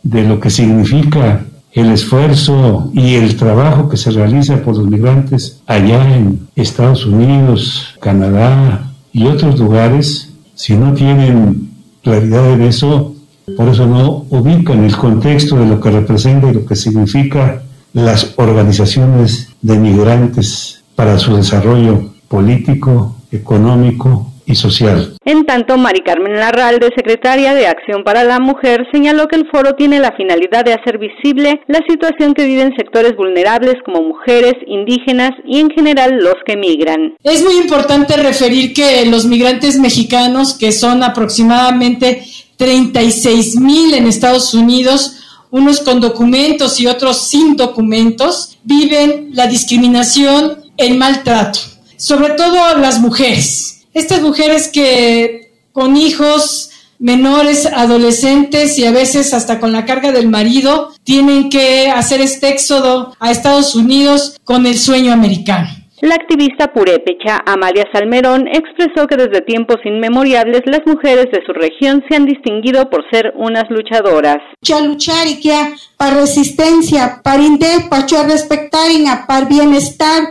de 0.03 0.23
lo 0.27 0.41
que 0.41 0.49
significa 0.49 1.45
el 1.71 1.91
esfuerzo 1.91 2.91
y 2.93 3.15
el 3.15 3.37
trabajo 3.37 3.87
que 3.87 3.95
se 3.95 4.11
realiza 4.11 4.61
por 4.61 4.75
los 4.75 4.89
migrantes 4.89 5.61
allá 5.65 6.17
en 6.17 6.47
Estados 6.57 7.05
Unidos, 7.05 7.95
Canadá 8.01 8.91
y 9.13 9.27
otros 9.27 9.57
lugares, 9.57 10.33
si 10.55 10.75
no 10.75 10.93
tienen 10.93 11.71
claridad 12.03 12.51
en 12.51 12.63
eso, 12.63 13.15
por 13.55 13.69
eso 13.69 13.87
no 13.87 14.25
ubican 14.29 14.83
el 14.83 14.97
contexto 14.97 15.55
de 15.57 15.67
lo 15.67 15.79
que 15.79 15.91
representa 15.91 16.51
y 16.51 16.53
lo 16.53 16.65
que 16.65 16.75
significa 16.75 17.63
las 17.93 18.33
organizaciones 18.35 19.47
de 19.61 19.77
migrantes 19.79 20.83
para 20.95 21.17
su 21.17 21.33
desarrollo 21.33 22.09
político, 22.27 23.15
económico 23.31 24.33
y 24.45 24.55
social. 24.55 25.17
En 25.25 25.45
tanto, 25.45 25.77
Mari 25.77 26.01
Carmen 26.01 26.35
Larralde, 26.35 26.89
secretaria 26.95 27.53
de 27.53 27.67
Acción 27.67 28.03
para 28.03 28.23
la 28.23 28.39
Mujer, 28.39 28.85
señaló 28.91 29.27
que 29.27 29.37
el 29.37 29.47
foro 29.49 29.73
tiene 29.73 29.99
la 29.99 30.13
finalidad 30.15 30.63
de 30.63 30.73
hacer 30.73 30.97
visible 30.99 31.61
la 31.67 31.79
situación 31.87 32.33
que 32.33 32.45
viven 32.45 32.73
sectores 32.77 33.15
vulnerables 33.15 33.75
como 33.83 34.01
mujeres, 34.01 34.53
indígenas 34.67 35.31
y 35.45 35.59
en 35.59 35.69
general 35.69 36.17
los 36.17 36.35
que 36.45 36.57
migran. 36.57 37.15
Es 37.23 37.43
muy 37.43 37.55
importante 37.55 38.17
referir 38.17 38.73
que 38.73 39.05
los 39.07 39.25
migrantes 39.25 39.79
mexicanos, 39.79 40.53
que 40.53 40.71
son 40.71 41.03
aproximadamente 41.03 42.23
36 42.57 43.59
mil 43.59 43.93
en 43.93 44.07
Estados 44.07 44.53
Unidos, 44.53 45.21
unos 45.51 45.81
con 45.81 46.01
documentos 46.01 46.79
y 46.79 46.87
otros 46.87 47.29
sin 47.29 47.55
documentos, 47.55 48.57
viven 48.63 49.29
la 49.33 49.47
discriminación, 49.47 50.57
el 50.77 50.97
maltrato, 50.97 51.59
sobre 51.97 52.33
todo 52.33 52.77
las 52.77 52.99
mujeres 52.99 53.74
estas 53.95 54.21
mujeres 54.21 54.69
que 54.71 55.53
con 55.71 55.97
hijos 55.97 56.69
menores, 56.99 57.65
adolescentes 57.65 58.77
y 58.77 58.85
a 58.85 58.91
veces 58.91 59.33
hasta 59.33 59.59
con 59.59 59.71
la 59.71 59.85
carga 59.85 60.11
del 60.11 60.29
marido, 60.29 60.91
tienen 61.03 61.49
que 61.49 61.89
hacer 61.89 62.21
este 62.21 62.49
éxodo 62.49 63.15
a 63.19 63.31
Estados 63.31 63.75
Unidos 63.75 64.39
con 64.43 64.65
el 64.65 64.77
sueño 64.77 65.11
americano. 65.11 65.67
La 66.01 66.15
activista 66.15 66.73
purépecha 66.73 67.41
Amalia 67.45 67.85
Salmerón 67.91 68.47
expresó 68.47 69.07
que 69.07 69.15
desde 69.15 69.41
tiempos 69.41 69.77
inmemoriales 69.85 70.61
las 70.65 70.81
mujeres 70.85 71.27
de 71.31 71.41
su 71.45 71.53
región 71.53 72.03
se 72.07 72.15
han 72.15 72.25
distinguido 72.25 72.89
por 72.89 73.09
ser 73.09 73.33
unas 73.35 73.63
luchadoras. 73.69 74.37
Ya 74.61 74.81
luchar 74.81 75.25
y 75.25 75.39
que 75.39 75.53
para 75.97 76.19
resistencia, 76.19 77.21
para 77.23 77.41
inde, 77.41 77.87
para 77.89 78.05
respetar 78.27 78.91
y 78.91 79.05
para 79.25 79.45
bienestar, 79.45 80.23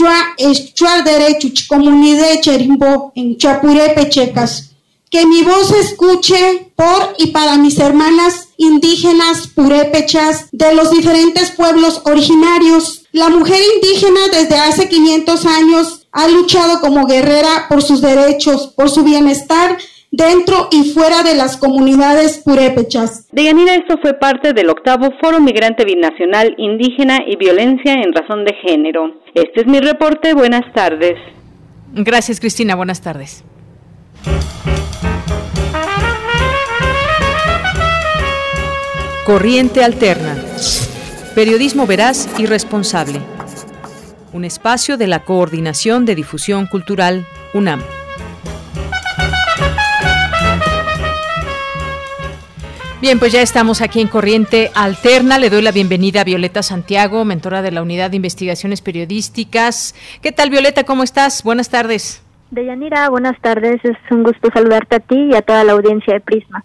chua 0.00 0.34
es 0.38 0.72
chua 0.72 1.02
derecho 1.02 1.48
comunidad 1.68 2.40
cherimbo 2.40 3.12
en 3.14 3.36
Chapurepe 3.36 4.08
Checas. 4.08 4.70
Que 5.10 5.26
mi 5.26 5.42
voz 5.42 5.72
escuche 5.72 6.72
por 6.74 7.16
y 7.18 7.26
para 7.32 7.58
mis 7.58 7.78
hermanas 7.78 8.48
indígenas 8.56 9.48
purépechas 9.48 10.46
de 10.52 10.74
los 10.74 10.90
diferentes 10.90 11.50
pueblos 11.50 12.00
originarios. 12.04 13.02
La 13.12 13.28
mujer 13.28 13.60
indígena 13.74 14.20
desde 14.32 14.56
hace 14.56 14.88
500 14.88 15.44
años 15.44 16.06
ha 16.12 16.28
luchado 16.28 16.80
como 16.80 17.06
guerrera 17.06 17.66
por 17.68 17.82
sus 17.82 18.00
derechos, 18.00 18.68
por 18.68 18.88
su 18.88 19.02
bienestar 19.02 19.76
dentro 20.10 20.68
y 20.70 20.92
fuera 20.92 21.22
de 21.22 21.34
las 21.34 21.56
comunidades 21.56 22.38
purépechas. 22.38 23.28
Deyanira, 23.32 23.74
esto 23.74 23.98
fue 24.02 24.14
parte 24.14 24.52
del 24.52 24.70
octavo 24.70 25.10
Foro 25.20 25.40
Migrante 25.40 25.84
Binacional 25.84 26.54
Indígena 26.58 27.20
y 27.26 27.36
Violencia 27.36 27.94
en 27.94 28.12
Razón 28.12 28.44
de 28.44 28.54
Género. 28.54 29.14
Este 29.34 29.60
es 29.60 29.66
mi 29.66 29.80
reporte. 29.80 30.34
Buenas 30.34 30.72
tardes. 30.74 31.16
Gracias, 31.92 32.40
Cristina. 32.40 32.74
Buenas 32.74 33.00
tardes. 33.00 33.44
Corriente 39.24 39.84
Alterna. 39.84 40.36
Periodismo 41.34 41.86
veraz 41.86 42.28
y 42.38 42.46
responsable. 42.46 43.20
Un 44.32 44.44
espacio 44.44 44.96
de 44.96 45.06
la 45.06 45.24
Coordinación 45.24 46.04
de 46.04 46.16
Difusión 46.16 46.66
Cultural, 46.66 47.24
UNAM. 47.54 47.80
Bien, 53.00 53.18
pues 53.18 53.32
ya 53.32 53.40
estamos 53.40 53.80
aquí 53.80 54.02
en 54.02 54.08
Corriente 54.08 54.70
Alterna. 54.74 55.38
Le 55.38 55.48
doy 55.48 55.62
la 55.62 55.72
bienvenida 55.72 56.20
a 56.20 56.24
Violeta 56.24 56.62
Santiago, 56.62 57.24
mentora 57.24 57.62
de 57.62 57.70
la 57.70 57.80
Unidad 57.80 58.10
de 58.10 58.16
Investigaciones 58.16 58.82
Periodísticas. 58.82 59.94
¿Qué 60.20 60.32
tal, 60.32 60.50
Violeta? 60.50 60.84
¿Cómo 60.84 61.02
estás? 61.02 61.42
Buenas 61.42 61.70
tardes. 61.70 62.22
Deyanira, 62.50 63.08
buenas 63.08 63.40
tardes. 63.40 63.82
Es 63.84 63.96
un 64.10 64.22
gusto 64.22 64.50
saludarte 64.52 64.96
a 64.96 65.00
ti 65.00 65.30
y 65.32 65.34
a 65.34 65.40
toda 65.40 65.64
la 65.64 65.72
audiencia 65.72 66.12
de 66.12 66.20
Prisma. 66.20 66.62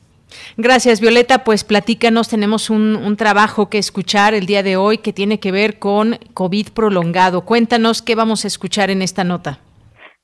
Gracias, 0.57 0.99
Violeta. 0.99 1.45
Pues 1.45 1.63
platícanos, 1.63 2.27
tenemos 2.27 2.69
un, 2.69 3.15
trabajo 3.15 3.69
que 3.69 3.77
escuchar 3.77 4.33
el 4.33 4.45
día 4.45 4.61
de 4.61 4.75
hoy 4.75 4.97
que 4.97 5.13
tiene 5.13 5.39
que 5.39 5.53
ver 5.53 5.79
con 5.79 6.17
COVID 6.33 6.67
prolongado. 6.73 7.45
Cuéntanos 7.45 8.01
qué 8.01 8.13
vamos 8.13 8.43
a 8.43 8.49
escuchar 8.49 8.89
en 8.89 9.01
esta 9.01 9.23
nota. 9.23 9.59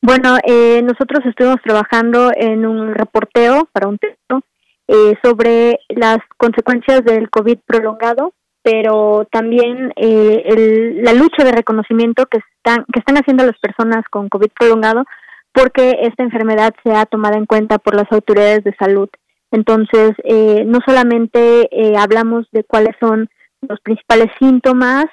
Bueno, 0.01 0.39
eh, 0.43 0.81
nosotros 0.81 1.25
estuvimos 1.25 1.61
trabajando 1.63 2.31
en 2.35 2.65
un 2.65 2.93
reporteo 2.95 3.69
para 3.71 3.87
un 3.87 3.97
texto 3.97 4.41
eh, 4.87 5.15
sobre 5.23 5.79
las 5.89 6.17
consecuencias 6.37 7.05
del 7.05 7.29
COVID 7.29 7.59
prolongado, 7.65 8.33
pero 8.61 9.25
también 9.31 9.93
eh, 9.95 10.99
la 11.01 11.13
lucha 11.13 11.43
de 11.43 11.53
reconocimiento 11.53 12.25
que 12.25 12.39
están, 12.57 12.85
que 12.91 12.99
están 12.99 13.15
haciendo 13.15 13.45
las 13.45 13.57
personas 13.59 14.03
con 14.09 14.27
COVID 14.27 14.49
prolongado, 14.59 15.05
porque 15.53 15.97
esta 16.01 16.23
enfermedad 16.23 16.73
se 16.83 16.91
ha 16.93 17.05
tomado 17.05 17.37
en 17.37 17.45
cuenta 17.45 17.77
por 17.77 17.95
las 17.95 18.11
autoridades 18.11 18.63
de 18.63 18.75
salud. 18.77 19.09
Entonces, 19.51 20.11
eh, 20.23 20.63
no 20.65 20.79
solamente 20.85 21.69
hablamos 21.97 22.47
de 22.51 22.63
cuáles 22.63 22.95
son 22.99 23.29
los 23.61 23.79
principales 23.81 24.27
síntomas, 24.39 25.05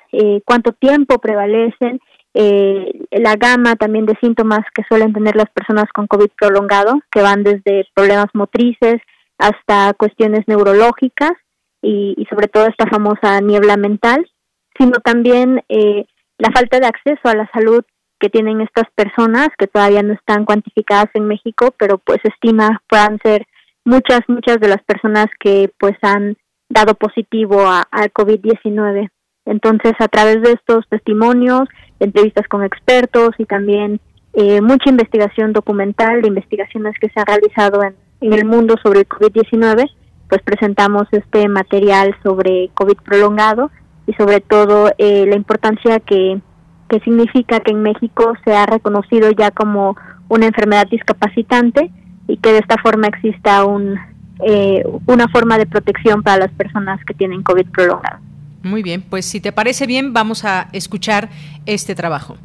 cuánto 0.44 0.72
tiempo 0.72 1.18
prevalecen, 1.18 2.00
la 2.34 3.34
gama 3.36 3.76
también 3.76 4.06
de 4.06 4.16
síntomas 4.20 4.60
que 4.74 4.84
suelen 4.88 5.12
tener 5.12 5.36
las 5.36 5.50
personas 5.50 5.86
con 5.92 6.06
COVID 6.06 6.30
prolongado, 6.36 7.00
que 7.10 7.20
van 7.20 7.42
desde 7.42 7.86
problemas 7.94 8.26
motrices, 8.32 9.00
hasta 9.38 9.94
cuestiones 9.94 10.46
neurológicas 10.46 11.32
y, 11.80 12.26
sobre 12.28 12.48
todo 12.48 12.66
esta 12.66 12.88
famosa 12.88 13.40
niebla 13.40 13.76
mental, 13.76 14.28
sino 14.76 14.92
también 15.04 15.62
eh, 15.68 16.06
la 16.38 16.50
falta 16.52 16.80
de 16.80 16.86
acceso 16.86 17.20
a 17.24 17.34
la 17.34 17.48
salud 17.52 17.84
que 18.20 18.28
tienen 18.28 18.60
estas 18.60 18.90
personas 18.94 19.48
que 19.56 19.68
todavía 19.68 20.02
no 20.02 20.14
están 20.14 20.44
cuantificadas 20.44 21.08
en 21.14 21.26
México, 21.26 21.72
pero 21.78 21.98
pues 21.98 22.18
estima 22.24 22.82
puedan 22.88 23.18
ser 23.22 23.46
muchas, 23.84 24.20
muchas 24.28 24.58
de 24.58 24.68
las 24.68 24.82
personas 24.84 25.26
que 25.38 25.70
pues 25.78 25.96
han 26.02 26.36
dado 26.68 26.94
positivo 26.94 27.60
a, 27.66 27.86
COVID-19. 27.90 29.08
Entonces, 29.46 29.92
a 29.98 30.08
través 30.08 30.42
de 30.42 30.52
estos 30.52 30.86
testimonios, 30.88 31.68
entrevistas 32.00 32.46
con 32.48 32.64
expertos 32.64 33.30
y 33.38 33.46
también 33.46 34.00
eh, 34.34 34.60
mucha 34.60 34.90
investigación 34.90 35.52
documental 35.52 36.20
de 36.20 36.28
investigaciones 36.28 36.94
que 37.00 37.08
se 37.08 37.20
han 37.20 37.26
realizado 37.26 37.82
en 37.82 37.94
en 38.20 38.32
el 38.32 38.44
mundo 38.44 38.76
sobre 38.82 39.00
el 39.00 39.08
COVID-19, 39.08 39.90
pues 40.28 40.42
presentamos 40.42 41.06
este 41.12 41.48
material 41.48 42.14
sobre 42.22 42.70
COVID 42.74 42.96
prolongado 43.04 43.70
y 44.06 44.14
sobre 44.14 44.40
todo 44.40 44.90
eh, 44.98 45.26
la 45.26 45.36
importancia 45.36 46.00
que, 46.00 46.40
que 46.88 47.00
significa 47.00 47.60
que 47.60 47.72
en 47.72 47.82
México 47.82 48.34
se 48.44 48.54
ha 48.54 48.66
reconocido 48.66 49.30
ya 49.30 49.50
como 49.50 49.96
una 50.28 50.46
enfermedad 50.46 50.86
discapacitante 50.90 51.90
y 52.26 52.36
que 52.38 52.52
de 52.52 52.58
esta 52.58 52.76
forma 52.82 53.06
exista 53.06 53.64
un, 53.64 53.98
eh, 54.46 54.82
una 55.06 55.28
forma 55.28 55.58
de 55.58 55.66
protección 55.66 56.22
para 56.22 56.46
las 56.46 56.52
personas 56.52 57.00
que 57.04 57.14
tienen 57.14 57.42
COVID 57.42 57.66
prolongado. 57.70 58.18
Muy 58.62 58.82
bien, 58.82 59.02
pues 59.02 59.24
si 59.24 59.40
te 59.40 59.52
parece 59.52 59.86
bien, 59.86 60.12
vamos 60.12 60.44
a 60.44 60.68
escuchar 60.72 61.28
este 61.66 61.94
trabajo. 61.94 62.36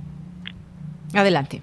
Adelante. 1.13 1.61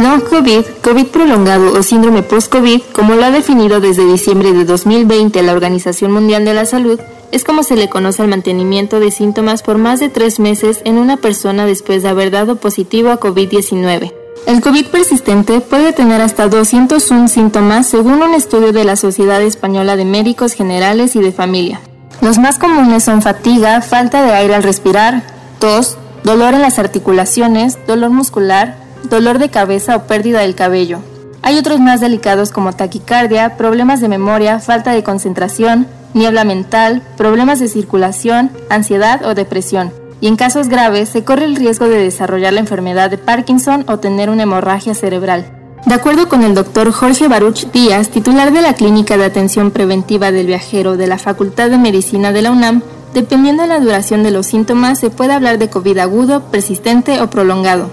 Long 0.00 0.22
COVID, 0.22 0.64
COVID 0.82 1.06
prolongado 1.08 1.78
o 1.78 1.82
síndrome 1.82 2.22
post-COVID, 2.22 2.80
como 2.94 3.16
lo 3.16 3.24
ha 3.26 3.30
definido 3.30 3.80
desde 3.80 4.10
diciembre 4.10 4.54
de 4.54 4.64
2020 4.64 5.42
la 5.42 5.52
Organización 5.52 6.10
Mundial 6.10 6.46
de 6.46 6.54
la 6.54 6.64
Salud, 6.64 6.98
es 7.32 7.44
como 7.44 7.62
se 7.62 7.76
le 7.76 7.90
conoce 7.90 8.22
al 8.22 8.28
mantenimiento 8.28 8.98
de 8.98 9.10
síntomas 9.10 9.62
por 9.62 9.76
más 9.76 10.00
de 10.00 10.08
tres 10.08 10.40
meses 10.40 10.80
en 10.86 10.96
una 10.96 11.18
persona 11.18 11.66
después 11.66 12.02
de 12.02 12.08
haber 12.08 12.30
dado 12.30 12.56
positivo 12.56 13.10
a 13.10 13.20
COVID-19. 13.20 14.14
El 14.46 14.62
COVID 14.62 14.86
persistente 14.86 15.60
puede 15.60 15.92
tener 15.92 16.22
hasta 16.22 16.48
201 16.48 17.28
síntomas 17.28 17.86
según 17.86 18.22
un 18.22 18.32
estudio 18.32 18.72
de 18.72 18.84
la 18.84 18.96
Sociedad 18.96 19.42
Española 19.42 19.96
de 19.96 20.06
Médicos 20.06 20.54
Generales 20.54 21.14
y 21.14 21.20
de 21.20 21.32
Familia. 21.32 21.82
Los 22.22 22.38
más 22.38 22.58
comunes 22.58 23.04
son 23.04 23.20
fatiga, 23.20 23.82
falta 23.82 24.22
de 24.22 24.32
aire 24.32 24.54
al 24.54 24.62
respirar, 24.62 25.24
tos, 25.58 25.98
dolor 26.24 26.54
en 26.54 26.62
las 26.62 26.78
articulaciones, 26.78 27.76
dolor 27.86 28.08
muscular, 28.08 28.88
dolor 29.08 29.38
de 29.38 29.48
cabeza 29.48 29.96
o 29.96 30.06
pérdida 30.06 30.40
del 30.40 30.54
cabello. 30.54 31.00
Hay 31.42 31.58
otros 31.58 31.80
más 31.80 32.00
delicados 32.00 32.50
como 32.50 32.72
taquicardia, 32.72 33.56
problemas 33.56 34.00
de 34.00 34.08
memoria, 34.08 34.58
falta 34.60 34.92
de 34.92 35.02
concentración, 35.02 35.86
niebla 36.14 36.44
mental, 36.44 37.02
problemas 37.16 37.60
de 37.60 37.68
circulación, 37.68 38.50
ansiedad 38.68 39.24
o 39.24 39.34
depresión. 39.34 39.92
Y 40.20 40.26
en 40.26 40.36
casos 40.36 40.68
graves 40.68 41.08
se 41.08 41.24
corre 41.24 41.46
el 41.46 41.56
riesgo 41.56 41.88
de 41.88 41.96
desarrollar 41.96 42.52
la 42.52 42.60
enfermedad 42.60 43.10
de 43.10 43.16
Parkinson 43.18 43.84
o 43.88 43.98
tener 43.98 44.28
una 44.28 44.42
hemorragia 44.42 44.94
cerebral. 44.94 45.46
De 45.86 45.94
acuerdo 45.94 46.28
con 46.28 46.42
el 46.42 46.54
doctor 46.54 46.92
Jorge 46.92 47.26
Baruch 47.26 47.70
Díaz, 47.72 48.10
titular 48.10 48.52
de 48.52 48.60
la 48.60 48.74
Clínica 48.74 49.16
de 49.16 49.24
Atención 49.24 49.70
Preventiva 49.70 50.30
del 50.30 50.46
Viajero 50.46 50.98
de 50.98 51.06
la 51.06 51.16
Facultad 51.16 51.70
de 51.70 51.78
Medicina 51.78 52.32
de 52.32 52.42
la 52.42 52.50
UNAM, 52.50 52.82
dependiendo 53.14 53.62
de 53.62 53.70
la 53.70 53.80
duración 53.80 54.22
de 54.22 54.30
los 54.30 54.46
síntomas 54.46 54.98
se 54.98 55.08
puede 55.08 55.32
hablar 55.32 55.58
de 55.58 55.70
COVID 55.70 55.96
agudo, 55.98 56.42
persistente 56.50 57.22
o 57.22 57.30
prolongado. 57.30 57.88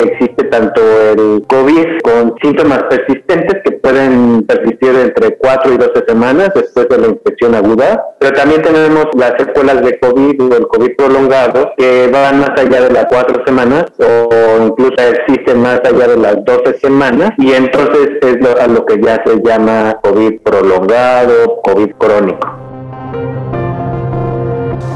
Existe 0.00 0.44
tanto 0.44 0.80
el 1.10 1.44
COVID 1.48 2.00
con 2.04 2.34
síntomas 2.40 2.84
persistentes 2.84 3.62
que 3.64 3.72
pueden 3.72 4.44
persistir 4.44 4.90
entre 4.94 5.36
4 5.36 5.74
y 5.74 5.76
12 5.76 6.04
semanas 6.06 6.50
después 6.54 6.88
de 6.88 6.98
la 6.98 7.08
infección 7.08 7.56
aguda, 7.56 8.04
pero 8.20 8.32
también 8.32 8.62
tenemos 8.62 9.06
las 9.16 9.32
secuelas 9.38 9.82
de 9.82 9.98
COVID 9.98 10.40
o 10.40 10.56
el 10.56 10.68
COVID 10.68 10.96
prolongado 10.96 11.72
que 11.76 12.08
van 12.12 12.38
más 12.38 12.50
allá 12.50 12.82
de 12.82 12.90
las 12.92 13.06
4 13.08 13.42
semanas 13.44 13.86
o 13.98 14.66
incluso 14.66 15.02
existen 15.02 15.62
más 15.62 15.80
allá 15.84 16.06
de 16.06 16.16
las 16.16 16.44
12 16.44 16.78
semanas 16.78 17.32
y 17.38 17.52
entonces 17.52 18.10
es 18.22 18.60
a 18.60 18.68
lo 18.68 18.86
que 18.86 19.00
ya 19.00 19.20
se 19.26 19.42
llama 19.42 19.98
COVID 20.04 20.40
prolongado, 20.42 21.60
COVID 21.64 21.90
crónico. 21.98 22.48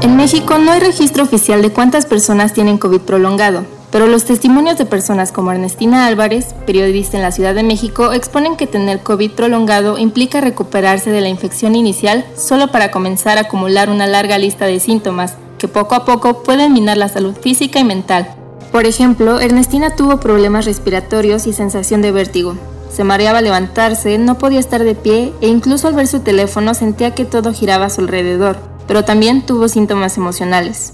En 0.01 0.15
México 0.15 0.57
no 0.59 0.71
hay 0.71 0.79
registro 0.79 1.23
oficial 1.23 1.61
de 1.61 1.71
cuántas 1.71 2.05
personas 2.05 2.53
tienen 2.53 2.77
COVID 2.77 3.01
prolongado 3.01 3.65
pero 3.93 4.07
los 4.07 4.25
testimonios 4.25 4.79
de 4.79 4.87
personas 4.87 5.31
como 5.31 5.51
Ernestina 5.51 6.07
Álvarez, 6.07 6.55
periodista 6.65 7.15
en 7.15 7.21
la 7.21 7.31
Ciudad 7.31 7.53
de 7.53 7.61
México, 7.61 8.11
exponen 8.11 8.57
que 8.57 8.65
tener 8.65 9.01
COVID 9.01 9.33
prolongado 9.33 9.99
implica 9.99 10.41
recuperarse 10.41 11.11
de 11.11 11.21
la 11.21 11.29
infección 11.29 11.75
inicial 11.75 12.25
solo 12.35 12.69
para 12.71 12.89
comenzar 12.89 13.37
a 13.37 13.41
acumular 13.41 13.91
una 13.91 14.07
larga 14.07 14.39
lista 14.39 14.65
de 14.65 14.79
síntomas 14.79 15.35
que 15.59 15.67
poco 15.67 15.93
a 15.93 16.05
poco 16.05 16.41
pueden 16.41 16.73
minar 16.73 16.97
la 16.97 17.07
salud 17.07 17.35
física 17.39 17.79
y 17.79 17.83
mental. 17.83 18.33
Por 18.71 18.87
ejemplo, 18.87 19.39
Ernestina 19.39 19.95
tuvo 19.95 20.19
problemas 20.19 20.65
respiratorios 20.65 21.45
y 21.45 21.53
sensación 21.53 22.01
de 22.01 22.11
vértigo. 22.11 22.55
Se 22.91 23.03
mareaba 23.03 23.37
al 23.37 23.43
levantarse, 23.43 24.17
no 24.17 24.39
podía 24.39 24.59
estar 24.59 24.83
de 24.83 24.95
pie 24.95 25.33
e 25.39 25.49
incluso 25.49 25.87
al 25.87 25.93
ver 25.93 26.07
su 26.07 26.21
teléfono 26.21 26.73
sentía 26.73 27.13
que 27.13 27.25
todo 27.25 27.53
giraba 27.53 27.85
a 27.85 27.89
su 27.91 28.01
alrededor, 28.01 28.57
pero 28.87 29.05
también 29.05 29.45
tuvo 29.45 29.67
síntomas 29.67 30.17
emocionales. 30.17 30.93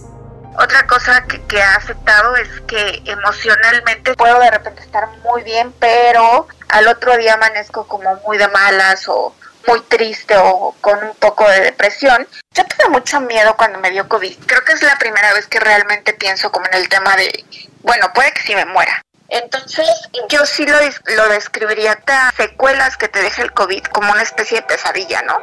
Otra 0.62 0.86
cosa 0.88 1.24
que, 1.26 1.62
ha 1.62 1.76
afectado 1.76 2.36
es 2.36 2.50
que 2.68 3.02
emocionalmente 3.06 4.14
puedo 4.16 4.42
de 4.42 4.52
repente 4.52 4.82
estar 4.82 5.08
muy 5.24 5.42
bien, 5.44 5.72
pero 5.80 6.50
al 6.68 6.88
otro 6.90 7.16
día 7.16 7.36
amanezco 7.36 7.88
como 7.88 8.14
muy 8.28 8.38
de 8.38 8.50
malas 8.50 9.08
o 9.08 9.34
muy 9.68 9.80
triste 9.84 10.36
o 10.38 10.76
con 10.82 11.02
un 11.02 11.16
poco 11.16 11.48
de 11.50 11.62
depresión. 11.62 12.28
Yo 12.54 12.66
tuve 12.66 12.90
mucho 12.90 13.22
miedo 13.22 13.56
cuando 13.56 13.80
me 13.80 13.90
dio 13.90 14.10
COVID. 14.10 14.38
Creo 14.48 14.66
que 14.66 14.74
es 14.74 14.82
la 14.82 14.98
primera 14.98 15.32
vez 15.34 15.48
que 15.48 15.62
realmente 15.62 16.12
pienso 16.14 16.52
como 16.52 16.66
en 16.66 16.74
el 16.74 16.90
tema 16.90 17.16
de, 17.16 17.46
bueno, 17.82 18.12
puede 18.14 18.34
que 18.34 18.42
sí 18.42 18.54
me 18.54 18.66
muera. 18.66 19.02
Entonces, 19.30 19.88
yo 20.28 20.46
sí 20.46 20.66
lo, 20.66 20.78
lo 21.16 21.30
describiría, 21.30 21.98
secuelas 22.36 22.98
que 22.98 23.08
te 23.08 23.22
deja 23.22 23.44
el 23.44 23.54
COVID 23.54 23.84
como 23.94 24.12
una 24.12 24.24
especie 24.24 24.58
de 24.58 24.68
pesadilla, 24.68 25.22
¿no? 25.22 25.38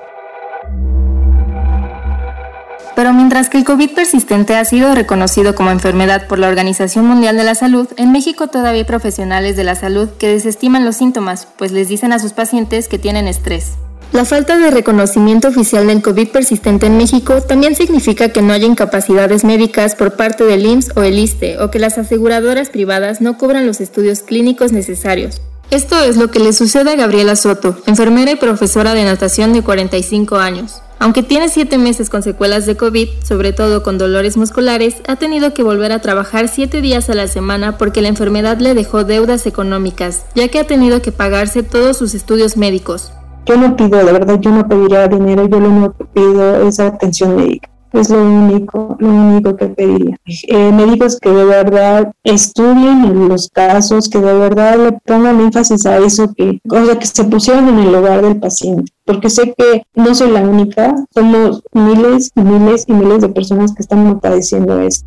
Pero 2.96 3.12
mientras 3.12 3.50
que 3.50 3.58
el 3.58 3.64
COVID 3.64 3.90
persistente 3.90 4.56
ha 4.56 4.64
sido 4.64 4.94
reconocido 4.94 5.54
como 5.54 5.70
enfermedad 5.70 6.26
por 6.26 6.38
la 6.38 6.48
Organización 6.48 7.04
Mundial 7.04 7.36
de 7.36 7.44
la 7.44 7.54
Salud, 7.54 7.86
en 7.98 8.10
México 8.10 8.48
todavía 8.48 8.80
hay 8.80 8.84
profesionales 8.84 9.54
de 9.54 9.64
la 9.64 9.74
salud 9.74 10.08
que 10.18 10.28
desestiman 10.28 10.86
los 10.86 10.96
síntomas, 10.96 11.46
pues 11.58 11.72
les 11.72 11.88
dicen 11.88 12.14
a 12.14 12.18
sus 12.18 12.32
pacientes 12.32 12.88
que 12.88 12.98
tienen 12.98 13.28
estrés. 13.28 13.72
La 14.12 14.24
falta 14.24 14.56
de 14.56 14.70
reconocimiento 14.70 15.48
oficial 15.48 15.86
del 15.86 16.00
COVID 16.00 16.28
persistente 16.28 16.86
en 16.86 16.96
México 16.96 17.42
también 17.42 17.74
significa 17.74 18.30
que 18.30 18.40
no 18.40 18.54
hay 18.54 18.64
incapacidades 18.64 19.44
médicas 19.44 19.94
por 19.94 20.16
parte 20.16 20.44
del 20.44 20.64
IMSS 20.64 20.96
o 20.96 21.02
el 21.02 21.18
ISTE 21.18 21.58
o 21.58 21.70
que 21.70 21.78
las 21.78 21.98
aseguradoras 21.98 22.70
privadas 22.70 23.20
no 23.20 23.36
cobran 23.36 23.66
los 23.66 23.82
estudios 23.82 24.20
clínicos 24.20 24.72
necesarios. 24.72 25.42
Esto 25.70 26.00
es 26.00 26.16
lo 26.16 26.30
que 26.30 26.38
le 26.38 26.54
sucede 26.54 26.92
a 26.92 26.96
Gabriela 26.96 27.36
Soto, 27.36 27.76
enfermera 27.86 28.30
y 28.30 28.36
profesora 28.36 28.94
de 28.94 29.04
natación 29.04 29.52
de 29.52 29.60
45 29.60 30.36
años. 30.36 30.80
Aunque 30.98 31.22
tiene 31.22 31.48
siete 31.48 31.76
meses 31.76 32.08
con 32.08 32.22
secuelas 32.22 32.64
de 32.64 32.76
COVID, 32.76 33.08
sobre 33.22 33.52
todo 33.52 33.82
con 33.82 33.98
dolores 33.98 34.36
musculares, 34.36 34.96
ha 35.06 35.16
tenido 35.16 35.52
que 35.52 35.62
volver 35.62 35.92
a 35.92 36.00
trabajar 36.00 36.48
siete 36.48 36.80
días 36.80 37.10
a 37.10 37.14
la 37.14 37.28
semana 37.28 37.76
porque 37.76 38.00
la 38.00 38.08
enfermedad 38.08 38.58
le 38.58 38.74
dejó 38.74 39.04
deudas 39.04 39.46
económicas, 39.46 40.24
ya 40.34 40.48
que 40.48 40.58
ha 40.58 40.66
tenido 40.66 41.02
que 41.02 41.12
pagarse 41.12 41.62
todos 41.62 41.98
sus 41.98 42.14
estudios 42.14 42.56
médicos. 42.56 43.12
Yo 43.44 43.56
no 43.56 43.76
pido, 43.76 44.04
de 44.04 44.12
verdad, 44.12 44.40
yo 44.40 44.50
no 44.50 44.66
pediría 44.66 45.06
dinero, 45.06 45.46
yo 45.46 45.60
lo 45.60 45.68
único 45.68 45.94
que 45.98 46.04
pido 46.06 46.66
atención 46.86 47.36
médica. 47.36 47.68
Es 47.96 48.10
lo 48.10 48.22
único, 48.22 48.94
lo 48.98 49.08
único 49.08 49.56
que 49.56 49.68
pediría. 49.68 50.18
Eh, 50.26 50.70
médicos 50.70 51.18
que 51.18 51.30
de 51.30 51.44
verdad 51.46 52.12
estudien 52.24 53.26
los 53.26 53.48
casos, 53.48 54.10
que 54.10 54.18
de 54.18 54.34
verdad 54.34 54.76
le 54.76 54.92
pongan 54.92 55.40
énfasis 55.40 55.86
a 55.86 55.96
eso, 55.96 56.30
que, 56.34 56.60
o 56.68 56.84
sea, 56.84 56.98
que 56.98 57.06
se 57.06 57.24
pusieron 57.24 57.68
en 57.70 57.78
el 57.78 57.92
lugar 57.92 58.20
del 58.20 58.36
paciente. 58.36 58.92
Porque 59.06 59.30
sé 59.30 59.54
que 59.56 59.84
no 59.94 60.14
soy 60.14 60.30
la 60.30 60.42
única, 60.42 60.94
somos 61.14 61.62
miles 61.72 62.32
y 62.36 62.40
miles 62.40 62.84
y 62.86 62.92
miles 62.92 63.22
de 63.22 63.30
personas 63.30 63.72
que 63.72 63.80
están 63.80 64.20
padeciendo 64.20 64.78
esto. 64.80 65.06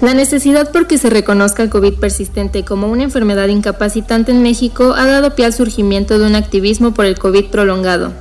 La 0.00 0.14
necesidad 0.14 0.72
por 0.72 0.86
que 0.86 0.96
se 0.96 1.10
reconozca 1.10 1.62
el 1.62 1.68
COVID 1.68 1.94
persistente 2.00 2.64
como 2.64 2.90
una 2.90 3.02
enfermedad 3.04 3.48
incapacitante 3.48 4.32
en 4.32 4.42
México 4.42 4.94
ha 4.96 5.06
dado 5.06 5.34
pie 5.34 5.44
al 5.44 5.52
surgimiento 5.52 6.18
de 6.18 6.26
un 6.26 6.36
activismo 6.36 6.94
por 6.94 7.04
el 7.04 7.18
COVID 7.18 7.50
prolongado, 7.50 8.12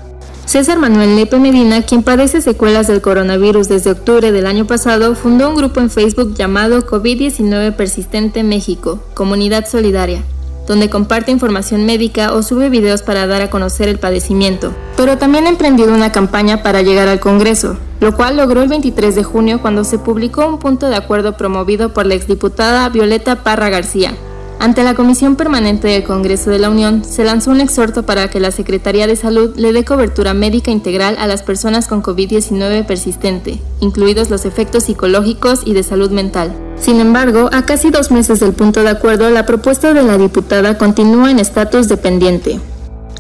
César 0.46 0.80
Manuel 0.80 1.16
Lepe 1.16 1.40
Medina, 1.40 1.84
quien 1.84 2.04
padece 2.04 2.42
secuelas 2.42 2.88
del 2.88 3.02
coronavirus 3.02 3.70
desde 3.70 3.92
octubre 3.92 4.32
del 4.32 4.48
año 4.48 4.66
pasado, 4.66 5.16
fundó 5.16 5.50
un 5.50 5.56
grupo 5.56 5.80
en 5.80 5.90
Facebook 5.90 6.34
llamado 6.34 6.86
COVID-19 6.86 7.76
Persistente 7.76 8.44
México, 8.44 9.00
Comunidad 9.14 9.68
Solidaria, 9.68 10.24
donde 10.68 10.90
comparte 10.90 11.32
información 11.32 11.86
médica 11.86 12.34
o 12.34 12.44
sube 12.44 12.70
videos 12.70 13.02
para 13.02 13.28
dar 13.28 13.42
a 13.42 13.50
conocer 13.50 13.88
el 13.88 14.00
padecimiento. 14.00 14.74
Pero 14.98 15.18
también 15.18 15.46
ha 15.46 15.50
emprendido 15.50 15.94
una 15.94 16.12
campaña 16.12 16.64
para 16.64 16.82
llegar 16.82 17.08
al 17.08 17.20
Congreso, 17.20 17.78
lo 18.02 18.16
cual 18.18 18.36
logró 18.36 18.62
el 18.62 18.70
23 18.70 19.16
de 19.16 19.24
junio 19.24 19.62
cuando 19.62 19.84
se 19.84 20.00
publicó 20.00 20.48
un 20.48 20.60
punto 20.60 20.90
de 20.90 20.96
acuerdo 20.96 21.38
promovido 21.38 21.94
por 21.94 22.06
la 22.06 22.16
exdiputada 22.16 22.90
Violeta 22.90 23.44
Parra 23.44 23.70
García, 23.70 24.16
ante 24.62 24.84
la 24.84 24.94
Comisión 24.94 25.38
Permanente 25.38 25.88
del 25.88 26.04
Congreso 26.04 26.52
de 26.52 26.60
la 26.60 26.70
Unión, 26.70 27.04
se 27.04 27.24
lanzó 27.24 27.50
un 27.50 27.62
exhorto 27.62 28.04
para 28.04 28.30
que 28.30 28.40
la 28.40 28.52
Secretaría 28.52 29.08
de 29.08 29.16
Salud 29.16 29.56
le 29.56 29.74
dé 29.74 29.84
cobertura 29.84 30.36
médica 30.36 30.70
integral 30.70 31.18
a 31.18 31.26
las 31.26 31.42
personas 31.42 31.88
con 31.88 32.04
COVID-19 32.04 32.86
persistente, 32.86 33.60
incluidos 33.80 34.30
los 34.30 34.46
efectos 34.46 34.84
psicológicos 34.84 35.64
y 35.66 35.74
de 35.74 35.82
salud 35.82 36.12
mental. 36.12 36.54
Sin 36.80 37.00
embargo, 37.00 37.50
a 37.52 37.66
casi 37.66 37.90
dos 37.90 38.12
meses 38.12 38.40
del 38.40 38.54
punto 38.54 38.84
de 38.84 38.90
acuerdo, 38.90 39.32
la 39.32 39.48
propuesta 39.48 39.96
de 39.96 40.04
la 40.04 40.20
diputada 40.20 40.78
continúa 40.78 41.32
en 41.32 41.40
estatus 41.40 41.88
dependiente. 41.88 42.60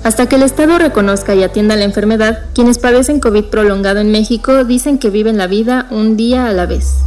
Hasta 0.04 0.30
que 0.30 0.36
el 0.36 0.44
Estado 0.44 0.78
reconozca 0.78 1.34
y 1.34 1.42
atienda 1.42 1.76
la 1.76 1.86
enfermedad, 1.86 2.50
quienes 2.54 2.78
padecen 2.78 3.20
COVID 3.20 3.46
prolongado 3.46 4.00
en 4.00 4.12
México 4.12 4.64
dicen 4.64 5.00
que 5.00 5.10
viven 5.10 5.40
la 5.40 5.48
vida 5.48 5.88
un 5.90 6.18
día 6.18 6.46
a 6.46 6.54
la 6.54 6.68
vez. 6.68 6.98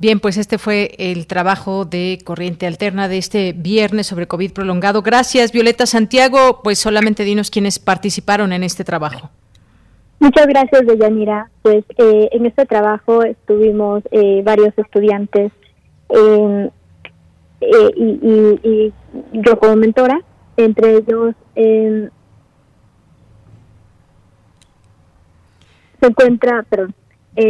Bien, 0.00 0.20
pues 0.20 0.36
este 0.36 0.58
fue 0.58 0.92
el 0.98 1.26
trabajo 1.26 1.84
de 1.84 2.20
Corriente 2.24 2.68
Alterna 2.68 3.08
de 3.08 3.18
este 3.18 3.52
viernes 3.52 4.06
sobre 4.06 4.28
COVID 4.28 4.52
prolongado. 4.52 5.02
Gracias, 5.02 5.50
Violeta 5.50 5.86
Santiago. 5.86 6.60
Pues 6.62 6.78
solamente 6.78 7.24
dinos 7.24 7.50
quiénes 7.50 7.80
participaron 7.80 8.52
en 8.52 8.62
este 8.62 8.84
trabajo. 8.84 9.30
Muchas 10.20 10.46
gracias, 10.46 10.86
Deyanira. 10.86 11.50
Pues 11.62 11.84
eh, 11.96 12.28
en 12.30 12.46
este 12.46 12.64
trabajo 12.64 13.24
estuvimos 13.24 14.04
eh, 14.12 14.42
varios 14.44 14.72
estudiantes 14.78 15.50
eh, 16.10 16.70
y, 17.60 18.92
yo 19.32 19.58
como 19.58 19.74
mentora, 19.74 20.20
entre 20.56 20.98
ellos 20.98 21.34
se 26.00 26.06
encuentra, 26.06 26.64
perdón, 26.68 26.94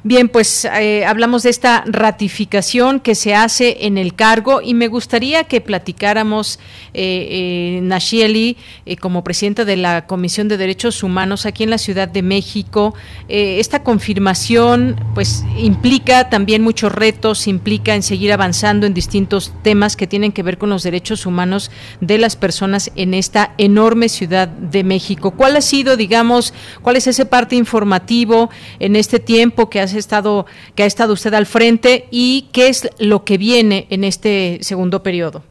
Bien, 0.03 0.29
pues 0.29 0.65
eh, 0.65 1.05
hablamos 1.05 1.43
de 1.43 1.51
esta 1.51 1.83
ratificación 1.85 2.99
que 2.99 3.13
se 3.13 3.35
hace 3.35 3.85
en 3.85 3.97
el 3.97 4.15
cargo 4.15 4.61
y 4.61 4.73
me 4.73 4.87
gustaría 4.87 5.43
que 5.43 5.61
platicáramos, 5.61 6.59
eh, 6.93 7.77
eh 7.77 7.79
Nashieli, 7.83 8.57
eh, 8.85 8.95
como 8.95 9.23
presidenta 9.23 9.63
de 9.63 9.77
la 9.77 10.07
Comisión 10.07 10.47
de 10.47 10.57
Derechos 10.57 11.03
Humanos 11.03 11.45
aquí 11.45 11.63
en 11.63 11.69
la 11.69 11.77
Ciudad 11.77 12.07
de 12.07 12.21
México. 12.23 12.95
esta 13.27 13.83
confirmación, 13.83 14.95
pues, 15.13 15.43
implica 15.57 16.29
también 16.29 16.61
muchos 16.61 16.91
retos, 16.91 17.47
implica 17.47 17.95
en 17.95 18.03
seguir 18.03 18.33
avanzando 18.33 18.87
en 18.87 18.93
distintos 18.93 19.53
temas 19.61 19.95
que 19.95 20.07
tienen 20.07 20.31
que 20.31 20.43
ver 20.43 20.57
con 20.57 20.69
los 20.69 20.83
derechos 20.83 21.25
humanos 21.25 21.71
de 22.01 22.17
las 22.17 22.35
personas 22.35 22.91
en 22.95 23.13
esta 23.13 23.53
enorme 23.57 24.09
Ciudad 24.09 24.47
de 24.47 24.83
México. 24.83 25.31
¿Cuál 25.31 25.55
ha 25.55 25.61
sido, 25.61 25.95
digamos, 25.95 26.53
cuál 26.81 26.95
es 26.95 27.07
ese 27.07 27.25
parte 27.25 27.55
informativo 27.55 28.49
en 28.79 28.95
este 28.95 29.19
tiempo 29.19 29.69
que 29.71 29.79
has 29.79 29.95
estado, 29.95 30.45
que 30.75 30.83
ha 30.83 30.85
estado 30.85 31.13
usted 31.13 31.33
al 31.33 31.47
frente 31.47 32.05
y 32.11 32.49
qué 32.53 32.67
es 32.67 32.87
lo 32.99 33.25
que 33.25 33.39
viene 33.39 33.87
en 33.89 34.03
este 34.03 34.59
segundo 34.61 35.01
periodo. 35.01 35.41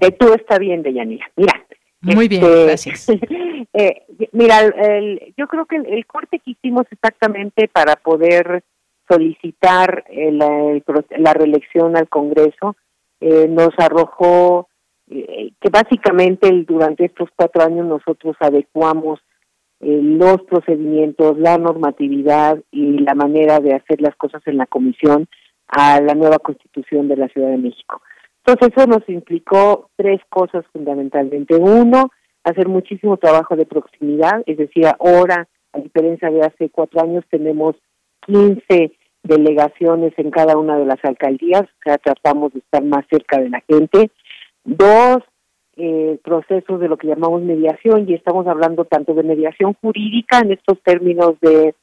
Eh, 0.00 0.12
tú 0.12 0.32
está 0.32 0.58
bien, 0.58 0.82
Deyanira. 0.82 1.30
Mira. 1.36 1.66
Muy 2.00 2.28
bien, 2.28 2.42
este, 2.44 2.64
gracias. 2.64 3.06
Eh, 3.74 4.02
mira, 4.32 4.62
yo 5.36 5.46
creo 5.46 5.66
que 5.66 5.76
el, 5.76 6.06
corte 6.06 6.40
que 6.40 6.52
hicimos 6.52 6.84
exactamente 6.90 7.68
para 7.68 7.94
poder 7.96 8.64
solicitar 9.06 10.04
la 10.10 11.32
reelección 11.34 11.96
al 11.96 12.08
Congreso 12.08 12.76
eh, 13.20 13.46
nos 13.46 13.70
arrojó 13.76 14.68
que 15.06 15.70
básicamente 15.70 16.50
durante 16.66 17.04
estos 17.04 17.28
cuatro 17.36 17.62
años 17.62 17.86
nosotros 17.86 18.36
adecuamos 18.40 19.20
eh, 19.80 20.00
los 20.02 20.42
procedimientos, 20.42 21.38
la 21.38 21.56
normatividad 21.58 22.58
y 22.70 22.98
la 22.98 23.14
manera 23.14 23.60
de 23.60 23.74
hacer 23.74 24.00
las 24.00 24.16
cosas 24.16 24.42
en 24.46 24.56
la 24.56 24.66
comisión 24.66 25.28
a 25.68 26.00
la 26.00 26.14
nueva 26.14 26.38
constitución 26.38 27.08
de 27.08 27.16
la 27.16 27.28
Ciudad 27.28 27.50
de 27.50 27.58
México. 27.58 28.00
Entonces 28.44 28.72
eso 28.74 28.86
nos 28.86 29.08
implicó 29.08 29.90
tres 29.96 30.20
cosas 30.30 30.64
fundamentalmente. 30.72 31.54
Uno, 31.54 32.10
hacer 32.44 32.66
muchísimo 32.66 33.18
trabajo 33.18 33.56
de 33.56 33.66
proximidad, 33.66 34.42
es 34.46 34.56
decir, 34.56 34.86
ahora, 34.98 35.46
a 35.72 35.78
diferencia 35.78 36.30
de 36.30 36.40
hace 36.40 36.70
cuatro 36.70 37.02
años, 37.02 37.24
tenemos 37.30 37.76
15 38.26 38.92
delegaciones 39.22 40.14
en 40.16 40.30
cada 40.30 40.56
una 40.56 40.78
de 40.78 40.86
las 40.86 40.98
alcaldías, 41.04 41.62
o 41.62 41.82
sea, 41.84 41.98
tratamos 41.98 42.52
de 42.54 42.60
estar 42.60 42.82
más 42.82 43.04
cerca 43.10 43.38
de 43.38 43.50
la 43.50 43.62
gente. 43.68 44.10
Dos, 44.64 45.18
eh, 45.80 46.18
procesos 46.24 46.80
de 46.80 46.88
lo 46.88 46.96
que 46.96 47.06
llamamos 47.06 47.40
mediación 47.42 48.08
y 48.08 48.14
estamos 48.14 48.48
hablando 48.48 48.84
tanto 48.84 49.14
de 49.14 49.22
mediación 49.22 49.74
jurídica 49.74 50.40
en 50.40 50.50
estos 50.50 50.82
términos 50.82 51.34
de 51.40 51.76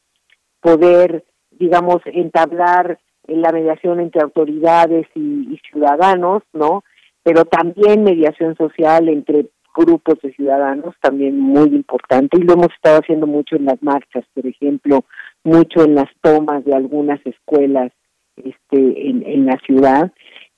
poder, 0.59 1.23
digamos, 1.51 2.01
entablar 2.05 2.99
la 3.27 3.53
mediación 3.53 4.01
entre 4.01 4.21
autoridades 4.21 5.07
y, 5.15 5.57
ciudadanos, 5.71 6.43
¿no? 6.51 6.83
Pero 7.23 7.45
también 7.45 8.03
mediación 8.03 8.57
social 8.57 9.07
entre 9.07 9.47
grupos 9.73 10.15
de 10.21 10.33
ciudadanos, 10.33 10.93
también 10.99 11.39
muy 11.39 11.69
importante, 11.69 12.37
y 12.37 12.43
lo 12.43 12.53
hemos 12.53 12.73
estado 12.73 12.99
haciendo 12.99 13.27
mucho 13.27 13.55
en 13.55 13.63
las 13.63 13.81
marchas, 13.81 14.25
por 14.33 14.45
ejemplo, 14.45 15.05
mucho 15.45 15.85
en 15.85 15.95
las 15.95 16.09
tomas 16.21 16.65
de 16.65 16.75
algunas 16.75 17.19
escuelas 17.25 17.93
este, 18.35 19.09
en, 19.09 19.23
en 19.25 19.45
la 19.45 19.57
ciudad. 19.65 20.11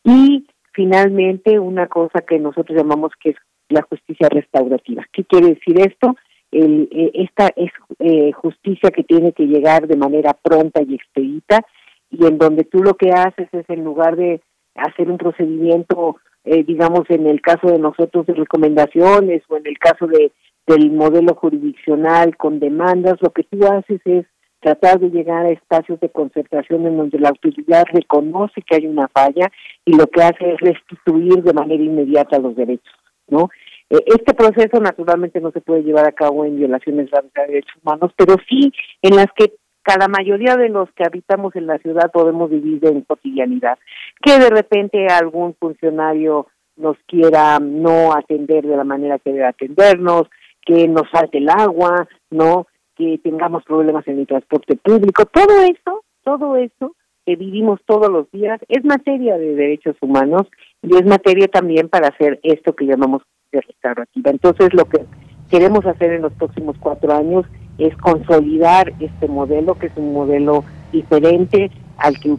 Y 0.04 0.48
finalmente 0.78 1.58
una 1.58 1.88
cosa 1.88 2.22
que 2.22 2.38
nosotros 2.38 2.78
llamamos 2.78 3.12
que 3.20 3.32
es 3.32 3.36
la 3.68 3.82
justicia 3.82 4.30
restaurativa. 4.30 5.04
¿Qué 5.12 5.26
quiere 5.26 5.56
decir 5.56 5.80
esto? 5.80 6.16
El, 6.52 6.88
eh, 6.92 7.12
esta 7.16 7.50
es 7.56 7.72
eh, 7.98 8.32
justicia 8.32 8.92
que 8.92 9.04
tiene 9.04 9.34
que 9.34 9.48
llegar 9.48 9.88
de 9.88 9.98
manera 9.98 10.34
pronta 10.34 10.84
y 10.84 10.94
expedita 10.94 11.66
y 12.12 12.28
en 12.28 12.38
donde 12.38 12.64
tú 12.64 12.84
lo 12.84 12.94
que 12.94 13.10
haces 13.10 13.50
es 13.52 13.66
en 13.70 13.84
lugar 13.84 14.16
de 14.16 14.40
hacer 14.76 15.10
un 15.10 15.18
procedimiento, 15.18 16.18
eh, 16.46 16.64
digamos 16.64 17.10
en 17.10 17.26
el 17.26 17.42
caso 17.42 17.68
de 17.68 17.80
nosotros 17.80 18.28
de 18.28 18.36
recomendaciones 18.36 19.42
o 19.50 19.58
en 19.58 19.66
el 19.66 19.80
caso 19.80 20.06
de 20.06 20.32
del 20.68 20.92
modelo 20.92 21.34
jurisdiccional 21.34 22.36
con 22.36 22.60
demandas, 22.60 23.16
lo 23.22 23.30
que 23.30 23.44
tú 23.44 23.66
haces 23.66 24.02
es 24.04 24.26
tratar 24.60 25.00
de 25.00 25.10
llegar 25.10 25.46
a 25.46 25.52
espacios 25.52 26.00
de 26.00 26.10
concertación 26.10 26.86
en 26.86 26.98
donde 26.98 27.20
la 27.20 27.30
autoridad 27.30 27.84
reconoce 27.92 28.62
que 28.62 28.76
hay 28.76 28.88
una 28.88 29.08
falla 29.08 29.52
y 29.86 29.96
lo 29.96 30.08
que 30.08 30.22
hace 30.24 30.54
es 30.54 30.60
restituir 30.60 31.44
de 31.44 31.54
manera 31.54 31.84
inmediata 31.84 32.40
los 32.40 32.56
derechos, 32.56 32.94
¿no? 33.28 33.50
Eh, 33.90 34.04
este 34.06 34.34
proceso 34.34 34.80
naturalmente 34.82 35.40
no 35.40 35.52
se 35.52 35.62
puede 35.62 35.84
llevar 35.84 36.08
a 36.08 36.12
cabo 36.12 36.44
en 36.46 36.58
violaciones 36.58 37.10
de 37.12 37.42
derechos 37.48 37.76
humanos, 37.84 38.12
pero 38.18 38.36
sí 38.50 38.72
en 39.02 39.16
las 39.16 39.28
que 39.36 39.54
cada 39.84 40.10
mayoría 40.10 40.58
de 40.58 40.68
los 40.68 40.92
que 40.92 41.06
habitamos 41.06 41.56
en 41.56 41.66
la 41.66 41.78
ciudad 41.78 42.12
podemos 42.12 42.50
vivir 42.50 42.86
en 42.86 43.02
cotidianidad. 43.02 43.80
Que 44.22 44.38
de 44.38 44.50
repente 44.50 45.08
algún 45.08 45.56
funcionario 45.56 46.48
nos 46.76 46.98
quiera 47.08 47.58
no 47.60 48.14
atender 48.14 48.66
de 48.66 48.76
la 48.76 48.84
manera 48.84 49.18
que 49.18 49.32
debe 49.32 49.46
atendernos, 49.46 50.24
que 50.66 50.90
nos 50.90 51.10
falte 51.10 51.38
el 51.38 51.50
agua, 51.50 52.06
¿no? 52.30 52.68
Que 52.98 53.20
tengamos 53.24 53.64
problemas 53.64 54.08
en 54.08 54.20
el 54.20 54.28
transporte 54.28 54.76
público, 54.76 55.26
todo 55.26 55.62
eso, 55.62 56.04
todo 56.24 56.56
eso 56.56 56.96
que 57.26 57.36
vivimos 57.36 57.80
todos 57.86 58.10
los 58.10 58.32
días 58.32 58.60
es 58.70 58.86
materia 58.86 59.38
de 59.38 59.56
derechos 59.56 59.96
humanos 60.02 60.48
y 60.82 60.96
es 60.96 61.06
materia 61.06 61.48
también 61.48 61.90
para 61.90 62.08
hacer 62.08 62.40
esto 62.44 62.74
que 62.74 62.86
llamamos 62.86 63.22
de 63.52 63.62
restaurativa. 63.62 64.32
Entonces, 64.32 64.74
lo 64.74 64.86
que 64.86 65.04
queremos 65.50 65.86
hacer 65.86 66.14
en 66.14 66.22
los 66.22 66.34
próximos 66.34 66.78
cuatro 66.80 67.14
años 67.14 67.46
es 67.78 67.96
consolidar 67.98 68.94
este 69.00 69.28
modelo, 69.28 69.76
que 69.76 69.88
es 69.88 69.94
un 69.98 70.14
modelo 70.14 70.64
diferente 70.92 71.70
al 71.98 72.18
que 72.20 72.36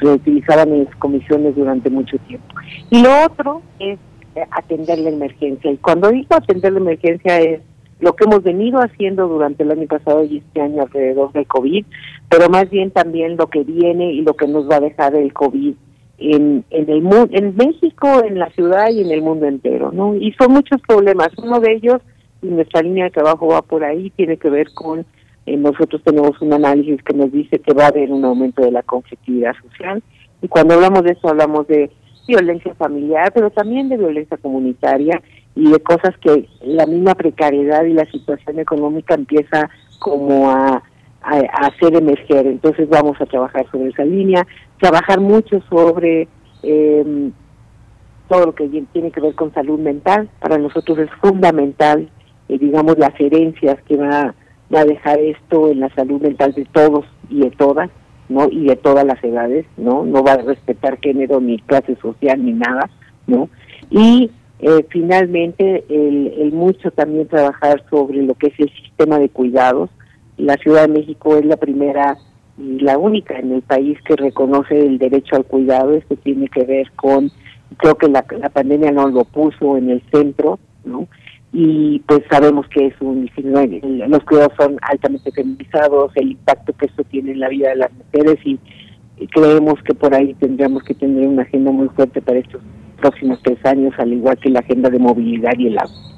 se 0.00 0.06
utilizaban 0.06 0.84
las 0.84 0.94
comisiones 0.96 1.56
durante 1.56 1.88
mucho 1.88 2.18
tiempo. 2.18 2.54
Y 2.90 3.02
lo 3.02 3.10
otro 3.24 3.62
es 3.78 3.98
atender 4.50 4.98
la 4.98 5.10
emergencia. 5.10 5.70
Y 5.70 5.78
cuando 5.78 6.10
digo 6.10 6.34
atender 6.34 6.72
la 6.72 6.80
emergencia 6.80 7.40
es 7.40 7.60
lo 8.00 8.14
que 8.14 8.24
hemos 8.24 8.42
venido 8.42 8.78
haciendo 8.80 9.26
durante 9.28 9.62
el 9.62 9.72
año 9.72 9.86
pasado 9.86 10.24
y 10.24 10.38
este 10.38 10.60
año 10.60 10.82
alrededor 10.82 11.32
del 11.32 11.46
COVID, 11.46 11.84
pero 12.28 12.48
más 12.48 12.70
bien 12.70 12.90
también 12.90 13.36
lo 13.36 13.48
que 13.48 13.64
viene 13.64 14.12
y 14.12 14.22
lo 14.22 14.34
que 14.34 14.46
nos 14.46 14.70
va 14.70 14.76
a 14.76 14.80
dejar 14.80 15.14
el 15.14 15.32
COVID 15.32 15.74
en, 16.18 16.64
en 16.70 16.90
el 16.90 17.28
en 17.32 17.56
México, 17.56 18.22
en 18.24 18.38
la 18.38 18.50
ciudad 18.50 18.90
y 18.90 19.00
en 19.00 19.10
el 19.10 19.22
mundo 19.22 19.46
entero, 19.46 19.92
¿no? 19.92 20.14
Y 20.14 20.32
son 20.32 20.52
muchos 20.52 20.80
problemas. 20.86 21.30
Uno 21.38 21.60
de 21.60 21.72
ellos, 21.72 22.00
y 22.42 22.46
nuestra 22.46 22.82
línea 22.82 23.04
de 23.04 23.10
trabajo 23.10 23.48
va 23.48 23.62
por 23.62 23.84
ahí, 23.84 24.10
tiene 24.10 24.36
que 24.36 24.50
ver 24.50 24.68
con 24.74 25.06
eh, 25.46 25.56
nosotros 25.56 26.02
tenemos 26.04 26.40
un 26.42 26.52
análisis 26.52 27.02
que 27.02 27.14
nos 27.14 27.32
dice 27.32 27.58
que 27.58 27.72
va 27.72 27.84
a 27.84 27.88
haber 27.88 28.10
un 28.10 28.24
aumento 28.24 28.62
de 28.62 28.70
la 28.70 28.82
conflictividad 28.82 29.54
social 29.62 30.02
y 30.42 30.48
cuando 30.48 30.74
hablamos 30.74 31.04
de 31.04 31.12
eso 31.12 31.28
hablamos 31.28 31.66
de 31.68 31.90
violencia 32.26 32.74
familiar, 32.74 33.32
pero 33.32 33.50
también 33.50 33.88
de 33.88 33.96
violencia 33.96 34.36
comunitaria 34.36 35.22
y 35.58 35.72
de 35.72 35.80
cosas 35.80 36.16
que 36.18 36.48
la 36.62 36.86
misma 36.86 37.16
precariedad 37.16 37.82
y 37.82 37.92
la 37.92 38.04
situación 38.12 38.60
económica 38.60 39.14
empieza 39.14 39.68
como 39.98 40.48
a, 40.50 40.84
hacer 41.20 41.96
emerger. 41.96 42.46
Entonces 42.46 42.88
vamos 42.88 43.20
a 43.20 43.26
trabajar 43.26 43.66
sobre 43.72 43.88
esa 43.88 44.04
línea, 44.04 44.46
trabajar 44.78 45.18
mucho 45.18 45.60
sobre 45.68 46.28
em, 46.62 47.32
todo 48.28 48.46
lo 48.46 48.54
que 48.54 48.68
tiene 48.92 49.10
que 49.10 49.20
ver 49.20 49.34
con 49.34 49.52
salud 49.52 49.80
mental. 49.80 50.30
Para 50.38 50.58
nosotros 50.58 50.96
es 50.98 51.10
fundamental, 51.20 52.08
eh, 52.48 52.56
digamos, 52.56 52.96
las 52.96 53.18
herencias 53.18 53.82
que 53.88 53.96
va, 53.96 54.32
va 54.72 54.80
a 54.80 54.84
dejar 54.84 55.18
esto 55.18 55.72
en 55.72 55.80
la 55.80 55.92
salud 55.96 56.22
mental 56.22 56.52
de 56.52 56.66
todos 56.66 57.04
y 57.28 57.40
de 57.40 57.50
todas. 57.50 57.90
¿no? 58.28 58.46
y 58.50 58.66
de 58.66 58.76
todas 58.76 59.06
las 59.06 59.24
edades, 59.24 59.64
¿no? 59.78 60.04
No 60.04 60.22
va 60.22 60.32
a 60.32 60.42
respetar 60.42 60.98
género 61.00 61.40
ni 61.40 61.58
clase 61.60 61.96
social 61.96 62.44
ni 62.44 62.52
nada, 62.52 62.90
¿no? 63.26 63.48
Y 63.88 64.30
eh, 64.60 64.84
finalmente, 64.88 65.84
el, 65.88 66.52
mucho 66.52 66.90
también 66.90 67.28
trabajar 67.28 67.84
sobre 67.90 68.22
lo 68.22 68.34
que 68.34 68.48
es 68.48 68.58
el 68.58 68.70
sistema 68.70 69.18
de 69.18 69.28
cuidados. 69.28 69.90
La 70.36 70.56
Ciudad 70.56 70.82
de 70.82 70.94
México 70.94 71.36
es 71.36 71.44
la 71.44 71.56
primera 71.56 72.16
y 72.58 72.80
la 72.80 72.98
única 72.98 73.38
en 73.38 73.52
el 73.52 73.62
país 73.62 73.98
que 74.04 74.16
reconoce 74.16 74.84
el 74.84 74.98
derecho 74.98 75.36
al 75.36 75.44
cuidado. 75.44 75.94
Esto 75.94 76.16
tiene 76.16 76.48
que 76.48 76.64
ver 76.64 76.90
con, 76.96 77.30
creo 77.76 77.94
que 77.96 78.08
la, 78.08 78.24
la 78.36 78.48
pandemia 78.48 78.90
no 78.90 79.08
lo 79.08 79.24
puso 79.24 79.76
en 79.76 79.90
el 79.90 80.02
centro, 80.10 80.58
¿no? 80.84 81.06
Y 81.52 82.00
pues 82.00 82.22
sabemos 82.28 82.66
que 82.68 82.88
es 82.88 82.94
un, 83.00 83.30
los 84.08 84.24
cuidados 84.24 84.52
son 84.58 84.76
altamente 84.82 85.30
feminizados, 85.30 86.12
el 86.16 86.32
impacto 86.32 86.72
que 86.74 86.86
esto 86.86 87.04
tiene 87.04 87.32
en 87.32 87.40
la 87.40 87.48
vida 87.48 87.70
de 87.70 87.76
las 87.76 87.92
mujeres 87.92 88.36
y 88.44 88.58
creemos 89.28 89.82
que 89.82 89.94
por 89.94 90.14
ahí 90.14 90.34
tendríamos 90.34 90.82
que 90.82 90.94
tener 90.94 91.26
una 91.26 91.42
agenda 91.42 91.70
muy 91.70 91.88
fuerte 91.88 92.20
para 92.20 92.40
estos 92.40 92.60
próximos 92.98 93.40
tres 93.42 93.58
años, 93.64 93.94
al 93.98 94.12
igual 94.12 94.38
que 94.38 94.50
la 94.50 94.60
agenda 94.60 94.90
de 94.90 94.98
movilidad 94.98 95.52
y 95.58 95.68
el 95.68 95.78
agua. 95.78 96.17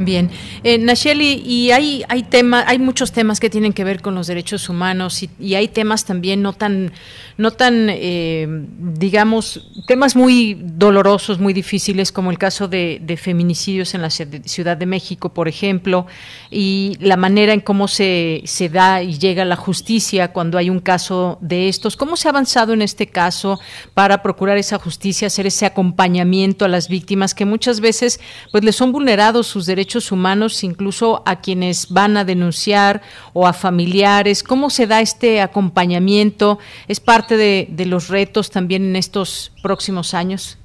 Bien, 0.00 0.30
eh, 0.62 0.78
Nacheli, 0.78 1.42
y 1.44 1.72
hay 1.72 2.04
hay 2.08 2.22
tema, 2.22 2.62
hay 2.68 2.78
muchos 2.78 3.10
temas 3.10 3.40
que 3.40 3.50
tienen 3.50 3.72
que 3.72 3.82
ver 3.82 4.00
con 4.00 4.14
los 4.14 4.28
derechos 4.28 4.68
humanos 4.68 5.24
y, 5.40 5.54
hay 5.54 5.66
temas 5.66 6.04
también 6.04 6.40
no 6.40 6.52
tan 6.52 6.92
no 7.36 7.50
tan 7.50 7.88
eh, 7.90 8.46
digamos 8.78 9.68
temas 9.88 10.14
muy 10.14 10.56
dolorosos, 10.60 11.40
muy 11.40 11.52
difíciles 11.52 12.12
como 12.12 12.30
el 12.30 12.38
caso 12.38 12.68
de, 12.68 13.18
feminicidios 13.20 13.94
en 13.94 14.02
la 14.02 14.10
Ciudad 14.10 14.76
de 14.76 14.86
México, 14.86 15.30
por 15.30 15.48
ejemplo, 15.48 16.06
y 16.48 16.96
la 17.00 17.16
manera 17.16 17.52
en 17.52 17.60
cómo 17.60 17.88
se 17.88 18.42
se 18.44 18.68
da 18.68 19.02
y 19.02 19.18
llega 19.18 19.44
la 19.44 19.56
justicia 19.56 20.32
cuando 20.32 20.58
hay 20.58 20.70
un 20.70 20.78
caso 20.78 21.38
de 21.40 21.68
estos. 21.68 21.96
¿Cómo 21.96 22.16
se 22.16 22.28
ha 22.28 22.30
avanzado 22.30 22.72
en 22.72 22.82
este 22.82 23.08
caso 23.08 23.58
para 23.94 24.22
procurar 24.22 24.58
esa 24.58 24.78
justicia, 24.78 25.26
hacer 25.26 25.46
ese 25.46 25.66
acompañamiento 25.66 26.64
a 26.64 26.68
las 26.68 26.88
víctimas 26.88 27.34
que 27.34 27.44
muchas 27.44 27.80
veces 27.80 28.20
pues 28.52 28.62
les 28.62 28.76
son 28.76 28.92
vulnerados 28.92 29.48
sus 29.48 29.66
derechos 29.66 29.87
humanos, 29.96 30.62
incluso 30.64 31.22
a 31.26 31.40
quienes 31.40 31.92
van 31.92 32.16
a 32.16 32.24
denunciar 32.24 33.00
o 33.32 33.46
a 33.46 33.52
familiares? 33.52 34.42
¿Cómo 34.42 34.70
se 34.70 34.86
da 34.86 35.00
este 35.00 35.40
acompañamiento? 35.40 36.58
¿Es 36.86 37.00
parte 37.00 37.36
de, 37.36 37.86
los 37.86 38.08
retos 38.08 38.50
también 38.50 38.84
en 38.84 38.96
estos 38.96 39.52
próximos 39.62 40.14
años? 40.14 40.58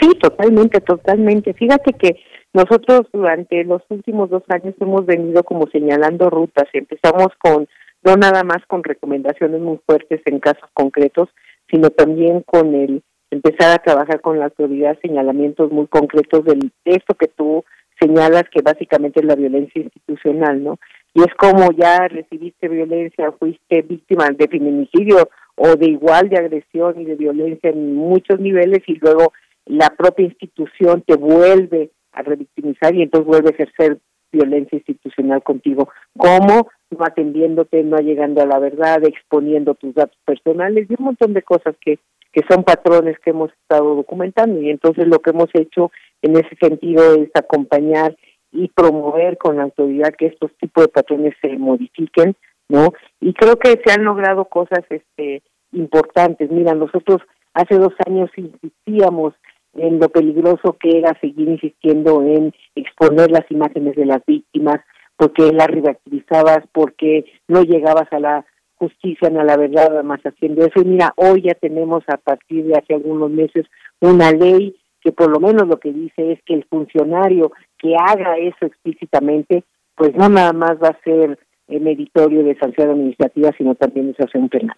Sí, 0.00 0.08
totalmente, 0.20 0.80
totalmente. 0.80 1.54
Fíjate 1.54 1.92
que 1.92 2.16
nosotros 2.52 3.06
durante 3.12 3.62
los 3.64 3.82
últimos 3.88 4.30
dos 4.30 4.42
años 4.48 4.74
hemos 4.80 5.06
venido 5.06 5.42
como 5.44 5.66
señalando 5.68 6.28
rutas. 6.28 6.66
Empezamos 6.72 7.28
con, 7.38 7.68
no 8.02 8.16
nada 8.16 8.42
más 8.42 8.58
con 8.66 8.82
recomendaciones 8.82 9.60
muy 9.60 9.78
fuertes 9.86 10.20
en 10.24 10.40
casos 10.40 10.68
concretos, 10.72 11.28
sino 11.70 11.90
también 11.90 12.42
con 12.42 12.74
el 12.74 13.02
empezar 13.30 13.72
a 13.72 13.82
trabajar 13.82 14.20
con 14.20 14.38
la 14.38 14.46
autoridad 14.46 14.98
señalamientos 15.00 15.70
muy 15.70 15.86
concretos 15.86 16.44
del, 16.44 16.72
de 16.84 16.92
esto 16.92 17.14
que 17.14 17.28
tú 17.28 17.64
señalas 18.00 18.44
que 18.50 18.62
básicamente 18.62 19.20
es 19.20 19.26
la 19.26 19.36
violencia 19.36 19.82
institucional, 19.82 20.62
¿no? 20.62 20.78
Y 21.14 21.20
es 21.20 21.34
como 21.34 21.72
ya 21.72 22.08
recibiste 22.08 22.68
violencia, 22.68 23.32
fuiste 23.32 23.82
víctima 23.82 24.28
de 24.30 24.48
feminicidio 24.48 25.28
o 25.56 25.74
de 25.76 25.86
igual 25.86 26.28
de 26.28 26.36
agresión 26.36 27.00
y 27.00 27.04
de 27.04 27.14
violencia 27.16 27.70
en 27.70 27.94
muchos 27.94 28.38
niveles 28.38 28.82
y 28.86 28.96
luego 28.96 29.32
la 29.64 29.90
propia 29.90 30.26
institución 30.26 31.02
te 31.06 31.16
vuelve 31.16 31.90
a 32.12 32.22
revictimizar 32.22 32.94
y 32.94 33.02
entonces 33.02 33.26
vuelve 33.26 33.48
a 33.48 33.52
ejercer 33.52 33.98
violencia 34.32 34.76
institucional 34.76 35.42
contigo. 35.42 35.88
¿Cómo? 36.16 36.68
No 36.90 37.04
atendiéndote, 37.04 37.82
no 37.82 37.96
llegando 37.98 38.42
a 38.42 38.46
la 38.46 38.58
verdad, 38.58 39.02
exponiendo 39.04 39.74
tus 39.74 39.94
datos 39.94 40.18
personales 40.24 40.86
y 40.88 40.94
un 40.98 41.06
montón 41.06 41.32
de 41.32 41.42
cosas 41.42 41.74
que, 41.80 41.98
que 42.36 42.42
son 42.50 42.64
patrones 42.64 43.18
que 43.20 43.30
hemos 43.30 43.50
estado 43.62 43.94
documentando. 43.94 44.60
Y 44.60 44.68
entonces 44.68 45.08
lo 45.08 45.20
que 45.20 45.30
hemos 45.30 45.48
hecho 45.54 45.90
en 46.20 46.36
ese 46.36 46.54
sentido 46.60 47.14
es 47.14 47.30
acompañar 47.32 48.14
y 48.52 48.68
promover 48.68 49.38
con 49.38 49.56
la 49.56 49.62
autoridad 49.62 50.12
que 50.12 50.26
estos 50.26 50.50
tipos 50.58 50.84
de 50.84 50.88
patrones 50.88 51.34
se 51.40 51.56
modifiquen, 51.56 52.36
¿no? 52.68 52.92
Y 53.22 53.32
creo 53.32 53.56
que 53.56 53.80
se 53.82 53.90
han 53.90 54.04
logrado 54.04 54.44
cosas 54.44 54.80
este 54.90 55.42
importantes. 55.72 56.50
Mira, 56.50 56.74
nosotros 56.74 57.22
hace 57.54 57.78
dos 57.78 57.94
años 58.06 58.28
insistíamos 58.36 59.32
en 59.72 59.98
lo 59.98 60.10
peligroso 60.10 60.76
que 60.78 60.98
era 60.98 61.18
seguir 61.20 61.48
insistiendo 61.48 62.22
en 62.22 62.52
exponer 62.74 63.30
las 63.30 63.50
imágenes 63.50 63.96
de 63.96 64.04
las 64.04 64.20
víctimas, 64.26 64.82
porque 65.16 65.52
las 65.52 65.68
reactivizabas, 65.68 66.64
porque 66.72 67.24
no 67.48 67.62
llegabas 67.62 68.12
a 68.12 68.20
la 68.20 68.46
justicia 68.76 69.28
a 69.28 69.44
la 69.44 69.56
verdad, 69.56 69.88
además 69.90 70.20
haciendo 70.22 70.64
eso. 70.64 70.80
Y 70.80 70.84
mira, 70.84 71.12
hoy 71.16 71.42
ya 71.42 71.54
tenemos 71.54 72.04
a 72.08 72.16
partir 72.16 72.64
de 72.66 72.74
hace 72.74 72.94
algunos 72.94 73.30
meses 73.30 73.66
una 74.00 74.30
ley 74.32 74.76
que 75.00 75.12
por 75.12 75.30
lo 75.30 75.40
menos 75.40 75.68
lo 75.68 75.78
que 75.78 75.92
dice 75.92 76.32
es 76.32 76.42
que 76.44 76.54
el 76.54 76.64
funcionario 76.64 77.52
que 77.78 77.94
haga 77.94 78.38
eso 78.38 78.66
explícitamente, 78.66 79.64
pues 79.94 80.14
no 80.14 80.28
nada 80.28 80.52
más 80.52 80.78
va 80.82 80.88
a 80.88 81.02
ser 81.02 81.38
el 81.68 81.80
meritorio 81.80 82.42
de 82.42 82.58
sanción 82.58 82.90
administrativa, 82.90 83.50
sino 83.56 83.74
también 83.74 84.08
de 84.08 84.14
sanción 84.14 84.48
penal. 84.48 84.76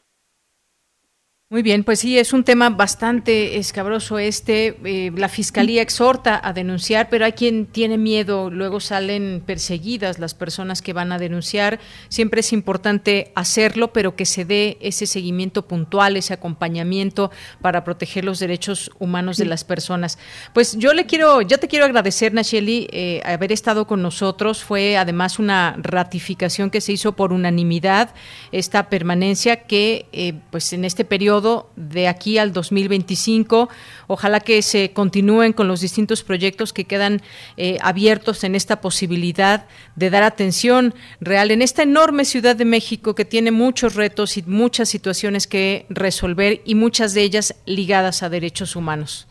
Muy 1.51 1.63
bien, 1.63 1.83
pues 1.83 2.01
sí, 2.01 2.19
es 2.19 2.35
un 2.35 2.45
tema 2.45 2.69
bastante 2.69 3.57
escabroso 3.57 4.19
este. 4.19 4.77
Eh, 4.85 5.11
la 5.17 5.31
fiscalía 5.31 5.81
exhorta 5.81 6.39
a 6.45 6.53
denunciar, 6.53 7.09
pero 7.09 7.25
hay 7.25 7.33
quien 7.33 7.65
tiene 7.65 7.97
miedo. 7.97 8.51
Luego 8.51 8.81
salen 8.81 9.43
perseguidas 9.47 10.19
las 10.19 10.35
personas 10.35 10.83
que 10.83 10.93
van 10.93 11.11
a 11.11 11.19
denunciar. 11.19 11.81
Siempre 12.11 12.41
es 12.41 12.53
importante 12.53 13.33
hacerlo, 13.35 13.95
pero 13.95 14.15
que 14.15 14.27
se 14.27 14.45
dé 14.45 14.77
ese 14.83 15.07
seguimiento 15.07 15.67
puntual, 15.67 16.19
ese 16.19 16.35
acompañamiento 16.35 17.31
para 17.63 17.83
proteger 17.83 18.27
los 18.27 18.41
derechos 18.41 18.91
humanos 18.99 19.39
de 19.39 19.47
las 19.47 19.65
personas. 19.65 20.19
Pues 20.53 20.77
yo 20.77 20.93
le 20.93 21.07
quiero, 21.07 21.41
yo 21.41 21.59
te 21.59 21.67
quiero 21.67 21.87
agradecer, 21.87 22.35
Nacheli, 22.35 22.89
eh, 22.93 23.23
haber 23.25 23.53
estado 23.53 23.87
con 23.87 24.03
nosotros. 24.03 24.63
Fue 24.63 24.99
además 24.99 25.39
una 25.39 25.77
ratificación 25.79 26.69
que 26.69 26.83
se 26.83 26.93
hizo 26.93 27.13
por 27.17 27.33
unanimidad 27.33 28.11
esta 28.53 28.91
permanencia 28.91 29.63
que, 29.63 30.05
eh, 30.13 30.35
pues 30.51 30.75
en 30.75 30.85
este 30.85 31.07
periodo 31.07 31.38
de 31.77 32.09
aquí 32.09 32.39
al 32.39 32.53
2025. 32.53 33.69
Ojalá 34.07 34.41
que 34.41 34.63
se 34.63 34.93
continúen 34.93 35.53
con 35.53 35.69
los 35.69 35.81
distintos 35.81 36.23
proyectos 36.23 36.73
que 36.73 36.85
quedan 36.85 37.21
eh, 37.57 37.79
abiertos 37.83 38.45
en 38.45 38.55
esta 38.55 38.81
posibilidad 38.81 39.67
de 39.97 40.11
dar 40.11 40.23
atención 40.23 40.95
real 41.21 41.51
en 41.51 41.63
esta 41.63 41.83
enorme 41.83 42.25
Ciudad 42.25 42.57
de 42.57 42.65
México 42.65 43.15
que 43.15 43.25
tiene 43.25 43.51
muchos 43.51 43.95
retos 43.95 44.37
y 44.37 44.43
muchas 44.43 44.89
situaciones 44.89 45.47
que 45.47 45.87
resolver 45.89 46.61
y 46.65 46.75
muchas 46.75 47.15
de 47.15 47.23
ellas 47.23 47.55
ligadas 47.67 48.23
a 48.23 48.29
derechos 48.29 48.77
humanos. 48.77 49.29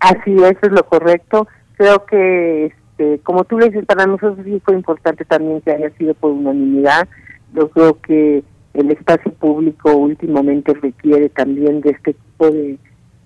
Así 0.00 0.32
es, 0.32 0.56
es 0.62 0.70
lo 0.70 0.84
correcto. 0.84 1.48
Creo 1.76 2.04
que, 2.06 2.66
este, 2.66 3.20
como 3.22 3.44
tú 3.44 3.58
dices, 3.58 3.84
para 3.86 4.06
nosotros 4.06 4.38
sí 4.44 4.60
fue 4.64 4.74
importante 4.74 5.24
también 5.24 5.60
que 5.60 5.72
haya 5.72 5.90
sido 5.90 6.14
por 6.14 6.30
unanimidad. 6.30 7.08
Yo 7.54 7.68
creo 7.70 8.00
que 8.00 8.44
el 8.78 8.92
espacio 8.92 9.32
público 9.32 9.92
últimamente 9.96 10.72
requiere 10.72 11.28
también 11.30 11.80
de 11.80 11.90
este 11.90 12.14
tipo 12.14 12.48
de, 12.48 12.78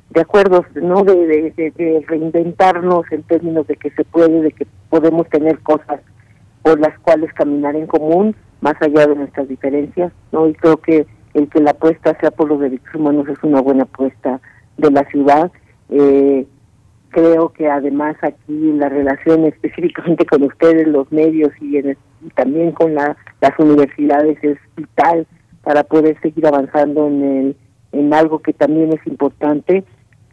de 0.08 0.20
acuerdos, 0.20 0.64
¿no? 0.76 1.04
De, 1.04 1.52
de, 1.54 2.04
reinventarnos 2.08 3.04
en 3.12 3.22
términos 3.24 3.66
de 3.66 3.76
que 3.76 3.90
se 3.90 4.02
puede, 4.04 4.40
de 4.40 4.52
que 4.52 4.66
podemos 4.88 5.28
tener 5.28 5.58
cosas 5.58 6.00
por 6.62 6.80
las 6.80 6.98
cuales 7.00 7.30
caminar 7.34 7.76
en 7.76 7.86
común, 7.86 8.34
más 8.62 8.80
allá 8.80 9.06
de 9.06 9.14
nuestras 9.14 9.46
diferencias, 9.46 10.10
¿no? 10.32 10.48
Y 10.48 10.54
creo 10.54 10.78
que 10.78 11.06
el 11.34 11.48
que 11.50 11.60
la 11.60 11.72
apuesta 11.72 12.16
sea 12.18 12.30
por 12.30 12.48
los 12.48 12.60
derechos 12.60 12.94
humanos 12.94 13.28
es 13.28 13.42
una 13.42 13.60
buena 13.60 13.82
apuesta 13.82 14.40
de 14.78 14.90
la 14.90 15.04
ciudad. 15.10 15.52
Eh, 15.90 16.46
creo 17.10 17.50
que 17.50 17.68
además 17.68 18.16
aquí 18.22 18.72
la 18.72 18.88
relación 18.88 19.44
específicamente 19.44 20.24
con 20.24 20.44
ustedes, 20.44 20.88
los 20.88 21.12
medios 21.12 21.52
y, 21.60 21.76
y 21.78 22.28
también 22.34 22.72
con 22.72 22.94
la, 22.94 23.18
las 23.42 23.52
universidades 23.58 24.38
es 24.42 24.56
vital 24.76 25.26
para 25.62 25.84
poder 25.84 26.20
seguir 26.20 26.46
avanzando 26.46 27.06
en, 27.06 27.22
el, 27.22 27.56
en 27.92 28.14
algo 28.14 28.40
que 28.40 28.52
también 28.52 28.92
es 28.92 29.06
importante, 29.06 29.84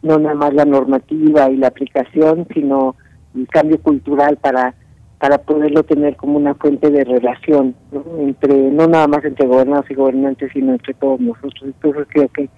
no 0.02 0.18
nada 0.18 0.34
más 0.34 0.54
la 0.54 0.64
normativa 0.64 1.50
y 1.50 1.56
la 1.56 1.68
aplicación, 1.68 2.46
sino 2.52 2.96
el 3.34 3.46
cambio 3.48 3.80
cultural 3.80 4.36
para 4.38 4.74
para 5.20 5.36
poderlo 5.36 5.82
tener 5.82 6.16
como 6.16 6.38
una 6.38 6.54
fuente 6.54 6.90
de 6.90 7.04
relación 7.04 7.74
entre 8.20 8.54
no 8.70 8.86
nada 8.86 9.06
más 9.06 9.22
entre 9.22 9.46
gobernados 9.46 9.84
y 9.90 9.94
gobernantes 9.94 10.50
sino 10.54 10.72
entre 10.72 10.94
todos 10.94 11.20
nosotros. 11.20 11.62
Entonces 11.62 12.06
creo 12.08 12.28
que, 12.28 12.48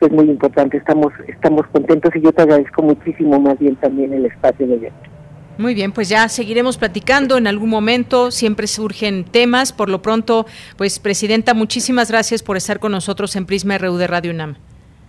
es 0.00 0.12
muy 0.12 0.30
importante. 0.30 0.78
Estamos 0.78 1.12
estamos 1.28 1.66
contentos 1.68 2.14
y 2.16 2.22
yo 2.22 2.32
te 2.32 2.42
agradezco 2.42 2.82
muchísimo 2.82 3.38
más 3.38 3.58
bien 3.58 3.76
también 3.76 4.14
el 4.14 4.24
espacio 4.24 4.66
de 4.66 4.74
evento 4.74 5.15
muy 5.58 5.74
bien, 5.74 5.92
pues 5.92 6.08
ya 6.08 6.28
seguiremos 6.28 6.76
platicando 6.76 7.36
en 7.36 7.46
algún 7.46 7.70
momento, 7.70 8.30
siempre 8.30 8.66
surgen 8.66 9.24
temas. 9.24 9.72
Por 9.72 9.88
lo 9.88 10.02
pronto, 10.02 10.46
pues 10.76 10.98
Presidenta, 10.98 11.54
muchísimas 11.54 12.10
gracias 12.10 12.42
por 12.42 12.56
estar 12.56 12.78
con 12.78 12.92
nosotros 12.92 13.36
en 13.36 13.46
Prisma 13.46 13.78
RU 13.78 13.96
de 13.96 14.06
Radio 14.06 14.32
UNAM. 14.32 14.56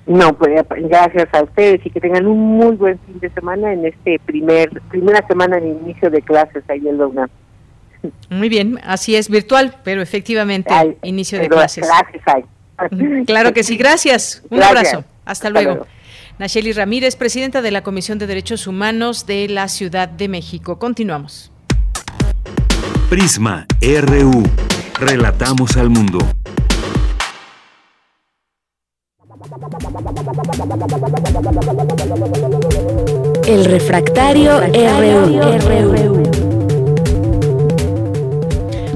No, 0.06 0.34
pues 0.38 0.66
gracias 0.70 1.28
a 1.34 1.44
ustedes 1.44 1.86
y 1.86 1.90
que 1.90 2.00
tengan 2.00 2.28
un 2.28 2.40
muy 2.40 2.76
buen 2.76 2.98
fin 3.00 3.20
de 3.20 3.30
semana 3.32 3.74
en 3.74 3.86
este 3.86 4.20
primer 4.26 4.70
primera 4.90 5.26
semana 5.28 5.60
de 5.60 5.68
inicio 5.68 6.10
de 6.10 6.22
clases 6.22 6.64
ahí 6.70 6.88
en 6.88 6.98
la 6.98 7.08
UNAM. 7.08 7.30
Muy 8.30 8.48
bien, 8.48 8.80
así 8.84 9.16
es, 9.16 9.30
virtual, 9.30 9.76
pero 9.84 10.02
efectivamente, 10.02 10.74
inicio 11.04 11.40
de 11.40 11.50
clases. 11.50 11.86
Gracias, 11.86 12.46
Claro 13.26 13.54
que 13.54 13.64
sí, 13.64 13.76
gracias. 13.76 14.44
Un 14.50 14.62
abrazo. 14.62 15.04
Hasta, 15.26 15.50
luego. 15.50 15.86
Nacheli 16.40 16.72
Ramírez, 16.72 17.16
presidenta 17.16 17.64
de 17.64 17.72
la 17.72 17.82
Comisión 17.82 18.20
de 18.20 18.28
Derechos 18.28 18.68
Humanos 18.68 19.26
de 19.26 19.48
la 19.50 19.68
Ciudad 19.68 20.08
de 20.08 20.28
México. 20.28 20.78
Continuamos. 20.78 21.52
Prisma 23.10 23.66
RU. 23.82 24.44
Relatamos 25.00 25.78
al 25.78 25.90
mundo. 25.90 26.20
El 33.48 33.66
refractario, 33.66 34.60
RU. 34.60 36.37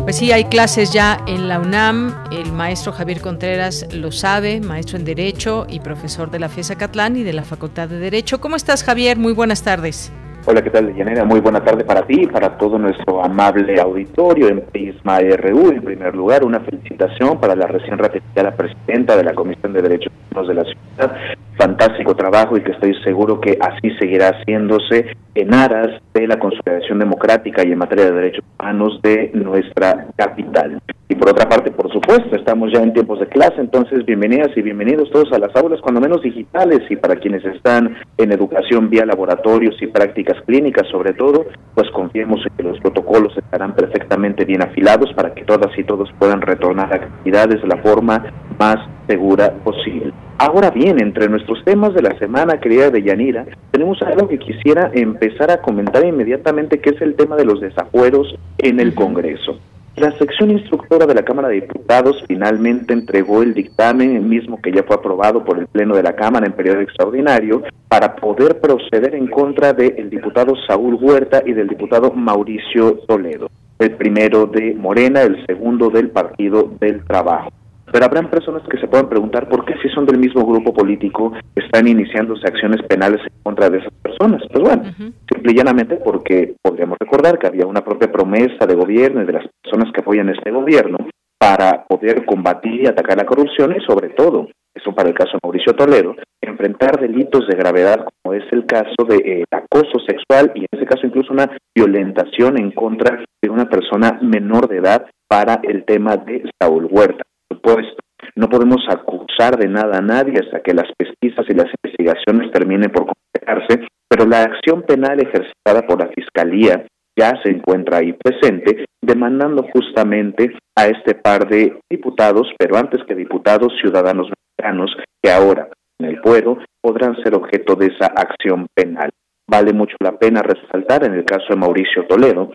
Pues 0.03 0.17
sí, 0.17 0.31
hay 0.31 0.45
clases 0.45 0.91
ya 0.91 1.23
en 1.27 1.47
la 1.47 1.59
UNAM. 1.59 2.15
El 2.31 2.51
maestro 2.51 2.91
Javier 2.91 3.21
Contreras 3.21 3.85
lo 3.93 4.11
sabe, 4.11 4.59
maestro 4.59 4.97
en 4.97 5.05
Derecho 5.05 5.67
y 5.69 5.79
profesor 5.79 6.31
de 6.31 6.39
la 6.39 6.49
FESA 6.49 6.75
Catlán 6.75 7.15
y 7.17 7.23
de 7.23 7.33
la 7.33 7.43
Facultad 7.43 7.87
de 7.87 7.99
Derecho. 7.99 8.41
¿Cómo 8.41 8.55
estás, 8.55 8.83
Javier? 8.83 9.17
Muy 9.17 9.33
buenas 9.33 9.61
tardes. 9.61 10.11
Hola, 10.43 10.63
¿qué 10.63 10.71
tal, 10.71 10.95
Yanera? 10.95 11.23
Muy 11.23 11.39
buena 11.39 11.63
tarde 11.63 11.83
para 11.83 12.01
ti 12.01 12.23
y 12.23 12.25
para 12.25 12.57
todo 12.57 12.79
nuestro 12.79 13.23
amable 13.23 13.79
auditorio 13.79 14.47
en 14.47 14.61
Prisma 14.61 15.19
RU. 15.19 15.69
En 15.69 15.83
primer 15.83 16.15
lugar, 16.15 16.43
una 16.43 16.59
felicitación 16.61 17.39
para 17.39 17.55
la 17.55 17.67
recién 17.67 17.99
ratificada 17.99 18.49
presidenta 18.55 19.15
de 19.15 19.23
la 19.23 19.35
Comisión 19.35 19.71
de 19.71 19.83
Derechos 19.83 20.11
Humanos 20.31 20.47
de 20.47 20.53
la 20.55 20.63
Ciudad. 20.63 21.15
Fantástico 21.59 22.15
trabajo 22.15 22.57
y 22.57 22.61
que 22.61 22.71
estoy 22.71 22.95
seguro 23.03 23.39
que 23.39 23.59
así 23.61 23.91
seguirá 23.99 24.29
haciéndose 24.29 25.15
en 25.35 25.53
aras 25.53 26.01
de 26.15 26.25
la 26.25 26.39
consolidación 26.39 26.97
democrática 26.97 27.63
y 27.63 27.73
en 27.73 27.77
materia 27.77 28.05
de 28.05 28.11
derechos 28.11 28.43
humanos 28.57 28.99
de 29.03 29.29
nuestra 29.35 30.07
capital. 30.15 30.81
Y 31.11 31.15
por 31.15 31.29
otra 31.29 31.49
parte, 31.49 31.71
por 31.71 31.91
supuesto, 31.91 32.37
estamos 32.37 32.71
ya 32.71 32.81
en 32.81 32.93
tiempos 32.93 33.19
de 33.19 33.27
clase, 33.27 33.59
entonces 33.59 34.05
bienvenidas 34.05 34.55
y 34.55 34.61
bienvenidos 34.61 35.11
todos 35.11 35.29
a 35.33 35.39
las 35.39 35.53
aulas, 35.57 35.81
cuando 35.81 35.99
menos 35.99 36.21
digitales, 36.21 36.89
y 36.89 36.95
para 36.95 37.17
quienes 37.17 37.43
están 37.43 37.97
en 38.17 38.31
educación 38.31 38.89
vía 38.89 39.05
laboratorios 39.05 39.75
y 39.81 39.87
prácticas 39.87 40.41
clínicas 40.45 40.87
sobre 40.87 41.11
todo, 41.11 41.47
pues 41.75 41.91
confiemos 41.91 42.39
en 42.45 42.55
que 42.55 42.63
los 42.63 42.79
protocolos 42.79 43.37
estarán 43.37 43.75
perfectamente 43.75 44.45
bien 44.45 44.61
afilados 44.61 45.11
para 45.13 45.33
que 45.33 45.43
todas 45.43 45.77
y 45.77 45.83
todos 45.83 46.09
puedan 46.17 46.39
retornar 46.39 46.93
a 46.93 46.95
actividades 46.95 47.61
de 47.61 47.67
la 47.67 47.81
forma 47.83 48.31
más 48.57 48.77
segura 49.05 49.51
posible. 49.65 50.13
Ahora 50.37 50.69
bien, 50.69 51.01
entre 51.01 51.27
nuestros 51.27 51.61
temas 51.65 51.93
de 51.93 52.03
la 52.03 52.17
semana, 52.19 52.61
querida 52.61 52.89
Deyanira, 52.89 53.45
tenemos 53.71 54.01
algo 54.03 54.29
que 54.29 54.39
quisiera 54.39 54.89
empezar 54.93 55.51
a 55.51 55.61
comentar 55.61 56.05
inmediatamente, 56.05 56.79
que 56.79 56.91
es 56.91 57.01
el 57.01 57.15
tema 57.15 57.35
de 57.35 57.43
los 57.43 57.59
desafueros 57.59 58.33
en 58.59 58.79
el 58.79 58.95
Congreso. 58.95 59.59
La 59.97 60.17
sección 60.17 60.51
instructora 60.51 61.05
de 61.05 61.13
la 61.13 61.23
Cámara 61.23 61.49
de 61.49 61.55
Diputados 61.55 62.23
finalmente 62.25 62.93
entregó 62.93 63.43
el 63.43 63.53
dictamen 63.53 64.27
mismo 64.27 64.61
que 64.61 64.71
ya 64.71 64.83
fue 64.83 64.95
aprobado 64.95 65.43
por 65.43 65.59
el 65.59 65.67
Pleno 65.67 65.95
de 65.95 66.03
la 66.03 66.15
Cámara 66.15 66.45
en 66.45 66.53
periodo 66.53 66.79
extraordinario 66.79 67.61
para 67.89 68.15
poder 68.15 68.61
proceder 68.61 69.15
en 69.15 69.27
contra 69.27 69.73
del 69.73 70.09
diputado 70.09 70.55
Saúl 70.65 70.95
Huerta 70.95 71.43
y 71.45 71.51
del 71.51 71.67
diputado 71.67 72.13
Mauricio 72.13 72.99
Toledo, 73.05 73.49
el 73.79 73.91
primero 73.91 74.45
de 74.45 74.73
Morena, 74.75 75.23
el 75.23 75.45
segundo 75.45 75.89
del 75.89 76.09
Partido 76.09 76.71
del 76.79 77.03
Trabajo. 77.03 77.51
Pero 77.91 78.05
habrán 78.05 78.29
personas 78.29 78.63
que 78.69 78.79
se 78.79 78.87
puedan 78.87 79.09
preguntar 79.09 79.49
por 79.49 79.65
qué 79.65 79.73
si 79.81 79.89
son 79.89 80.05
del 80.05 80.17
mismo 80.17 80.45
grupo 80.45 80.73
político 80.73 81.33
están 81.55 81.87
iniciándose 81.87 82.47
acciones 82.47 82.81
penales 82.83 83.19
en 83.21 83.43
contra 83.43 83.69
de 83.69 83.79
esas 83.79 83.93
personas. 84.01 84.41
Pues 84.51 84.63
bueno, 84.63 84.83
simple 85.29 85.51
y 85.51 85.55
llanamente 85.55 85.97
porque 85.97 86.55
podríamos 86.61 86.97
recordar 86.99 87.37
que 87.37 87.47
había 87.47 87.65
una 87.65 87.83
propia 87.83 88.11
promesa 88.11 88.65
de 88.65 88.75
gobierno 88.75 89.21
y 89.21 89.25
de 89.25 89.33
las 89.33 89.45
personas 89.61 89.91
que 89.93 90.01
apoyan 90.01 90.29
este 90.29 90.51
gobierno 90.51 90.97
para 91.37 91.83
poder 91.85 92.23
combatir 92.25 92.83
y 92.83 92.87
atacar 92.87 93.17
la 93.17 93.25
corrupción 93.25 93.75
y 93.75 93.83
sobre 93.83 94.09
todo, 94.09 94.47
eso 94.73 94.95
para 94.95 95.09
el 95.09 95.15
caso 95.15 95.31
de 95.33 95.39
Mauricio 95.43 95.73
Toledo, 95.73 96.15
enfrentar 96.39 96.99
delitos 96.99 97.47
de 97.47 97.57
gravedad 97.57 98.05
como 98.21 98.35
es 98.35 98.43
el 98.51 98.65
caso 98.65 99.03
de 99.09 99.17
eh, 99.17 99.43
acoso 99.51 99.99
sexual 100.07 100.51
y 100.55 100.59
en 100.59 100.67
ese 100.71 100.85
caso 100.85 101.05
incluso 101.05 101.33
una 101.33 101.49
violentación 101.75 102.57
en 102.57 102.71
contra 102.71 103.25
de 103.41 103.49
una 103.49 103.67
persona 103.69 104.17
menor 104.21 104.69
de 104.69 104.77
edad 104.77 105.07
para 105.27 105.59
el 105.63 105.83
tema 105.83 106.15
de 106.15 106.43
Saúl 106.59 106.87
Huerta 106.89 107.23
supuesto. 107.61 107.97
No 108.35 108.49
podemos 108.49 108.83
acusar 108.87 109.57
de 109.57 109.67
nada 109.67 109.97
a 109.97 110.01
nadie 110.01 110.39
hasta 110.39 110.61
que 110.61 110.73
las 110.73 110.87
pesquisas 110.97 111.45
y 111.49 111.53
las 111.53 111.67
investigaciones 111.83 112.51
terminen 112.51 112.91
por 112.91 113.07
completarse, 113.07 113.87
pero 114.07 114.25
la 114.25 114.43
acción 114.43 114.83
penal 114.83 115.19
ejercitada 115.19 115.85
por 115.87 115.99
la 115.99 116.09
Fiscalía 116.09 116.85
ya 117.17 117.33
se 117.43 117.51
encuentra 117.51 117.97
ahí 117.97 118.13
presente, 118.13 118.85
demandando 119.01 119.67
justamente 119.73 120.55
a 120.75 120.87
este 120.87 121.15
par 121.15 121.47
de 121.47 121.77
diputados, 121.89 122.47
pero 122.57 122.77
antes 122.77 123.03
que 123.05 123.15
diputados, 123.15 123.73
ciudadanos 123.81 124.29
mexicanos, 124.29 124.95
que 125.21 125.31
ahora 125.31 125.67
en 125.99 126.07
el 126.07 126.21
pueblo 126.21 126.59
podrán 126.81 127.15
ser 127.23 127.35
objeto 127.35 127.75
de 127.75 127.87
esa 127.87 128.07
acción 128.07 128.67
penal. 128.73 129.09
Vale 129.47 129.73
mucho 129.73 129.97
la 129.99 130.17
pena 130.17 130.41
resaltar 130.41 131.05
en 131.05 131.13
el 131.13 131.25
caso 131.25 131.47
de 131.49 131.57
Mauricio 131.57 132.07
Toledo 132.07 132.51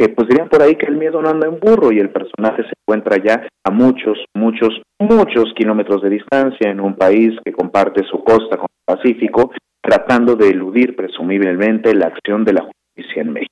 que 0.00 0.08
pues 0.08 0.28
dirían 0.28 0.48
por 0.48 0.62
ahí 0.62 0.76
que 0.76 0.86
el 0.86 0.96
miedo 0.96 1.20
no 1.20 1.28
anda 1.28 1.46
en 1.46 1.60
burro 1.60 1.92
y 1.92 1.98
el 1.98 2.08
personaje 2.08 2.62
se 2.62 2.72
encuentra 2.80 3.18
ya 3.22 3.46
a 3.62 3.70
muchos, 3.70 4.24
muchos, 4.34 4.80
muchos 4.98 5.52
kilómetros 5.54 6.00
de 6.00 6.08
distancia 6.08 6.70
en 6.70 6.80
un 6.80 6.94
país 6.94 7.38
que 7.44 7.52
comparte 7.52 8.02
su 8.04 8.24
costa 8.24 8.56
con 8.56 8.66
el 8.70 8.96
Pacífico, 8.96 9.52
tratando 9.82 10.36
de 10.36 10.48
eludir 10.48 10.96
presumiblemente 10.96 11.94
la 11.94 12.06
acción 12.06 12.46
de 12.46 12.52
la 12.54 12.62
justicia 12.62 13.20
en 13.20 13.32
México. 13.34 13.49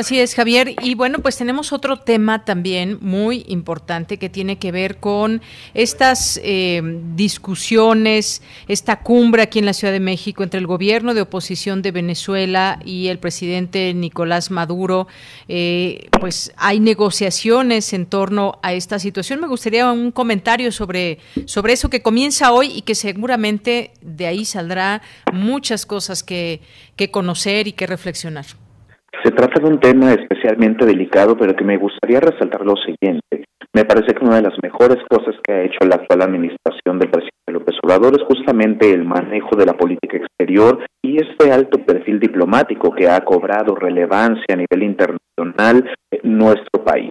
Así 0.00 0.18
es, 0.18 0.34
Javier. 0.34 0.76
Y 0.82 0.94
bueno, 0.94 1.18
pues 1.18 1.36
tenemos 1.36 1.74
otro 1.74 1.98
tema 1.98 2.46
también 2.46 2.96
muy 3.02 3.44
importante 3.48 4.16
que 4.16 4.30
tiene 4.30 4.56
que 4.56 4.72
ver 4.72 4.96
con 4.96 5.42
estas 5.74 6.40
eh, 6.42 6.80
discusiones, 7.14 8.40
esta 8.66 9.00
cumbre 9.00 9.42
aquí 9.42 9.58
en 9.58 9.66
la 9.66 9.74
Ciudad 9.74 9.92
de 9.92 10.00
México 10.00 10.42
entre 10.42 10.58
el 10.58 10.66
gobierno 10.66 11.12
de 11.12 11.20
oposición 11.20 11.82
de 11.82 11.90
Venezuela 11.90 12.80
y 12.82 13.08
el 13.08 13.18
presidente 13.18 13.92
Nicolás 13.92 14.50
Maduro. 14.50 15.06
Eh, 15.48 16.08
pues 16.18 16.54
hay 16.56 16.80
negociaciones 16.80 17.92
en 17.92 18.06
torno 18.06 18.58
a 18.62 18.72
esta 18.72 18.98
situación. 18.98 19.38
Me 19.38 19.48
gustaría 19.48 19.92
un 19.92 20.12
comentario 20.12 20.72
sobre, 20.72 21.18
sobre 21.44 21.74
eso 21.74 21.90
que 21.90 22.00
comienza 22.00 22.52
hoy 22.52 22.72
y 22.74 22.82
que 22.82 22.94
seguramente 22.94 23.90
de 24.00 24.26
ahí 24.26 24.46
saldrá 24.46 25.02
muchas 25.30 25.84
cosas 25.84 26.22
que, 26.22 26.62
que 26.96 27.10
conocer 27.10 27.68
y 27.68 27.72
que 27.72 27.86
reflexionar. 27.86 28.46
Se 29.22 29.30
trata 29.32 29.60
de 29.60 29.68
un 29.68 29.80
tema 29.80 30.12
especialmente 30.12 30.86
delicado, 30.86 31.36
pero 31.36 31.54
que 31.54 31.64
me 31.64 31.76
gustaría 31.76 32.20
resaltar 32.20 32.64
lo 32.64 32.74
siguiente. 32.76 33.44
Me 33.74 33.84
parece 33.84 34.14
que 34.14 34.24
una 34.24 34.36
de 34.36 34.42
las 34.42 34.54
mejores 34.62 34.98
cosas 35.08 35.34
que 35.44 35.52
ha 35.52 35.62
hecho 35.62 35.86
la 35.86 35.96
actual 35.96 36.22
administración 36.22 36.98
del 36.98 37.10
presidente 37.10 37.52
López 37.52 37.76
Obrador 37.82 38.14
es 38.18 38.24
justamente 38.24 38.90
el 38.90 39.04
manejo 39.04 39.56
de 39.56 39.66
la 39.66 39.74
política 39.74 40.16
exterior 40.16 40.84
y 41.02 41.18
este 41.18 41.52
alto 41.52 41.78
perfil 41.84 42.18
diplomático 42.18 42.92
que 42.92 43.08
ha 43.08 43.20
cobrado 43.20 43.74
relevancia 43.74 44.54
a 44.54 44.56
nivel 44.56 44.82
internacional 44.82 45.88
en 46.10 46.38
nuestro 46.38 46.82
país. 46.84 47.10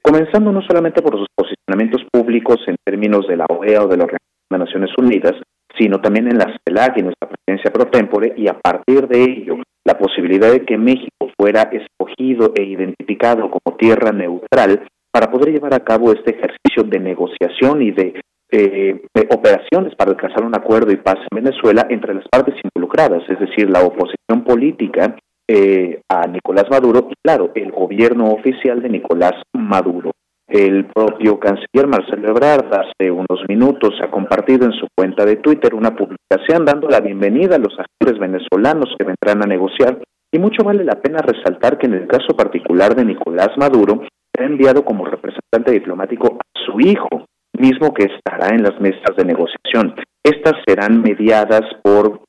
Comenzando 0.00 0.52
no 0.52 0.62
solamente 0.62 1.02
por 1.02 1.18
sus 1.18 1.28
posicionamientos 1.34 2.02
públicos 2.10 2.56
en 2.66 2.76
términos 2.84 3.26
de 3.26 3.36
la 3.36 3.46
OEA 3.46 3.82
o 3.82 3.88
de 3.88 3.96
la 3.96 4.04
Organización 4.04 4.48
de 4.50 4.58
Naciones 4.58 4.90
Unidas, 4.96 5.34
sino 5.76 6.00
también 6.00 6.28
en 6.28 6.38
la 6.38 6.56
CELAC 6.64 6.98
y 6.98 7.02
nuestra 7.02 7.28
presidencia 7.28 7.72
pro 7.72 7.86
tempore, 7.90 8.32
y 8.36 8.48
a 8.48 8.58
partir 8.58 9.06
de 9.08 9.22
ello 9.22 9.56
la 9.88 9.96
posibilidad 9.96 10.52
de 10.52 10.66
que 10.66 10.76
México 10.76 11.30
fuera 11.34 11.62
escogido 11.72 12.52
e 12.54 12.62
identificado 12.62 13.50
como 13.50 13.74
tierra 13.78 14.12
neutral 14.12 14.86
para 15.10 15.30
poder 15.30 15.54
llevar 15.54 15.72
a 15.72 15.80
cabo 15.80 16.12
este 16.12 16.32
ejercicio 16.36 16.82
de 16.84 17.00
negociación 17.00 17.80
y 17.80 17.92
de, 17.92 18.20
eh, 18.52 19.00
operaciones 19.30 19.94
para 19.96 20.10
alcanzar 20.10 20.44
un 20.44 20.54
acuerdo 20.54 20.92
y 20.92 20.96
paz 20.96 21.16
en 21.30 21.42
Venezuela 21.42 21.86
entre 21.88 22.12
las 22.12 22.28
partes 22.28 22.54
involucradas, 22.62 23.22
es 23.30 23.40
decir, 23.40 23.70
la 23.70 23.80
oposición 23.80 24.44
política 24.44 25.16
eh, 25.48 26.02
a 26.10 26.26
Nicolás 26.26 26.66
Maduro 26.70 27.08
y, 27.10 27.14
claro, 27.24 27.52
el 27.54 27.72
gobierno 27.72 28.26
oficial 28.26 28.82
de 28.82 28.90
Nicolás 28.90 29.42
Maduro. 29.54 30.10
El 30.48 30.86
propio 30.86 31.38
canciller 31.38 31.86
Marcelo 31.86 32.30
Ebrard 32.30 32.72
hace 32.72 33.10
unos 33.10 33.44
minutos 33.50 33.92
ha 34.02 34.10
compartido 34.10 34.64
en 34.64 34.72
su 34.72 34.86
cuenta 34.96 35.26
de 35.26 35.36
Twitter 35.36 35.74
una 35.74 35.94
publicación 35.94 36.64
dando 36.64 36.88
la 36.88 37.00
bienvenida 37.00 37.56
a 37.56 37.58
los 37.58 37.78
actores 37.78 38.18
venezolanos 38.18 38.94
que 38.98 39.04
vendrán 39.04 39.44
a 39.44 39.46
negociar 39.46 39.98
y 40.32 40.38
mucho 40.38 40.64
vale 40.64 40.84
la 40.84 41.02
pena 41.02 41.18
resaltar 41.18 41.76
que 41.76 41.84
en 41.84 41.92
el 41.92 42.06
caso 42.06 42.34
particular 42.34 42.96
de 42.96 43.04
Nicolás 43.04 43.50
Maduro 43.58 44.04
ha 44.38 44.42
enviado 44.42 44.86
como 44.86 45.04
representante 45.04 45.70
diplomático 45.70 46.38
a 46.40 46.58
su 46.64 46.80
hijo, 46.80 47.26
mismo 47.52 47.92
que 47.92 48.04
estará 48.04 48.54
en 48.54 48.62
las 48.62 48.80
mesas 48.80 49.14
de 49.18 49.26
negociación. 49.26 49.96
Estas 50.24 50.54
serán 50.66 51.02
mediadas 51.02 51.64
por 51.82 52.22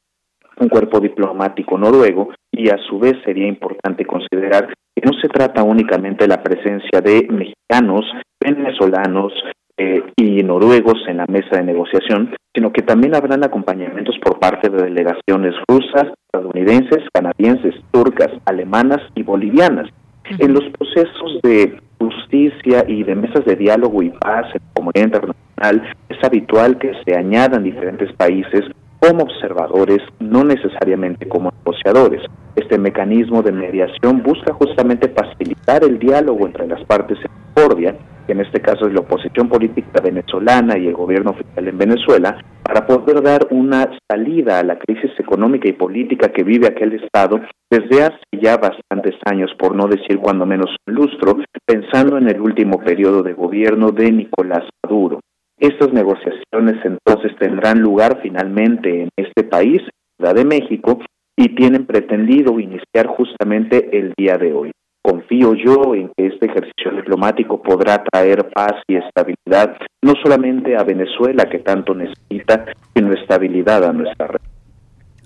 un 0.60 0.68
cuerpo 0.68 1.00
diplomático 1.00 1.78
noruego 1.78 2.34
y 2.52 2.70
a 2.70 2.78
su 2.90 3.00
vez 3.00 3.14
sería 3.24 3.48
importante 3.48 4.06
considerar 4.06 4.74
que 5.00 5.08
no 5.10 5.14
se 5.20 5.28
trata 5.30 5.64
únicamente 5.64 6.26
de 6.26 6.28
la 6.28 6.44
presencia 6.44 7.02
de 7.02 7.28
mexicanos, 7.30 8.06
venezolanos 8.40 9.32
eh, 9.78 10.04
y 10.18 10.44
noruegos 10.44 10.98
en 11.08 11.18
la 11.18 11.26
mesa 11.28 11.58
de 11.58 11.64
negociación, 11.64 12.36
sino 12.54 12.74
que 12.74 12.82
también 12.82 13.16
habrán 13.16 13.44
acompañamientos 13.44 14.18
por 14.22 14.40
parte 14.40 14.70
de 14.70 14.84
delegaciones 14.84 15.56
rusas, 15.68 16.08
estadounidenses, 16.26 17.06
canadienses, 17.14 17.76
turcas, 17.92 18.30
alemanas 18.46 19.00
y 19.16 19.24
bolivianas. 19.24 19.90
En 20.38 20.54
los 20.54 20.66
procesos 20.78 21.40
de 21.44 21.80
justicia 21.98 22.84
y 22.88 23.04
de 23.04 23.16
mesas 23.16 23.46
de 23.46 23.56
diálogo 23.56 24.04
y 24.04 24.10
paz 24.10 24.48
en 24.54 24.62
la 24.62 24.74
comunidad 24.74 25.06
internacional 25.06 25.96
es 26.10 26.24
habitual 26.24 26.78
que 26.78 26.92
se 27.06 27.18
añadan 27.18 27.64
diferentes 27.64 28.12
países 28.14 28.66
como 29.00 29.24
observadores, 29.24 30.02
no 30.20 30.44
necesariamente 30.44 31.28
como 31.28 31.52
negociadores. 31.52 32.22
Este 32.56 32.78
mecanismo 32.78 33.42
de 33.42 33.52
mediación 33.52 34.22
busca 34.22 34.54
justamente 34.54 35.10
facilitar 35.10 35.84
el 35.84 35.98
diálogo 36.00 36.46
entre 36.46 36.68
las 36.68 36.84
partes 36.86 37.18
en 37.18 37.32
discordia, 37.56 37.96
que 38.28 38.34
en 38.34 38.42
este 38.42 38.62
caso 38.62 38.88
es 38.88 38.94
la 38.94 39.00
oposición 39.00 39.48
política 39.48 40.02
venezolana 40.02 40.78
y 40.78 40.88
el 40.88 40.94
gobierno 40.94 41.32
oficial 41.32 41.68
en 41.68 41.78
Venezuela, 41.78 42.38
para 42.64 42.86
poder 42.86 43.24
dar 43.24 43.48
una 43.50 43.90
salida 44.08 44.60
a 44.60 44.64
la 44.64 44.78
crisis 44.78 45.12
económica 45.18 45.68
y 45.68 45.74
política 45.74 46.30
que 46.30 46.44
vive 46.44 46.68
aquel 46.68 46.94
Estado 46.94 47.40
desde 47.72 48.04
hace 48.04 48.20
ya 48.40 48.58
bastantes 48.58 49.16
años, 49.26 49.52
por 49.58 49.76
no 49.76 49.88
decir 49.88 50.20
cuando 50.20 50.46
menos 50.46 50.76
un 50.88 50.94
lustro, 50.94 51.38
pensando 51.66 52.18
en 52.18 52.30
el 52.30 52.40
último 52.42 52.80
periodo 52.80 53.24
de 53.24 53.34
gobierno 53.34 53.92
de 53.92 54.12
Nicolás 54.12 54.66
Maduro. 54.84 55.22
Estas 55.60 55.92
negociaciones 55.92 56.78
entonces 56.86 57.36
tendrán 57.38 57.82
lugar 57.82 58.20
finalmente 58.22 59.04
en 59.04 59.10
este 59.18 59.44
país 59.44 59.82
Ciudad 60.18 60.34
de 60.34 60.46
México 60.46 61.00
y 61.36 61.56
tienen 61.56 61.86
pretendido 61.86 62.60
iniciar 62.60 63.08
justamente 63.08 63.98
el 63.98 64.14
día 64.18 64.38
de 64.38 64.54
hoy. 64.54 64.72
Confío 65.02 65.54
yo 65.56 65.96
en 65.96 66.12
que 66.16 66.28
este 66.28 66.46
ejercicio 66.48 66.92
diplomático 66.96 67.62
podrá 67.62 68.04
traer 68.04 68.50
paz 68.54 68.74
y 68.88 68.96
estabilidad 68.96 69.78
no 70.02 70.14
solamente 70.24 70.78
a 70.78 70.84
Venezuela 70.84 71.50
que 71.50 71.60
tanto 71.60 71.94
necesita, 71.94 72.66
sino 72.94 73.14
estabilidad 73.14 73.84
a 73.84 73.94
nuestra 73.94 74.28
región. 74.28 74.49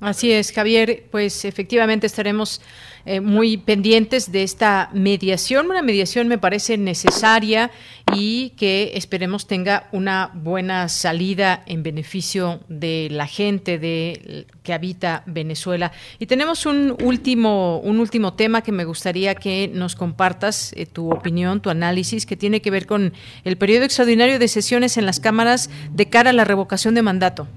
Así 0.03 0.33
es, 0.33 0.51
Javier, 0.51 1.05
pues 1.11 1.45
efectivamente 1.45 2.07
estaremos 2.07 2.59
eh, 3.05 3.21
muy 3.21 3.55
pendientes 3.55 4.33
de 4.33 4.43
esta 4.43 4.89
mediación. 4.91 5.67
Una 5.67 5.81
mediación 5.81 6.27
me 6.27 6.37
parece 6.37 6.77
necesaria 6.77 7.71
y 8.13 8.49
que 8.57 8.91
esperemos 8.95 9.47
tenga 9.47 9.87
una 9.93 10.29
buena 10.33 10.89
salida 10.89 11.63
en 11.67 11.83
beneficio 11.83 12.59
de 12.67 13.07
la 13.11 13.27
gente 13.27 13.79
de, 13.79 14.45
que 14.61 14.73
habita 14.73 15.23
Venezuela. 15.25 15.93
Y 16.19 16.25
tenemos 16.25 16.65
un 16.65 16.97
último, 17.01 17.79
un 17.79 18.01
último 18.01 18.33
tema 18.33 18.61
que 18.61 18.73
me 18.73 18.83
gustaría 18.83 19.35
que 19.35 19.71
nos 19.73 19.95
compartas 19.95 20.73
eh, 20.75 20.85
tu 20.85 21.13
opinión, 21.13 21.61
tu 21.61 21.69
análisis, 21.69 22.25
que 22.25 22.35
tiene 22.35 22.61
que 22.61 22.71
ver 22.71 22.87
con 22.87 23.13
el 23.45 23.55
periodo 23.55 23.85
extraordinario 23.85 24.37
de 24.37 24.49
sesiones 24.49 24.97
en 24.97 25.05
las 25.05 25.21
cámaras 25.21 25.69
de 25.93 26.09
cara 26.09 26.31
a 26.31 26.33
la 26.33 26.43
revocación 26.43 26.93
de 26.93 27.03
mandato. 27.03 27.47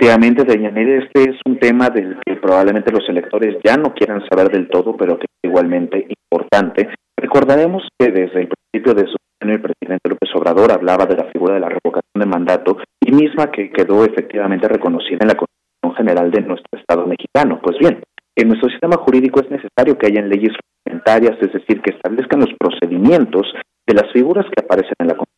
Efectivamente, 0.00 0.44
Deyanira, 0.44 1.04
este 1.04 1.30
es 1.30 1.36
un 1.44 1.58
tema 1.58 1.90
del 1.90 2.16
que 2.24 2.36
probablemente 2.36 2.90
los 2.90 3.06
electores 3.06 3.58
ya 3.62 3.76
no 3.76 3.92
quieran 3.92 4.22
saber 4.30 4.48
del 4.50 4.66
todo, 4.66 4.96
pero 4.96 5.18
que 5.18 5.26
es 5.26 5.50
igualmente 5.50 6.06
importante. 6.08 6.88
Recordaremos 7.18 7.86
que 7.98 8.10
desde 8.10 8.40
el 8.40 8.48
principio 8.48 8.94
de 8.94 9.06
su 9.06 9.16
año 9.42 9.52
el 9.52 9.60
presidente 9.60 10.08
López 10.08 10.30
Obrador 10.34 10.72
hablaba 10.72 11.04
de 11.04 11.16
la 11.16 11.24
figura 11.24 11.52
de 11.52 11.60
la 11.60 11.68
revocación 11.68 12.16
de 12.18 12.24
mandato 12.24 12.78
y 12.98 13.12
misma 13.12 13.50
que 13.50 13.70
quedó 13.70 14.02
efectivamente 14.06 14.68
reconocida 14.68 15.18
en 15.20 15.28
la 15.28 15.36
Constitución 15.36 15.94
General 15.94 16.30
de 16.30 16.40
nuestro 16.48 16.80
Estado 16.80 17.06
mexicano. 17.06 17.60
Pues 17.62 17.76
bien, 17.78 18.02
en 18.36 18.48
nuestro 18.48 18.70
sistema 18.70 18.96
jurídico 18.96 19.42
es 19.42 19.50
necesario 19.50 19.98
que 19.98 20.06
hayan 20.06 20.30
leyes 20.30 20.56
reglamentarias, 20.86 21.36
es 21.42 21.52
decir, 21.52 21.82
que 21.82 21.90
establezcan 21.90 22.40
los 22.40 22.54
procedimientos 22.58 23.52
de 23.86 23.94
las 23.94 24.10
figuras 24.14 24.46
que 24.46 24.64
aparecen 24.64 24.96
en 25.00 25.08
la 25.08 25.14
Constitución 25.14 25.29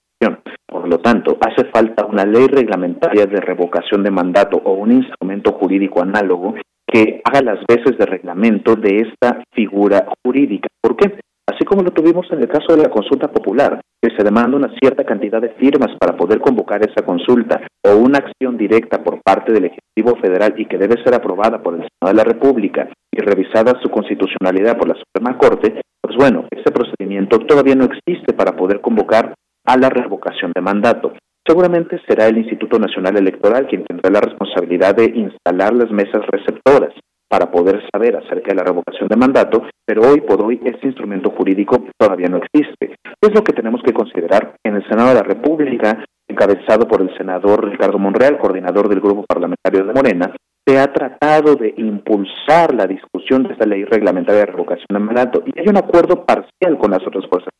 lo 0.92 0.98
tanto, 0.98 1.38
hace 1.40 1.64
falta 1.70 2.04
una 2.04 2.26
ley 2.26 2.46
reglamentaria 2.48 3.24
de 3.24 3.40
revocación 3.40 4.02
de 4.02 4.10
mandato 4.10 4.60
o 4.62 4.74
un 4.74 4.92
instrumento 4.92 5.52
jurídico 5.52 6.02
análogo 6.02 6.54
que 6.86 7.22
haga 7.24 7.40
las 7.40 7.60
veces 7.66 7.96
de 7.96 8.04
reglamento 8.04 8.76
de 8.76 9.08
esta 9.08 9.42
figura 9.54 10.04
jurídica. 10.22 10.68
¿Por 10.82 10.96
qué? 10.96 11.18
Así 11.48 11.64
como 11.64 11.82
lo 11.82 11.92
tuvimos 11.92 12.26
en 12.30 12.40
el 12.40 12.48
caso 12.48 12.76
de 12.76 12.82
la 12.82 12.90
consulta 12.90 13.32
popular, 13.32 13.80
que 14.02 14.14
se 14.14 14.22
demanda 14.22 14.58
una 14.58 14.74
cierta 14.78 15.02
cantidad 15.04 15.40
de 15.40 15.54
firmas 15.54 15.96
para 15.98 16.14
poder 16.14 16.40
convocar 16.40 16.82
esa 16.82 17.06
consulta 17.06 17.62
o 17.88 17.96
una 17.96 18.18
acción 18.18 18.58
directa 18.58 19.02
por 19.02 19.22
parte 19.22 19.50
del 19.50 19.64
Ejecutivo 19.64 20.20
Federal 20.20 20.52
y 20.58 20.66
que 20.66 20.76
debe 20.76 21.02
ser 21.02 21.14
aprobada 21.14 21.62
por 21.62 21.74
el 21.74 21.88
Senado 21.88 22.14
de 22.14 22.22
la 22.22 22.24
República 22.24 22.88
y 23.10 23.18
revisada 23.20 23.80
su 23.80 23.88
constitucionalidad 23.88 24.76
por 24.76 24.88
la 24.88 24.96
Suprema 24.96 25.38
Corte, 25.38 25.80
pues 26.02 26.16
bueno, 26.16 26.44
ese 26.50 26.70
procedimiento 26.70 27.38
todavía 27.38 27.76
no 27.76 27.84
existe 27.84 28.34
para 28.34 28.54
poder 28.56 28.82
convocar 28.82 29.34
a 29.64 29.76
la 29.76 29.88
revocación 29.88 30.52
de 30.54 30.60
mandato. 30.60 31.12
Seguramente 31.46 32.00
será 32.06 32.28
el 32.28 32.38
Instituto 32.38 32.78
Nacional 32.78 33.16
Electoral 33.16 33.66
quien 33.66 33.84
tendrá 33.84 34.10
la 34.10 34.20
responsabilidad 34.20 34.94
de 34.94 35.06
instalar 35.06 35.74
las 35.74 35.90
mesas 35.90 36.22
receptoras 36.28 36.94
para 37.28 37.50
poder 37.50 37.82
saber 37.90 38.16
acerca 38.16 38.50
de 38.50 38.56
la 38.56 38.64
revocación 38.64 39.08
de 39.08 39.16
mandato, 39.16 39.62
pero 39.86 40.02
hoy 40.02 40.20
por 40.20 40.44
hoy 40.44 40.60
este 40.64 40.86
instrumento 40.86 41.30
jurídico 41.30 41.82
todavía 41.96 42.28
no 42.28 42.36
existe. 42.36 42.96
Es 43.20 43.34
lo 43.34 43.42
que 43.42 43.54
tenemos 43.54 43.80
que 43.82 43.94
considerar 43.94 44.54
en 44.62 44.76
el 44.76 44.86
Senado 44.86 45.08
de 45.08 45.14
la 45.14 45.22
República, 45.22 46.04
encabezado 46.28 46.86
por 46.86 47.00
el 47.00 47.16
senador 47.16 47.68
Ricardo 47.70 47.98
Monreal, 47.98 48.38
coordinador 48.38 48.88
del 48.88 49.00
Grupo 49.00 49.24
Parlamentario 49.26 49.84
de 49.84 49.94
Morena, 49.94 50.34
se 50.66 50.78
ha 50.78 50.92
tratado 50.92 51.56
de 51.56 51.74
impulsar 51.76 52.74
la 52.74 52.86
discusión 52.86 53.42
de 53.44 53.54
esta 53.54 53.66
ley 53.66 53.84
reglamentaria 53.84 54.42
de 54.42 54.52
revocación 54.52 54.86
de 54.90 54.98
mandato 54.98 55.42
y 55.44 55.58
hay 55.58 55.66
un 55.68 55.76
acuerdo 55.76 56.24
parcial 56.24 56.78
con 56.78 56.92
las 56.92 57.04
otras 57.06 57.26
fuerzas 57.28 57.52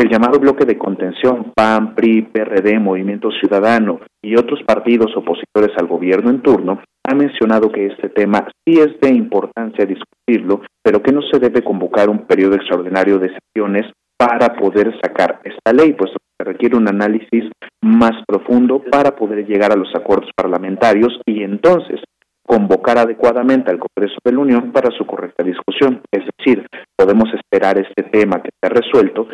el 0.00 0.10
llamado 0.10 0.38
bloque 0.38 0.64
de 0.64 0.78
contención 0.78 1.52
PAN, 1.54 1.94
PRI, 1.94 2.22
PRD, 2.22 2.78
Movimiento 2.78 3.30
Ciudadano 3.32 4.00
y 4.22 4.36
otros 4.36 4.62
partidos 4.64 5.16
opositores 5.16 5.76
al 5.76 5.86
gobierno 5.86 6.30
en 6.30 6.40
turno 6.40 6.80
ha 7.04 7.14
mencionado 7.14 7.72
que 7.72 7.86
este 7.86 8.08
tema 8.10 8.46
sí 8.64 8.78
es 8.78 9.00
de 9.00 9.08
importancia 9.08 9.86
discutirlo, 9.86 10.62
pero 10.82 11.02
que 11.02 11.12
no 11.12 11.22
se 11.22 11.38
debe 11.38 11.62
convocar 11.62 12.08
un 12.10 12.26
periodo 12.26 12.54
extraordinario 12.54 13.18
de 13.18 13.30
sesiones 13.30 13.90
para 14.16 14.54
poder 14.56 14.94
sacar 15.02 15.40
esta 15.42 15.72
ley, 15.72 15.94
puesto 15.94 16.18
que 16.38 16.44
requiere 16.44 16.76
un 16.76 16.88
análisis 16.88 17.50
más 17.82 18.12
profundo 18.26 18.82
para 18.90 19.16
poder 19.16 19.46
llegar 19.46 19.72
a 19.72 19.76
los 19.76 19.92
acuerdos 19.94 20.30
parlamentarios 20.36 21.20
y 21.26 21.42
entonces 21.42 22.00
convocar 22.48 22.98
adecuadamente 22.98 23.70
al 23.70 23.78
Congreso 23.78 24.16
de 24.24 24.32
la 24.32 24.38
Unión 24.38 24.72
para 24.72 24.90
su 24.90 25.04
correcta 25.06 25.44
discusión. 25.44 26.02
Es 26.10 26.24
decir, 26.38 26.66
podemos 26.96 27.28
esperar 27.34 27.78
este 27.78 28.04
tema 28.04 28.42
que 28.42 28.48
esté 28.48 28.80
resuelto 28.80 29.28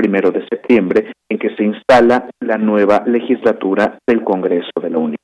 primero 0.00 0.30
de 0.30 0.46
septiembre, 0.48 1.12
en 1.28 1.38
que 1.38 1.54
se 1.56 1.62
instala 1.62 2.30
la 2.40 2.56
nueva 2.56 3.04
legislatura 3.06 3.98
del 4.06 4.24
Congreso 4.24 4.80
de 4.80 4.88
la 4.88 4.98
Unión. 4.98 5.16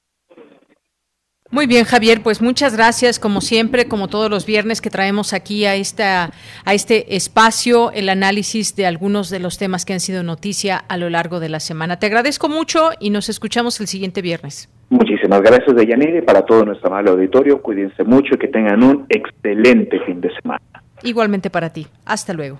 Muy 1.51 1.67
bien, 1.67 1.85
Javier, 1.85 2.21
pues 2.23 2.43
muchas 2.43 2.77
gracias, 2.77 3.19
como 3.19 3.41
siempre, 3.41 3.87
como 3.87 4.09
todos 4.09 4.29
los 4.29 4.45
viernes 4.45 4.83
que 4.83 4.91
traemos 4.91 5.33
aquí 5.33 5.65
a 5.65 5.77
esta 5.77 6.31
a 6.65 6.75
este 6.75 7.17
espacio 7.17 7.93
el 7.93 8.09
análisis 8.09 8.77
de 8.77 8.85
algunos 8.85 9.31
de 9.31 9.39
los 9.39 9.57
temas 9.57 9.87
que 9.87 9.95
han 9.95 10.01
sido 10.01 10.23
noticia 10.23 10.77
a 10.77 10.97
lo 10.99 11.09
largo 11.09 11.41
de 11.41 11.49
la 11.49 11.61
semana. 11.61 11.99
Te 11.99 12.07
agradezco 12.07 12.49
mucho 12.49 12.91
y 13.01 13.11
nos 13.11 13.29
escuchamos 13.29 13.81
el 13.81 13.87
siguiente 13.87 14.21
viernes. 14.21 14.69
Muchísimas 14.91 15.41
gracias, 15.41 15.75
Deyanire, 15.75 16.23
para 16.23 16.43
todo 16.43 16.65
nuestro 16.65 16.89
amable 16.89 17.13
auditorio. 17.13 17.63
Cuídense 17.63 18.05
mucho 18.05 18.35
y 18.35 18.39
que 18.39 18.49
tengan 18.49 18.83
un 18.83 19.07
excelente 19.09 20.01
fin 20.01 20.21
de 20.21 20.35
semana. 20.35 20.61
Igualmente 21.03 21.49
para 21.49 21.73
ti. 21.73 21.87
Hasta 22.05 22.35
luego. 22.35 22.59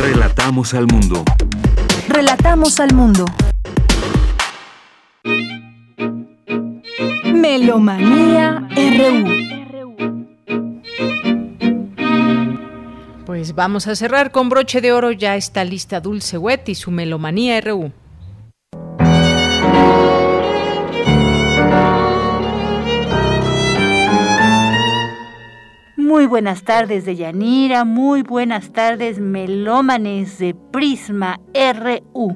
Relatamos 0.00 0.74
al 0.74 0.86
mundo. 0.86 1.24
Relatamos 2.08 2.78
al 2.78 2.94
mundo. 2.94 3.24
Melomanía 7.34 8.68
RU. 8.76 9.26
Pues 13.26 13.56
vamos 13.56 13.88
a 13.88 13.96
cerrar 13.96 14.30
con 14.30 14.48
broche 14.48 14.80
de 14.80 14.92
oro. 14.92 15.10
Ya 15.10 15.34
está 15.34 15.64
lista 15.64 16.00
Dulce 16.00 16.38
Wet 16.38 16.68
y 16.68 16.76
su 16.76 16.92
Melomanía 16.92 17.60
RU. 17.60 17.92
Muy 26.08 26.24
buenas 26.24 26.62
tardes 26.62 27.04
de 27.04 27.16
Yanira, 27.16 27.84
muy 27.84 28.22
buenas 28.22 28.72
tardes 28.72 29.20
melómanes 29.20 30.38
de 30.38 30.54
Prisma 30.54 31.38
RU. 31.52 32.34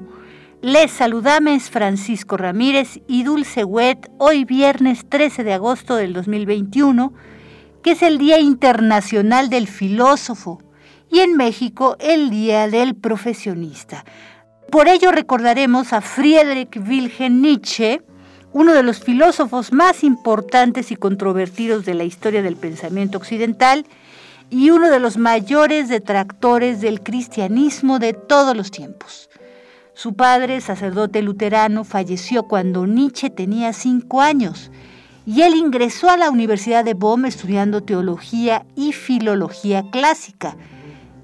Les 0.61 0.91
saludamos 0.91 1.71
Francisco 1.71 2.37
Ramírez 2.37 3.01
y 3.09 3.23
Dulce 3.23 3.65
Wet 3.65 4.11
hoy 4.19 4.45
viernes 4.45 5.09
13 5.09 5.43
de 5.43 5.55
agosto 5.55 5.97
del 5.97 6.13
2021, 6.13 7.15
que 7.83 7.93
es 7.93 8.03
el 8.03 8.19
Día 8.19 8.39
Internacional 8.41 9.49
del 9.49 9.67
Filósofo 9.67 10.63
y 11.11 11.21
en 11.21 11.35
México 11.39 11.97
el 11.99 12.29
Día 12.29 12.69
del 12.69 12.95
Profesionista. 12.95 14.05
Por 14.71 14.87
ello 14.87 15.13
recordaremos 15.13 15.95
a 15.95 16.03
Friedrich 16.03 16.77
Wilhelm 16.77 17.41
Nietzsche, 17.41 18.03
uno 18.53 18.75
de 18.75 18.83
los 18.83 19.01
filósofos 19.01 19.73
más 19.73 20.05
importantes 20.05 20.91
y 20.91 20.97
controvertidos 20.97 21.85
de 21.85 21.95
la 21.95 22.05
historia 22.05 22.43
del 22.43 22.57
pensamiento 22.57 23.19
occidental 23.19 23.87
y 24.51 24.71
uno 24.71 24.91
de 24.91 25.01
los 25.01 25.17
mayores 25.17 25.89
detractores 25.89 26.81
del 26.81 27.01
cristianismo 27.03 27.99
de 27.99 28.13
todos 28.13 28.55
los 28.57 28.71
tiempos. 28.71 29.31
Su 29.95 30.15
padre, 30.15 30.61
sacerdote 30.61 31.23
luterano, 31.23 31.85
falleció 31.85 32.45
cuando 32.45 32.87
Nietzsche 32.87 33.31
tenía 33.31 33.73
cinco 33.73 34.21
años 34.21 34.71
y 35.25 35.43
él 35.43 35.55
ingresó 35.55 36.11
a 36.11 36.17
la 36.17 36.31
Universidad 36.31 36.85
de 36.85 36.95
Bonn 36.95 37.25
estudiando 37.25 37.83
teología 37.83 38.67
y 38.75 38.93
filología 38.93 39.85
clásica. 39.91 40.57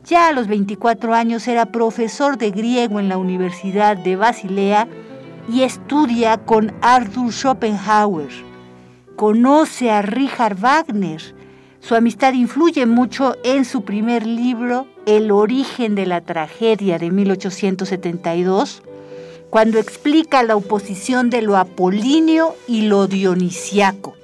Ya 0.06 0.28
a 0.28 0.32
los 0.32 0.46
24 0.46 1.12
años 1.14 1.46
era 1.48 1.66
profesor 1.66 2.38
de 2.38 2.50
griego 2.50 3.00
en 3.00 3.08
la 3.08 3.18
Universidad 3.18 3.96
de 3.96 4.16
Basilea 4.16 4.88
y 5.48 5.62
estudia 5.62 6.38
con 6.38 6.72
Arthur 6.82 7.32
Schopenhauer. 7.32 8.28
Conoce 9.16 9.90
a 9.90 10.02
Richard 10.02 10.56
Wagner. 10.56 11.34
Su 11.80 11.94
amistad 11.94 12.34
influye 12.34 12.86
mucho 12.86 13.36
en 13.44 13.64
su 13.64 13.82
primer 13.82 14.26
libro, 14.26 14.86
El 15.06 15.30
origen 15.30 15.94
de 15.94 16.06
la 16.06 16.20
tragedia 16.20 16.98
de 16.98 17.10
1872, 17.10 18.82
cuando 19.48 19.78
explica 19.78 20.42
la 20.42 20.56
oposición 20.56 21.30
de 21.30 21.40
lo 21.40 21.56
apolíneo 21.56 22.54
y 22.66 22.82
lo 22.82 23.06
dionisiaco. 23.06 24.14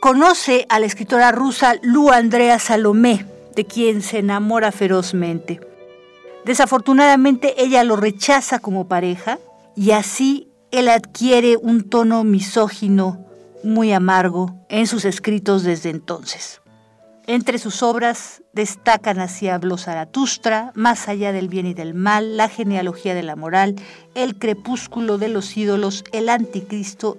Conoce 0.00 0.66
a 0.68 0.78
la 0.78 0.86
escritora 0.86 1.32
rusa 1.32 1.76
Lu 1.82 2.10
Andrea 2.10 2.58
Salomé, 2.58 3.24
de 3.56 3.64
quien 3.64 4.02
se 4.02 4.18
enamora 4.18 4.72
ferozmente. 4.72 5.60
Desafortunadamente 6.44 7.62
ella 7.62 7.84
lo 7.84 7.96
rechaza 7.96 8.58
como 8.58 8.88
pareja 8.88 9.38
y 9.76 9.92
así 9.92 10.48
él 10.70 10.88
adquiere 10.88 11.56
un 11.56 11.88
tono 11.88 12.24
misógino 12.24 13.26
muy 13.62 13.92
amargo 13.92 14.54
en 14.68 14.86
sus 14.86 15.04
escritos 15.04 15.62
desde 15.62 15.90
entonces. 15.90 16.60
Entre 17.26 17.58
sus 17.58 17.84
obras 17.84 18.42
destacan 18.52 19.20
así 19.20 19.48
habló 19.48 19.78
Zaratustra, 19.78 20.72
Más 20.74 21.08
allá 21.08 21.30
del 21.30 21.48
bien 21.48 21.66
y 21.66 21.74
del 21.74 21.94
mal, 21.94 22.36
La 22.36 22.48
genealogía 22.48 23.14
de 23.14 23.22
la 23.22 23.36
moral, 23.36 23.76
El 24.14 24.38
crepúsculo 24.38 25.18
de 25.18 25.28
los 25.28 25.56
ídolos, 25.56 26.02
El 26.12 26.28
anticristo. 26.28 27.18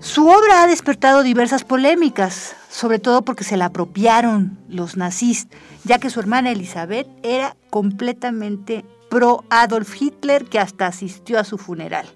Su 0.00 0.28
obra 0.28 0.62
ha 0.62 0.66
despertado 0.66 1.22
diversas 1.22 1.64
polémicas, 1.64 2.54
sobre 2.68 2.98
todo 2.98 3.22
porque 3.22 3.44
se 3.44 3.56
la 3.56 3.66
apropiaron 3.66 4.58
los 4.68 4.98
nazistas, 4.98 5.58
ya 5.84 5.98
que 5.98 6.10
su 6.10 6.20
hermana 6.20 6.50
Elizabeth 6.50 7.08
era 7.22 7.56
completamente 7.70 8.84
pro 9.08 9.44
Adolf 9.50 10.00
Hitler 10.00 10.44
que 10.44 10.58
hasta 10.58 10.86
asistió 10.86 11.38
a 11.38 11.44
su 11.44 11.58
funeral. 11.58 12.06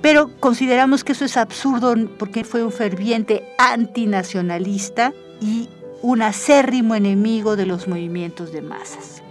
Pero 0.00 0.30
consideramos 0.40 1.04
que 1.04 1.12
eso 1.12 1.24
es 1.24 1.36
absurdo 1.36 1.94
porque 2.18 2.44
fue 2.44 2.64
un 2.64 2.72
ferviente 2.72 3.44
antinacionalista 3.58 5.12
y 5.40 5.68
un 6.02 6.22
acérrimo 6.22 6.96
enemigo 6.96 7.54
de 7.54 7.66
los 7.66 7.86
movimientos 7.86 8.52
de 8.52 8.62
masas. 8.62 9.22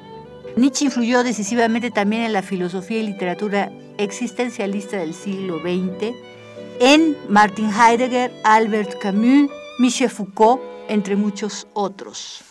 Nietzsche 0.55 0.85
influyó 0.85 1.23
decisivamente 1.23 1.91
también 1.91 2.23
en 2.23 2.33
la 2.33 2.41
filosofía 2.41 2.99
y 2.99 3.07
literatura 3.07 3.71
existencialista 3.97 4.97
del 4.97 5.13
siglo 5.13 5.59
XX, 5.59 6.13
en 6.79 7.15
Martin 7.29 7.69
Heidegger, 7.69 8.31
Albert 8.43 8.97
Camus, 8.99 9.49
Michel 9.79 10.09
Foucault, 10.09 10.61
entre 10.87 11.15
muchos 11.15 11.67
otros. 11.73 12.43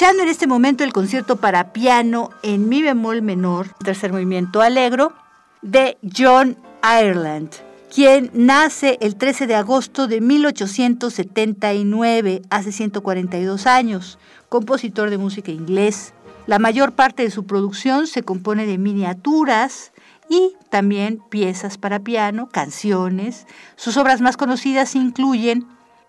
Escuchando 0.00 0.22
en 0.22 0.30
este 0.30 0.46
momento 0.46 0.82
el 0.82 0.94
concierto 0.94 1.36
para 1.36 1.74
piano 1.74 2.30
en 2.42 2.70
mi 2.70 2.82
bemol 2.82 3.20
menor, 3.20 3.74
tercer 3.84 4.12
movimiento 4.12 4.62
alegro, 4.62 5.12
de 5.60 5.98
John 6.16 6.56
Ireland, 6.82 7.50
quien 7.94 8.30
nace 8.32 8.96
el 9.02 9.16
13 9.16 9.46
de 9.46 9.56
agosto 9.56 10.06
de 10.06 10.22
1879, 10.22 12.40
hace 12.48 12.72
142 12.72 13.66
años, 13.66 14.18
compositor 14.48 15.10
de 15.10 15.18
música 15.18 15.52
inglés. 15.52 16.14
La 16.46 16.58
mayor 16.58 16.92
parte 16.92 17.22
de 17.22 17.30
su 17.30 17.44
producción 17.44 18.06
se 18.06 18.22
compone 18.22 18.64
de 18.64 18.78
miniaturas 18.78 19.92
y 20.30 20.54
también 20.70 21.22
piezas 21.28 21.76
para 21.76 21.98
piano, 21.98 22.48
canciones. 22.48 23.46
Sus 23.76 23.98
obras 23.98 24.22
más 24.22 24.38
conocidas 24.38 24.94
incluyen 24.94 25.66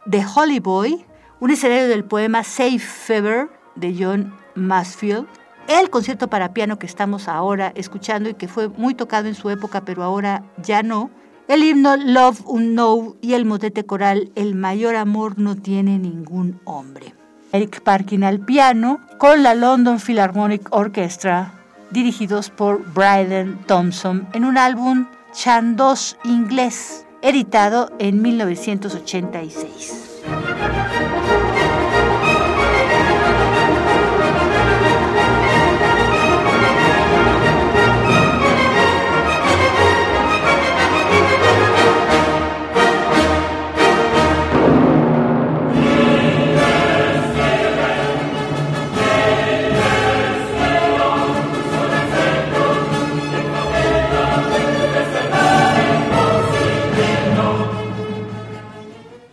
The 0.09 0.25
Holly 0.33 0.61
Boy, 0.61 1.05
un 1.41 1.51
escenario 1.51 1.89
del 1.89 2.05
poema 2.05 2.45
Safe 2.45 2.79
Fever 2.79 3.59
de 3.75 3.95
John 3.97 4.33
Masfield, 4.55 5.27
el 5.67 5.89
concierto 5.89 6.29
para 6.29 6.53
piano 6.53 6.79
que 6.79 6.85
estamos 6.85 7.27
ahora 7.27 7.71
escuchando 7.75 8.29
y 8.29 8.33
que 8.33 8.47
fue 8.47 8.67
muy 8.67 8.95
tocado 8.95 9.27
en 9.27 9.35
su 9.35 9.49
época, 9.49 9.85
pero 9.85 10.03
ahora 10.03 10.43
ya 10.61 10.83
no, 10.83 11.11
el 11.47 11.63
himno 11.63 11.97
Love 11.97 12.41
Unknown 12.45 13.15
y 13.21 13.33
el 13.33 13.45
motete 13.45 13.85
coral 13.85 14.31
El 14.35 14.55
mayor 14.55 14.95
amor 14.95 15.37
no 15.37 15.55
tiene 15.55 15.99
ningún 15.99 16.59
hombre. 16.63 17.13
Eric 17.51 17.81
Parkin 17.81 18.23
al 18.23 18.39
piano 18.39 19.01
con 19.17 19.43
la 19.43 19.53
London 19.53 19.99
Philharmonic 19.99 20.67
Orchestra, 20.71 21.53
dirigidos 21.91 22.49
por 22.49 22.81
Brian 22.93 23.59
Thompson, 23.67 24.27
en 24.33 24.45
un 24.45 24.57
álbum 24.57 25.07
Chandos 25.33 26.17
inglés, 26.23 27.05
editado 27.21 27.91
en 27.99 28.21
1986. 28.21 30.21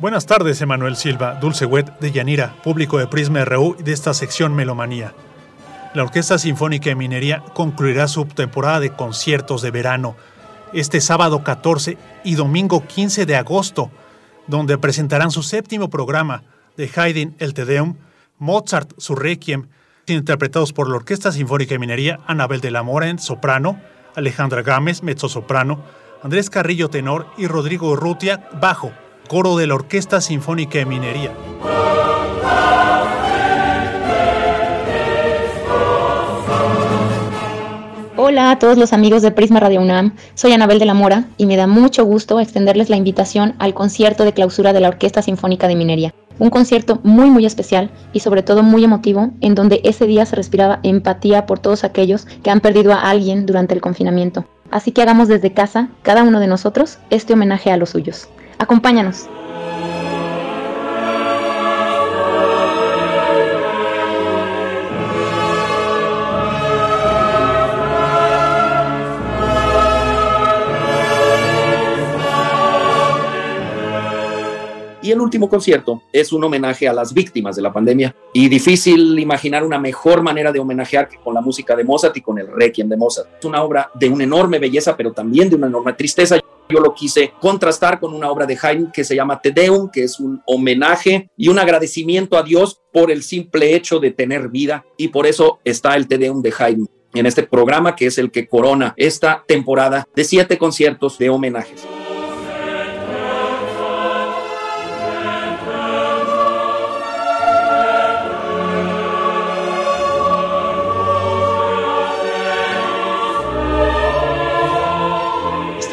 Buenas 0.01 0.27
tardes, 0.27 0.61
Emanuel 0.61 0.95
Silva, 0.95 1.35
Dulce 1.41 1.67
Wet 1.67 1.99
de 1.99 2.13
Yanira, 2.13 2.55
público 2.63 2.99
de 2.99 3.09
Prisma 3.09 3.45
RU 3.45 3.75
y 3.81 3.83
de 3.83 3.93
esta 3.93 4.15
sección 4.15 4.55
Melomanía. 4.55 5.13
La 5.93 6.05
Orquesta 6.05 6.39
Sinfónica 6.39 6.89
de 6.89 6.95
Minería 6.95 7.43
concluirá 7.53 8.07
su 8.07 8.25
temporada 8.27 8.79
de 8.79 8.93
conciertos 8.93 9.61
de 9.61 9.73
verano 9.73 10.15
este 10.73 11.01
sábado 11.01 11.43
14 11.43 11.99
y 12.23 12.37
domingo 12.37 12.87
15 12.87 13.27
de 13.27 13.35
agosto, 13.35 13.91
donde 14.47 14.79
presentarán 14.79 15.33
su 15.33 15.43
séptimo 15.43 15.91
programa 15.91 16.45
de 16.77 16.89
Haydn 16.95 17.35
el 17.41 17.53
Te 17.53 17.65
Deum, 17.65 17.97
Mozart 18.39 18.93
su 18.99 19.17
Requiem, 19.17 19.67
interpretados 20.07 20.73
por 20.73 20.89
la 20.89 20.95
Orquesta 20.95 21.33
Sinfónica 21.33 21.75
de 21.75 21.81
Minería, 21.81 22.21
Anabel 22.29 22.61
de 22.61 22.71
la 22.71 22.85
Mora 22.85 23.09
en 23.09 23.19
soprano, 23.19 23.81
Alejandra 24.15 24.63
Gámez, 24.63 25.03
mezzosoprano, 25.03 25.83
Andrés 26.23 26.51
Carrillo 26.51 26.89
tenor 26.89 27.27
y 27.37 27.49
Rodrigo 27.49 27.91
Urrutia 27.91 28.49
bajo 28.61 28.93
coro 29.29 29.57
de 29.57 29.67
la 29.67 29.75
Orquesta 29.75 30.23
Sinfónica 30.23 30.79
de 30.79 30.87
Minería. 30.87 31.33
Hola 38.17 38.51
a 38.51 38.59
todos 38.59 38.79
los 38.79 38.93
amigos 38.93 39.23
de 39.23 39.31
Prisma 39.31 39.61
Radio 39.61 39.81
UNAM, 39.81 40.15
soy 40.35 40.53
Anabel 40.53 40.79
de 40.79 40.87
la 40.87 40.95
Mora 40.95 41.25
y 41.37 41.47
me 41.47 41.57
da 41.57 41.67
mucho 41.67 42.05
gusto 42.05 42.41
extenderles 42.41 42.89
la 42.89 42.97
invitación 42.97 43.55
al 43.59 43.75
concierto 43.75 44.25
de 44.25 44.33
clausura 44.33 44.73
de 44.73 44.81
la 44.81 44.89
Orquesta 44.89 45.23
Sinfónica 45.23 45.69
de 45.69 45.77
Minería. 45.77 46.15
Un 46.39 46.51
concierto 46.51 47.01
muy 47.03 47.31
muy 47.31 47.45
especial 47.45 47.91
y 48.13 48.21
sobre 48.21 48.43
todo 48.43 48.63
muy 48.63 48.83
emotivo 48.83 49.31
en 49.41 49.55
donde 49.55 49.81
ese 49.85 50.07
día 50.07 50.25
se 50.25 50.37
respiraba 50.37 50.81
empatía 50.83 51.47
por 51.47 51.59
todos 51.59 51.85
aquellos 51.85 52.27
que 52.43 52.51
han 52.51 52.61
perdido 52.61 52.93
a 52.93 53.11
alguien 53.11 53.45
durante 53.45 53.75
el 53.75 53.81
confinamiento. 53.83 54.47
Así 54.71 54.93
que 54.93 55.03
hagamos 55.03 55.29
desde 55.29 55.53
casa, 55.53 55.89
cada 56.03 56.23
uno 56.23 56.41
de 56.41 56.47
nosotros, 56.47 56.99
este 57.11 57.35
homenaje 57.35 57.71
a 57.71 57.77
los 57.77 57.91
suyos. 57.91 58.29
Acompáñanos. 58.59 59.29
Y 75.09 75.13
el 75.13 75.23
último 75.23 75.49
concierto 75.49 76.03
es 76.13 76.35
un 76.35 76.45
homenaje 76.45 76.87
a 76.87 76.93
las 76.93 77.15
víctimas 77.15 77.57
de 77.57 77.63
la 77.63 77.73
pandemia. 77.73 78.15
Y 78.35 78.51
difícil 78.51 79.19
imaginar 79.19 79.65
una 79.65 79.79
mejor 79.79 80.21
manera 80.21 80.53
de 80.53 80.59
homenajear 80.59 81.09
que 81.09 81.17
con 81.17 81.33
la 81.33 81.41
música 81.41 81.75
de 81.75 81.83
Mozart 81.83 82.15
y 82.19 82.21
con 82.21 82.39
el 82.39 82.47
Requiem 82.47 82.91
de 82.91 82.99
Mozart. 82.99 83.27
Es 83.39 83.45
una 83.47 83.63
obra 83.63 83.91
de 83.95 84.11
una 84.11 84.25
enorme 84.25 84.59
belleza, 84.59 84.95
pero 84.95 85.13
también 85.13 85.49
de 85.49 85.57
una 85.57 85.69
enorme 85.69 85.95
tristeza. 85.95 86.39
Yo 86.69 86.81
lo 86.81 86.95
quise 86.95 87.33
contrastar 87.41 87.99
con 87.99 88.13
una 88.13 88.31
obra 88.31 88.45
de 88.45 88.59
Haydn 88.61 88.93
que 88.93 89.05
se 89.05 89.17
llama 89.17 89.41
Te 89.41 89.53
Deum, 89.53 89.91
que 89.91 90.05
es 90.05 90.21
un 90.21 90.43
homenaje 90.47 91.31
y 91.37 91.49
un 91.49 91.59
agradecimiento 91.59 92.37
a 92.37 92.43
Dios 92.43 92.81
por 92.93 93.11
el 93.11 93.23
simple 93.23 93.75
hecho 93.75 93.99
de 93.99 94.11
tener 94.11 94.49
vida. 94.49 94.85
Y 94.97 95.09
por 95.09 95.27
eso 95.27 95.61
está 95.65 95.97
el 95.97 96.07
Te 96.07 96.19
Deum 96.19 96.43
de 96.43 96.53
Haydn 96.57 96.89
en 97.15 97.27
este 97.27 97.43
programa 97.43 97.97
que 97.97 98.07
es 98.07 98.19
el 98.19 98.31
que 98.31 98.49
corona 98.49 98.93
esta 98.97 99.45
temporada 99.47 100.07
de 100.15 100.25
siete 100.25 100.59
conciertos 100.59 101.19
de 101.19 101.31
homenajes. 101.31 101.87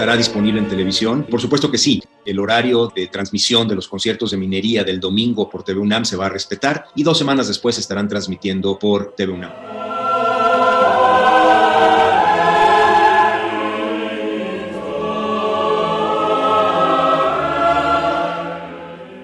estará 0.05 0.17
disponible 0.17 0.59
en 0.59 0.67
televisión? 0.67 1.23
Por 1.23 1.41
supuesto 1.41 1.71
que 1.71 1.79
sí. 1.79 1.99
El 2.23 2.39
horario 2.39 2.91
de 2.95 3.07
transmisión 3.07 3.67
de 3.67 3.73
los 3.73 3.87
conciertos 3.87 4.29
de 4.29 4.37
minería 4.37 4.83
del 4.83 4.99
domingo 4.99 5.49
por 5.49 5.63
TV 5.63 5.79
UNAM 5.79 6.05
se 6.05 6.15
va 6.15 6.27
a 6.27 6.29
respetar 6.29 6.85
y 6.93 7.01
dos 7.01 7.17
semanas 7.17 7.47
después 7.47 7.79
estarán 7.79 8.07
transmitiendo 8.07 8.77
por 8.77 9.15
TV 9.15 9.33
UNAM. 9.33 9.51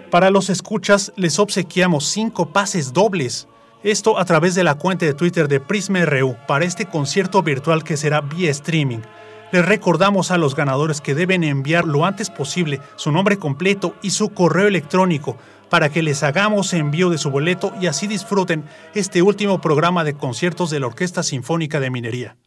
Para 0.09 0.31
los 0.31 0.49
escuchas 0.49 1.13
les 1.15 1.37
obsequiamos 1.37 2.05
cinco 2.05 2.51
pases 2.51 2.91
dobles. 2.91 3.47
Esto 3.83 4.17
a 4.17 4.25
través 4.25 4.55
de 4.55 4.63
la 4.63 4.73
cuenta 4.79 5.05
de 5.05 5.13
Twitter 5.13 5.47
de 5.47 5.59
Prisma 5.59 6.03
RU 6.05 6.35
para 6.47 6.65
este 6.65 6.87
concierto 6.87 7.43
virtual 7.43 7.83
que 7.83 7.97
será 7.97 8.21
vía 8.21 8.49
streaming. 8.49 9.01
Les 9.51 9.65
recordamos 9.65 10.31
a 10.31 10.37
los 10.37 10.55
ganadores 10.55 11.01
que 11.01 11.13
deben 11.13 11.43
enviar 11.43 11.85
lo 11.85 12.05
antes 12.05 12.29
posible 12.29 12.79
su 12.95 13.11
nombre 13.11 13.37
completo 13.37 13.95
y 14.01 14.11
su 14.11 14.29
correo 14.29 14.67
electrónico 14.67 15.37
para 15.69 15.89
que 15.89 16.01
les 16.01 16.23
hagamos 16.23 16.73
envío 16.73 17.09
de 17.09 17.17
su 17.17 17.31
boleto 17.31 17.73
y 17.81 17.87
así 17.87 18.07
disfruten 18.07 18.63
este 18.93 19.21
último 19.21 19.59
programa 19.59 20.03
de 20.05 20.13
conciertos 20.13 20.69
de 20.69 20.79
la 20.79 20.87
Orquesta 20.87 21.21
Sinfónica 21.21 21.81
de 21.81 21.89
Minería. 21.89 22.37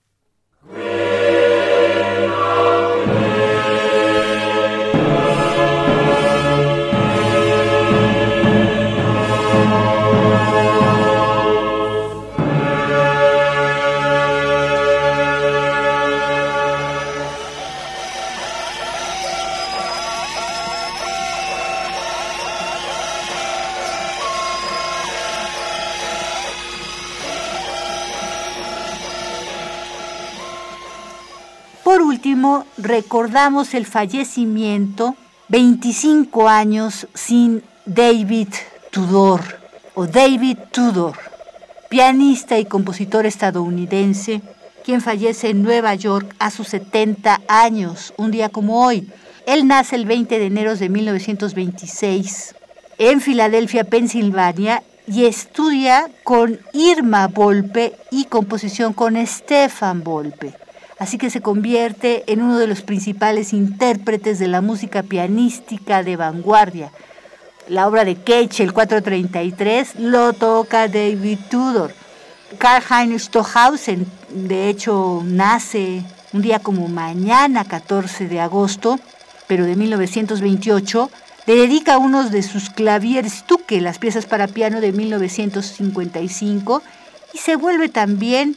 Recordamos 32.94 33.74
el 33.74 33.86
fallecimiento 33.86 35.16
25 35.48 36.48
años 36.48 37.08
sin 37.12 37.64
David 37.84 38.50
Tudor 38.92 39.40
o 39.94 40.06
David 40.06 40.58
Tudor, 40.70 41.18
pianista 41.88 42.56
y 42.56 42.66
compositor 42.66 43.26
estadounidense, 43.26 44.42
quien 44.84 45.00
fallece 45.00 45.50
en 45.50 45.64
Nueva 45.64 45.96
York 45.96 46.36
a 46.38 46.52
sus 46.52 46.68
70 46.68 47.40
años, 47.48 48.14
un 48.16 48.30
día 48.30 48.48
como 48.48 48.86
hoy. 48.86 49.10
Él 49.44 49.66
nace 49.66 49.96
el 49.96 50.06
20 50.06 50.38
de 50.38 50.46
enero 50.46 50.76
de 50.76 50.88
1926 50.88 52.54
en 52.98 53.20
Filadelfia, 53.20 53.82
Pensilvania, 53.82 54.84
y 55.08 55.24
estudia 55.24 56.08
con 56.22 56.60
Irma 56.72 57.26
Volpe 57.26 57.94
y 58.12 58.26
composición 58.26 58.92
con 58.92 59.16
Stefan 59.26 60.04
Volpe 60.04 60.54
así 60.98 61.18
que 61.18 61.30
se 61.30 61.40
convierte 61.40 62.24
en 62.26 62.42
uno 62.42 62.58
de 62.58 62.66
los 62.66 62.82
principales 62.82 63.52
intérpretes 63.52 64.38
de 64.38 64.48
la 64.48 64.60
música 64.60 65.02
pianística 65.02 66.02
de 66.02 66.16
vanguardia. 66.16 66.90
La 67.68 67.88
obra 67.88 68.04
de 68.04 68.16
Cage, 68.16 68.62
el 68.62 68.72
433, 68.72 69.96
lo 69.98 70.32
toca 70.32 70.88
David 70.88 71.38
Tudor. 71.50 71.92
Karl-Heinz 72.58 73.24
Stohausen, 73.24 74.06
de 74.30 74.68
hecho, 74.68 75.22
nace 75.24 76.02
un 76.32 76.42
día 76.42 76.58
como 76.58 76.88
mañana, 76.88 77.64
14 77.64 78.28
de 78.28 78.40
agosto, 78.40 78.98
pero 79.46 79.64
de 79.64 79.76
1928, 79.76 81.10
le 81.46 81.54
dedica 81.54 81.98
uno 81.98 82.28
de 82.28 82.42
sus 82.42 82.70
clavieres 82.70 83.44
Tuque, 83.44 83.80
las 83.80 83.98
piezas 83.98 84.26
para 84.26 84.48
piano 84.48 84.80
de 84.80 84.92
1955, 84.92 86.82
y 87.32 87.38
se 87.38 87.56
vuelve 87.56 87.88
también 87.88 88.56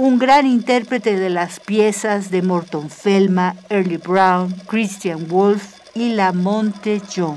un 0.00 0.18
gran 0.18 0.46
intérprete 0.46 1.14
de 1.14 1.28
las 1.28 1.60
piezas 1.60 2.30
de 2.30 2.40
Morton 2.40 2.88
Felma, 2.88 3.54
Early 3.68 3.98
Brown, 3.98 4.50
Christian 4.66 5.28
Wolff 5.28 5.74
y 5.94 6.14
La 6.14 6.32
Monte 6.32 7.02
Young. 7.14 7.36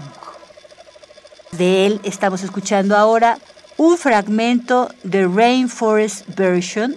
De 1.51 1.85
él 1.85 1.99
estamos 2.03 2.41
escuchando 2.41 2.95
ahora 2.95 3.37
un 3.75 3.97
fragmento 3.97 4.87
de 5.03 5.27
Rainforest 5.27 6.25
Version 6.37 6.95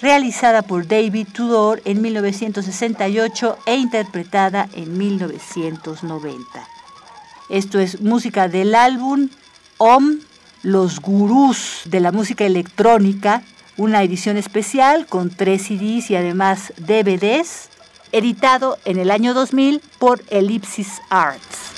realizada 0.00 0.62
por 0.62 0.86
David 0.86 1.26
Tudor 1.32 1.82
en 1.84 2.00
1968 2.00 3.58
e 3.66 3.74
interpretada 3.74 4.68
en 4.72 4.96
1990. 4.96 6.38
Esto 7.50 7.80
es 7.80 8.00
música 8.00 8.46
del 8.46 8.72
álbum 8.76 9.30
OM, 9.78 10.20
los 10.62 11.00
gurús 11.00 11.80
de 11.86 11.98
la 11.98 12.12
música 12.12 12.46
electrónica, 12.46 13.42
una 13.78 14.02
edición 14.02 14.36
especial 14.36 15.06
con 15.06 15.30
tres 15.30 15.62
CDs 15.68 16.10
y 16.10 16.16
además 16.16 16.74
DVDs, 16.76 17.70
editado 18.12 18.76
en 18.84 18.98
el 18.98 19.10
año 19.10 19.32
2000 19.32 19.80
por 19.98 20.22
Ellipsis 20.28 21.00
Arts. 21.08 21.68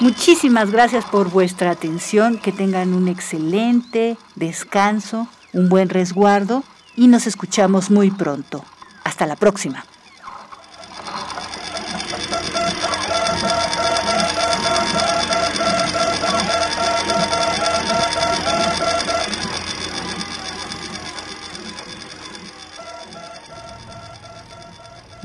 Muchísimas 0.00 0.70
gracias 0.70 1.04
por 1.06 1.30
vuestra 1.30 1.70
atención, 1.70 2.38
que 2.38 2.52
tengan 2.52 2.94
un 2.94 3.08
excelente 3.08 4.16
descanso, 4.36 5.26
un 5.52 5.68
buen 5.68 5.88
resguardo 5.88 6.62
y 6.94 7.08
nos 7.08 7.26
escuchamos 7.26 7.90
muy 7.90 8.10
pronto. 8.10 8.64
Hasta 9.02 9.26
la 9.26 9.34
próxima. 9.34 9.84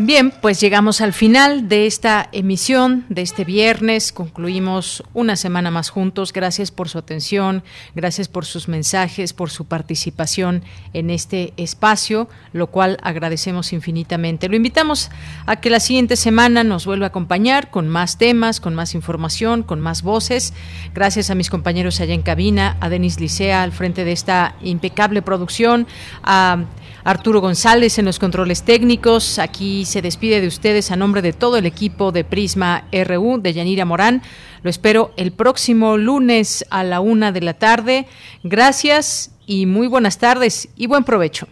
Bien, 0.02 0.32
pues 0.32 0.62
llegamos 0.62 1.02
al 1.02 1.12
final 1.12 1.68
de 1.68 1.86
esta 1.86 2.30
emisión 2.32 3.04
de 3.10 3.22
este 3.22 3.44
viernes. 3.44 4.14
Concluimos 4.14 5.04
una 5.14 5.36
semana 5.36 5.72
más 5.72 5.90
juntos. 5.90 6.32
Gracias 6.32 6.72
por 6.72 6.88
su 6.88 6.98
atención, 6.98 7.64
gracias 7.96 8.30
por 8.30 8.46
sus 8.46 8.70
mensajes, 8.70 9.34
por 9.34 9.50
su 9.50 9.66
participación 9.66 10.64
en 10.94 11.10
este 11.10 11.52
espacio, 11.58 12.30
lo 12.54 12.68
cual 12.68 12.98
agradecemos 13.04 13.74
infinitamente. 13.74 14.48
Lo 14.48 14.56
invitamos 14.56 15.10
a 15.46 15.58
que 15.58 15.70
la 15.70 15.82
siguiente 15.82 16.16
semana 16.16 16.64
nos 16.64 16.86
vuelva 16.86 17.08
a 17.08 17.10
acompañar 17.10 17.70
con 17.70 17.90
más 17.90 18.18
temas, 18.18 18.62
con 18.62 18.76
más 18.76 18.96
información, 18.96 19.64
con 19.64 19.82
más 19.82 20.02
voces. 20.02 20.54
Gracias 20.94 21.30
a 21.30 21.36
mis 21.36 21.50
compañeros 21.50 22.00
allá 22.00 22.14
en 22.14 22.22
cabina, 22.22 22.78
a 22.80 22.88
Denis 22.88 23.20
Licea 23.20 23.64
al 23.64 23.74
frente 23.74 24.06
de 24.06 24.14
esta 24.14 24.56
impecable 24.62 25.22
producción, 25.22 25.88
a 26.24 26.64
Arturo 27.04 27.42
González 27.42 27.98
en 28.00 28.06
los 28.06 28.20
controles 28.20 28.64
técnicos. 28.64 29.40
Aquí 29.40 29.86
se 29.86 30.02
despide 30.02 30.42
de 30.42 30.48
ustedes 30.48 30.92
a 30.92 30.96
nombre 30.96 31.22
de 31.22 31.34
todo 31.34 31.58
el 31.58 31.66
equipo 31.66 32.12
de 32.12 32.24
Prisma 32.24 32.86
RU, 32.92 33.40
de 33.42 33.54
Yanira 33.54 33.86
Morán. 33.86 34.22
Lo 34.64 34.70
espero 34.70 35.12
el 35.18 35.32
próximo 35.32 35.98
lunes 35.98 36.66
a 36.70 36.84
la 36.84 37.00
una 37.00 37.32
de 37.32 37.42
la 37.42 37.54
tarde. 37.54 38.08
Gracias 38.44 39.32
y 39.46 39.66
muy 39.66 39.88
buenas 39.88 40.18
tardes 40.18 40.70
y 40.76 40.88
buen 40.88 41.04
provecho. 41.04 41.48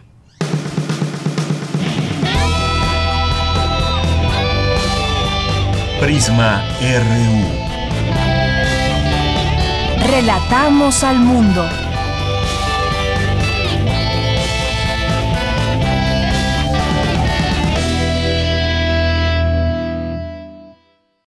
Prisma 6.00 6.62
RU. 6.80 7.68
Relatamos 10.08 11.02
al 11.02 11.18
mundo. 11.18 11.87